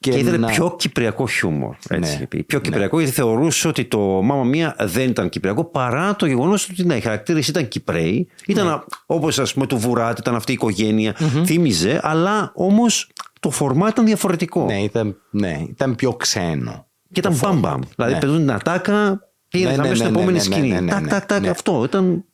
και, 0.01 0.11
Και 0.11 0.19
ήθελε 0.19 0.37
να... 0.37 0.47
πιο 0.47 0.77
κυπριακό 0.79 1.27
χιούμορ. 1.27 1.77
Έτσι. 1.89 2.17
Ναι. 2.17 2.23
είπε. 2.23 2.43
Πιο 2.43 2.61
κυπριακό, 2.61 2.99
γιατί 2.99 3.15
θεωρούσε 3.15 3.69
ότι 3.69 3.85
το 3.85 3.99
Μάμα 3.99 4.45
Μία 4.45 4.77
δεν 4.79 5.09
ήταν 5.09 5.29
κυπριακό 5.29 5.65
παρά 5.65 6.17
το 6.17 6.27
γεγονός 6.27 6.69
ότι 6.71 6.85
ναι, 6.85 6.95
οι 6.97 7.01
χαρακτήρε 7.01 7.39
ήταν 7.39 7.69
Κυπραίοι. 7.69 8.29
Ήταν 8.47 8.67
Ναι. 8.67 8.79
όπως 9.07 9.39
ας 9.39 9.53
πούμε 9.55 9.67
του 9.67 9.79
Βουράτη, 9.79 10.21
ήταν 10.21 10.35
αυτή 10.35 10.51
η 10.51 10.55
οικογένεια. 10.55 11.17
Θύμιζε, 11.45 12.01
αλλά 12.03 12.53
όμως 12.55 13.11
το 13.41 13.51
φορμά 13.51 13.89
ήταν 13.89 14.05
διαφορετικό. 14.07 14.65
Ναι, 14.65 14.83
ήταν, 14.83 15.17
ναι, 15.31 15.65
ήταν 15.69 15.95
πιο 15.95 16.13
ξένο. 16.13 16.87
Και 17.13 17.21
ήταν 17.21 17.39
μπαμ 17.43 17.59
μπαμ. 17.61 17.81
Δηλαδή 17.97 18.15
Ναι. 18.15 18.21
παίζουν 18.21 18.39
την 18.39 18.51
ατάκα, 18.53 19.21
πήγαινε 19.49 19.71
Ναι, 19.71 19.77
να 19.77 19.89
ναι, 19.89 19.95
στην 19.95 20.11
ναι, 20.13 20.19
επόμενη 20.19 20.39
ναι, 20.39 20.45
ναι, 20.49 20.55
σκηνή. 20.55 20.69
ναι, 20.69 20.81
ναι, 20.81 20.91
Τάκ, 20.91 21.03
ναι, 21.03 21.09
τάκ, 21.09 21.27
τάκ, 21.27 21.41
ναι. 21.41 21.49
αυτό 21.49 21.85
ήταν. 21.85 22.25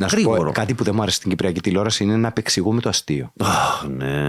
Να 0.00 0.08
σου 0.08 0.14
Γρήγορο. 0.14 0.44
πω 0.44 0.52
κάτι 0.52 0.74
που 0.74 0.84
δεν 0.84 0.94
μου 0.94 1.02
άρεσε 1.02 1.16
στην 1.16 1.30
Κυπριακή 1.30 1.60
τηλεόραση 1.60 2.04
είναι 2.04 2.16
να 2.16 2.26
επεξηγούμε 2.26 2.80
το 2.80 2.88
αστείο. 2.88 3.32
Αχ, 3.40 3.86
ναι, 3.88 4.28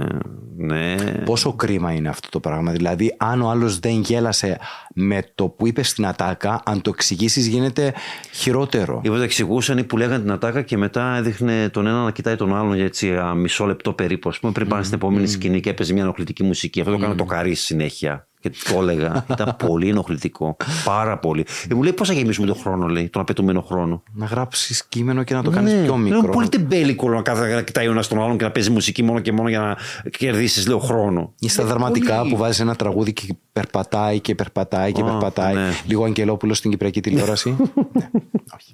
ναι. 0.58 0.96
Πόσο 1.26 1.54
κρίμα 1.54 1.92
είναι 1.92 2.10
αυτό 2.10 2.30
το 2.30 2.40
πράγμα. 2.40 2.72
Δηλαδή, 2.72 3.16
αν 3.18 3.42
ο 3.42 3.50
άλλος 3.50 3.80
δεν 3.80 4.02
γέλασε 4.02 4.60
με 4.96 5.24
το 5.36 5.48
που 5.48 5.68
είπε 5.68 5.84
στην 5.84 6.06
ατάκα, 6.06 6.62
αν 6.66 6.82
το 6.82 6.92
εξηγήσεις, 6.94 7.48
γίνεται 7.48 7.94
χειρότερο. 8.34 9.02
Ή 9.04 9.10
που 9.10 9.18
τα 9.18 9.24
εξηγούσαν 9.24 9.78
ή 9.78 9.84
που 9.84 9.98
λέγανε 9.98 10.20
την 10.20 10.32
ατάκα 10.32 10.62
και 10.62 10.78
μετά 10.78 11.16
έδειχνε 11.16 11.70
τον 11.70 11.88
ένα 11.88 12.04
να 12.04 12.12
κοιτάει 12.12 12.36
τον 12.36 12.56
άλλον 12.56 12.76
για 12.76 12.86
έτσι 12.86 13.16
α, 13.16 13.34
μισό 13.34 13.66
λεπτό 13.66 13.94
περίπου. 13.94 14.30
Α 14.30 14.34
πούμε, 14.40 14.52
πριν 14.52 14.68
πάνε 14.68 14.84
στην 14.84 14.96
επόμενη 14.96 15.28
σκηνή 15.28 15.60
και 15.60 15.70
έπαιζε 15.70 15.94
μια 15.94 16.04
ενοχλητική 16.04 16.44
μουσική. 16.44 16.80
Αυτό 16.80 16.92
το 16.92 16.98
έκανε 16.98 17.16
το 17.16 17.26
καρύς 17.26 17.62
συνέχεια. 17.62 18.28
Και 18.42 18.52
το 18.74 18.80
έλεγα. 18.82 19.26
Ήταν 19.32 19.56
πολύ 19.68 19.90
ενοχλητικό. 19.90 20.58
Πάρα 20.84 21.18
πολύ. 21.18 21.46
Ε, 21.70 21.74
μου 21.74 21.84
λέει 21.84 21.94
πώς 21.94 22.08
θα 22.08 22.14
γεμίσουμε 22.14 22.48
τον 22.48 22.56
χρόνο, 22.56 22.88
λέει, 22.88 23.10
τον 23.10 23.22
απαιτούμενο 23.22 23.62
χρόνο; 23.62 24.04
Να 24.14 24.26
γράψεις 24.26 24.86
κείμενο 24.90 25.24
και 25.24 25.34
να 25.34 25.44
το 25.44 25.50
κάνεις 25.50 25.72
Ναι, 25.74 25.78
πιο 25.84 25.88
λέω, 25.88 25.98
μικρό. 26.18 26.32
πολύ 26.32 26.50
τεμπέλικο 26.50 27.10
να, 27.10 27.22
κάθε, 27.22 27.54
να 27.54 27.62
κοιτάει 27.62 27.88
ο 27.88 27.92
ένας 27.92 28.08
τον 28.08 28.22
άλλον 28.22 28.38
και 28.38 28.44
να 28.44 28.52
παίζει 28.52 28.70
μουσική 28.70 29.04
μόνο 29.04 29.20
και 29.20 29.32
μόνο 29.32 29.50
για 29.50 29.60
να 29.60 29.78
κερδίσεις, 30.10 30.68
λέω, 30.68 30.80
χρόνο. 30.80 31.34
Ή 31.40 31.50
στα 31.50 31.62
Ε, 31.62 31.66
δραματικά 31.66 32.18
πολύ. 32.18 32.32
που 32.32 32.38
βάζεις 32.38 32.60
ένα 32.60 32.76
τραγούδι 32.76 33.14
και 33.14 33.36
περπατάει 33.54 34.20
και 34.20 34.36
περπατάει 34.36 34.92
και 34.92 35.02
Α, 35.02 35.06
περπατάει. 35.06 35.54
ναι. 35.54 35.70
Λίγο 35.88 36.04
Αγγελόπουλος 36.04 36.58
στην 36.58 36.72
Κυπριακή 36.72 37.02
τηλεόραση. 37.02 37.50
ναι, 37.60 38.10
όχι. 38.56 38.74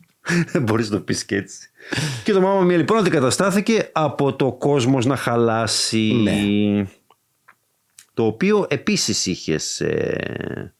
Δεν 0.51 0.61
μπορείς 0.61 0.89
να 0.89 0.97
το 0.97 1.03
πεις 1.03 1.25
και 1.25 1.35
έτσι. 1.35 1.69
και 2.23 2.31
το 2.33 2.41
μάμα 2.41 2.61
μία 2.61 2.77
λοιπόν 2.77 2.97
αντικαταστάθηκε 2.97 3.89
από 3.93 4.33
το 4.33 4.51
κόσμος 4.51 5.05
να 5.05 5.15
χαλάσει. 5.15 6.13
Ναι. 6.23 6.85
Το 8.17 8.25
οποίο 8.25 8.65
επίσης 8.69 9.25
είχες. 9.25 9.79
Ε, 9.81 10.73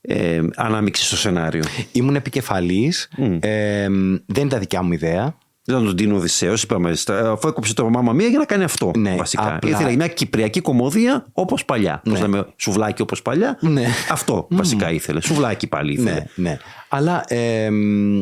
ε, 0.00 0.40
ανάμειξη 0.56 1.04
στο 1.04 1.16
σενάριο. 1.16 1.62
Ήμουν 1.92 2.14
επικεφαλής. 2.14 3.08
Ε, 3.40 3.86
δεν 4.26 4.46
ήταν 4.46 4.58
δικιά 4.60 4.82
μου 4.82 4.92
ιδέα. 4.92 5.22
Δεν 5.64 5.74
ήταν 5.76 5.84
τον 5.86 5.96
Τίνο 5.96 6.16
Οδυσσέος, 6.16 6.62
είπαμε. 6.62 6.94
στα- 6.94 7.30
Αφού 7.30 7.48
έκοψε 7.48 7.74
το 7.74 7.88
μάμα 7.90 8.12
μία 8.12 8.26
για 8.28 8.38
να 8.38 8.44
κάνει 8.44 8.64
αυτό. 8.64 8.90
Ναι, 8.96 9.14
βασικά. 9.16 9.54
απλά- 9.54 9.70
Ήθελε 9.70 9.96
μια 9.96 10.08
κυπριακή 10.08 10.60
κομμωδία 10.60 11.26
όπως 11.32 11.64
παλιά. 11.64 12.00
Πώς 12.04 12.20
λέμε, 12.20 12.46
σουβλάκι 12.56 13.02
όπως 13.02 13.22
παλιά. 13.22 13.58
Ναι. 13.60 13.86
Αυτό 14.10 14.46
βασικά 14.50 14.90
ήθελε. 14.90 15.20
Σουβλάκι 15.20 15.66
πάλι 15.66 15.92
ήθελε. 15.92 16.10
Ναι, 16.12 16.24
ναι. 16.34 16.58
Αλλά 16.88 17.24
ε, 17.28 17.70
μ, 17.70 18.20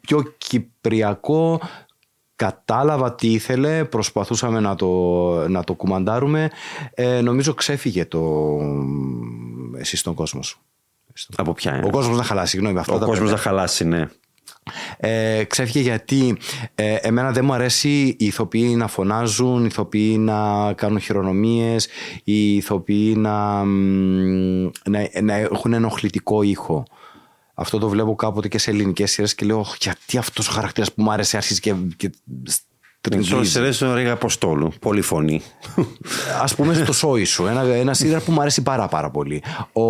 πιο 0.00 0.22
κυπριακό 0.38 1.60
κατάλαβα 2.36 3.14
τι 3.14 3.32
ήθελε, 3.32 3.84
προσπαθούσαμε 3.84 4.60
να 4.60 4.74
το, 4.74 4.88
να 5.48 5.64
το 5.64 5.74
κουμαντάρουμε. 5.74 6.50
Ε, 6.94 7.20
νομίζω 7.20 7.54
ξέφυγε 7.54 8.04
το 8.04 8.58
εσύ 9.78 9.96
στον 9.96 10.14
κόσμο 10.14 10.42
σου. 10.42 10.60
Από 11.36 11.52
ποια. 11.52 11.74
ε; 11.74 11.86
Ο 11.86 11.90
κόσμος 11.90 12.16
να 12.16 12.22
χαλάσει, 12.22 12.50
συγγνώμη. 12.50 12.78
Αυτό 12.78 12.94
Ο 12.94 12.98
τα 12.98 13.04
κόσμος 13.04 13.18
παιδιά. 13.18 13.34
να 13.34 13.40
χαλάσει, 13.40 13.84
ναι. 13.84 14.06
Ε, 14.96 15.44
ξέφυγε 15.44 15.80
γιατί 15.80 16.36
ε, 16.74 16.94
εμένα 16.94 17.32
δεν 17.32 17.44
μου 17.44 17.52
αρέσει 17.52 18.16
οι 18.18 18.24
ηθοποιοί 18.24 18.74
να 18.76 18.86
φωνάζουν, 18.86 19.62
οι 19.62 19.66
ηθοποιοί 19.70 20.16
να 20.18 20.72
κάνουν 20.72 21.00
χειρονομίες, 21.00 21.88
οι 22.24 22.56
ηθοποιοί 22.56 23.14
να, 23.16 23.64
μ, 23.64 24.70
να, 24.84 25.08
να 25.22 25.34
έχουν 25.34 25.72
ενοχλητικό 25.72 26.42
ήχο. 26.42 26.84
Αυτό 27.58 27.78
το 27.78 27.88
βλέπω 27.88 28.14
κάποτε 28.14 28.48
και 28.48 28.58
σε 28.58 28.70
ελληνικές 28.70 29.10
σειρές 29.10 29.34
και 29.34 29.46
λέω 29.46 29.58
«Ωχ, 29.58 29.74
γιατί 29.80 30.18
αυτός 30.18 30.48
ο 30.48 30.52
χαρακτήρας 30.52 30.92
που 30.92 31.02
μου 31.02 31.12
άρεσε 31.12 31.36
άρχισε 31.36 31.60
και, 31.60 31.74
και 31.96 32.10
στριγγίζει». 33.00 33.50
Σε 33.50 33.58
αρέσει 33.58 33.84
ο 33.84 33.94
Ρίγα 33.94 34.12
Αποστόλου. 34.12 34.72
Πολύ 34.80 35.00
φωνή. 35.00 35.42
Ας 36.42 36.54
πούμε 36.54 36.74
στο 36.74 36.92
σόι 36.92 37.24
σου, 37.24 37.46
ένα, 37.46 37.62
ένα 37.62 37.94
σύριαλ 37.94 38.20
που 38.20 38.32
μου 38.32 38.40
αρέσει 38.40 38.62
πάρα 38.62 38.88
πάρα 38.88 39.10
πολύ. 39.10 39.42
Ο, 39.72 39.82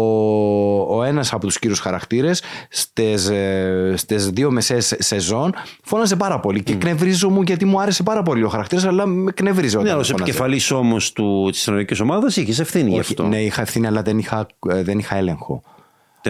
ο 0.96 1.02
ένας 1.02 1.32
από 1.32 1.46
τους 1.46 1.58
κύριους 1.58 1.78
χαρακτήρες 1.78 2.42
στις, 2.68 3.28
ε, 3.28 3.94
στις 3.96 4.30
δύο 4.30 4.50
μεσαίες 4.50 4.94
σεζόν 4.98 5.54
φώναζε 5.82 6.16
πάρα 6.16 6.40
πολύ 6.40 6.62
και 6.62 6.74
κνευρίζω 6.74 7.30
μου 7.30 7.42
γιατί 7.42 7.64
μου 7.64 7.80
άρεσε 7.80 8.02
πάρα 8.02 8.22
πολύ 8.22 8.42
ο 8.42 8.48
χαρακτήρας 8.48 8.84
αλλά 8.84 9.06
με 9.06 9.32
κνευρίζει 9.32 9.76
όταν 9.76 9.86
ναι, 9.86 9.94
ως 9.94 10.06
φώναζε. 10.06 10.22
επικεφαλής 10.22 10.70
όμως 10.70 11.12
της 11.50 11.60
συνολικής 11.60 12.00
ομάδας 12.00 12.36
είχες 12.36 12.58
ευθύνη 12.58 12.90
γι' 12.90 12.98
Όχι, 12.98 13.10
αυτό. 13.10 13.26
ναι, 13.26 13.42
είχα 13.42 13.62
ευθύνη 13.62 13.86
αλλά 13.86 14.02
δεν 14.02 14.18
είχα, 14.18 14.46
ε, 14.68 14.82
δεν 14.82 14.98
είχα 14.98 15.16
έλεγχο. 15.16 15.62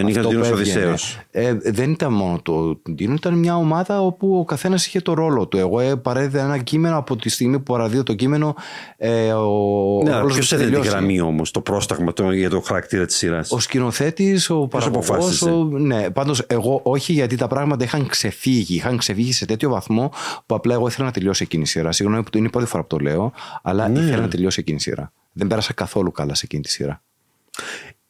Δεν 0.01 0.09
είχες 0.09 0.16
Αυτό 0.24 0.28
Τίνο 0.28 0.40
που 0.49 0.57
έβγαινε. 0.59 0.86
Οδυσσέο. 0.86 1.18
Ε, 1.30 1.55
δεν 1.64 1.90
ήταν 1.90 2.12
μόνο 2.12 2.40
το 2.42 2.76
Τίνο, 2.97 3.14
ήταν 3.14 3.34
μια 3.38 3.57
ομάδα 3.57 4.03
όπου 4.03 4.38
ο 4.38 4.44
καθένας 4.44 4.86
είχε 4.86 5.01
το 5.01 5.14
ρόλο 5.14 5.47
του. 5.47 5.57
Εγώ 5.57 5.80
ε, 5.80 5.97
παρέδιδα 5.97 6.42
ένα 6.44 6.59
κείμενο 6.59 6.97
από 6.99 7.16
τη 7.16 7.28
στιγμή 7.28 7.57
που 7.57 7.72
παραδίδω 7.72 8.03
το 8.03 8.14
κείμενο. 8.14 8.55
Ε, 8.97 9.32
ο, 9.32 9.99
ο 9.99 10.03
Ναι, 10.05 10.16
ρόλος 10.16 10.32
ποιος 10.34 10.53
μου 10.53 10.59
έδινε 10.59 10.70
τη 10.70 10.76
τελειώσει. 10.76 10.97
γραμμή 10.97 11.20
όμως, 11.20 11.51
το 11.51 11.61
πρόσταγμα 11.61 12.12
το, 12.12 12.32
για 12.32 12.51
το 12.51 12.61
χαρακτήρα 12.61 13.05
της 13.07 13.16
σειράς; 13.16 13.51
Ο 13.53 13.59
σκηνοθέτης, 13.61 14.51
ο 14.51 14.66
παραγωγός. 14.66 15.09
αποφάσισε; 15.09 15.51
Ναι, 15.70 16.11
πάντως 16.11 16.40
εγώ 16.47 16.80
όχι, 16.84 17.12
γιατί 17.12 17.36
τα 17.36 17.47
πράγματα 17.47 17.84
είχαν 17.84 18.07
ξεφύγει. 18.07 18.74
Είχαν 18.74 18.97
ξεφύγει 18.97 19.32
σε 19.32 19.47
τέτοιο 19.47 19.70
βαθμό 19.70 20.11
που 20.47 20.55
απλά 20.55 20.74
εγώ 20.74 20.86
ήθελα 20.86 21.07
να 21.07 21.12
τελειώσει 21.12 21.42
εκείνη 21.42 21.62
η 21.62 21.66
σειρά. 21.66 21.92
Συγγνώμη 21.92 22.22
που 22.22 22.30
είναι 22.36 22.47
η 22.47 22.51
πρώτη 22.51 22.66
φορά 22.66 22.82
που 22.82 22.97
το 22.97 22.99
λέω, 23.03 23.32
αλλά 23.62 23.88
Ναι. 23.88 23.99
ήθελα 24.01 24.20
να 24.20 24.28
τελειώσει 24.28 24.61
εκείνη 24.61 24.76
η 24.76 24.80
σειρά. 24.80 25.12
Δεν 25.32 25.47
πέρασα 25.47 25.72
καθόλου 25.72 26.12
καλά 26.12 26.34
σε 26.34 26.42
εκείνη 26.44 26.62
τη 26.62 26.70
σειρά. 26.70 27.03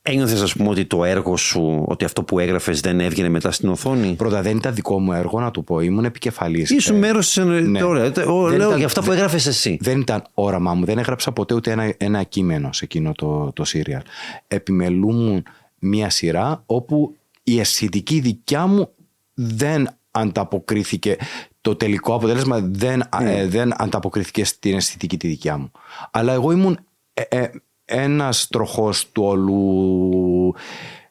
Ένιωθες, 0.09 0.41
ας 0.43 0.53
πούμε, 0.57 0.69
ότι 0.69 0.85
το 0.85 1.05
έργο 1.05 1.37
σου, 1.37 1.85
ότι 1.87 2.05
αυτό 2.05 2.23
που 2.23 2.39
έγραφες 2.39 2.81
δεν 2.81 3.01
έβγαινε 3.01 3.29
μετά 3.29 3.51
στην 3.51 3.69
οθόνη; 3.69 4.15
Πρώτα, 4.15 4.43
δεν 4.43 4.57
ήταν 4.57 4.75
δικό 4.75 5.01
μου 5.01 5.13
έργο 5.13 5.41
να 5.41 5.51
του 5.51 5.65
πω. 5.65 5.81
Ήμουν 5.81 6.05
επικεφαλής. 6.05 6.71
Ήσουν 6.71 6.97
μέρος 6.99 7.33
της. 7.33 7.45
ναι. 7.45 7.83
Ωραία, 7.83 8.13
τε- 8.13 8.27
ο- 8.27 8.47
Δεν 8.49 8.57
λέω 8.57 8.67
ήταν- 8.67 8.77
για 8.79 8.87
αυτά 8.87 9.03
που 9.03 9.13
έγραφες 9.13 9.47
εσύ. 9.47 9.79
Δεν 9.81 10.01
ήταν 10.01 10.25
όραμά 10.35 10.75
μου. 10.75 10.85
Δεν 10.85 10.99
έγραψα 10.99 11.33
ποτέ 11.33 11.55
ούτε 11.55 11.71
ένα, 11.71 11.95
ένα 11.97 12.23
κείμενο 12.23 12.73
σε 12.73 12.85
εκείνο 12.85 13.13
το, 13.13 13.53
το 13.55 13.65
σύριαλ. 13.65 14.03
Επιμελούμουν 14.49 15.43
μία 15.79 16.11
σειρά 16.11 16.63
όπου 16.67 17.17
η 17.43 17.61
αισθητική 17.61 18.21
δικιά 18.21 18.67
μου 18.67 18.89
δεν 19.35 19.89
ανταποκρίθηκε. 20.11 21.17
Το 21.61 21.77
τελικό 21.77 22.15
αποτέλεσμα 22.15 22.61
δεν, 22.61 23.03
ε, 23.21 23.47
δεν 23.47 23.83
ανταποκρίθηκε 23.83 24.45
στην 24.45 24.75
αισθητική 24.77 25.17
τη 25.17 25.29
δικιά 25.29 25.57
μου. 25.57 25.71
Αλλά 26.11 26.33
εγώ 26.33 26.53
ήμουν 26.53 26.79
ε, 27.15 27.23
ε, 27.37 27.51
ένας 27.87 28.49
τροχός 28.49 29.11
του 29.13 29.23
όλου 29.23 30.55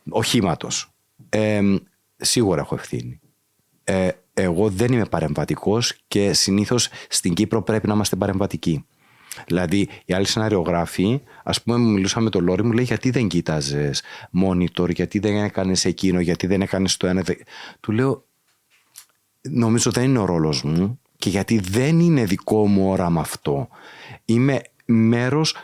οχήματος. 0.09 0.89
Ε, 1.29 1.61
σίγουρα 2.15 2.61
έχω 2.61 2.75
ευθύνη. 2.75 3.19
Ε, 3.83 4.09
εγώ 4.33 4.69
δεν 4.69 4.93
είμαι 4.93 5.05
παρεμβατικός 5.05 5.93
και 6.07 6.33
συνήθως 6.33 6.89
στην 7.09 7.33
Κύπρο 7.33 7.63
πρέπει 7.63 7.87
να 7.87 7.93
είμαστε 7.93 8.15
παρεμβατικοί. 8.15 8.85
Δηλαδή, 9.45 9.89
οι 10.05 10.13
άλλοι 10.13 10.25
σεναριογράφοι, 10.25 11.21
ας 11.43 11.61
πούμε, 11.61 11.77
μου 11.77 11.89
μιλούσαν 11.89 12.23
με 12.23 12.29
τον 12.29 12.43
Λόρι, 12.43 12.63
μου 12.63 12.71
λέει 12.71 12.83
γιατί 12.83 13.09
δεν 13.09 13.27
κοίταζες 13.27 14.03
monitor, 14.43 14.93
γιατί 14.93 15.19
δεν 15.19 15.35
έκανες 15.35 15.85
εκείνο, 15.85 16.19
γιατί 16.19 16.47
δεν 16.47 16.61
έκανες 16.61 16.97
το 16.97 17.07
ένα. 17.07 17.21
δε-». 17.21 17.35
Του 17.79 17.91
λέω, 17.91 18.25
νομίζω 19.41 19.91
δεν 19.91 20.03
είναι 20.03 20.19
ο 20.19 20.25
ρόλος 20.25 20.63
μου 20.63 20.99
και 21.17 21.29
γιατί 21.29 21.59
δεν 21.59 21.99
είναι 21.99 22.25
δικό 22.25 22.67
μου 22.67 22.89
όραμα 22.89 23.21
αυτό. 23.21 23.67
Είμαι 24.25 24.61
μέρος 24.85 25.55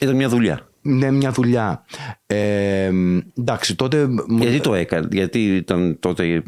Ήταν 0.00 0.16
μια 0.16 0.28
δουλειά. 0.28 0.68
ναι, 0.82 1.10
μια 1.10 1.30
δουλειά. 1.30 1.84
Ε, 2.26 2.90
εντάξει, 3.38 3.76
τότε. 3.76 4.06
μου- 4.06 4.42
Γιατί 4.42 4.60
το 4.60 4.74
έκανε, 4.74 5.08
Γιατί 5.10 5.56
ήταν 5.56 5.96
τότε 6.00 6.42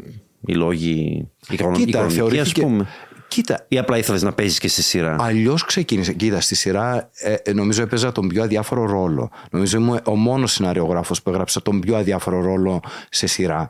οι 0.45 0.53
λόγοι. 0.53 1.27
Οι 1.49 1.57
χρονο- 1.57 1.77
οι 1.77 1.83
Κοίτα, 1.85 1.97
χρονικοί, 1.97 2.17
ας 2.17 2.29
θεωρήθηκε. 2.29 2.61
πούμε. 2.61 2.87
Κοίτα, 3.27 3.65
Ή 3.67 3.77
απλά 3.77 3.97
ήθελες 3.97 4.21
να 4.23 4.33
παίζεις 4.33 4.59
και 4.59 4.67
στη 4.67 4.81
σειρά; 4.81 5.15
Αλλιώς 5.19 5.65
ξεκίνησε. 5.65 6.13
Κοίτα, 6.13 6.41
στη 6.41 6.55
σειρά 6.55 7.09
ε, 7.13 7.35
ε, 7.43 7.53
νομίζω 7.53 7.81
έπαιζα 7.81 8.11
τον 8.11 8.27
πιο 8.27 8.43
αδιάφορο 8.43 8.85
ρόλο. 8.85 9.31
Νομίζω 9.51 9.77
ήμουν 9.77 9.99
ο 10.05 10.15
μόνος 10.15 10.51
σεναριογράφος 10.51 11.21
που 11.21 11.29
έγραψα 11.29 11.61
τον 11.61 11.79
πιο 11.79 11.95
αδιάφορο 11.95 12.41
ρόλο 12.41 12.79
σε 13.09 13.27
σειρά. 13.27 13.67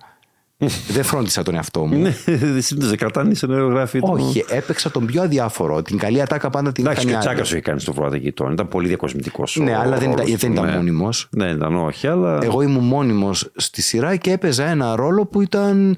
Δεν 0.87 1.03
φρόντισα 1.03 1.43
τον 1.43 1.55
εαυτό 1.55 1.85
μου. 1.85 1.97
Ναι, 1.97 2.15
δεν 2.25 2.61
σύμπτωσε, 2.61 2.95
κρατάνε 2.95 3.31
οι 3.31 3.35
σενεργογράφοι 3.35 3.99
του. 3.99 4.09
Όχι, 4.11 4.45
έπαιξα 4.47 4.91
τον 4.91 5.05
πιο 5.05 5.21
αδιάφορο. 5.21 5.81
Την 5.81 5.97
καλή 5.97 6.21
ατάκα 6.21 6.49
πάντα 6.49 6.71
την 6.71 6.85
Εντάξει, 6.85 7.05
και 7.05 7.11
είχαν 7.11 7.21
ο 7.21 7.23
οι 7.23 7.27
άλλοι. 7.27 7.35
Τσάκας 7.35 7.47
σου 7.47 7.53
είχε 7.53 7.63
κάνει 7.63 7.79
στο 7.79 7.93
βράδυ 7.93 8.17
γειτόν. 8.17 8.51
Ήταν 8.51 8.67
πολύ 8.67 8.87
διακοσμητικός. 8.87 9.57
Ναι, 9.61 9.77
αλλά 9.77 9.97
δεν 9.97 10.11
ήταν, 10.11 10.25
δεν 10.37 10.51
ήταν 10.51 10.73
μόνιμος. 10.73 11.27
Δεν 11.31 11.55
ήταν, 11.55 11.75
όχι, 11.75 12.07
αλλά. 12.07 12.39
Εγώ 12.43 12.61
ήμουν 12.61 12.83
μόνιμος 12.83 13.51
στη 13.55 13.81
σειρά 13.81 14.15
και 14.15 14.31
έπαιζα 14.31 14.65
ένα 14.65 14.95
ρόλο 14.95 15.25
που 15.25 15.41
ήταν 15.41 15.97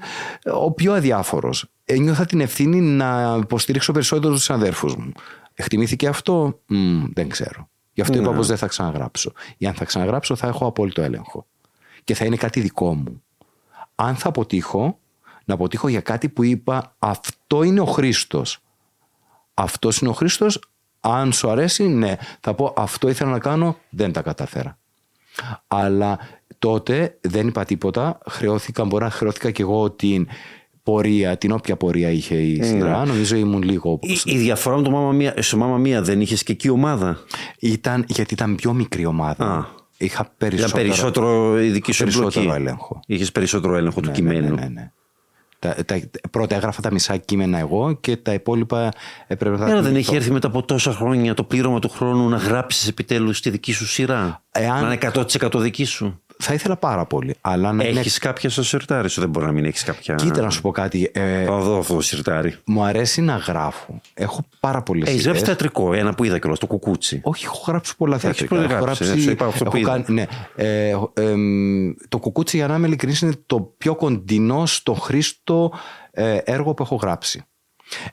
ο 0.52 0.72
πιο 0.72 0.92
αδιάφορος. 0.92 1.64
Ένιωθα 1.84 2.24
την 2.24 2.40
ευθύνη 2.40 2.80
να 2.80 3.38
υποστηρίξω 3.42 3.92
περισσότερο 3.92 4.34
τους 4.34 4.50
αδέρφους 4.50 4.96
μου. 4.96 5.12
Εκτιμήθηκε 5.54 6.06
αυτό, 6.06 6.60
Μμ, 6.66 7.04
δεν 7.14 7.28
ξέρω. 7.28 7.68
Γι' 7.92 8.00
αυτό 8.00 8.18
είπα 8.18 8.32
πως 8.32 8.46
δεν 8.46 8.56
θα 8.56 8.66
ξαναγράψω. 8.66 9.32
Ή 9.56 9.66
αν 9.66 9.74
θα 9.74 9.84
ξαναγράψω, 9.84 10.36
θα 10.36 10.46
έχω 10.46 10.66
απόλυτο 10.66 11.02
έλεγχο. 11.02 11.46
Και 12.04 12.14
θα 12.14 12.24
είναι 12.24 12.36
κάτι 12.36 12.60
δικό 12.60 12.94
μου. 12.94 13.22
Αν 13.98 14.14
θα 14.16 14.28
αποτύχω, 14.28 14.98
να 15.44 15.54
αποτύχω 15.54 15.88
για 15.88 16.00
κάτι 16.00 16.28
που 16.28 16.44
είπα 16.44 16.94
αυτό 16.98 17.62
είναι 17.62 17.80
ο 17.80 17.84
Χρήστος. 17.84 18.58
Αυτός 19.54 19.98
είναι 19.98 20.10
ο 20.10 20.12
Χρήστος. 20.12 20.60
Αν 21.00 21.32
σου 21.32 21.50
αρέσει, 21.50 21.88
ναι. 21.88 22.16
Θα 22.40 22.54
πω 22.54 22.72
αυτό 22.76 23.08
ήθελα 23.08 23.30
να 23.30 23.38
κάνω, 23.38 23.76
δεν 23.90 24.12
τα 24.12 24.22
καταφέρα. 24.22 24.78
Αλλά 25.66 26.18
τότε 26.58 27.18
δεν 27.20 27.46
είπα 27.48 27.64
τίποτα. 27.64 28.18
Χρεώθηκα, 28.28 28.84
μπορεί 28.84 29.04
να 29.04 29.10
χρεώθηκα 29.10 29.50
και 29.50 29.62
εγώ 29.62 29.90
την 29.90 30.28
πορεία, 30.82 31.36
την 31.36 31.52
όποια 31.52 31.76
πορεία 31.76 32.10
είχε 32.10 32.34
η 32.34 32.62
σειρά. 32.62 33.04
Νομίζω 33.04 33.36
ήμουν 33.36 33.62
λίγο. 33.62 33.98
Η, 34.02 34.20
η 34.24 34.36
διαφορά 34.36 34.76
με 34.76 34.82
το 34.82 34.90
Μάμα 34.90 35.12
Μία, 35.12 35.34
στο 35.42 35.56
Μάμα 35.56 35.76
Μία 35.76 36.02
δεν 36.02 36.20
είχες 36.20 36.42
και 36.42 36.52
εκεί 36.52 36.68
ομάδα; 36.68 37.18
Ήταν 37.58 38.04
γιατί 38.08 38.34
ήταν 38.34 38.54
πιο 38.54 38.72
μικρή 38.72 39.06
ομάδα. 39.06 39.44
Α. 39.44 39.64
Είχα 39.98 40.20
Ήταν 40.20 40.32
περισσότερο, 40.38 40.82
περισσότερο 40.82 41.60
η 41.62 41.68
δική 41.70 41.92
σου 41.92 42.02
περισσότερο 42.02 42.40
εμπλοκή. 42.44 42.60
έλεγχο. 42.60 43.00
Είχες 43.06 43.32
περισσότερο 43.32 43.76
έλεγχο 43.76 44.00
του 44.00 44.08
Ναι, 44.08 44.14
κειμένου. 44.14 44.54
ναι, 44.54 44.60
ναι, 44.60 44.68
ναι. 44.68 44.90
Τα, 45.58 45.74
τα, 45.84 46.00
πρώτα 46.30 46.54
έγραφα 46.54 46.82
τα 46.82 46.92
μισά 46.92 47.16
κείμενα 47.16 47.58
εγώ 47.58 47.92
και 48.00 48.16
τα 48.16 48.32
υπόλοιπα 48.32 48.88
έπρεπε 49.26 49.56
να 49.56 49.70
Ένα 49.70 49.80
δεν 49.82 49.96
έχει 49.96 50.14
έρθει 50.14 50.30
μετά 50.30 50.46
από 50.46 50.62
τόσα 50.62 50.92
χρόνια 50.92 51.34
το 51.34 51.44
πλήρωμα 51.44 51.78
του 51.78 51.88
χρόνου 51.88 52.28
να 52.28 52.36
γράψεις 52.36 52.88
επιτέλους 52.88 53.40
τη 53.40 53.50
δική 53.50 53.72
σου 53.72 53.86
σειρά; 53.86 54.42
Εάν- 54.50 54.80
Να 54.80 54.86
είναι 54.86 54.98
100% 55.14 55.58
δική 55.58 55.84
σου; 55.84 56.20
Θα 56.38 56.54
ήθελα 56.54 56.76
πάρα 56.76 57.06
πολύ. 57.06 57.34
Αλλά 57.40 57.72
να 57.72 57.84
είναι... 57.84 58.00
Έχει 58.00 58.18
κάποια 58.18 58.50
στο 58.50 58.62
σιρτάρι 58.62 59.08
σου, 59.08 59.20
δεν 59.20 59.28
μπορεί 59.28 59.46
να 59.46 59.52
μην 59.52 59.64
έχεις 59.64 59.82
κάποια. 59.82 60.14
Κοίτα 60.14 60.42
να 60.42 60.50
σου 60.50 60.60
πω 60.60 60.70
κάτι. 60.70 61.10
Ε, 61.14 61.44
Θα 61.44 61.58
δω 61.58 61.78
αυτό 61.78 61.94
το 61.94 62.00
σιρτάρι. 62.00 62.56
μου 62.64 62.84
αρέσει 62.84 63.20
να 63.20 63.36
γράφω. 63.36 64.00
Έχω 64.14 64.44
πάρα 64.60 64.82
πολλές 64.82 65.08
Έχεις 65.08 65.24
γράψει 65.24 65.44
θεατρικό, 65.44 65.92
ένα 65.92 66.14
που 66.14 66.24
είδα 66.24 66.38
κιόλας, 66.38 66.58
το 66.58 66.66
κουκούτσι. 66.66 67.20
Όχι, 67.22 67.44
έχω 67.44 67.64
γράψει 67.66 67.96
πολλά 67.96 68.18
θεατρικά. 68.18 68.54
πολύ 68.54 68.72
Έχω 68.72 68.84
γράψει, 68.84 69.04
ναι, 69.04 69.20
σου 69.20 69.30
είπα 69.30 69.46
αυτό 69.46 69.64
που 69.64 69.76
είδα. 69.76 70.04
ναι. 70.06 70.26
ε, 70.56 70.88
ε, 70.88 70.96
εμ, 71.14 71.92
το 72.08 72.18
κουκούτσι, 72.18 72.56
για 72.56 72.66
να 72.66 72.74
είμαι 72.74 72.86
ειλικρινής, 72.86 73.20
είναι 73.20 73.34
το 73.46 73.60
πιο 73.78 73.94
κοντινό 73.94 74.66
στο 74.66 74.94
Χρήστο 74.94 75.72
ε, 76.10 76.36
έργο 76.36 76.74
που 76.74 76.82
έχω 76.82 76.96
γράψει. 76.96 77.44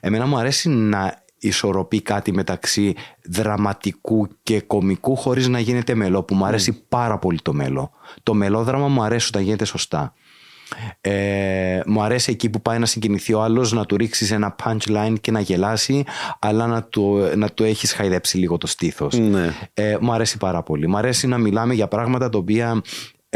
Εμένα 0.00 0.26
μου 0.26 0.38
αρέσει 0.38 0.68
να 0.68 1.23
ισορροπεί 1.46 2.00
κάτι 2.00 2.32
μεταξύ 2.32 2.94
δραματικού 3.24 4.28
και 4.42 4.60
κομικού 4.60 5.16
χωρίς 5.16 5.48
να 5.48 5.58
γίνεται 5.58 5.94
μελό, 5.94 6.22
που 6.22 6.34
μου 6.34 6.44
αρέσει 6.44 6.84
πάρα 6.88 7.18
πολύ 7.18 7.38
το 7.42 7.52
μελό. 7.52 7.90
Το 8.22 8.34
μελόδραμα 8.34 8.88
μου 8.88 9.02
αρέσει 9.02 9.28
όταν 9.28 9.42
γίνεται 9.42 9.64
σωστά. 9.64 10.14
Ε, 11.00 11.80
μου 11.86 12.02
αρέσει 12.02 12.30
εκεί 12.30 12.50
που 12.50 12.62
πάει 12.62 12.78
να 12.78 12.86
συγκινηθεί 12.86 13.32
ο 13.34 13.42
άλλος 13.42 13.72
να 13.72 13.84
του 13.86 13.96
ρίξεις 13.96 14.30
ένα 14.30 14.54
punchline 14.64 15.14
και 15.20 15.30
να 15.30 15.40
γελάσει 15.40 16.04
αλλά 16.38 16.66
να 16.66 16.88
το, 16.88 17.36
να 17.36 17.50
το 17.54 17.64
έχεις 17.64 17.92
χαϊδέψει 17.92 18.38
λίγο 18.38 18.58
το 18.58 18.66
στήθος 18.66 19.18
Ναι. 19.18 19.54
ε, 19.74 19.96
μου 20.00 20.12
αρέσει 20.12 20.36
πάρα 20.36 20.62
πολύ 20.62 20.86
μου 20.86 20.96
αρέσει 20.96 21.26
να 21.26 21.38
μιλάμε 21.38 21.74
για 21.74 21.88
πράγματα 21.88 22.28
τα 22.28 22.38
οποία 22.38 22.80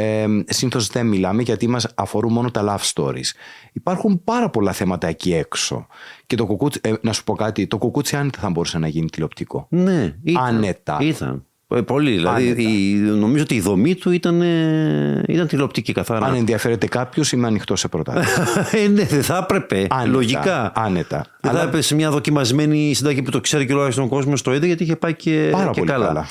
ε, 0.03 0.27
συνήθως 0.49 0.87
δεν 0.87 1.07
μιλάμε 1.07 1.43
γιατί 1.43 1.69
μας 1.69 1.87
αφορούν 1.95 2.33
μόνο 2.33 2.51
τα 2.51 2.65
love 2.79 2.93
stories 2.95 3.31
υπάρχουν 3.73 4.21
πάρα 4.25 4.51
πολλά 4.51 4.73
θέματα 4.73 5.07
εκεί 5.07 5.35
έξω 5.35 5.87
και 6.27 6.37
το 6.37 6.47
κουκούτσι, 6.47 6.81
ε, 6.83 6.93
να 7.01 7.13
σου 7.13 7.25
πω 7.25 7.35
κάτι 7.35 7.67
το 7.67 7.79
κουκούτσι 7.79 8.17
άνετα 8.17 8.39
θα 8.41 8.51
μπορούσε 8.51 8.79
να 8.79 8.89
γίνει 8.89 9.09
τηλεοπτικό 9.09 9.67
Ναι, 9.71 10.15
ήταν. 10.25 10.45
Άνετα. 10.45 10.99
Ήταν. 11.01 11.43
Ε, 11.75 11.81
Πολύ. 11.81 12.11
Δηλαδή, 12.11 12.45
Άνετα. 12.47 12.61
η, 12.63 12.95
νομίζω 12.95 13.43
ότι 13.43 13.55
η 13.55 13.61
δομή 13.61 13.95
του 13.95 14.11
ήταν, 14.11 14.41
ε, 14.43 15.23
ήταν 15.29 15.47
τηλεοπτική 15.47 15.93
καθαρά. 15.93 16.27
αν 16.27 16.35
ενδιαφέρεται 16.35 16.87
κάποιος, 16.87 17.33
είμαι 17.33 17.47
ανοιχτό 17.47 17.77
σε 17.77 17.89
προτάσεις 17.89 18.37
ε, 18.85 18.89
ναι, 18.89 19.03
δεν 19.05 19.23
θα 19.23 19.37
έπρεπε. 19.43 19.87
Άνετα, 19.91 20.11
Λογικά. 20.11 20.73
άνετα. 20.75 21.17
Δεν 21.17 21.27
θα 21.41 21.49
Αλλά- 21.51 21.61
έπρεπε 21.63 21.83
σε 21.83 21.95
μια 21.95 22.11
δοκιμασμένη 22.11 22.95
συνταγή 22.95 23.23
που 23.23 23.31
το 23.31 23.41
ξέρει 23.41 23.67
και 23.67 23.75
ο 23.75 23.89
ο 23.99 24.07
κόσμο 24.09 24.33
το 24.43 24.55
είδε 24.55 24.67
γιατί 24.67 24.83
είχε 24.83 24.97
πάει 24.97 25.15
και, 25.15 25.49
Πάρα 25.53 25.71
και 25.71 25.79
πολύ 25.81 25.91
καλά. 25.93 26.07
καλά. 26.07 26.27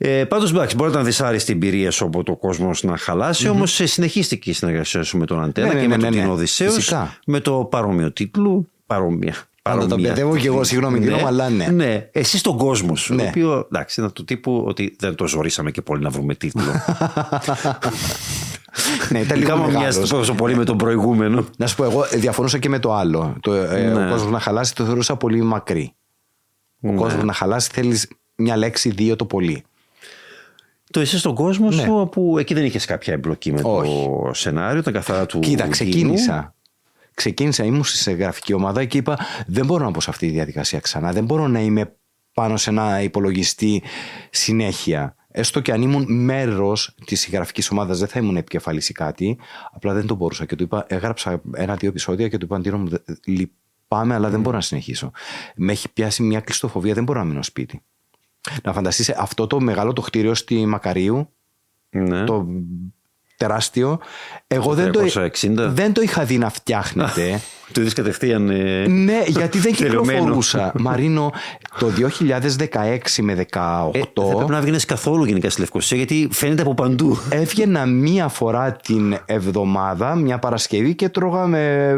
Ε, 0.00 0.24
Πάντως, 0.24 0.50
εντάξει, 0.50 0.76
μπορεί 0.76 0.88
να 0.88 0.94
ήταν 0.94 1.04
δυσάρεστη 1.06 1.52
εμπειρία 1.52 1.90
σου 1.90 2.04
από 2.04 2.22
το 2.22 2.36
κόσμος 2.36 2.82
να 2.82 2.96
χαλάσει, 2.96 3.48
όμως 3.48 3.80
συνεχίστηκε 3.84 4.50
η 4.50 4.52
συνεργασία 4.52 5.02
σου 5.02 5.18
με 5.18 5.26
τον 5.26 5.42
Αντένα 5.42 5.66
Ναι, 5.68 5.74
ναι, 5.74 5.80
και 5.80 5.86
ναι, 5.86 5.96
με 5.96 5.96
ναι, 5.96 6.02
τον 6.02 6.14
ναι. 6.14 6.20
Τινό 6.20 6.32
Οδυσσέως, 6.32 6.74
Φυσικά. 6.74 7.18
με 7.26 7.40
το 7.40 7.64
παρόμοιο 7.70 8.12
τίτλου. 8.12 8.68
Παρόμοια. 8.86 9.34
Πάντα 9.62 9.80
τα 9.80 9.84
παρόμοια. 9.86 10.08
μπερδεύω 10.08 10.36
και 10.36 10.46
εγώ, 10.46 10.64
συγγνώμη, 10.64 10.98
Νίκο, 11.00 11.26
αλλά 11.26 11.48
ναι. 11.48 11.66
Ναι, 11.66 12.08
εσύ 12.12 12.38
στον 12.38 12.56
κόσμο 12.56 12.96
σου. 12.96 13.14
Ναι. 13.14 13.22
Το 13.22 13.28
οποίο 13.28 13.66
εντάξει, 13.72 14.00
είναι 14.00 14.10
του 14.10 14.24
τύπου 14.24 14.64
ότι 14.66 14.96
δεν 14.98 15.14
το 15.14 15.26
ζωρίσαμε 15.26 15.70
και 15.70 15.82
πολύ 15.82 16.02
να 16.02 16.10
βρούμε 16.10 16.34
τίτλο. 16.34 16.62
ναι, 19.10 19.18
ήταν 19.20 19.38
λίγο 19.38 19.50
Κάμε 19.50 19.62
μοιάζει 19.66 19.78
μεγάλος. 19.78 20.08
τόσο 20.08 20.34
πολύ 20.34 20.56
με 20.56 20.64
τον 20.64 20.76
προηγούμενο. 20.76 21.44
Να 21.56 21.66
σου 21.66 21.76
πω, 21.76 21.84
εγώ 21.84 22.04
ε, 22.10 22.16
διαφωνούσα 22.16 22.58
και 22.58 22.68
με 22.68 22.78
το 22.78 22.94
άλλο. 22.94 23.36
Το, 23.40 23.52
ε, 23.54 23.80
Ναι. 23.92 24.06
Ο 24.06 24.10
κόσμος 24.10 24.32
να 24.32 24.40
χαλάσει 24.40 24.74
το 24.74 24.84
θεωρούσα 24.84 25.16
πολύ 25.16 25.42
μακρύ. 25.42 25.92
Ο 26.82 26.92
κόσμος 26.94 27.24
να 27.24 27.32
χαλάσει 27.32 27.68
θέλεις 27.72 28.08
μια 28.34 28.56
λέξη, 28.56 28.90
δύο 28.90 29.16
το 29.16 29.24
πολύ. 29.24 29.62
Το 30.90 31.00
εσύ 31.00 31.18
στον 31.18 31.34
κόσμο 31.34 31.70
σου, 31.70 31.94
όπου 31.94 32.38
εκεί 32.38 32.54
δεν 32.54 32.64
είχες 32.64 32.84
κάποια 32.84 33.12
εμπλοκή 33.12 33.52
με 33.52 33.60
Ναι. 33.60 33.68
Όχι. 33.68 34.04
το 34.26 34.34
σενάριο, 34.34 34.78
ήταν 34.80 34.92
καθαρά 34.92 35.26
του. 35.26 35.38
Κοίτα, 35.38 35.56
κοινού. 35.62 35.70
ξεκίνησα. 35.70 36.54
Ξεκίνησα, 37.14 37.64
ήμουν 37.64 37.84
σε 37.84 38.10
γραφική 38.12 38.52
ομάδα 38.52 38.84
και 38.84 38.98
είπα: 38.98 39.18
Δεν 39.46 39.66
μπορώ 39.66 39.84
να 39.84 39.90
πω 39.90 40.00
σε 40.00 40.10
αυτή 40.10 40.26
τη 40.26 40.32
διαδικασία 40.32 40.80
ξανά. 40.80 41.12
Δεν 41.12 41.24
μπορώ 41.24 41.48
να 41.48 41.60
είμαι 41.60 41.96
πάνω 42.32 42.56
σε 42.56 42.70
ένα 42.70 43.02
υπολογιστή 43.02 43.82
συνέχεια. 44.30 45.12
Έστω 45.30 45.60
και 45.60 45.72
αν 45.72 45.82
ήμουν 45.82 46.06
μέρος 46.24 46.94
της 47.04 47.28
γραφική 47.32 47.62
ομάδας, 47.70 47.98
δεν 47.98 48.08
θα 48.08 48.18
ήμουν 48.18 48.36
επικεφαλής 48.36 48.88
ή 48.88 48.92
κάτι. 48.92 49.38
Απλά 49.72 49.92
δεν 49.92 50.06
το 50.06 50.14
μπορούσα. 50.14 50.44
Και 50.44 50.56
του 50.56 50.62
είπα: 50.62 50.84
Έγραψα 50.88 51.42
ένα-δύο 51.54 51.88
επεισόδια 51.88 52.28
και 52.28 52.38
του 52.38 52.44
είπα: 52.44 52.56
Αντίνο 52.56 52.78
μου, 52.78 52.88
δε- 52.88 52.98
λυπάμαι, 53.26 54.14
αλλά 54.14 54.28
δεν 54.30 54.40
μπορώ 54.40 54.56
να 54.56 54.62
συνεχίσω. 54.62 55.10
Με 55.54 55.72
έχει 55.72 55.92
πιάσει 55.92 56.22
μια 56.22 56.40
κλειστοφοβία, 56.40 56.94
δεν 56.94 57.04
μπορώ 57.04 57.18
να 57.18 57.24
μείνω 57.24 57.42
σπίτι. 57.42 57.82
Να 58.62 58.72
φανταστείς 58.72 59.10
αυτό 59.10 59.46
το 59.46 59.60
μεγάλο 59.60 59.92
το 59.92 60.00
κτίριο 60.02 60.34
στη 60.34 60.66
Μακαρίου, 60.66 61.28
Ναι. 61.90 62.24
το 62.24 62.46
τεράστιο. 63.36 63.98
Εγώ 64.46 64.74
δεν 64.74 64.92
το, 64.92 65.00
360. 65.00 65.30
δεν 65.68 65.92
το 65.92 66.00
είχα 66.00 66.24
δει 66.24 66.38
να 66.38 66.50
φτιάχνεται. 66.50 67.40
Το 67.72 67.80
είδες 67.80 67.92
κατευθείαν. 67.92 68.50
ε, 68.50 68.86
ναι, 68.86 69.22
γιατί 69.26 69.58
δεν 69.58 69.76
τελειωμένο. 69.76 70.18
κυκλοφορούσα. 70.18 70.72
Μαρίνο, 70.78 71.32
το 71.78 71.86
2016 71.88 73.22
με 73.22 73.46
18 73.52 73.90
Ε, 73.94 74.00
δεν 74.14 74.34
πρέπει 74.36 74.50
να 74.50 74.60
βγαίνεις 74.60 74.84
καθόλου 74.84 75.24
γενικά 75.24 75.50
στη 75.50 75.60
Λευκοσία 75.60 75.96
γιατί 75.96 76.28
φαίνεται 76.32 76.62
από 76.62 76.74
παντού. 76.74 77.18
έβγαινα 77.30 77.86
μία 77.86 78.28
φορά 78.28 78.72
την 78.72 79.18
εβδομάδα, 79.24 80.14
μια 80.14 80.38
Παρασκευή 80.38 80.94
και 80.94 81.08
τρώγα 81.08 81.46
με, 81.46 81.94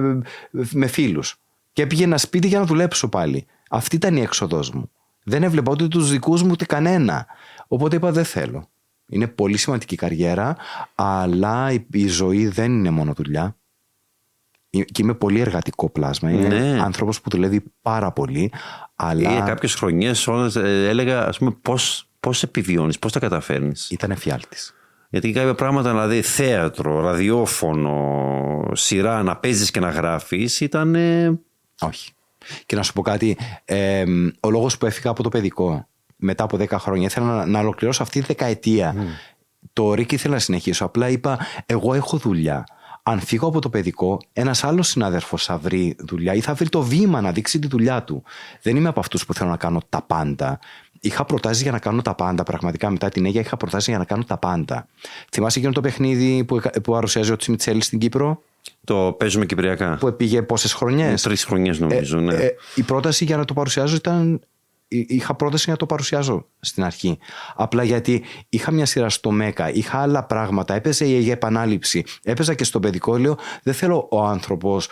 με 0.51 0.87
φίλους. 0.87 1.37
Και 1.73 1.87
πήγαινα 1.87 2.19
σπίτι 2.19 2.47
για 2.49 2.59
να 2.59 2.65
δουλέψω 2.65 3.09
πάλι. 3.09 3.47
Αυτή 3.71 3.97
ήταν 3.97 4.17
η 4.17 4.21
έξοδος 4.21 4.71
μου. 4.71 4.91
Δεν 5.25 5.43
έβλεπα 5.43 5.73
ούτε 5.73 5.89
τους 5.89 6.11
δικούς 6.11 6.43
μου 6.43 6.49
ούτε 6.53 6.65
κανένα. 6.65 7.27
Οπότε 7.69 7.97
είπα 7.97 8.13
δεν 8.13 8.25
θέλω. 8.25 8.69
Είναι 9.09 9.27
πολύ 9.27 9.57
σημαντική 9.57 9.97
καριέρα, 9.97 10.57
αλλά 10.95 11.73
η, 11.73 11.87
η 11.93 12.07
ζωή 12.09 12.47
δεν 12.49 12.73
είναι 12.73 12.91
μόνο 12.91 13.13
δουλειά. 13.13 13.57
Ε, 14.71 14.83
Και 14.83 15.03
είμαι 15.03 15.15
πολύ 15.15 15.41
εργατικό 15.41 15.91
πλάσμα. 15.91 16.31
Είμαι 16.31 16.49
Ναι. 16.49 16.81
άνθρωπος 16.83 17.21
που 17.21 17.31
δουλεύει 17.31 17.63
πάρα 17.83 18.13
πολύ. 18.13 18.53
Αλλά 18.95 19.33
Για 19.33 19.41
κάποιες 19.41 19.75
χρονιές 19.75 20.27
έλεγα, 20.65 21.27
ας 21.27 21.39
πούμε, 21.39 21.51
πώς 21.63 22.05
πώς 22.21 22.43
επιβιώνεις, 22.43 22.99
πώς 22.99 23.13
τα 23.13 23.19
καταφέρνεις; 23.21 23.91
ήταν 23.91 24.11
εφιάλτης. 24.11 24.75
Γιατί 25.11 25.33
κάποια 25.33 25.55
πράγματα, 25.55 25.91
δηλαδή 25.91 26.23
θέατρο, 26.23 27.01
ραδιόφωνο, 27.01 28.63
σειρά, 28.73 29.23
να 29.23 29.37
παίζεις 29.37 29.71
και 29.71 29.81
να 29.81 29.91
γράφεις, 29.91 30.61
ήταν. 30.61 30.95
ε, 30.95 31.41
Όχι. 31.81 32.13
Και 32.67 32.77
να 32.77 32.83
σου 32.83 32.93
πω 32.93 33.03
κάτι, 33.03 33.37
ε, 33.65 34.05
ο 34.41 34.51
λόγος 34.51 34.79
που 34.79 34.87
έφυγα 34.87 35.11
από 35.11 35.23
το 35.23 35.29
παιδικό 35.29 35.87
μετά 36.21 36.45
από 36.45 36.57
10 36.57 36.69
χρόνια, 36.71 37.07
ήθελα 37.07 37.27
να, 37.27 37.47
να 37.47 37.59
ολοκληρώσω 37.59 38.03
αυτή 38.03 38.21
τη 38.21 38.27
δεκαετία. 38.27 38.95
Το 39.73 39.95
Ρίκ 39.95 40.13
ήθελα 40.13 40.35
να 40.35 40.41
συνεχίσω. 40.41 40.85
Απλά 40.85 41.09
είπα, 41.09 41.39
εγώ 41.67 41.95
έχω 41.95 42.17
δουλειά. 42.17 42.65
Αν 43.03 43.21
φύγω 43.21 43.49
από 43.49 43.61
το 43.61 43.69
παιδικό, 43.69 44.21
ένας 44.33 44.65
άλλος 44.65 44.89
συνάδελφος 44.89 45.45
θα 45.45 45.59
βρει 45.59 45.97
δουλειά 45.99 46.35
ή 46.35 46.41
θα 46.41 46.55
βρει 46.55 46.69
το 46.69 46.83
βήμα 46.83 47.21
να 47.21 47.33
δείξει 47.33 47.59
τη 47.59 47.67
δουλειά 47.67 48.03
του. 48.03 48.23
Δεν 48.63 48.77
είμαι 48.77 48.89
από 48.89 49.01
αυτούς 49.01 49.27
που 49.27 49.35
θέλω 49.35 49.51
να 49.51 49.57
κάνω 49.57 49.81
τα 49.89 50.03
πάντα. 50.03 50.59
Είχα 51.01 51.25
προτάσεις 51.25 51.63
για 51.63 51.71
να 51.71 51.79
κάνω 51.79 52.03
τα 52.03 52.15
πάντα. 52.15 52.43
Πραγματικά 52.43 52.91
μετά 52.91 53.09
την 53.09 53.27
Αίγια 53.27 53.41
είχα 53.41 53.57
προτάσεις 53.57 53.89
για 53.89 53.99
να 53.99 54.05
κάνω 54.05 54.25
τα 54.25 54.39
πάντα. 54.39 54.87
Θυμάσαι 55.31 55.59
εκείνο 55.59 55.73
το 55.73 55.81
παιχνίδι 55.81 56.45
που, 56.45 56.61
που 56.83 56.93
παρουσιάζει 56.93 57.33
ο 57.33 57.37
Τσιμιτσέλης 57.37 57.87
στην 57.87 57.99
Κύπρο, 57.99 58.43
Το 58.85 59.15
παίζουμε 59.19 59.47
κυπριακά. 59.47 59.97
που 60.01 60.17
πήγε 60.17 60.43
πόσες 60.43 60.73
χρονιές; 60.73 61.23
Τρεις 61.23 61.45
χρονιές 61.45 61.79
νομίζω, 61.79 62.21
ναι. 62.21 62.35
Ε, 62.35 62.49
η 62.75 62.83
πρόταση 62.83 63.25
για 63.25 63.37
να 63.37 63.45
το 63.45 63.55
παρουσιάζω 63.55 63.97
ήταν. 63.97 64.41
εί- 64.89 65.11
Είχα 65.11 65.35
πρόταση 65.35 65.63
για 65.65 65.73
να 65.73 65.79
το 65.79 65.87
παρουσιάζω 65.87 66.47
στην 66.61 66.85
αρχή. 66.85 67.19
Απλά 67.57 67.83
γιατί 67.85 68.23
είχα 68.49 68.71
μια 68.71 68.87
σειρά 68.87 69.09
στο 69.09 69.31
ΜΕΚΑ, 69.31 69.71
είχα 69.73 69.99
άλλα 69.99 70.25
πράγματα, 70.25 70.75
έπαιζε 70.75 71.05
η 71.07 71.15
Αιγαία 71.17 71.33
επανάληψη. 71.33 72.05
Έπαιζα 72.23 72.55
και 72.55 72.65
στο 72.65 72.81
παιδικό, 72.81 73.17
λέω, 73.19 73.37
δεν 73.63 73.75
θέλω 73.75 74.09
ο 74.11 74.23
άνθρωπος 74.25 74.89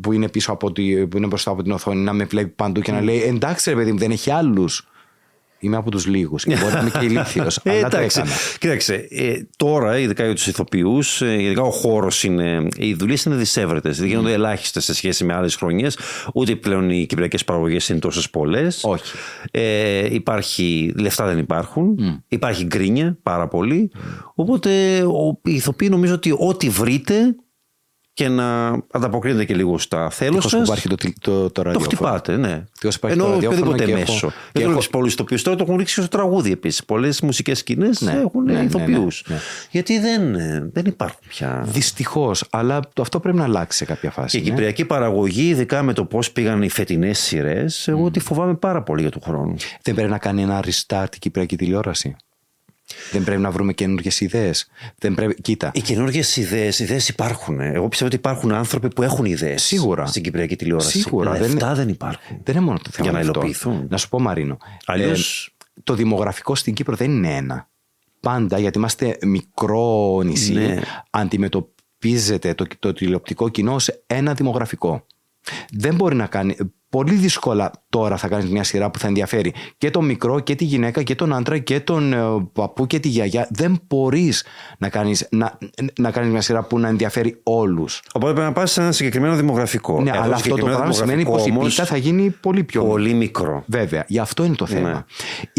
που 0.00 0.12
είναι 0.12 0.28
πίσω 0.28 0.52
από 0.52 0.72
τη, 0.72 1.06
που 1.06 1.16
είναι 1.16 1.26
μπροστά 1.26 1.50
από 1.50 1.62
την 1.62 1.72
οθόνη 1.72 2.00
να 2.00 2.12
με 2.12 2.24
βλέπει 2.24 2.48
παντού 2.50 2.80
και 2.80 2.92
να 2.92 3.00
λέει 3.00 3.22
εντάξει 3.22 3.70
ρε 3.70 3.76
παιδί 3.76 3.92
μου, 3.92 3.98
δεν 3.98 4.10
έχει 4.10 4.30
άλλους. 4.30 4.86
Είμαι 5.62 5.76
από 5.76 5.90
τους 5.90 6.06
λίγους 6.06 6.44
και 6.44 6.56
μπορεί 6.60 6.72
να 6.72 6.80
είμαι 6.80 6.90
και 6.90 7.04
ηλίθιος. 7.04 7.56
Ε, 7.62 7.70
αλλά 7.70 7.88
το 7.88 7.96
εντάξει. 7.96 8.18
έκανα. 8.20 8.34
Κοίταξε, 8.58 8.94
ε, 9.10 9.34
τώρα, 9.56 9.98
ειδικά 9.98 10.24
για 10.24 10.34
τους 10.34 10.46
ηθοποιούς, 10.46 11.20
ειδικά 11.20 11.62
ο 11.62 11.70
χώρος 11.70 12.24
είναι. 12.24 12.68
Οι 12.76 12.94
δουλειές 12.94 13.24
είναι 13.24 13.34
δυσέβρετες. 13.34 13.98
Δεν 13.98 14.06
γίνονται 14.06 14.32
ελάχιστες 14.32 14.84
σε 14.84 14.94
σχέση 14.94 15.24
με 15.24 15.34
άλλες 15.34 15.54
χρονιές. 15.56 15.98
Ούτε 16.34 16.54
πλέον 16.54 16.90
οι 16.90 17.06
κυπριακές 17.06 17.44
παραγωγές 17.44 17.88
είναι 17.88 17.98
τόσες 17.98 18.30
πολλές. 18.30 18.80
Όχι. 18.84 19.02
Ε, 19.50 20.14
υπάρχει, 20.14 20.92
λεφτά 20.96 21.26
δεν 21.26 21.38
υπάρχουν. 21.38 21.98
Υπάρχει 22.28 22.64
γκρίνια 22.64 23.18
πάρα 23.22 23.48
πολύ. 23.48 23.90
Οπότε 24.34 25.02
ο, 25.02 25.40
οι 25.44 25.54
ηθοποιοί 25.54 25.88
νομίζω 25.90 26.14
ότι 26.14 26.34
ό,τι 26.38 26.68
βρείτε 26.68 27.34
και 28.14 28.28
να 28.28 28.68
ανταποκρίνετε 28.90 29.44
και 29.44 29.54
λίγο 29.54 29.78
στα 29.78 30.10
θέλω 30.10 30.36
Ευτυχώς 30.36 30.50
σα. 30.50 30.56
που 30.56 30.62
υπάρχει 30.64 30.88
το, 30.88 30.94
το, 30.96 31.12
το, 31.20 31.42
το 31.42 31.50
Το 31.50 31.62
ραδιόφωνο. 31.62 31.90
χτυπάτε, 31.90 32.36
ναι. 32.36 32.62
Ευτυχώς 32.72 32.94
υπάρχει 32.94 33.16
Ενώ 33.18 33.26
το 33.26 33.32
ραδιόφωνο 33.32 33.60
οποιοδήποτε 33.70 33.84
και 33.84 34.00
έχω- 34.00 34.12
μέσο. 34.12 34.26
και 34.28 34.34
Δεν 34.52 34.52
το 34.52 34.60
έχω- 34.60 34.70
βλέπει 34.70 34.90
πολλού 34.90 35.06
ηθοποιού 35.06 35.42
τώρα, 35.42 35.56
το 35.56 35.62
έχουν 35.66 35.76
ρίξει 35.76 35.94
στο 35.94 36.08
τραγούδι 36.08 36.52
επίσης. 36.52 36.84
Πολλές 36.84 37.20
μουσικές 37.20 37.58
σκηνές 37.58 38.00
Ναι, 38.00 38.12
έχουν 38.12 38.44
ναι, 38.44 38.52
ναι, 38.52 38.62
ηθοποιούς. 38.62 39.24
ναι, 39.28 39.34
ναι. 39.34 39.40
Γιατί 39.70 39.98
δεν, 39.98 40.32
δεν 40.72 40.84
υπάρχουν 40.86 41.20
πια. 41.28 41.62
Δυστυχώς, 41.66 42.44
αλλά 42.50 42.80
το, 42.92 43.02
αυτό 43.02 43.20
πρέπει 43.20 43.36
να 43.36 43.44
αλλάξει 43.44 43.78
σε 43.78 43.84
κάποια 43.84 44.10
φάση. 44.10 44.36
Και 44.36 44.42
η 44.42 44.44
ναι. 44.46 44.48
κυπριακή 44.54 44.84
παραγωγή, 44.84 45.48
ειδικά 45.48 45.82
με 45.82 45.92
το 45.92 46.04
πώς 46.04 46.30
πήγαν 46.32 46.62
οι 46.62 46.68
φετινές 46.68 47.18
σειρές, 47.18 47.88
εγώ 47.88 48.10
τη 48.10 48.20
φοβάμαι 48.20 48.54
πάρα 48.54 48.82
πολύ 48.82 49.00
για 49.00 49.10
του 49.10 49.20
χρόνου. 49.20 49.54
Δεν 49.82 49.94
πρέπει 49.94 50.10
να 50.10 50.18
κάνει 50.18 50.42
ένα 50.42 50.60
restart 50.64 51.14
η 51.14 51.18
Κυπριακή 51.18 51.56
τηλεόραση; 51.56 52.16
Δεν 53.12 53.24
πρέπει 53.24 53.40
να 53.40 53.50
βρούμε 53.50 53.72
καινούργιες 53.72 54.20
ιδέες. 54.20 54.68
Πρέπει... 55.14 55.40
Κοίτα. 55.42 55.70
Οι 55.74 55.80
καινούργιες 55.80 56.36
ιδέες 56.36 56.78
ιδέες 56.78 57.08
υπάρχουν. 57.08 57.60
Εγώ 57.60 57.88
πιστεύω 57.88 58.06
ότι 58.10 58.16
υπάρχουν 58.16 58.52
άνθρωποι 58.52 58.88
που 58.88 59.02
έχουν 59.02 59.24
ιδέες. 59.24 59.62
Σίγουρα. 59.62 60.06
Στην 60.06 60.22
Κυπριακή 60.22 60.56
τηλεόραση. 60.56 61.00
Σίγουρα. 61.00 61.38
Λεφτά 61.38 61.66
δεν... 61.66 61.76
δεν 61.76 61.88
υπάρχουν. 61.88 62.36
Δεν 62.42 62.54
είναι 62.54 62.64
μόνο 62.64 62.78
το 62.82 62.90
θέμα. 62.90 63.02
Για 63.08 63.12
να 63.12 63.18
αυτό. 63.18 63.32
υλοποιηθούν. 63.32 63.86
Να 63.90 63.96
σου 63.96 64.08
πω, 64.08 64.20
Μαρίνο. 64.20 64.58
Αλλιώς- 64.84 65.54
το 65.84 65.94
δημογραφικό 65.94 66.54
στην 66.54 66.74
Κύπρο 66.74 66.96
δεν 66.96 67.10
είναι 67.10 67.36
ένα. 67.36 67.68
Πάντα, 68.20 68.58
γιατί 68.58 68.78
είμαστε 68.78 69.18
μικρό 69.26 70.20
νησί, 70.24 70.52
Ναι. 70.52 70.80
αντιμετωπίζεται 71.10 72.54
το, 72.54 72.66
το 72.78 72.92
τηλεοπτικό 72.92 73.48
κοινό 73.48 73.78
σε 73.78 74.02
ένα 74.06 74.34
δημογραφικό. 74.34 75.06
Δεν 75.72 75.94
μπορεί 75.94 76.14
να 76.14 76.26
κάνει. 76.26 76.56
Πολύ 76.96 77.14
δύσκολα 77.14 77.70
τώρα 77.88 78.16
θα 78.16 78.28
κάνεις 78.28 78.50
μια 78.50 78.64
σειρά 78.64 78.90
που 78.90 78.98
θα 78.98 79.06
ενδιαφέρει 79.06 79.54
και 79.78 79.90
τον 79.90 80.04
μικρό 80.04 80.40
και 80.40 80.54
τη 80.54 80.64
γυναίκα 80.64 81.02
και 81.02 81.14
τον 81.14 81.32
άντρα 81.34 81.58
και 81.58 81.80
τον 81.80 82.12
ε, 82.12 82.18
παππού 82.52 82.86
και 82.86 82.98
τη 82.98 83.08
γιαγιά. 83.08 83.46
Δεν 83.50 83.80
μπορείς 83.88 84.44
να 84.78 84.88
κάνεις 84.88 85.26
να, 85.30 85.58
να 85.98 86.10
κάνεις 86.10 86.30
μια 86.30 86.40
σειρά 86.40 86.62
που 86.62 86.78
να 86.78 86.88
ενδιαφέρει 86.88 87.40
όλους. 87.42 88.02
Οπότε 88.12 88.32
πρέπει 88.32 88.46
να 88.48 88.52
πας 88.52 88.70
σε 88.72 88.80
ένα 88.80 88.92
συγκεκριμένο 88.92 89.34
δημογραφικό. 89.36 90.02
Ναι, 90.02 90.10
Εδώ 90.10 90.22
αλλά 90.22 90.34
αυτό 90.34 90.36
το 90.36 90.42
συγκεκριμένο 90.42 90.76
πράγμα 90.76 90.92
σημαίνει 90.94 91.24
πως 91.24 91.40
η 91.40 91.44
δημογραφικό 91.44 91.68
πίτα 91.82 91.82
όμως, 91.82 92.02
θα 92.02 92.10
γίνει 92.10 92.30
πολύ 92.40 92.64
πιο 92.64 92.84
Πολύ 92.84 93.14
μικρό. 93.14 93.64
Βέβαια, 93.66 94.04
γι' 94.08 94.18
αυτό 94.18 94.44
είναι 94.44 94.54
το 94.54 94.66
θέμα. 94.66 94.88
Ναι. 94.90 95.02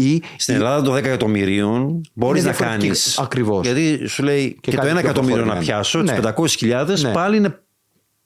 Ή, 0.06 0.22
Στην 0.36 0.54
Ελλάδα 0.54 0.82
των 0.82 0.94
10 0.94 0.96
εκατομμυρίων 0.96 2.00
μπορείς 2.12 2.40
Είναι 2.42 2.50
να 2.50 2.56
διαφορετική- 2.56 2.86
κάνεις. 2.86 3.18
ακριβώς. 3.18 3.66
Γιατί 3.66 4.08
σου 4.08 4.22
λέει 4.22 4.58
και, 4.60 4.70
το 4.70 4.76
κάτι 4.76 4.88
1 4.88 4.90
πιο 4.90 4.98
εκατομμύριο 4.98 5.36
να 5.36 5.42
προχωρημένο. 5.42 5.80
πιάσω, 5.80 6.02
Ναι. 6.02 6.12
τι 6.12 6.20
500.000 6.20 7.00
Ναι. 7.02 7.12
πάλι 7.12 7.36
είναι. 7.36 7.58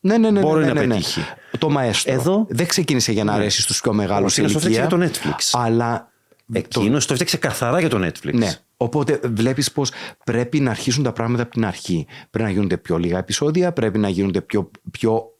Ναι, 0.00 0.18
ναι, 0.18 0.30
ναι. 0.30 0.40
Μπορεί 0.40 0.60
ναι, 0.64 0.66
να 0.66 0.80
ναι, 0.80 0.86
ναι. 0.86 0.94
πετύχει. 0.94 1.20
Το 1.58 1.68
μαέστρο. 1.70 2.12
Εδώ- 2.12 2.46
δεν 2.48 2.66
ξεκίνησε 2.66 3.12
για 3.12 3.24
να 3.24 3.32
αρέσει 3.32 3.62
στους 3.62 3.80
πιο 3.80 3.92
μεγάλους 3.92 4.32
σε 4.32 4.40
Ο 4.42 4.48
Σίλας 4.48 4.62
το 4.62 4.68
ηλικία. 4.68 4.84
έφτιαξε 4.84 5.20
για 5.20 5.30
το 5.30 5.34
Netflix. 5.36 5.60
Αλλά. 5.62 6.10
Εκείνος 6.52 7.06
το 7.06 7.12
έφτιαξε 7.12 7.36
καθαρά 7.36 7.80
για 7.80 7.88
το 7.88 8.06
Netflix. 8.06 8.32
Ναι. 8.34 8.52
Οπότε 8.76 9.20
βλέπεις 9.34 9.72
πως 9.72 9.90
πρέπει 10.24 10.60
να 10.60 10.70
αρχίσουν 10.70 11.02
τα 11.02 11.12
πράγματα 11.12 11.42
από 11.42 11.52
την 11.52 11.64
αρχή. 11.66 12.06
Πρέπει 12.30 12.48
να 12.48 12.54
γίνονται 12.54 12.76
πιο 12.76 12.96
λίγα 12.98 13.18
επεισόδια, 13.18 13.72
πρέπει 13.72 13.98
να 13.98 14.08
γίνονται 14.08 14.40
πιο, 14.40 14.70
πιο 14.90 15.32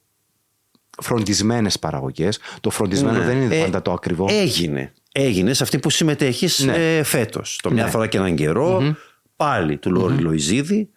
φροντισμένες 1.03 1.79
παραγωγές. 1.79 2.39
Το 2.61 2.71
φροντισμένο 2.71 3.19
Ναι. 3.19 3.25
δεν 3.25 3.41
είναι 3.43 3.57
Ε, 3.57 3.63
πάντα 3.63 3.83
το 3.83 3.93
ακριβό. 3.93 4.27
Έγινε. 4.31 4.93
Έγινε 5.13 5.55
σε 5.55 5.63
αυτή 5.63 5.79
που 5.79 5.91
συμμετέχεις 5.91 6.59
Ναι. 6.59 6.97
ε, 6.97 7.03
φέτος. 7.03 7.59
Το 7.63 7.71
μια 7.71 7.85
Ναι. 7.85 7.91
φορά 7.91 8.07
και 8.07 8.17
έναν 8.17 8.35
καιρό, 8.35 8.97
πάλι 9.37 9.77
του 9.77 9.91
λορι 9.91 10.17
Λοϊζίδη, 10.17 10.91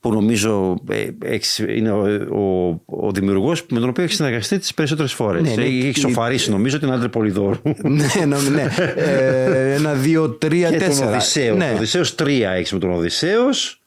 που 0.00 0.12
νομίζω 0.12 0.76
ε, 0.90 1.06
έχεις- 1.24 1.58
είναι 1.58 1.90
ο, 1.90 2.04
ο, 2.38 2.68
ο 3.06 3.12
δημιουργός 3.12 3.66
με 3.70 3.80
τον 3.80 3.88
οποίο 3.88 4.02
έχεις 4.04 4.16
συνεργαστεί 4.16 4.58
τις 4.58 4.74
περισσότερες 4.74 5.12
φορές. 5.12 5.42
Ναι, 5.42 5.54
ναι. 5.54 5.62
έχει 5.62 5.90
Και- 5.92 6.00
σοφαρίσει 6.00 6.50
νομίζω 6.50 6.78
την 6.78 6.90
άντρε 6.92 7.08
Πολυδόρου. 7.08 7.58
ναι, 7.82 8.06
ναι, 8.26 8.36
ναι. 8.50 8.66
Ε, 8.96 9.74
ένα, 9.74 9.92
δύο, 9.94 10.30
τρία, 10.30 10.70
και 10.70 10.76
τον 10.78 10.86
τέσσερα. 10.86 11.10
Οδυσσέο. 11.10 11.56
Ναι. 11.56 11.68
Το 11.70 11.76
Οδυσσέος 11.76 12.14
3 12.18 12.26
έχεις 12.28 12.72
με 12.72 12.78
τον 12.78 12.90
Οδυσσέος, 12.90 13.82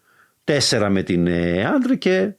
4 0.45 0.88
με 0.90 1.03
την 1.03 1.27
ε, 1.27 1.65
άντρε 1.65 1.95
και 1.95 2.30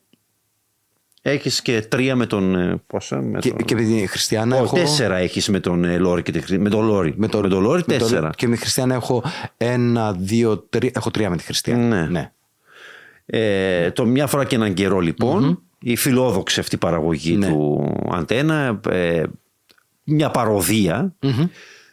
έχεις 1.23 1.63
και 1.63 1.85
3 1.97 2.13
με 2.15 2.27
τον. 2.27 2.55
ε, 2.55 2.83
πόσα, 2.87 3.21
με 3.21 3.39
Και, 3.39 3.49
τον... 3.51 3.59
και 3.65 3.75
με 3.75 3.83
την 3.83 4.09
Χριστιανά 4.09 4.55
Όχι, 4.57 4.65
έχω. 4.65 4.77
τέσσερα 4.77 5.17
έχεις 5.17 5.49
με 5.49 5.61
τον 5.61 5.85
ε, 5.85 5.99
Λόρι 5.99 6.23
και 6.23 6.33
τη 6.33 6.41
Χρυ- 6.41 6.61
με 6.61 6.69
τον 6.69 6.85
Λόρι. 6.87 7.15
Με 7.17 7.29
τον, 7.29 7.41
με 7.43 7.49
τον 7.49 7.63
Λόρι 7.63 7.83
με 7.87 7.93
το- 7.97 8.05
τέσσερα. 8.05 8.31
Και 8.37 8.49
με 8.49 8.55
τη 8.55 8.61
Χριστιανά 8.61 8.95
έχω 8.95 9.25
ένα, 9.57 10.13
δύο, 10.13 10.59
τρία. 10.59 10.91
Έχω 10.95 11.11
τρία 11.11 11.31
με 11.31 11.37
τη 11.37 11.45
Χριστιανά. 11.45 12.07
Ναι. 12.11 12.33
Ε, 13.32 13.90
το 13.90 14.07
μια 14.07 14.27
φορά 14.27 14.44
και 14.44 14.55
έναν 14.55 14.74
καιρό 14.74 14.98
λοιπόν, 14.98 15.62
η 15.78 15.97
φιλόδοξη 15.97 16.61
αυτή 16.61 16.77
παραγωγή 16.77 17.36
Ναι. 17.36 17.48
του 17.48 17.93
Αντένα, 18.12 18.81
ε, 18.90 19.23
μια 20.05 20.31
παροδία, 20.31 21.15
Μιας 21.20 21.35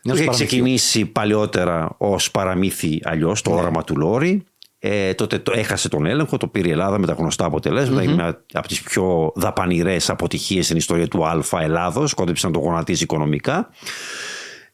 που 0.03 0.23
είχε 0.23 0.25
παραμυθιού. 0.25 0.31
ξεκινήσει 0.31 1.05
παλιότερα 1.05 1.95
ως 1.97 2.31
παραμύθι 2.31 2.99
αλλιώς, 3.03 3.43
Ναι. 3.45 3.51
το 3.53 3.59
όραμα 3.59 3.83
του 3.83 3.97
Λόρι. 3.97 4.43
Ε, 4.79 5.13
τότε 5.13 5.39
το 5.39 5.51
έχασε 5.55 5.89
τον 5.89 6.05
έλεγχο, 6.05 6.37
το 6.37 6.47
πήρε 6.47 6.67
η 6.67 6.71
Ελλάδα 6.71 6.97
με 6.97 7.05
τα 7.05 7.13
γνωστά 7.13 7.45
αποτελέσματα. 7.45 8.03
Είναι 8.03 8.13
μια 8.13 8.43
από 8.53 8.67
τις 8.67 8.81
πιο 8.81 9.31
δαπανηρές 9.35 10.09
αποτυχίες 10.09 10.65
στην 10.65 10.77
ιστορία 10.77 11.07
του 11.07 11.25
Α 11.27 11.41
Ελλάδος. 11.61 12.13
Κόντεψε 12.13 12.47
να 12.47 12.53
το 12.53 12.59
γονατίζει 12.59 13.03
οικονομικά. 13.03 13.69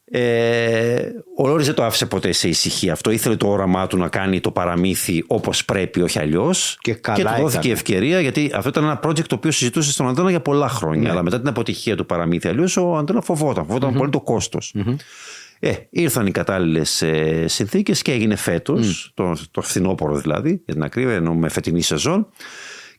Ε, 0.06 1.08
ο 1.36 1.46
Λόρις 1.46 1.66
δεν 1.66 1.74
το 1.74 1.84
άφησε 1.84 2.06
ποτέ 2.06 2.32
σε 2.32 2.48
ησυχία. 2.48 2.92
Αυτό 2.92 3.10
ήθελε 3.10 3.36
το 3.36 3.48
όραμά 3.48 3.86
του 3.86 3.96
να 3.96 4.08
κάνει 4.08 4.40
το 4.40 4.50
παραμύθι 4.50 5.24
όπως 5.26 5.64
πρέπει, 5.64 6.00
όχι 6.00 6.18
αλλιώς. 6.18 6.78
Και 6.80 6.94
καλά 6.94 7.34
του 7.34 7.40
δόθηκε 7.40 7.56
έκανε. 7.56 7.68
η 7.68 7.70
ευκαιρία, 7.70 8.20
γιατί 8.20 8.50
αυτό 8.54 8.68
ήταν 8.68 8.84
ένα 8.84 9.00
project 9.04 9.26
το 9.26 9.34
οποίο 9.34 9.50
συζητούσε 9.50 9.92
στον 9.92 10.08
Αντένα 10.08 10.30
για 10.30 10.40
πολλά 10.40 10.68
χρόνια. 10.68 11.02
Ναι. 11.02 11.10
Αλλά 11.10 11.22
μετά 11.22 11.38
την 11.38 11.48
αποτυχία 11.48 11.96
του 11.96 12.06
παραμύθι, 12.06 12.48
αλλιώς 12.48 12.76
ο 12.76 12.96
Αντένα 12.96 13.20
φοβόταν. 13.20 13.64
φοβόταν 13.66 13.94
πολύ 13.94 14.10
το 14.10 14.20
κοστος 14.20 14.74
Ε, 15.58 15.72
ήρθαν 15.90 16.26
οι 16.26 16.30
κατάλληλες 16.30 17.02
ε, 17.02 17.44
συνθήκες 17.48 18.02
και 18.02 18.12
έγινε 18.12 18.36
φέτος, 18.36 19.12
το, 19.14 19.36
το 19.50 19.62
φθινόπωρο 19.62 20.16
δηλαδή, 20.16 20.62
για 20.64 20.74
την 20.74 20.82
ακρίβεια, 20.82 21.14
ενώ 21.14 21.34
με 21.34 21.48
φετινή 21.48 21.82
σεζόν. 21.82 22.28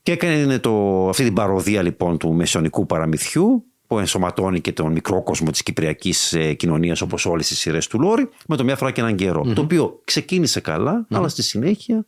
Και 0.04 0.12
έκανε 0.12 0.60
το, 0.60 1.08
αυτή 1.10 1.24
την 1.24 1.34
παροδία 1.34 1.82
λοιπόν 1.82 2.18
του 2.18 2.34
μεσαιωνικού 2.34 2.86
παραμυθιού 2.86 3.66
που 3.88 4.00
ενσωματώνει 4.00 4.62
και 4.62 4.72
τον 4.72 4.92
μικρό 4.92 5.24
κόσμο 5.24 5.52
της 5.52 5.64
κυπριακής 5.64 6.34
ε, 6.34 6.54
κοινωνίας 6.54 7.02
όπως 7.02 7.26
όλες 7.26 7.50
οι 7.52 7.56
σειρές 7.56 7.88
του 7.88 8.00
Λόρι 8.02 8.30
με 8.48 8.56
το 8.56 8.64
μια 8.64 8.76
φορά 8.76 8.92
και 8.92 9.02
έναν 9.02 9.16
καιρό, 9.16 9.54
το 9.56 9.62
οποίο 9.62 10.02
ξεκίνησε 10.04 10.60
καλά 10.60 11.06
αλλά 11.10 11.28
στη 11.28 11.44
συνέχεια 11.44 12.06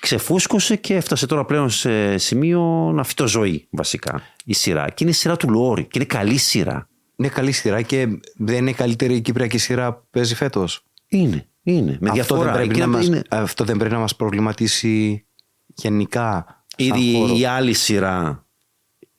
ξεφούσκωσε 0.00 0.76
και 0.76 0.94
έφτασε 0.94 1.26
τώρα 1.26 1.44
πλέον 1.44 1.70
σε 1.70 2.18
σημείο 2.18 2.60
να 2.94 3.02
φυτοζωεί 3.04 3.66
βασικά 3.70 4.22
η 4.44 4.52
σειρά 4.54 4.88
και 4.88 4.94
είναι 5.04 5.10
η 5.10 5.14
σειρά 5.14 5.36
του 5.36 5.50
Λόρι 5.50 5.82
και 5.82 5.90
είναι 5.94 6.04
καλή 6.04 6.36
σειρά 6.36 6.88
Είναι 7.16 7.28
καλή 7.28 7.52
σειρά 7.52 7.82
και 7.82 8.06
δεν 8.36 8.56
είναι 8.56 8.70
η 8.70 8.74
καλύτερη 8.74 9.20
Κυπριακή 9.20 9.58
σειρά 9.58 9.92
που 9.94 10.04
παίζει 10.10 10.34
φέτος. 10.34 10.84
είναι, 11.08 11.46
είναι 11.62 11.98
με 12.00 12.10
Αυτό 12.10 12.12
διαφορά 12.12 12.42
δεν, 12.44 12.52
πρέπει 12.52 12.70
Εκεί 12.70 12.80
να 12.80 12.86
μας, 12.86 13.06
είναι- 13.06 13.22
αυτό 13.28 13.64
δεν 13.64 13.76
πρέπει 13.76 13.94
να 13.94 14.00
μας 14.00 14.16
προβληματίσει 14.16 15.26
γενικά. 15.66 16.44
σαν 16.76 16.86
Ήδη 16.98 17.16
χώρο. 17.18 17.36
η 17.36 17.44
άλλη 17.44 17.72
σειρά 17.72 18.43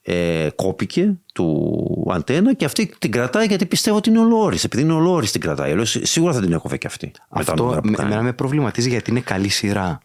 ε, 0.07 0.49
κόπηκε 0.55 1.13
του 1.33 2.07
Αντένα 2.11 2.53
και 2.53 2.65
αυτή 2.65 2.93
την 2.99 3.11
κρατάει 3.11 3.45
γιατί 3.45 3.65
πιστεύω 3.65 3.97
ότι 3.97 4.09
είναι 4.09 4.19
ο 4.19 4.23
Λόρις. 4.23 4.63
Επειδή 4.63 4.83
είναι 4.83 4.93
ο 4.93 4.99
Λόρις 4.99 5.31
την 5.31 5.41
κρατάει. 5.41 5.71
Αλλιώς 5.71 5.97
σίγουρα 6.01 6.33
θα 6.33 6.41
την 6.41 6.51
έκοβε 6.53 6.77
και 6.77 6.87
αυτή. 6.87 7.05
με 7.05 7.43
τα 7.43 7.51
Αυτό 7.51 7.63
νούμερα 7.63 7.81
που 7.81 7.87
με, 7.89 7.95
κάνει. 7.95 8.07
εμένα 8.09 8.23
με 8.23 8.33
προβληματίζει 8.33 8.89
γιατί 8.89 9.11
είναι 9.11 9.19
καλή 9.19 9.49
σειρά. 9.49 9.99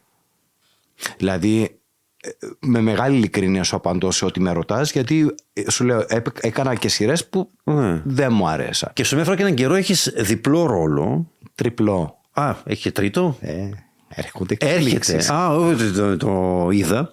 Δηλαδή, 1.19 1.79
ε, 2.23 2.29
με 2.61 2.81
μεγάλη 2.81 3.17
ειλικρίνεια 3.17 3.63
σου 3.63 3.77
απαντώ 3.77 4.11
σε 4.11 4.25
ό,τι 4.25 4.41
με 4.41 4.53
ρωτάς, 4.53 4.93
γιατί 4.93 5.35
ε, 5.53 5.71
σου 5.71 5.85
λέω, 5.85 6.05
έπαι- 6.09 6.45
έκανα 6.45 6.75
και 6.75 6.89
σειρές 6.89 7.27
που 7.29 7.51
Ναι. 7.65 8.03
δεν 8.05 8.33
μου 8.33 8.49
αρέσαν. 8.49 8.91
Και 8.93 9.05
στο 9.05 9.15
μια 9.17 9.25
φορά 9.25 9.37
και 9.37 9.43
έναν 9.43 9.55
καιρό 9.55 9.75
έχεις 9.75 10.13
διπλό 10.17 10.67
ρόλο. 10.67 11.31
Τριπλό. 11.55 12.21
Α, 12.33 12.55
έχει 12.65 12.83
και 12.83 12.93
τρίτο. 12.93 13.37
Ε, 13.41 13.69
έρχονται 14.15 14.57
Έρχεται. 14.61 14.81
εξελίξεις. 14.81 15.31
Α, 15.31 15.49
όχι, 15.57 15.91
το, 15.91 15.93
το, 15.93 16.17
το 16.17 16.69
είδα. 16.71 17.11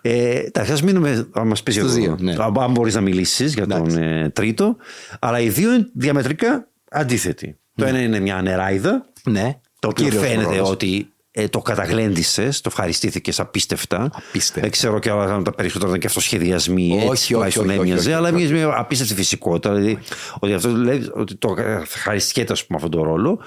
Ε, 0.00 0.42
τα 0.50 0.60
ας 0.60 0.82
μείνουμε, 0.82 1.28
θα 1.32 1.44
μας 1.44 1.62
πεις 1.62 1.74
για 1.74 1.82
Στους 1.82 1.94
το, 1.94 2.00
δύο, 2.00 2.16
ναι. 2.20 2.34
αν- 2.38 2.58
αν 2.58 2.70
μπορείς 2.72 2.94
να 2.94 3.00
μιλήσεις 3.00 3.54
για 3.54 3.66
τον 3.66 3.78
Εντάξει. 3.78 3.98
ε, 4.02 4.28
τρίτο. 4.28 4.76
Αλλά 5.18 5.40
οι 5.40 5.48
δύο 5.48 5.72
είναι 5.74 5.86
διαμετρικά 5.94 6.68
αντίθετοι. 6.90 7.56
Το 7.74 7.84
ένα 7.84 8.00
είναι 8.00 8.20
μια 8.20 8.42
νεράιδα, 8.42 9.06
Ναι, 9.24 9.58
το 9.78 9.88
ο 9.88 9.90
οποίο 9.90 10.04
κύριος 10.04 10.22
φαίνεται 10.22 10.54
ρόλος. 10.54 10.70
ότι 10.70 11.10
ε, 11.30 11.48
το 11.48 11.58
καταγλέντισε, 11.58 12.48
το 12.52 12.60
ευχαριστήθηκες 12.66 13.40
απίστευτα. 13.40 14.10
Απίστευτα. 14.28 14.60
Δεν 14.60 14.70
ξέρω 14.70 14.98
και 14.98 15.10
αν 15.10 15.44
τα 15.44 15.52
περισσότερα 15.52 15.88
ήταν 15.88 16.00
και 16.00 16.06
αυτοσχεδιασμοί. 16.06 16.90
Όχι, 16.92 16.94
Έτσι, 17.06 17.10
όχι, 17.10 17.32
τουλάχιστον 17.32 17.64
όχι, 17.68 17.78
όχι, 17.78 17.88
έμοιαζε, 17.88 18.08
όχι, 18.08 18.16
αλλά 18.18 18.28
όχι. 18.28 18.44
έμοιαζε 18.44 18.66
με 18.66 18.72
απίστευτη 18.76 19.14
φυσικότητα. 19.14 19.74
Δηλαδή, 19.74 19.98
ότι 20.38 20.52
αυτό 20.52 20.68
λέει 20.70 21.10
ότι 21.14 21.34
το 21.34 21.54
ευχαριστιέται, 21.58 22.52
ας 22.52 22.66
πούμε, 22.66 22.78
αυτόν 22.82 22.90
τον 23.00 23.02
ρόλο. 23.02 23.40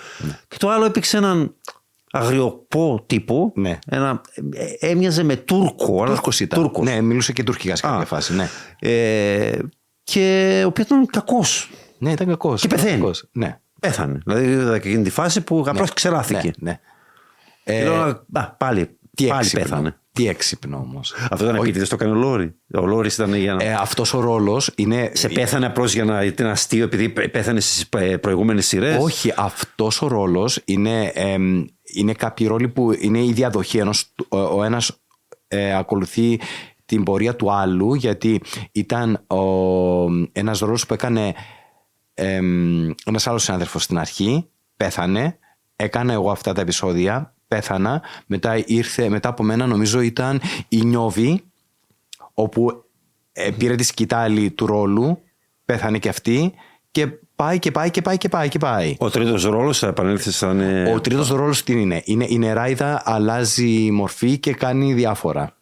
Και 0.47 0.57
το 0.59 0.69
άλλο 0.69 0.85
έπαιξε 0.85 1.17
έναν 1.17 1.55
αγριοπό 2.11 3.03
τύπο. 3.05 3.51
Ναι. 3.55 3.79
Ένα, 3.87 4.21
ε, 4.79 4.87
έμοιαζε 4.89 5.23
με 5.23 5.35
Τούρκο. 5.35 6.03
αλλά- 6.03 6.13
Τούρκος 6.13 6.39
ήταν. 6.39 6.61
Τούρκος. 6.61 6.85
Ναι, 6.85 7.01
μιλούσε 7.01 7.33
και 7.33 7.43
τουρκικά 7.43 7.75
σε 7.75 7.81
κάποια 7.81 7.97
Α. 7.99 8.05
φάση. 8.05 8.33
Ναι, 8.35 8.49
Ε, 8.79 9.57
και 10.03 10.61
ο 10.63 10.67
οποίος 10.67 10.87
ήταν 10.87 11.05
κακός. 11.05 11.69
ναι 11.97 12.11
ήταν 12.11 12.27
κακός. 12.27 12.61
Και 12.61 12.67
πεθαίνει. 12.67 13.11
Ναι. 13.31 13.59
Πέθανε. 13.79 14.19
Δηλαδή, 14.25 14.45
είδα 14.51 14.79
και 14.79 14.87
εκείνη 14.87 15.03
τη 15.03 15.09
φάση 15.09 15.41
που 15.41 15.63
απλώς 15.67 15.93
ξεράθηκε. 15.93 16.51
Ναι, 16.59 16.71
ναι. 16.71 16.79
Και 17.63 17.71
Ε, 17.73 17.83
λέω, 17.83 18.23
«Α, 18.33 18.49
πάλι, 18.57 18.97
τι 19.15 19.25
πάλι 19.27 19.39
έξυπνο. 19.39 19.63
πέθανε. 19.63 19.95
Τι 20.13 20.27
έξυπνο 20.27 20.77
όμως. 20.77 21.13
Αυτό 21.31 21.43
ήταν 21.45 21.55
επίτηδες, 21.55 21.89
το 21.89 21.95
έκανε 21.95 22.11
ο 22.11 22.15
Λόρι. 22.15 22.55
Ο 22.73 22.85
Λόρις 22.85 23.13
ήταν 23.13 23.33
για 23.33 23.53
να. 23.53 23.63
Ε, 23.63 23.73
Αυτός 23.73 24.13
ο 24.13 24.19
ρόλος 24.19 24.71
είναι. 24.75 25.11
σε 25.13 25.29
πέθανε 25.29 25.65
απλώς 25.65 25.93
για 25.93 26.03
να 26.05 26.23
ήταν 26.23 26.47
αστείο 26.47 26.83
επειδή 26.83 27.09
πέθανε 27.09 27.59
στις 27.59 27.89
προηγούμενες 28.21 28.67
σειρές. 28.67 28.97
Όχι, 29.03 29.33
αυτός 29.35 30.01
ο 30.01 30.07
ρόλος 30.07 30.61
είναι, 30.65 31.11
εμ, 31.13 31.65
είναι 31.93 32.13
κάποιοι 32.13 32.47
ρόλοι 32.47 32.69
που 32.69 32.91
είναι 32.99 33.23
η 33.23 33.31
διαδοχή. 33.31 33.77
Ενός, 33.77 34.13
ο, 34.29 34.37
ο 34.37 34.63
ένας 34.63 35.01
ε, 35.47 35.75
ακολουθεί 35.75 36.39
την 36.85 37.03
πορεία 37.03 37.35
του 37.35 37.51
άλλου, 37.51 37.93
γιατί 37.93 38.41
ήταν 38.71 39.25
ο, 39.27 39.43
ένας 40.31 40.59
ρόλος 40.59 40.85
που 40.85 40.93
έκανε 40.93 41.33
εμ, 42.13 42.89
ένας 43.05 43.27
άλλος 43.27 43.43
συνάδελφος 43.43 43.83
στην 43.83 43.97
αρχή, 43.97 44.49
πέθανε, 44.77 45.39
έκανα 45.75 46.13
εγώ 46.13 46.31
αυτά 46.31 46.53
τα 46.53 46.61
επεισόδια, 46.61 47.33
πέθανα, 47.47 48.01
μετά 48.25 48.63
ήρθε, 48.65 49.09
μετά 49.09 49.29
από 49.29 49.43
μένα 49.43 49.65
νομίζω 49.65 50.01
ήταν 50.01 50.41
η 50.67 50.81
Νιώβη, 50.81 51.43
όπου 52.33 52.83
ε, 53.31 53.51
πήρε 53.51 53.75
τη 53.75 53.83
σκητάλη 53.83 54.51
του 54.51 54.65
ρόλου, 54.65 55.21
πέθανε 55.65 55.97
και 55.99 56.09
αυτή 56.09 56.53
Και 56.91 57.07
πάει 57.43 57.59
και 57.59 57.71
πάει 57.71 57.89
και 57.91 58.01
πάει 58.01 58.17
και 58.17 58.29
πάει 58.29 58.47
και 58.49 58.57
πάει. 58.59 58.95
Ο 58.99 59.09
τρίτος 59.09 59.43
ρόλος 59.43 59.79
θα 59.79 59.87
επανέλθεις 59.87 60.35
σαν. 60.37 60.59
ε, 60.59 60.91
Ο 60.95 60.99
τρίτος 61.01 61.29
ρόλος 61.29 61.63
τι 61.63 61.81
είναι; 61.81 62.01
είναι. 62.05 62.25
Η 62.29 62.37
νεράιδα 62.37 63.01
αλλάζει 63.05 63.89
μορφή 63.91 64.37
και 64.37 64.53
κάνει 64.53 64.93
διάφορα. 64.93 65.53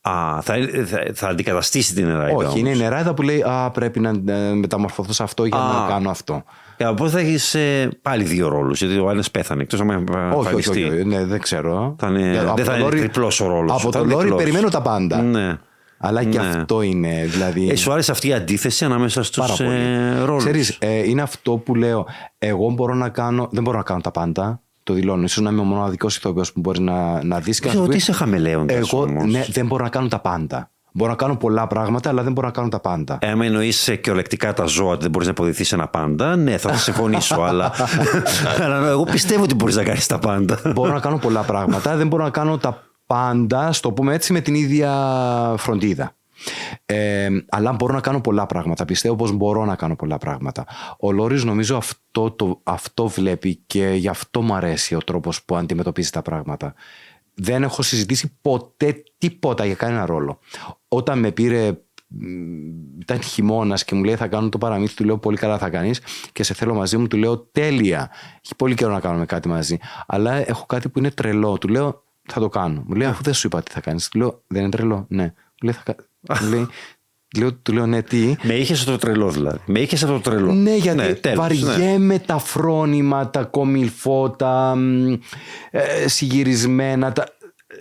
Α, 0.00 0.40
θα, 0.42 0.54
θα, 0.86 0.98
θα 1.14 1.28
αντικαταστήσει 1.28 1.94
την 1.94 2.06
νεράιδα. 2.06 2.36
Όχι, 2.36 2.44
όμως. 2.46 2.58
είναι 2.58 2.70
η 2.70 2.76
νεράιδα 2.76 3.14
που 3.14 3.22
λέει 3.22 3.42
Α, 3.46 3.70
πρέπει 3.70 4.00
να 4.00 4.08
ε, 4.32 4.52
μεταμορφωθώ 4.54 5.12
σε 5.12 5.22
αυτό 5.22 5.44
για 5.44 5.58
Α. 5.58 5.80
να 5.82 5.88
κάνω 5.88 6.10
αυτό. 6.10 6.44
Και 6.76 6.84
από 6.84 7.08
θα 7.08 7.18
έχεις 7.18 7.56
πάλι 8.02 8.24
δύο 8.24 8.48
ρόλους. 8.48 8.78
Γιατί 8.82 8.98
ο 8.98 9.10
ένας 9.10 9.30
πέθανε. 9.30 9.62
Εκτός 9.62 9.80
αν 9.80 9.90
Όχι, 10.34 10.54
όχι, 10.54 10.68
όχι, 10.70 10.84
όχι, 10.84 11.04
ναι, 11.04 11.24
δεν 11.24 11.40
ξέρω. 11.40 11.94
Θα 11.98 12.06
είναι- 12.08 12.28
Ε, 12.28 12.32
δεν 12.32 12.48
από 12.48 12.58
θα 12.58 12.64
το 12.64 12.72
είναι 12.72 12.82
Λόρι- 12.82 12.98
τριπλός 12.98 13.40
ο 13.40 13.46
ρόλος. 13.48 13.72
Από 13.72 13.80
Θα 13.92 13.98
το 13.98 14.04
είναι 14.04 14.12
Λόρι 14.12 14.24
διπλός. 14.24 14.42
περιμένω 14.42 14.68
τα 14.68 14.82
πάντα. 14.82 15.22
Ναι. 15.22 15.58
Αλλά 16.04 16.24
και 16.24 16.38
Ναι. 16.40 16.46
αυτό 16.46 16.82
είναι. 16.82 17.24
Δηλαδή, 17.26 17.68
Ε, 17.70 17.76
σου 17.76 17.92
άρεσε 17.92 18.10
αυτή 18.10 18.28
η 18.28 18.32
αντίθεση 18.32 18.84
ανάμεσα 18.84 19.22
στους 19.22 19.36
πάρα 19.46 19.54
πολύ. 19.54 19.68
ε, 19.70 20.18
ρόλους; 20.24 20.42
Ξέρεις, 20.42 20.76
ε, 20.80 21.08
είναι 21.08 21.22
αυτό 21.22 21.52
που 21.52 21.74
λέω. 21.74 22.06
Εγώ 22.38 22.70
μπορώ 22.70 22.94
να 22.94 23.08
κάνω. 23.08 23.48
Δεν 23.52 23.62
μπορώ 23.62 23.76
να 23.76 23.82
κάνω 23.82 24.00
τα 24.00 24.10
πάντα. 24.10 24.60
Το 24.82 24.92
δηλώνω. 24.92 25.26
Σω 25.26 25.40
να 25.42 25.50
είμαι 25.50 25.60
ο 25.60 25.64
μοναδικό 25.64 26.06
ηθοποιός 26.06 26.52
που 26.52 26.60
μπορεί 26.60 26.80
να, 26.80 27.24
να 27.24 27.40
δεις 27.40 27.60
και 27.60 27.66
να 27.66 27.72
σου 27.72 27.80
ότι 27.80 27.90
πει, 27.90 27.96
είσαι 27.96 28.12
χαμελέοντα. 28.12 28.74
Εγώ 28.74 29.06
ναι, 29.06 29.44
δεν 29.48 29.66
μπορώ 29.66 29.84
να 29.84 29.90
κάνω 29.90 30.08
τα 30.08 30.18
πάντα. 30.18 30.70
Μπορώ 30.94 31.10
να 31.10 31.16
κάνω 31.16 31.36
πολλά 31.36 31.66
πράγματα, 31.66 32.08
αλλά 32.08 32.22
δεν 32.22 32.32
μπορώ 32.32 32.46
να 32.46 32.52
κάνω 32.52 32.68
τα 32.68 32.80
πάντα. 32.80 33.18
Εάν 33.20 33.40
εννοείς 33.42 33.98
και 34.00 34.10
ολεκτικά 34.10 34.52
τα 34.52 34.64
ζώα 34.64 34.92
ότι 34.92 35.02
δεν 35.02 35.10
μπορείς 35.10 35.26
να 35.26 35.32
αποδειχθεί 35.32 35.74
ένα 35.74 35.88
πάντα, 35.88 36.36
ναι, 36.36 36.56
θα 36.58 36.74
συμφωνήσω. 36.76 37.40
αλλά, 37.48 37.72
αλλά 38.62 38.88
εγώ 38.88 39.04
πιστεύω 39.04 39.42
ότι 39.42 39.54
μπορείς 39.54 39.76
να 39.76 39.82
κάνεις 39.82 40.06
τα 40.06 40.18
πάντα. 40.18 40.58
μπορώ 40.74 40.92
να 40.92 41.00
κάνω 41.00 41.16
πολλά 41.18 41.40
πράγματα, 41.40 41.96
δεν 41.96 42.06
μπορώ 42.06 42.24
να 42.24 42.30
κάνω 42.30 42.58
τα 42.58 42.82
πάντα, 43.12 43.72
στο 43.72 43.92
πούμε 43.92 44.14
έτσι, 44.14 44.32
με 44.32 44.40
την 44.40 44.54
ίδια 44.54 44.90
φροντίδα. 45.58 46.16
Ε, 46.86 47.28
αλλά 47.48 47.72
μπορώ 47.72 47.94
να 47.94 48.00
κάνω 48.00 48.20
πολλά 48.20 48.46
πράγματα. 48.46 48.84
Πιστεύω 48.84 49.16
πως 49.16 49.32
μπορώ 49.32 49.64
να 49.64 49.76
κάνω 49.76 49.96
πολλά 49.96 50.18
πράγματα. 50.18 50.66
Ο 50.98 51.12
Λόρις 51.12 51.44
νομίζω 51.44 51.76
αυτό, 51.76 52.30
το, 52.30 52.60
αυτό 52.62 53.08
βλέπει 53.08 53.54
και 53.66 53.86
γι' 53.86 54.08
αυτό 54.08 54.42
μου 54.42 54.54
αρέσει 54.54 54.94
ο 54.94 54.98
τρόπος 54.98 55.44
που 55.44 55.56
αντιμετωπίζει 55.56 56.10
τα 56.10 56.22
πράγματα. 56.22 56.74
Δεν 57.34 57.62
έχω 57.62 57.82
συζητήσει 57.82 58.38
ποτέ 58.42 59.02
τίποτα 59.18 59.64
για 59.64 59.74
κανένα 59.74 60.06
ρόλο. 60.06 60.38
Όταν 60.88 61.18
με 61.18 61.30
πήρε 61.30 61.70
μ, 62.06 63.00
ήταν 63.00 63.22
χειμώνας 63.22 63.84
και 63.84 63.94
μου 63.94 64.04
λέει 64.04 64.16
θα 64.16 64.26
κάνω 64.26 64.48
το 64.48 64.58
παραμύθι, 64.58 64.94
του 64.94 65.04
λέω 65.04 65.18
πολύ 65.18 65.36
καλά 65.36 65.58
θα 65.58 65.70
κάνεις 65.70 66.00
και 66.32 66.42
σε 66.42 66.54
θέλω 66.54 66.74
μαζί 66.74 66.96
μου, 66.96 67.06
του 67.06 67.16
λέω 67.16 67.38
τέλεια. 67.38 68.10
Έχει 68.44 68.56
πολύ 68.56 68.74
καιρό 68.74 68.92
να 68.92 69.00
κάνουμε 69.00 69.26
κάτι 69.26 69.48
μαζί. 69.48 69.78
Αλλά 70.06 70.48
έχω 70.48 70.66
κάτι 70.66 70.88
που 70.88 70.98
είναι 70.98 71.10
τρελό. 71.10 71.58
Του 71.58 71.68
λέω 71.68 72.02
θα 72.28 72.40
το 72.40 72.48
κάνω. 72.48 72.84
Μου 72.86 72.94
λέει 72.94 73.08
αφού 73.08 73.22
δεν 73.22 73.34
σου 73.34 73.46
είπα 73.46 73.62
τι 73.62 73.70
θα 73.70 73.80
κάνεις. 73.80 74.08
Του 74.08 74.18
λέω 74.18 74.42
δεν 74.46 74.60
είναι 74.62 74.70
τρελό. 74.70 75.06
Ναι. 75.08 75.22
Μου 75.24 75.32
λέει, 75.62 75.74
θα... 75.74 75.82
κα- 75.82 75.96
μου 76.42 76.48
λέει, 76.50 76.66
λέω, 77.38 77.54
του 77.54 77.72
λέω 77.72 77.86
ναι, 77.86 78.02
τι; 78.02 78.34
Με 78.42 78.54
είχες 78.54 78.78
αυτό 78.78 78.90
το 78.90 78.98
τρελό 78.98 79.30
δηλαδή. 79.30 79.58
Με 79.66 79.80
είχες 79.80 80.02
αυτό 80.02 80.14
το 80.14 80.30
τρελό. 80.30 80.52
Ναι, 80.52 80.76
γιατί 80.76 81.14
τέλος, 81.14 81.36
βαριέμαι 81.36 82.18
τα 82.18 82.38
φρόνημα, 82.38 83.30
τα 83.30 83.44
κομιλφό, 83.44 84.30
τα 84.30 84.74
μ, 84.76 85.12
ε, 85.70 86.08
συγυρισμένα. 86.08 87.12
Τα... 87.12 87.26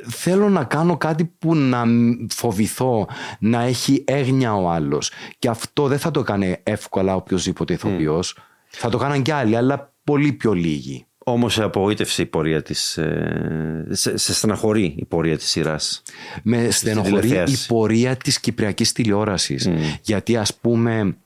Θέλω 0.07 0.49
να 0.49 0.63
κάνω 0.63 0.97
κάτι 0.97 1.26
που 1.39 1.55
να 1.55 1.85
μ, 1.85 2.11
φοβηθώ, 2.30 3.07
να 3.39 3.61
έχει 3.61 4.03
έγνοια 4.07 4.55
ο 4.55 4.69
άλλος. 4.69 5.11
Και 5.39 5.47
αυτό 5.47 5.88
δεν 5.88 5.99
θα 5.99 6.11
το 6.11 6.19
έκανε 6.19 6.59
εύκολα 6.63 7.15
οποιοδήποτε 7.15 7.73
ηθοποιός. 7.73 8.38
Θα 8.68 8.89
το 8.89 8.97
κάναν 8.97 9.22
κι 9.22 9.31
άλλοι, 9.31 9.55
αλλά 9.55 9.93
πολύ 10.03 10.31
πιο 10.31 10.53
λίγοι. 10.53 11.05
Όμως 11.31 11.53
σε 11.53 11.63
απογοήτευσε 11.63 12.21
η 12.21 12.25
πορεία 12.25 12.61
της. 12.61 12.99
σε, 13.89 14.17
σε 14.17 14.33
στεναχωρεί 14.33 14.93
η 14.97 15.05
πορεία 15.05 15.37
της 15.37 15.49
σειράς. 15.49 16.03
Με 16.43 16.69
στενοχωρεί 16.71 17.17
η 17.17 17.19
τηλεθέασης. 17.19 17.65
πορεία 17.65 18.15
της 18.15 18.39
κυπριακής 18.39 18.91
τηλεόρασης. 18.91 19.69
Γιατί 20.01 20.37
ας 20.37 20.55
πούμε, 20.55 21.17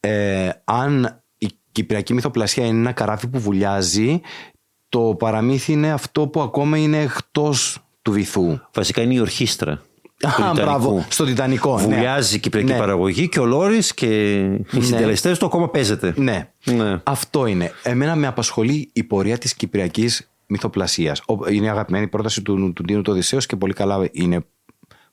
ε, 0.00 0.50
αν 0.64 1.22
η 1.38 1.48
κυπριακή 1.72 2.14
μυθοπλασία 2.14 2.66
είναι 2.66 2.78
ένα 2.78 2.92
καράβι 2.92 3.26
που 3.26 3.38
βουλιάζει, 3.38 4.20
το 4.88 5.14
παραμύθι 5.18 5.72
είναι 5.72 5.92
αυτό 5.92 6.26
που 6.26 6.40
ακόμα 6.40 6.78
είναι 6.78 7.00
εκτός 7.00 7.78
του 8.02 8.12
βυθού. 8.12 8.58
Βασικά 8.74 9.02
είναι 9.02 9.14
η 9.14 9.20
ορχήστρα. 9.20 9.82
Του 10.18 10.28
Α, 10.28 10.30
Τιτανικού. 10.34 10.62
μπράβο, 10.62 11.04
στο 11.08 11.24
Τιτανικό. 11.24 11.76
ναι. 11.80 11.82
Βουλιάζει 11.82 12.36
η 12.36 12.38
κυπριακή 12.38 12.72
Ναι. 12.72 12.78
παραγωγή 12.78 13.28
και 13.28 13.40
ο 13.40 13.44
Λόρις 13.44 13.94
και 13.94 14.34
οι 14.72 14.80
συντελεστές 14.80 15.38
του 15.38 15.46
ακόμα 15.46 15.68
παίζεται. 15.70 16.14
Ναι. 16.16 16.50
Ναι. 16.64 17.00
Αυτό 17.04 17.46
είναι. 17.46 17.72
Εμένα 17.82 18.14
με 18.16 18.26
απασχολεί 18.26 18.90
η 18.92 19.02
πορεία 19.04 19.38
της 19.38 19.54
κυπριακής 19.54 20.30
μυθοπλασίας. 20.46 21.20
Ο- 21.26 21.48
Είναι 21.48 21.66
η 21.66 21.68
αγαπημένη 21.68 22.08
πρόταση 22.08 22.42
του, 22.42 22.72
του 22.72 22.82
Ντίνου 22.82 23.02
του 23.02 23.12
Οδυσσέως 23.12 23.46
και 23.46 23.56
πολύ 23.56 23.72
καλά 23.72 24.08
είναι 24.12 24.44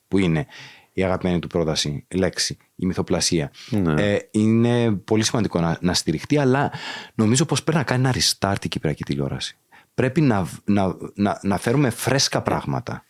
που 0.08 0.18
είναι 0.18 0.46
η 0.94 1.04
αγαπημένη 1.04 1.40
του 1.40 1.48
πρόταση, 1.48 2.06
η 2.08 2.18
λέξη, 2.18 2.58
η 2.76 2.86
μυθοπλασία. 2.86 3.52
Ε, 3.98 4.16
είναι 4.32 4.92
πολύ 4.92 5.24
σημαντικό 5.24 5.60
να, 5.60 5.78
να 5.82 5.94
στηριχτεί, 5.94 6.38
αλλά 6.38 6.72
νομίζω 7.16 7.46
πως 7.46 7.64
πρέπει 7.64 7.78
να 7.78 7.84
κάνει 7.84 8.08
ένα 8.08 8.14
restart 8.16 8.66
η 8.66 8.68
κυπριακή 8.68 9.04
τηλεόραση. 9.04 9.58
Πρέπει 9.94 10.22
να, 10.22 10.48
να, 10.66 10.96
να, 11.16 11.40
να 11.44 11.58
φέρουμε 11.58 11.90
φρέσκα 11.90 12.42
πράγματα. 12.42 13.04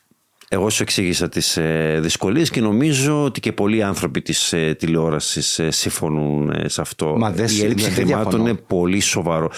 Εγώ 0.49 0.69
σου 0.69 0.83
εξήγησα 0.83 1.29
τις 1.29 1.57
ε, 1.57 1.99
δυσκολίες 2.01 2.49
και 2.49 2.61
νομίζω 2.61 3.23
ότι 3.23 3.39
και 3.39 3.51
πολλοί 3.51 3.83
άνθρωποι 3.83 4.21
της 4.21 4.53
ε, 4.53 4.73
τηλεόρασης 4.79 5.59
ε, 5.59 5.71
συμφωνούν 5.71 6.49
ε, 6.49 6.67
σε 6.67 6.81
αυτό. 6.81 7.17
Μα 7.17 7.31
δεν 7.31 7.45
η 7.45 7.49
συ- 7.49 7.63
έλλειψη 7.63 7.85
δεν 7.85 7.93
χρημάτων 7.93 8.23
διαφωνώ. 8.23 8.49
είναι 8.49 8.57
πολύ 8.67 8.99
σοβαρό. 8.99 9.51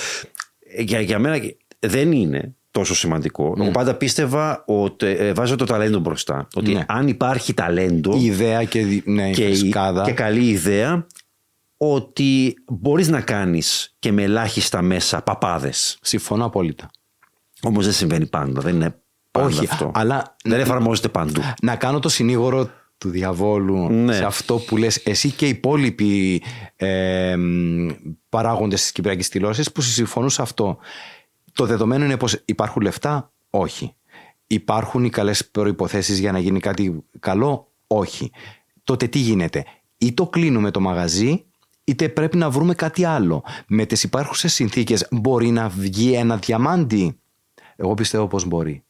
Ε, 0.75 0.81
Για, 0.81 0.99
για 0.99 1.19
μένα 1.19 1.39
δεν 1.79 2.11
είναι 2.11 2.55
τόσο 2.71 2.95
σημαντικό. 2.95 3.53
Εγώ 3.59 3.71
πάντα 3.71 3.93
πίστευα 3.95 4.63
ότι 4.67 5.05
ε, 5.05 5.33
βάζω 5.33 5.55
το 5.55 5.65
ταλέντο 5.65 5.99
μπροστά. 5.99 6.47
Ότι 6.55 6.73
Ναι. 6.73 6.85
αν 6.87 7.07
υπάρχει 7.07 7.53
ταλέντο 7.53 8.15
Η 8.17 8.25
ιδέα 8.25 8.63
και, 8.63 8.83
δι- 8.85 9.07
ναι, 9.07 9.29
η 9.29 9.33
και, 9.33 9.47
η- 9.47 9.55
φρεσκάδα. 9.55 10.03
και 10.03 10.11
καλή 10.11 10.47
ιδέα 10.49 11.07
ότι 11.77 12.53
μπορείς 12.67 13.07
να 13.09 13.21
κάνεις 13.21 13.95
και 13.99 14.11
με 14.11 14.23
ελάχιστα 14.23 14.81
μέσα 14.81 15.21
παπάδες. 15.21 15.97
Συμφωνώ 16.01 16.45
απόλυτα. 16.45 16.89
Όμως 17.61 17.83
δεν 17.85 17.93
συμβαίνει 17.93 18.25
πάντα. 18.25 18.61
Δεν 18.61 18.75
είναι 18.75 18.99
πάντα 19.39 19.47
Όχι, 19.47 19.67
αυτό. 19.71 19.91
αλλά 19.93 20.35
Δεν 20.43 20.59
εφαρμόζεται 20.59 21.07
παντού. 21.09 21.41
να 21.61 21.75
κάνω 21.75 21.99
το 21.99 22.09
συνήγορο 22.09 22.69
του 22.97 23.09
διαβόλου 23.09 23.89
Ναι. 23.89 24.13
σε 24.13 24.25
αυτό 24.25 24.55
που 24.57 24.77
λες 24.77 24.97
εσύ 25.05 25.31
και 25.31 25.45
οι 25.45 25.49
υπόλοιποι 25.49 26.43
ε, 26.75 27.35
μ, 27.35 27.87
παράγοντες 28.29 28.81
της 28.81 28.91
Κυπριακής 28.91 29.29
τηλεόρασης 29.29 29.71
που 29.71 29.81
συμφωνούν 29.81 30.29
σε 30.29 30.41
αυτό. 30.41 30.77
Το 31.53 31.65
δεδομένο 31.65 32.05
είναι 32.05 32.17
πως 32.17 32.41
υπάρχουν 32.45 32.81
λεφτά, 32.81 33.31
όχι. 33.49 33.95
Υπάρχουν 34.47 35.03
οι 35.03 35.09
καλές 35.09 35.45
προϋποθέσεις 35.49 36.19
για 36.19 36.31
να 36.31 36.39
γίνει 36.39 36.59
κάτι 36.59 37.03
καλό, 37.19 37.71
όχι. 37.87 38.31
Τότε 38.83 39.07
τι 39.07 39.19
γίνεται; 39.19 39.65
Ή 39.97 40.13
το 40.13 40.27
κλείνουμε 40.27 40.71
το 40.71 40.79
μαγαζί 40.79 41.45
είτε 41.83 42.09
πρέπει 42.09 42.37
να 42.37 42.49
βρούμε 42.49 42.73
κάτι 42.73 43.03
άλλο. 43.03 43.43
Με 43.67 43.85
τις 43.85 44.03
υπάρχουσες 44.03 44.53
συνθήκες 44.53 45.07
μπορεί 45.11 45.49
να 45.49 45.69
βγει 45.69 46.13
ένα 46.13 46.37
διαμάντι; 46.37 47.19
Εγώ 47.75 47.93
πιστεύω 47.93 48.27
πως 48.27 48.45
μπορεί 48.45 48.83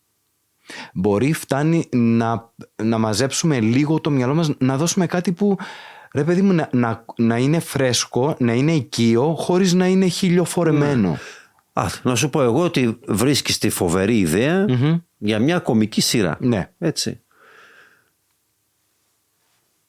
μπορεί 0.94 1.34
φτάνει 1.34 1.90
να, 1.92 2.54
να 2.84 2.98
μαζέψουμε 2.98 3.60
λίγο 3.60 4.00
το 4.02 4.10
μυαλό 4.10 4.34
μας, 4.34 4.50
να 4.58 4.78
δώσουμε 4.78 5.06
κάτι 5.06 5.32
που 5.32 5.58
ρε 6.14 6.24
παιδί 6.24 6.42
μου 6.42 6.54
να, 6.54 6.70
να, 6.72 7.06
να 7.18 7.38
είναι 7.38 7.60
φρέσκο, 7.60 8.36
να 8.40 8.54
είναι 8.54 8.72
οικείο 8.72 9.36
χωρίς 9.36 9.74
να 9.74 9.88
είναι 9.88 10.08
χιλιοφορεμένο. 10.08 11.18
Α, 11.74 11.86
να 12.04 12.16
σου 12.16 12.30
πω 12.30 12.42
εγώ 12.42 12.64
ότι 12.64 13.00
βρίσκεις 13.08 13.58
τη 13.58 13.70
φοβερή 13.70 14.18
ιδέα 14.18 14.66
για 15.18 15.40
μια 15.40 15.60
κομική 15.60 16.02
σειρά. 16.02 16.38
Ναι. 16.40 16.70
Έτσι. 16.80 17.20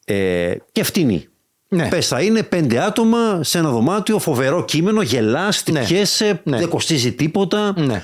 Ε, 0.05 0.55
και 0.73 0.83
φτηνή. 0.83 1.29
Ναι. 1.69 1.89
Πες 1.89 2.09
θα 2.09 2.23
είναι 2.23 2.43
πέντε 2.43 2.81
άτομα 2.85 3.43
σε 3.43 3.59
ένα 3.59 3.71
δωμάτιο, 3.71 4.19
φοβερό 4.19 4.65
κείμενο, 4.65 5.03
γελάς, 5.03 5.65
Ναι. 5.71 5.81
τυπιέσαι, 5.81 6.41
Ναι. 6.45 6.59
δεν 6.59 6.69
κοστίζει 6.69 7.13
τίποτα. 7.13 7.75
Ναι. 7.81 8.03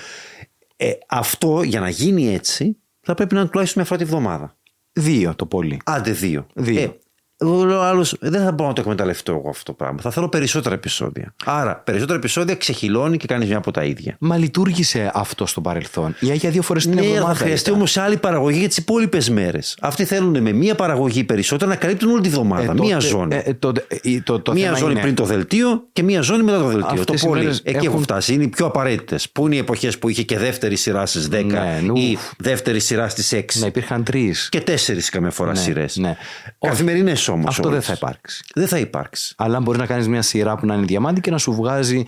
Ε, 0.84 0.98
αυτό 1.08 1.62
για 1.62 1.80
να 1.80 1.88
γίνει 1.88 2.34
έτσι 2.34 2.76
θα 3.00 3.14
πρέπει 3.14 3.34
να 3.34 3.40
είναι 3.40 3.48
τουλάχιστον 3.48 3.82
μια 3.82 3.90
φορά 3.90 4.04
τη 4.04 4.10
βδομάδα. 4.10 4.56
Δύο 4.92 5.34
το 5.34 5.46
πολύ. 5.46 5.80
Άντε 5.84 6.12
δύο. 6.12 6.46
Δύο. 6.54 6.80
Ε, 6.80 6.98
εγώ 7.42 7.64
λέω 7.64 7.80
άλλος, 7.80 8.16
δεν 8.20 8.42
θα 8.44 8.52
μπορώ 8.52 8.68
να 8.68 8.74
το 8.74 8.80
εκμεταλλευτώ 8.80 9.32
εγώ 9.32 9.48
αυτό 9.48 9.62
το 9.64 9.72
πράγμα. 9.72 10.00
Θα 10.00 10.10
θέλω 10.10 10.28
περισσότερα 10.28 10.74
επεισόδια. 10.74 11.34
Άρα, 11.44 11.76
περισσότερα 11.76 12.18
επεισόδια 12.18 12.54
ξεχυλώνει 12.54 13.16
και 13.16 13.26
κάνεις 13.26 13.48
μια 13.48 13.56
από 13.56 13.70
τα 13.70 13.84
ίδια. 13.84 14.16
Μα 14.18 14.36
λειτουργήσε 14.36 15.10
αυτό 15.14 15.46
στο 15.46 15.60
παρελθόν. 15.60 16.14
Ή 16.20 16.34
για 16.34 16.50
δύο 16.50 16.62
φορές 16.62 16.82
την 16.86 16.94
Ναι, 16.94 17.00
εβδομάδα. 17.00 17.26
θα 17.26 17.34
χρειαστεί 17.34 17.62
ήταν. 17.68 17.74
όμως 17.74 17.96
άλλη 17.96 18.16
παραγωγή 18.16 18.58
για 18.58 18.68
τις 18.68 18.76
υπόλοιπες 18.76 19.30
μέρες. 19.30 19.76
Αυτοί 19.80 20.04
θέλουν 20.04 20.42
με 20.42 20.52
μία 20.52 20.74
παραγωγή 20.74 21.24
περισσότερα 21.24 21.70
να 21.70 21.76
καλύπτουν 21.76 22.10
όλη 22.10 22.20
τη 22.20 22.28
βδομάδα. 22.28 22.62
Ε, 22.62 22.74
μία 22.74 22.94
τότε- 22.96 23.00
ζώνη. 23.08 23.34
ε, 23.34 23.42
ε, 23.44 23.54
τότε- 23.54 23.86
ε, 24.04 24.20
το, 24.20 24.40
το 24.40 24.52
μία 24.52 24.64
θέμα 24.64 24.76
ζώνη 24.76 24.92
είναι- 24.92 25.00
πριν 25.00 25.14
το 25.14 25.24
δελτίο 25.24 25.82
και 25.92 26.02
μία 26.02 26.20
ζώνη 26.20 26.42
μετά 26.42 26.58
το 26.58 26.64
δελτίο. 26.66 26.86
Αυτές 27.00 27.04
το 27.04 27.26
οι 27.26 27.28
πολύ. 27.28 27.40
μέρες 27.42 27.58
Εκεί 27.64 27.76
έχουν- 27.76 27.88
έχουν 27.88 28.02
φτάσει. 28.02 28.34
Είναι 28.34 28.44
οι 28.44 28.48
πιο 28.48 28.66
απαραίτητες. 28.66 29.28
Πού 29.30 29.46
είναι 29.46 29.54
οι 29.54 29.58
εποχές 29.58 29.98
που 29.98 30.08
είχε 30.08 30.22
και 30.22 30.38
δεύτερη 30.38 30.76
σειρά 30.76 31.06
στις 31.06 31.28
10 31.28 31.44
Ναι, 31.62 31.80
νου. 31.86 31.96
ή 31.96 32.18
δεύτερη 32.38 32.80
σειρά 32.80 33.08
στις 33.08 33.32
6. 33.32 33.60
Να 33.60 33.66
υπήρχαν 33.66 34.04
τρεις. 34.04 34.48
Και 34.48 34.60
τέσσερις 34.60 35.08
καμιά 35.10 35.30
φορά 35.30 35.50
Ναι, 35.50 35.58
σειρές. 35.58 35.96
ναι. 35.96 36.16
Καθημερινές 36.58 37.28
όμως. 37.32 37.48
Αυτό 37.48 37.68
δεν 37.68 37.82
θα 37.82 37.92
υπάρξει. 37.96 38.44
Δεν 38.54 38.66
θα 38.68 38.78
υπάρξει. 38.78 39.34
Αλλά 39.36 39.60
μπορεί 39.60 39.78
να 39.78 39.86
κάνεις 39.86 40.08
μια 40.08 40.22
σειρά 40.22 40.56
που 40.56 40.66
να 40.66 40.74
είναι 40.74 40.84
διαμάντη 40.84 41.20
και 41.20 41.30
να 41.30 41.38
σου 41.38 41.52
βγάζει, 41.52 42.04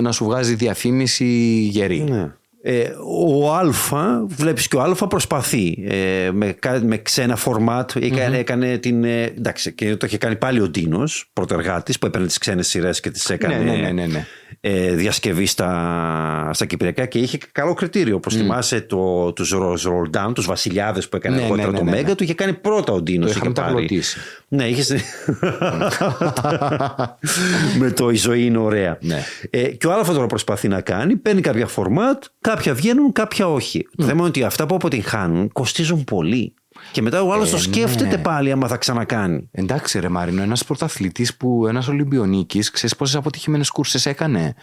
να 0.00 0.12
σου 0.12 0.24
βγάζει 0.24 0.54
διαφήμιση 0.54 1.24
γερή. 1.70 2.00
Ναι. 2.00 2.32
Ε, 2.66 2.90
ο 3.40 3.54
Α, 3.54 3.62
βλέπεις 4.26 4.68
και 4.68 4.76
ο 4.76 4.82
Α 4.82 5.06
προσπαθεί 5.08 5.84
ε, 5.88 6.30
με, 6.32 6.52
κα- 6.52 6.80
με 6.84 6.96
ξένα 6.98 7.36
φορμάτ. 7.36 7.90
Έκανε, 7.96 8.38
έκανε 8.38 8.78
την. 8.78 9.04
ε, 9.04 9.22
εντάξει, 9.22 9.72
και 9.72 9.96
το 9.96 10.06
είχε 10.06 10.18
κάνει 10.18 10.36
πάλι 10.36 10.60
ο 10.60 10.68
Ντίνος, 10.68 11.30
πρωτεργάτης, 11.32 11.98
που 11.98 12.06
έπαιρνε 12.06 12.26
τις 12.26 12.38
ξένες 12.38 12.68
σειρές 12.68 13.00
και 13.00 13.10
τις 13.10 13.30
έκανε 13.30 13.56
Ναι, 13.56 13.64
ναι, 13.64 13.76
ναι, 13.76 13.92
ναι, 13.92 14.06
ναι. 14.06 14.26
Ε, 14.66 14.94
διασκευή 14.94 15.46
στα, 15.46 16.50
στα 16.52 16.64
Κυπριακά 16.64 17.06
και 17.06 17.18
είχε 17.18 17.38
καλό 17.52 17.74
κριτήριο. 17.74 18.16
Όπως 18.16 18.36
θυμάσαι 18.36 18.80
το, 18.80 19.32
τους 19.32 19.50
Ροζ 19.50 19.84
Ρολντάν, 19.84 20.34
τους 20.34 20.46
βασιλιάδες 20.46 21.08
που 21.08 21.16
έκανε 21.16 21.36
Ναι, 21.36 21.42
αργότερα 21.42 21.70
ναι, 21.70 21.78
το 21.78 21.84
ναι, 21.84 21.90
ναι, 21.90 21.96
Μέγκα, 21.96 22.08
ναι. 22.08 22.14
του 22.14 22.22
είχε 22.22 22.34
κάνει 22.34 22.52
πρώτα 22.52 22.92
ο 22.92 23.02
Ντίνος. 23.02 23.24
Το 23.24 23.30
είχε 23.30 23.38
είχαμε 23.38 23.54
πάρει. 23.54 23.72
ταγλωτήσει. 23.72 24.18
Ναι, 24.48 24.68
είχε. 24.68 24.82
με 27.80 27.90
το 27.90 28.10
η 28.10 28.16
ζωή 28.16 28.44
είναι 28.44 28.58
ωραία. 28.58 28.98
Ναι. 29.00 29.22
Ε, 29.50 29.68
και 29.68 29.86
ο 29.86 29.92
Άλφα 29.92 30.12
τώρα 30.12 30.26
προσπαθεί 30.26 30.68
να 30.68 30.80
κάνει, 30.80 31.16
παίρνει 31.16 31.40
κάποια 31.40 31.66
φορμάτ, 31.66 32.24
κάποια 32.40 32.74
βγαίνουν, 32.74 33.12
κάποια 33.12 33.48
όχι. 33.48 33.86
Το 33.96 34.04
θέμα 34.04 34.18
είναι 34.18 34.28
ότι 34.28 34.42
αυτά 34.42 34.66
που 34.66 34.74
αποτυγχάνουν 34.74 35.52
κοστίζουν 35.52 36.04
πολύ. 36.04 36.54
Και 36.92 37.02
μετά 37.02 37.22
ο 37.22 37.32
άλλος 37.32 37.50
το 37.50 37.58
σκέφτεται 37.58 38.18
πάλι 38.18 38.50
άμα 38.52 38.68
θα 38.68 38.76
ξανακάνει. 38.76 39.48
Εντάξει, 39.52 39.98
ρε 39.98 40.08
Μάρινο, 40.08 40.42
ένας 40.42 40.64
πρωταθλητής 40.64 41.36
που 41.36 41.66
ένας 41.66 41.88
Ολυμπιονίκης, 41.88 42.70
ξέρεις 42.70 42.96
πόσες 42.96 43.14
αποτυχημένες 43.14 43.70
κούρσες 43.70 44.06
έκανε; 44.06 44.54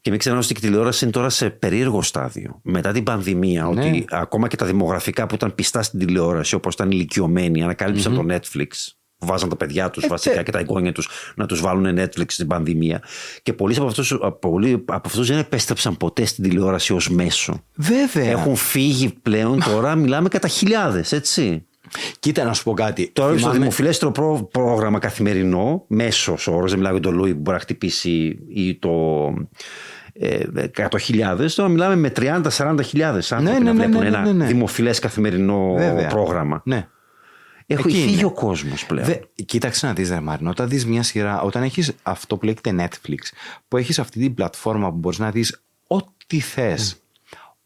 Και 0.00 0.10
μην 0.10 0.18
ξεχνάμε 0.20 0.44
ότι 0.44 0.54
η 0.58 0.60
τηλεόραση 0.60 1.04
είναι 1.04 1.12
τώρα 1.12 1.28
σε 1.28 1.50
περίεργο 1.50 2.02
στάδιο. 2.02 2.60
Μετά 2.62 2.92
την 2.92 3.02
πανδημία, 3.02 3.62
Ναι. 3.62 3.68
ότι 3.68 4.04
ακόμα 4.10 4.48
και 4.48 4.56
τα 4.56 4.66
δημογραφικά 4.66 5.26
που 5.26 5.34
ήταν 5.34 5.54
πιστά 5.54 5.82
στην 5.82 5.98
τηλεόραση, 5.98 6.54
όπως 6.54 6.74
ήταν 6.74 6.90
ηλικιωμένοι, 6.90 7.62
ανακάλυψαν 7.62 8.14
το 8.14 8.24
Netflix. 8.34 8.66
Που 9.18 9.26
Βάζαν 9.26 9.48
τα 9.48 9.56
παιδιά 9.56 9.90
τους 9.90 10.04
Ε, 10.04 10.06
βασικά 10.06 10.34
τε- 10.34 10.44
και 10.44 10.50
τα 10.50 10.58
εγγόνια 10.58 10.92
τους 10.92 11.08
να 11.36 11.46
τους 11.46 11.60
βάλουν 11.60 11.98
Netflix 12.00 12.24
στην 12.26 12.46
πανδημία. 12.46 13.02
Και 13.42 13.52
πολλοί 13.52 13.76
από 13.76 13.86
αυτούς 13.86 14.18
πολλοί 14.40 14.72
από 14.72 15.08
αυτούς 15.08 15.26
δεν 15.28 15.38
επέστρεψαν 15.38 15.96
ποτέ 15.96 16.24
στην 16.24 16.44
τηλεόραση 16.48 16.92
ως 16.92 17.10
μέσο. 17.10 17.62
Βέβαια. 17.74 18.30
Έχουν 18.30 18.56
φύγει 18.56 19.08
πλέον 19.22 19.62
τώρα, 19.64 19.94
μιλάμε 19.94 20.28
κατά 20.28 20.48
χιλιάδες, 20.48 21.12
έτσι. 21.12 21.66
Κοίτα 22.18 22.44
να 22.44 22.52
σου 22.52 22.62
πω 22.62 22.72
κάτι. 22.72 23.10
Τώρα 23.12 23.28
στο 23.28 23.38
Θυμάμαι- 23.38 23.58
δημοφιλέστερο 23.58 24.10
προ- 24.10 24.48
πρόγραμμα 24.50 24.98
καθημερινό, 24.98 25.84
μέσος 25.86 26.46
όρο, 26.46 26.66
δεν 26.68 26.76
μιλάω 26.76 26.92
για 26.92 27.00
τον 27.00 27.14
Λούι 27.14 27.34
που 27.34 27.40
μπορεί 27.40 27.56
να 27.56 27.62
χτυπήσει 27.62 28.38
ή 28.48 28.74
το 28.78 28.90
ε, 30.12 30.38
100.000, 30.76 31.54
τώρα 31.54 31.68
μιλάμε 31.68 31.96
με 31.96 32.12
30-40 32.16 32.82
χιλιάδες 32.84 33.32
άνθρωποι 33.32 33.52
ναι, 33.62 33.64
να 33.64 33.72
ναι, 33.72 33.84
βλέπουν 33.84 34.02
ναι, 34.04 34.10
ναι, 34.10 34.16
ένα 34.16 34.26
ναι, 34.26 34.32
ναι. 34.32 34.46
δημοφιλές 34.46 34.98
καθημερινό 34.98 35.74
Βέβαια. 35.76 36.06
πρόγραμμα. 36.08 36.62
Ναι. 36.64 36.88
Έχω 37.66 37.88
Εκεί 37.88 37.96
φύγει 38.00 38.14
είναι. 38.14 38.24
ο 38.24 38.30
κόσμος 38.32 38.86
πλέον. 38.86 39.06
Δε, 39.06 39.14
κοίταξε 39.44 39.86
να 39.86 39.92
δεις 39.92 40.08
ρε 40.08 40.20
Μάρινο, 40.20 40.50
όταν 40.50 40.68
δεις 40.68 40.86
μια 40.86 41.02
σειρά, 41.02 41.40
όταν 41.40 41.62
έχεις 41.62 41.92
αυτό 42.02 42.36
που 42.36 42.44
λέγεται 42.44 42.74
Netflix, 42.78 43.18
που 43.68 43.76
έχεις 43.76 43.98
αυτή 43.98 44.18
την 44.20 44.34
πλατφόρμα 44.34 44.90
που 44.90 44.96
μπορείς 44.96 45.18
να 45.18 45.30
δεις 45.30 45.62
ό,τι 45.86 46.40
θες, 46.40 46.96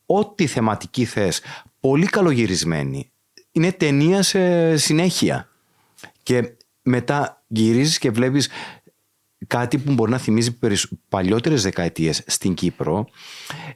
ό,τι 0.06 0.46
θεματική 0.46 1.04
θες, 1.04 1.40
πολύ 1.80 2.06
καλογυρισμένη. 2.06 3.10
Είναι 3.52 3.72
ταινία 3.72 4.22
σε 4.22 4.76
συνέχεια. 4.76 5.48
Και 6.22 6.52
μετά 6.82 7.42
γυρίζεις 7.46 7.98
και 7.98 8.10
βλέπεις 8.10 8.48
κάτι 9.46 9.78
που 9.78 9.92
μπορεί 9.92 10.10
να 10.10 10.18
θυμίζει 10.18 10.58
περισ- 10.58 10.88
παλιότερες 11.08 11.62
δεκαετίες 11.62 12.22
στην 12.26 12.54
Κύπρο 12.54 13.08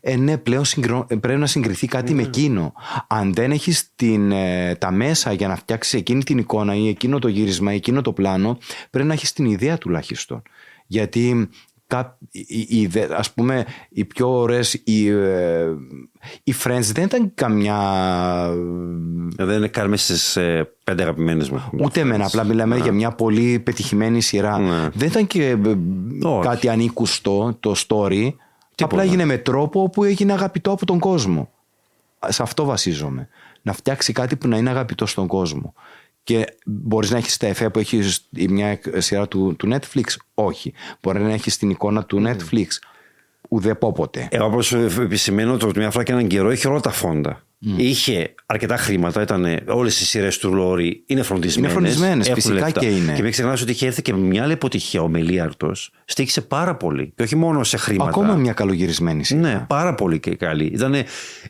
ε, 0.00 0.16
ναι, 0.16 0.38
πλέον 0.38 0.64
συγκρό- 0.64 1.06
ε, 1.08 1.16
πρέπει 1.16 1.40
να 1.40 1.46
συγκριθεί 1.46 1.86
κάτι 1.86 2.14
με 2.14 2.22
εκείνο. 2.22 2.72
Αν 3.08 3.34
δεν 3.34 3.50
έχεις 3.50 3.90
την, 3.96 4.32
ε, 4.32 4.74
τα 4.74 4.90
μέσα 4.90 5.32
για 5.32 5.48
να 5.48 5.56
φτιάξεις 5.56 5.94
εκείνη 5.94 6.24
την 6.24 6.38
εικόνα 6.38 6.74
ή 6.74 6.88
εκείνο 6.88 7.18
το 7.18 7.28
γύρισμα 7.28 7.72
ή 7.72 7.76
εκείνο 7.76 8.00
το 8.00 8.12
πλάνο 8.12 8.58
πρέπει 8.90 9.06
να 9.08 9.12
έχεις 9.14 9.32
την 9.32 9.44
ιδέα 9.44 9.78
τουλάχιστον. 9.78 10.42
Γιατί 10.86 11.48
κά- 11.48 11.73
οι, 12.30 12.46
οι, 12.48 12.80
ιδε- 12.80 13.12
ας 13.12 13.32
πούμε 13.32 13.66
οι 13.88 14.04
πιο 14.04 14.38
ωραίες 14.38 14.74
οι, 14.84 15.08
ε, 15.08 15.66
οι 16.44 16.54
Friends 16.64 16.90
δεν 16.92 17.04
ήταν 17.04 17.30
καμιά 17.34 17.78
Δεν 19.36 19.56
είναι 19.56 19.68
καν 19.68 19.88
μέσα 19.88 20.04
στις 20.04 20.36
ε, 20.36 20.70
πέντε 20.84 21.02
αγαπημένες 21.02 21.50
μου. 21.50 21.62
Ούτε 21.80 22.00
εμένα, 22.00 22.26
απλά 22.26 22.44
μιλάμε 22.44 22.76
για 22.76 22.92
μια 22.92 23.10
πολύ 23.10 23.58
πετυχημένη 23.58 24.20
σειρά. 24.20 24.58
Ναι. 24.58 24.88
Δεν 24.94 25.08
ήταν 25.08 25.26
και 25.26 25.48
ε, 25.48 25.56
Όχι. 26.22 26.48
κάτι 26.48 26.68
ανήκουστο 26.68 27.56
το 27.60 27.74
story. 27.88 28.32
Απλά 28.82 29.02
έγινε 29.02 29.24
με 29.24 29.38
τρόπο 29.38 29.90
που 29.90 30.04
έγινε 30.04 30.32
αγαπητό 30.32 30.70
από 30.70 30.86
τον 30.86 30.98
κόσμο. 30.98 31.50
Σε 32.28 32.42
αυτό 32.42 32.64
βασίζομαι. 32.64 33.28
Να 33.62 33.72
φτιάξει 33.72 34.12
κάτι 34.12 34.36
που 34.36 34.48
να 34.48 34.56
είναι 34.56 34.70
αγαπητό 34.70 35.06
στον 35.06 35.26
κόσμο. 35.26 35.74
Και 36.24 36.46
μπορείς 36.66 37.10
να 37.10 37.16
έχεις 37.18 37.36
τα 37.36 37.46
εφέ 37.46 37.70
που 37.70 37.78
έχει 37.78 38.00
μια 38.48 38.80
σειρά 38.96 39.28
του, 39.28 39.56
του 39.58 39.68
Netflix; 39.72 40.04
Όχι. 40.34 40.72
Μπορεί 41.00 41.20
να 41.20 41.32
έχεις 41.32 41.56
την 41.58 41.70
εικόνα 41.70 42.04
του 42.04 42.22
Netflix; 42.26 42.66
Ουδεπόποτε. 43.48 44.28
Ε, 44.30 44.38
Όπως 44.38 44.72
επισημαίνω, 44.72 45.56
το 45.56 45.70
μια 45.76 45.90
φορά 45.90 46.04
και 46.04 46.12
έναν 46.12 46.26
καιρό 46.26 46.52
είχε 46.52 46.68
όλα 46.68 46.80
τα 46.80 46.90
φόντα. 46.90 47.42
Είχε 47.76 48.34
αρκετά 48.46 48.76
χρήματα, 48.76 49.22
ήταν 49.22 49.46
όλες 49.66 50.00
οι 50.00 50.04
σειρές 50.04 50.38
του 50.38 50.54
Λόρι 50.54 51.02
είναι 51.06 51.22
φροντισμένες. 51.22 51.72
Είναι 51.72 51.80
φροντισμένες, 51.80 52.30
φυσικά 52.32 52.70
και 52.70 52.86
είναι. 52.86 53.12
Και 53.12 53.22
μην 53.22 53.30
ξεχνάς 53.30 53.62
ότι 53.62 53.70
είχε 53.70 53.86
έρθει 53.86 54.02
και 54.02 54.12
με 54.12 54.18
μια 54.18 54.42
άλλη 54.42 54.52
αποτυχία. 54.52 55.02
Ο 55.02 55.08
Μελίαρτος 55.08 55.90
στήχησε 56.04 56.40
πάρα 56.40 56.76
πολύ. 56.76 57.12
Και 57.16 57.22
όχι 57.22 57.36
μόνο 57.36 57.64
σε 57.64 57.76
χρήματα. 57.76 58.10
Ακόμα 58.10 58.34
μια 58.34 58.52
καλογυρισμένη 58.52 59.24
σειρά. 59.24 59.40
Ναι, 59.40 59.64
πάρα 59.68 59.94
πολύ 59.94 60.20
και 60.20 60.34
καλή. 60.36 60.64
Ήταν 60.64 60.94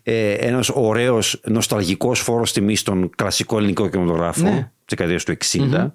ε, 0.02 0.30
ένας 0.32 0.70
ωραίος 0.74 1.40
νοσταλγικός 1.44 2.20
φόρος 2.20 2.52
τιμής 2.52 2.80
στον 2.80 3.10
κλασικό 3.16 3.56
ελληνικό 3.58 3.88
κινηματογράφο 3.88 4.42
Ναι. 4.42 4.70
της 4.84 4.96
δεκαετίας 4.96 5.24
του 5.24 5.32
60. 5.32 5.92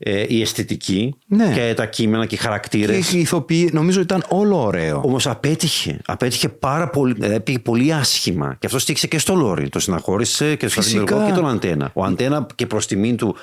Ε, 0.00 0.24
η 0.28 0.40
αισθητική 0.40 1.14
Ναι. 1.26 1.52
και 1.54 1.74
τα 1.76 1.86
κείμενα 1.86 2.26
και 2.26 2.34
οι 2.34 2.38
χαρακτήρες. 2.38 3.08
Και 3.08 3.16
οι 3.16 3.20
ηθοποιοί 3.20 3.70
νομίζω 3.72 4.00
ήταν 4.00 4.24
όλο 4.28 4.62
ωραίο. 4.62 5.00
Όμως 5.04 5.26
απέτυχε. 5.26 6.00
Απέτυχε 6.06 6.48
πάρα 6.48 6.88
πολύ. 6.90 7.12
Δηλαδή 7.12 7.40
πήγε 7.40 7.58
πολύ 7.58 7.92
άσχημα. 7.94 8.56
Και 8.58 8.66
αυτό 8.66 8.78
στήξε 8.78 9.06
και 9.06 9.18
στο 9.18 9.34
Λόρι. 9.34 9.68
Το 9.68 9.78
συναχώρησε 9.78 10.54
και 10.56 10.68
στον 10.68 10.82
Φυσικά. 10.82 11.04
δημιουργό 11.04 11.28
και 11.30 11.40
τον 11.40 11.48
Αντένα. 11.48 11.90
Ο 11.94 12.04
Αντένα 12.04 12.46
και 12.54 12.66
προς 12.66 12.86
τιμήν 12.86 13.16
του 13.16 13.36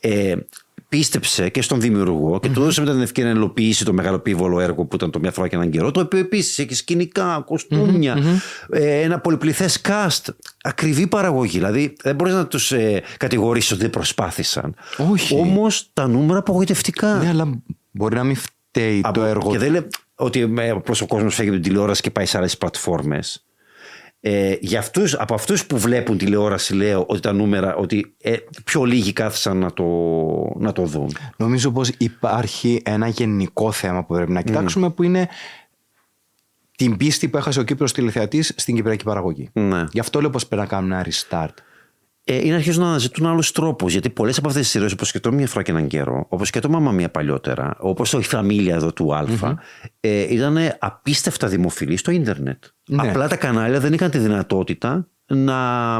ε, 0.00 0.34
πίστεψε 0.88 1.48
και 1.48 1.62
στον 1.62 1.80
δημιουργό 1.80 2.38
και 2.40 2.48
του 2.48 2.60
έδωσε 2.60 2.80
μετά 2.80 2.92
την 2.92 3.02
ευκαιρία 3.02 3.32
να 3.32 3.36
υλοποιήσει 3.38 3.84
το 3.84 3.92
μεγαλοπίβολο 3.92 4.60
έργο 4.60 4.84
που 4.84 4.96
ήταν 4.96 5.10
το 5.10 5.18
μια 5.18 5.30
φορά 5.32 5.48
και 5.48 5.56
έναν 5.56 5.70
καιρό. 5.70 5.90
Το 5.90 6.00
οποίο 6.00 6.18
επίσης 6.18 6.58
έχει 6.58 6.74
σκηνικά, 6.74 7.42
κοστούμια, 7.46 8.16
ε, 8.70 9.00
ένα 9.00 9.18
πολυπληθές 9.20 9.80
cast. 9.88 10.34
Ακριβή 10.62 11.06
παραγωγή. 11.06 11.58
Δηλαδή 11.58 11.96
δεν 12.02 12.14
μπορείς 12.14 12.34
να 12.34 12.46
τους 12.46 12.72
ε, 12.72 13.02
κατηγορήσεις 13.16 13.70
ότι 13.70 13.80
δεν 13.80 13.90
προσπάθησαν. 13.90 14.74
Όχι. 15.10 15.34
Όμως 15.34 15.90
τα 15.92 16.06
νούμερα 16.08 16.38
απογοητευτικά. 16.38 17.14
Ναι, 17.14 17.28
αλλά 17.28 17.50
μπορεί 17.90 18.14
να 18.14 18.24
μην 18.24 18.36
φταίει 18.36 19.00
το 19.00 19.08
Από- 19.08 19.24
έργο 19.24 19.50
Και 19.50 19.58
δεν 19.58 19.70
λέει 19.70 19.86
ότι 20.14 20.52
ε, 20.58 20.70
απλώς 20.70 21.00
ο 21.00 21.06
κόσμος 21.06 21.34
φεύγει 21.34 21.50
από 21.50 21.60
την 21.60 21.68
τηλεόραση 21.70 22.02
και 22.02 22.10
πάει 22.10 22.26
σε 22.26 22.38
άλλες 22.38 22.58
πλατφόρμες. 22.58 23.42
Ε, 24.20 24.56
για 24.60 24.78
αυτούς, 24.78 25.14
από 25.14 25.34
αυτούς 25.34 25.66
που 25.66 25.78
βλέπουν 25.78 26.18
τηλεόραση, 26.18 26.74
λέω 26.74 27.04
ότι 27.08 27.20
τα 27.20 27.32
νούμερα, 27.32 27.74
ότι 27.74 28.14
ε, 28.22 28.36
πιο 28.64 28.84
λίγοι 28.84 29.12
κάθισαν 29.12 29.56
να 29.56 29.72
το, 29.72 29.84
να 30.58 30.72
το 30.72 30.84
δουν. 30.84 31.16
Νομίζω 31.36 31.70
πως 31.70 31.88
υπάρχει 31.88 32.82
ένα 32.84 33.08
γενικό 33.08 33.72
θέμα 33.72 34.04
που 34.04 34.14
πρέπει 34.14 34.32
να 34.32 34.42
κοιτάξουμε 34.42 34.90
που 34.90 35.02
είναι 35.02 35.28
την 36.76 36.96
πίστη 36.96 37.28
που 37.28 37.36
έχασε 37.36 37.60
ο 37.60 37.62
Κύπρος 37.62 37.92
τηλεθεατής 37.92 38.52
στην 38.56 38.74
κυπριακή 38.74 39.04
παραγωγή. 39.04 39.50
Ναι. 39.52 39.84
Γι' 39.90 40.00
αυτό 40.00 40.20
λέω 40.20 40.30
πως 40.30 40.46
πρέπει 40.46 40.62
να 40.62 40.68
κάνουμε 40.68 40.94
ένα 40.94 41.06
restart. 41.06 41.62
Ε, 42.30 42.36
είναι 42.36 42.50
να 42.50 42.56
αρχίζουν 42.56 42.82
να 42.82 42.88
αναζητούν 42.88 43.26
άλλους 43.26 43.52
τρόπους. 43.52 43.92
Γιατί 43.92 44.10
πολλές 44.10 44.38
από 44.38 44.48
αυτές 44.48 44.62
τις 44.62 44.70
σειρές, 44.70 44.92
όπως 44.92 45.12
και 45.12 45.20
το 45.20 45.32
Μία 45.32 45.46
φορά 45.46 45.62
και 45.62 45.70
έναν 45.70 45.86
καιρό, 45.86 46.26
όπως 46.28 46.50
και 46.50 46.60
το 46.60 46.68
Μάμα 46.68 46.90
Μία 46.92 47.08
παλιότερα, 47.10 47.76
όπως 47.78 48.10
το 48.10 48.18
Η 48.18 48.22
Φαμίλια 48.22 48.74
εδώ 48.74 48.92
του 48.92 49.14
Α, 49.14 49.24
ε, 50.00 50.34
ήταν 50.34 50.58
απίστευτα 50.78 51.46
δημοφιλή 51.48 51.96
στο 51.96 52.10
ίντερνετ. 52.10 52.64
Ναι. 52.88 53.08
Απλά 53.08 53.28
τα 53.28 53.36
κανάλια 53.36 53.80
δεν 53.80 53.92
είχαν 53.92 54.10
τη 54.10 54.18
δυνατότητα 54.18 55.08
να 55.26 55.96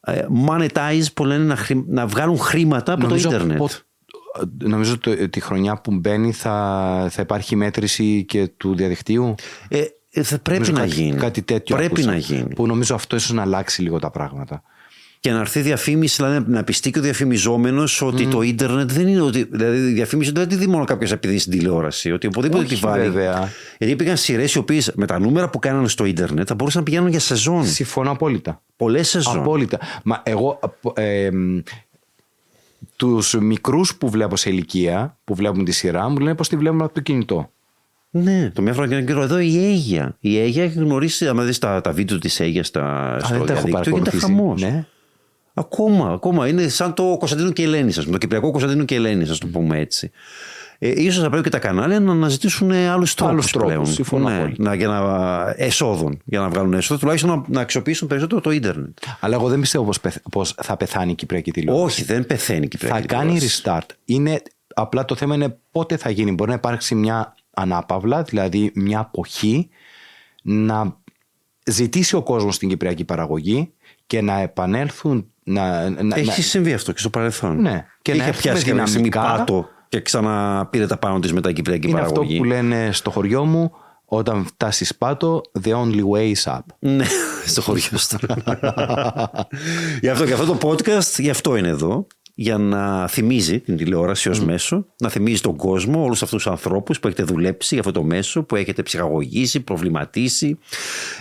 ε, 0.00 0.24
monetize, 0.46 1.04
που 1.14 1.24
λένε, 1.24 1.44
να, 1.44 1.56
χρη- 1.56 1.84
να 1.88 2.06
βγάλουν 2.06 2.38
χρήματα 2.38 2.92
από 2.92 3.06
το 3.06 3.14
ίντερνετ. 3.14 3.56
πο- 3.56 3.68
νομίζω 4.62 4.98
το- 4.98 5.28
τη 5.28 5.40
χρονιά 5.40 5.80
που 5.80 5.90
μπαίνει 5.94 6.32
θα, 6.32 7.06
θα 7.10 7.22
υπάρχει 7.22 7.56
μέτρηση 7.56 8.24
και 8.24 8.48
του 8.56 8.74
διαδικτύου; 8.74 9.34
Ε, 9.68 9.84
ε, 10.10 10.22
θα 10.22 10.38
πρέπει 10.38 10.60
Νομίζω 10.60 10.72
να 10.72 10.88
κάτι, 10.88 11.00
γίνει. 11.02 11.16
Κάτι 11.16 11.42
τέτοιο 11.42 11.76
Πρέπει 11.76 11.92
άκουσα, 11.92 12.10
να 12.10 12.16
γίνει. 12.16 12.54
Που 12.54 12.66
νομίζω 12.66 12.94
αυτό 12.94 13.16
ίσως 13.16 13.32
να 13.32 13.42
αλλάξει 13.42 13.82
λίγο 13.82 13.98
τα 13.98 14.10
πράγματα. 14.10 14.62
Και 15.22 15.30
να 15.30 15.40
έρθει 15.40 15.60
διαφήμιση, 15.60 16.22
δηλαδή 16.22 16.50
να 16.50 16.64
πιστεί 16.64 16.90
και 16.90 16.98
ο 16.98 17.02
διαφημιζόμενος 17.02 18.02
ότι 18.02 18.26
το 18.26 18.42
ίντερνετ 18.42 18.92
δεν 18.92 19.08
είναι. 19.08 19.20
Ότι, 19.20 19.48
δηλαδή 19.50 19.76
η 19.76 19.92
διαφήμιση 19.92 20.30
δεν 20.32 20.48
τη 20.48 20.54
δει 20.56 20.66
μόνο 20.66 20.84
κάποιος 20.84 21.12
επειδή 21.12 21.38
στην 21.38 21.52
τηλεόραση. 21.52 22.12
Ότι 22.12 22.26
οπουδήποτε 22.26 22.62
Όχι, 22.64 22.74
τη 22.74 22.80
βάλει. 22.80 23.02
βέβαια. 23.02 23.48
Γιατί 23.78 23.96
πήγαν 23.96 24.16
σειρές 24.16 24.54
οι 24.54 24.58
οποίες 24.58 24.92
με 24.94 25.06
τα 25.06 25.18
νούμερα 25.18 25.50
που 25.50 25.58
κάνανε 25.58 25.88
στο 25.88 26.04
ίντερνετ 26.04 26.44
θα 26.48 26.54
μπορούσαν 26.54 26.78
να 26.80 26.86
πηγαίνουν 26.86 27.08
για 27.10 27.20
σεζόν. 27.20 27.66
Συμφωνώ 27.66 28.10
απόλυτα. 28.10 28.62
Πολλές 28.76 29.08
σεζόν. 29.08 29.38
Απόλυτα. 29.38 29.78
Μα 30.04 30.22
εγώ 30.24 30.58
ε, 30.94 31.30
μ, 31.30 31.58
τους 32.96 33.34
μικρούς 33.40 33.96
που 33.96 34.10
βλέπω 34.10 34.36
σε 34.36 34.50
ηλικία, 34.50 35.18
που 35.24 35.34
βλέπουν 35.34 35.64
τη 35.64 35.72
σειρά, 35.72 36.08
μου 36.08 36.18
λένε 36.18 36.34
πως 36.34 36.48
τη 36.48 36.56
βλέπουν 36.56 36.82
από 36.82 36.94
το 36.94 37.00
κινητό. 37.00 37.50
Ναι, 38.10 38.50
το 38.54 38.62
μια 38.62 38.72
φορά 38.74 38.86
και 38.86 38.94
έναν 38.94 39.06
καιρό. 39.06 39.22
Εδώ 39.22 39.38
η 39.38 39.64
Αίγια. 39.64 40.16
Η 40.20 40.38
Αίγια 40.38 40.64
έχει 40.64 40.78
γνωρίσει, 40.78 41.28
άμα 41.28 41.42
δεις 41.42 41.58
τα, 41.58 41.80
τα 41.80 41.92
βίντεο 41.92 42.18
της 42.18 42.40
Αίγιας 42.40 42.66
στα, 42.66 43.16
στο 43.24 43.36
δεν 43.36 43.46
τα 43.46 43.52
έχω 43.52 43.62
διαδίκτυο, 43.62 43.92
γίνεται 43.92 44.10
παρακολουθήσει. 44.10 44.24
χαμός. 44.24 44.62
Ναι. 44.62 44.86
Ακόμα, 45.54 46.12
ακόμα. 46.12 46.48
Είναι 46.48 46.68
σαν 46.68 46.94
το 46.94 47.16
Κωνσταντίνο 47.18 47.50
και 47.50 47.62
Ελένη, 47.62 47.88
ας 47.88 47.98
πούμε. 47.98 48.10
Το 48.12 48.18
κυπριακό 48.18 48.50
Κωνσταντίνο 48.50 48.84
και 48.84 48.94
Ελένη, 48.94 49.28
ας 49.30 49.38
το 49.38 49.46
πούμε 49.46 49.78
έτσι. 49.78 50.10
Ε, 50.82 51.02
ίσως 51.02 51.22
θα 51.22 51.28
πρέπει 51.28 51.44
και 51.44 51.50
τα 51.50 51.58
κανάλια 51.58 52.00
να 52.00 52.12
αναζητήσουν 52.12 52.70
άλλους 52.72 53.14
τρόπους. 53.14 53.32
Άλλους 53.32 53.50
τρόπους, 53.50 53.92
συμφωνώ 53.94 54.38
πολύ. 54.40 54.54
να, 54.58 54.74
για 54.74 54.88
να, 54.88 55.54
εσόδων, 55.56 56.20
για 56.24 56.40
να 56.40 56.48
βγάλουν 56.48 56.72
έσοδα, 56.72 57.00
τουλάχιστον 57.00 57.30
να, 57.30 57.44
να 57.48 57.60
αξιοποιήσουν 57.60 58.08
περισσότερο 58.08 58.40
το 58.40 58.50
ίντερνετ. 58.50 58.98
Αλλά 59.20 59.34
εγώ 59.34 59.48
δεν 59.48 59.60
πιστεύω 59.60 59.84
πως, 59.84 60.00
πεθ- 60.00 60.28
πως 60.30 60.54
θα 60.62 60.76
πεθάνει 60.76 61.10
η 61.10 61.14
Κυπριακή 61.14 61.50
τηλεόραση. 61.50 61.84
Όχι, 62.00 62.04
δεν 62.12 62.26
πεθαίνει 62.26 62.58
η 62.58 62.62
θα 62.62 62.68
Κυπριακή 62.68 63.06
κάνει 63.06 63.32
τηλεόραση. 63.38 63.62
restart. 63.64 63.94
Είναι, 64.04 64.42
απλά 64.74 65.04
το 65.04 65.14
θέμα 65.14 65.34
είναι 65.34 65.58
πότε 65.70 65.96
θα 65.96 66.10
γίνει. 66.10 66.32
Μπορεί 66.32 66.50
να 66.50 66.56
υπάρξει 66.56 66.94
μια 66.94 67.34
ανάπαυλα, 67.50 68.22
δηλαδή 68.22 68.70
μια 68.74 68.98
αποχή, 68.98 69.68
να 70.42 70.96
ζητήσει 71.66 72.16
ο 72.16 72.22
κόσμος 72.22 72.58
την 72.58 72.68
Κυπριακή 72.68 73.04
παραγωγή 73.04 73.72
και 74.10 74.20
να 74.20 74.40
επανέλθουν. 74.40 75.26
Να, 75.44 75.90
να, 75.90 76.16
Έχει 76.16 76.26
να- 76.26 76.32
συμβεί 76.32 76.72
αυτό 76.72 76.92
και 76.92 76.98
στο 76.98 77.10
παρελθόν. 77.10 77.60
Ναι. 77.60 77.86
Και 78.02 78.10
να 78.14 78.16
Είχε 78.16 78.28
έρθουμε 78.28 78.52
πιάσει 78.52 78.70
κάποια 78.70 78.86
στιγμή 78.86 79.08
δυναμικά. 79.08 79.36
πάτο 79.36 79.68
και 79.88 80.00
ξαναπήρε 80.00 80.86
τα 80.86 80.96
πάνω 80.96 81.18
της 81.18 81.32
μετά 81.32 81.50
η 81.50 81.52
Κυπριακή 81.52 81.88
είναι 81.88 81.98
παραγωγή. 82.00 82.28
αυτό 82.32 82.36
που 82.42 82.44
λένε 82.44 82.88
στο 82.92 83.10
χωριό 83.10 83.44
μου, 83.44 83.70
όταν 84.04 84.44
φτάσεις 84.44 84.96
πάτο, 84.96 85.40
the 85.64 85.70
only 85.72 86.02
way 86.14 86.32
is 86.34 86.52
up. 86.52 86.58
Ναι, 86.78 87.04
στο 87.46 87.62
χωριό 87.62 87.98
σου. 87.98 88.16
γι' 90.00 90.08
αυτό 90.08 90.24
και 90.26 90.32
αυτό 90.32 90.56
το 90.56 90.68
podcast, 90.68 91.18
γι' 91.18 91.30
αυτό 91.30 91.56
είναι 91.56 91.68
εδώ. 91.68 92.06
Για 92.42 92.58
να 92.58 93.08
θυμίζει 93.08 93.60
την 93.60 93.76
τηλεόραση 93.76 94.28
ως 94.28 94.44
μέσο, 94.44 94.86
να 94.98 95.08
θυμίζει 95.08 95.40
τον 95.40 95.56
κόσμο, 95.56 96.04
όλους 96.04 96.22
αυτούς 96.22 96.42
τους 96.42 96.52
ανθρώπους 96.52 97.00
που 97.00 97.06
έχετε 97.06 97.22
δουλέψει 97.22 97.74
για 97.74 97.78
αυτό 97.86 98.00
το 98.00 98.06
μέσο, 98.06 98.42
που 98.42 98.56
έχετε 98.56 98.82
ψυχαγωγήσει, 98.82 99.60
προβληματίσει. 99.60 100.46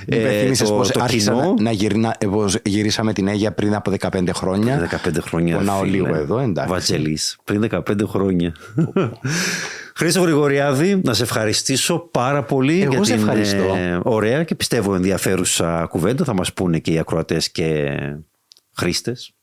Μην 0.07 0.19
ε, 0.19 0.21
υπενθύμησες 0.21 0.67
το, 0.69 0.75
πως 0.75 0.91
το 0.91 1.01
άρχισα 1.03 1.31
κοινό. 1.31 1.53
να, 1.53 1.61
να 1.61 1.71
γυρνά, 1.71 2.15
ε, 2.19 2.25
πως 2.25 2.57
γυρίσαμε 2.65 3.13
την 3.13 3.27
Αίγια 3.27 3.51
πριν 3.51 3.75
από 3.75 3.93
15 3.99 4.29
χρόνια. 4.33 4.89
15 5.05 5.17
χρόνια. 5.21 5.57
Πονάω 5.57 5.81
φίλε. 5.81 5.91
λίγο 5.91 6.15
εδώ, 6.15 6.39
εντάξει. 6.39 6.71
Βατζελής, 6.73 7.37
πριν 7.43 7.67
15 7.71 7.81
χρόνια. 8.05 8.55
Χρήστο 9.95 10.21
Γρηγοριάδη, 10.21 11.01
να 11.03 11.13
σε 11.13 11.23
ευχαριστήσω 11.23 12.09
πάρα 12.11 12.43
πολύ 12.43 12.81
Εγώ 12.81 12.93
για 12.93 13.03
σε 13.03 13.11
την 13.11 13.21
ευχαριστώ. 13.21 13.75
ε, 13.75 13.99
ωραία 14.03 14.43
και 14.43 14.55
πιστεύω 14.55 14.95
ενδιαφέρουσα 14.95 15.85
κουβέντα. 15.89 16.23
Θα 16.23 16.33
μας 16.33 16.53
πούνε 16.53 16.79
και 16.79 16.91
οι 16.91 16.97
ακροατές 16.97 17.51
και 17.51 17.97
χρήστες. 18.75 19.33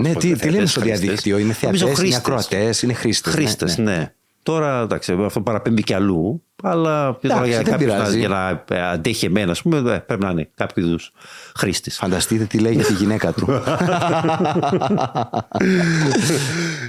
Ναι, 0.00 0.12
τι, 0.12 0.18
τι 0.18 0.26
Θεατές, 0.28 0.50
λένε 0.50 0.66
στο 0.66 0.80
χρήστες. 0.80 1.00
διαδίκτυο, 1.00 1.38
είναι 1.38 1.54
Νομίζω 1.60 1.60
θεατές, 1.60 1.80
είναι 1.82 1.94
χρήστες. 1.94 2.18
ακροατές, 2.18 2.82
είναι 2.82 2.92
χρήστες. 2.92 3.34
ναι, 3.34 3.40
Χρήστες, 3.40 3.76
ναι. 3.78 3.84
ναι. 3.96 4.12
Τώρα, 4.42 4.80
εντάξει, 4.80 5.16
αυτό 5.24 5.40
παραπέμπει 5.40 5.82
και 5.82 5.94
αλλού. 5.94 6.42
Αλλά 6.62 7.18
τώρα 7.22 7.34
Εντάξει, 7.34 7.48
για, 7.48 7.56
δεν 7.62 7.66
κάποιους 7.72 7.90
να- 7.90 7.96
πειράζει. 7.96 8.18
για 8.18 8.28
να 8.28 8.64
ε, 8.76 8.80
αντέχει 8.88 9.26
εμένα, 9.26 9.50
ας 9.50 9.62
πούμε, 9.62 9.76
ε, 9.94 9.98
πρέπει 9.98 10.24
να 10.24 10.30
είναι 10.30 10.50
κάποιο 10.54 10.86
είδους 10.86 11.12
χρήστης. 11.56 11.96
Φανταστείτε 11.96 12.44
τι 12.44 12.58
λέει 12.58 12.72
για 12.72 12.84
τη 12.84 12.92
γυναίκα 12.92 13.32
του. 13.32 13.62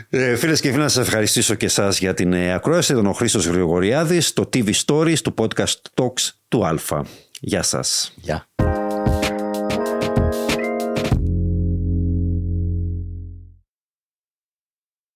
Ε, 0.09 0.35
Φίλες 0.35 0.61
και 0.61 0.69
φίλοι, 0.69 0.81
να 0.81 0.87
σας 0.87 1.05
ευχαριστήσω 1.05 1.53
και 1.55 1.65
εσάς 1.65 1.99
για 1.99 2.13
την 2.13 2.33
ε, 2.33 2.53
ακρόαση. 2.53 2.91
Ήταν 2.91 3.05
ο 3.05 3.13
Χρήστος 3.13 3.45
Γρηγοριάδης, 3.45 4.33
το 4.33 4.49
TV 4.53 4.69
Stories 4.85 5.19
του 5.19 5.33
podcast 5.37 6.01
Talks 6.03 6.29
του 6.47 6.65
Αλφα. 6.65 7.05
Γεια 7.39 7.61
σας. 7.63 8.13
Γεια. 8.15 8.47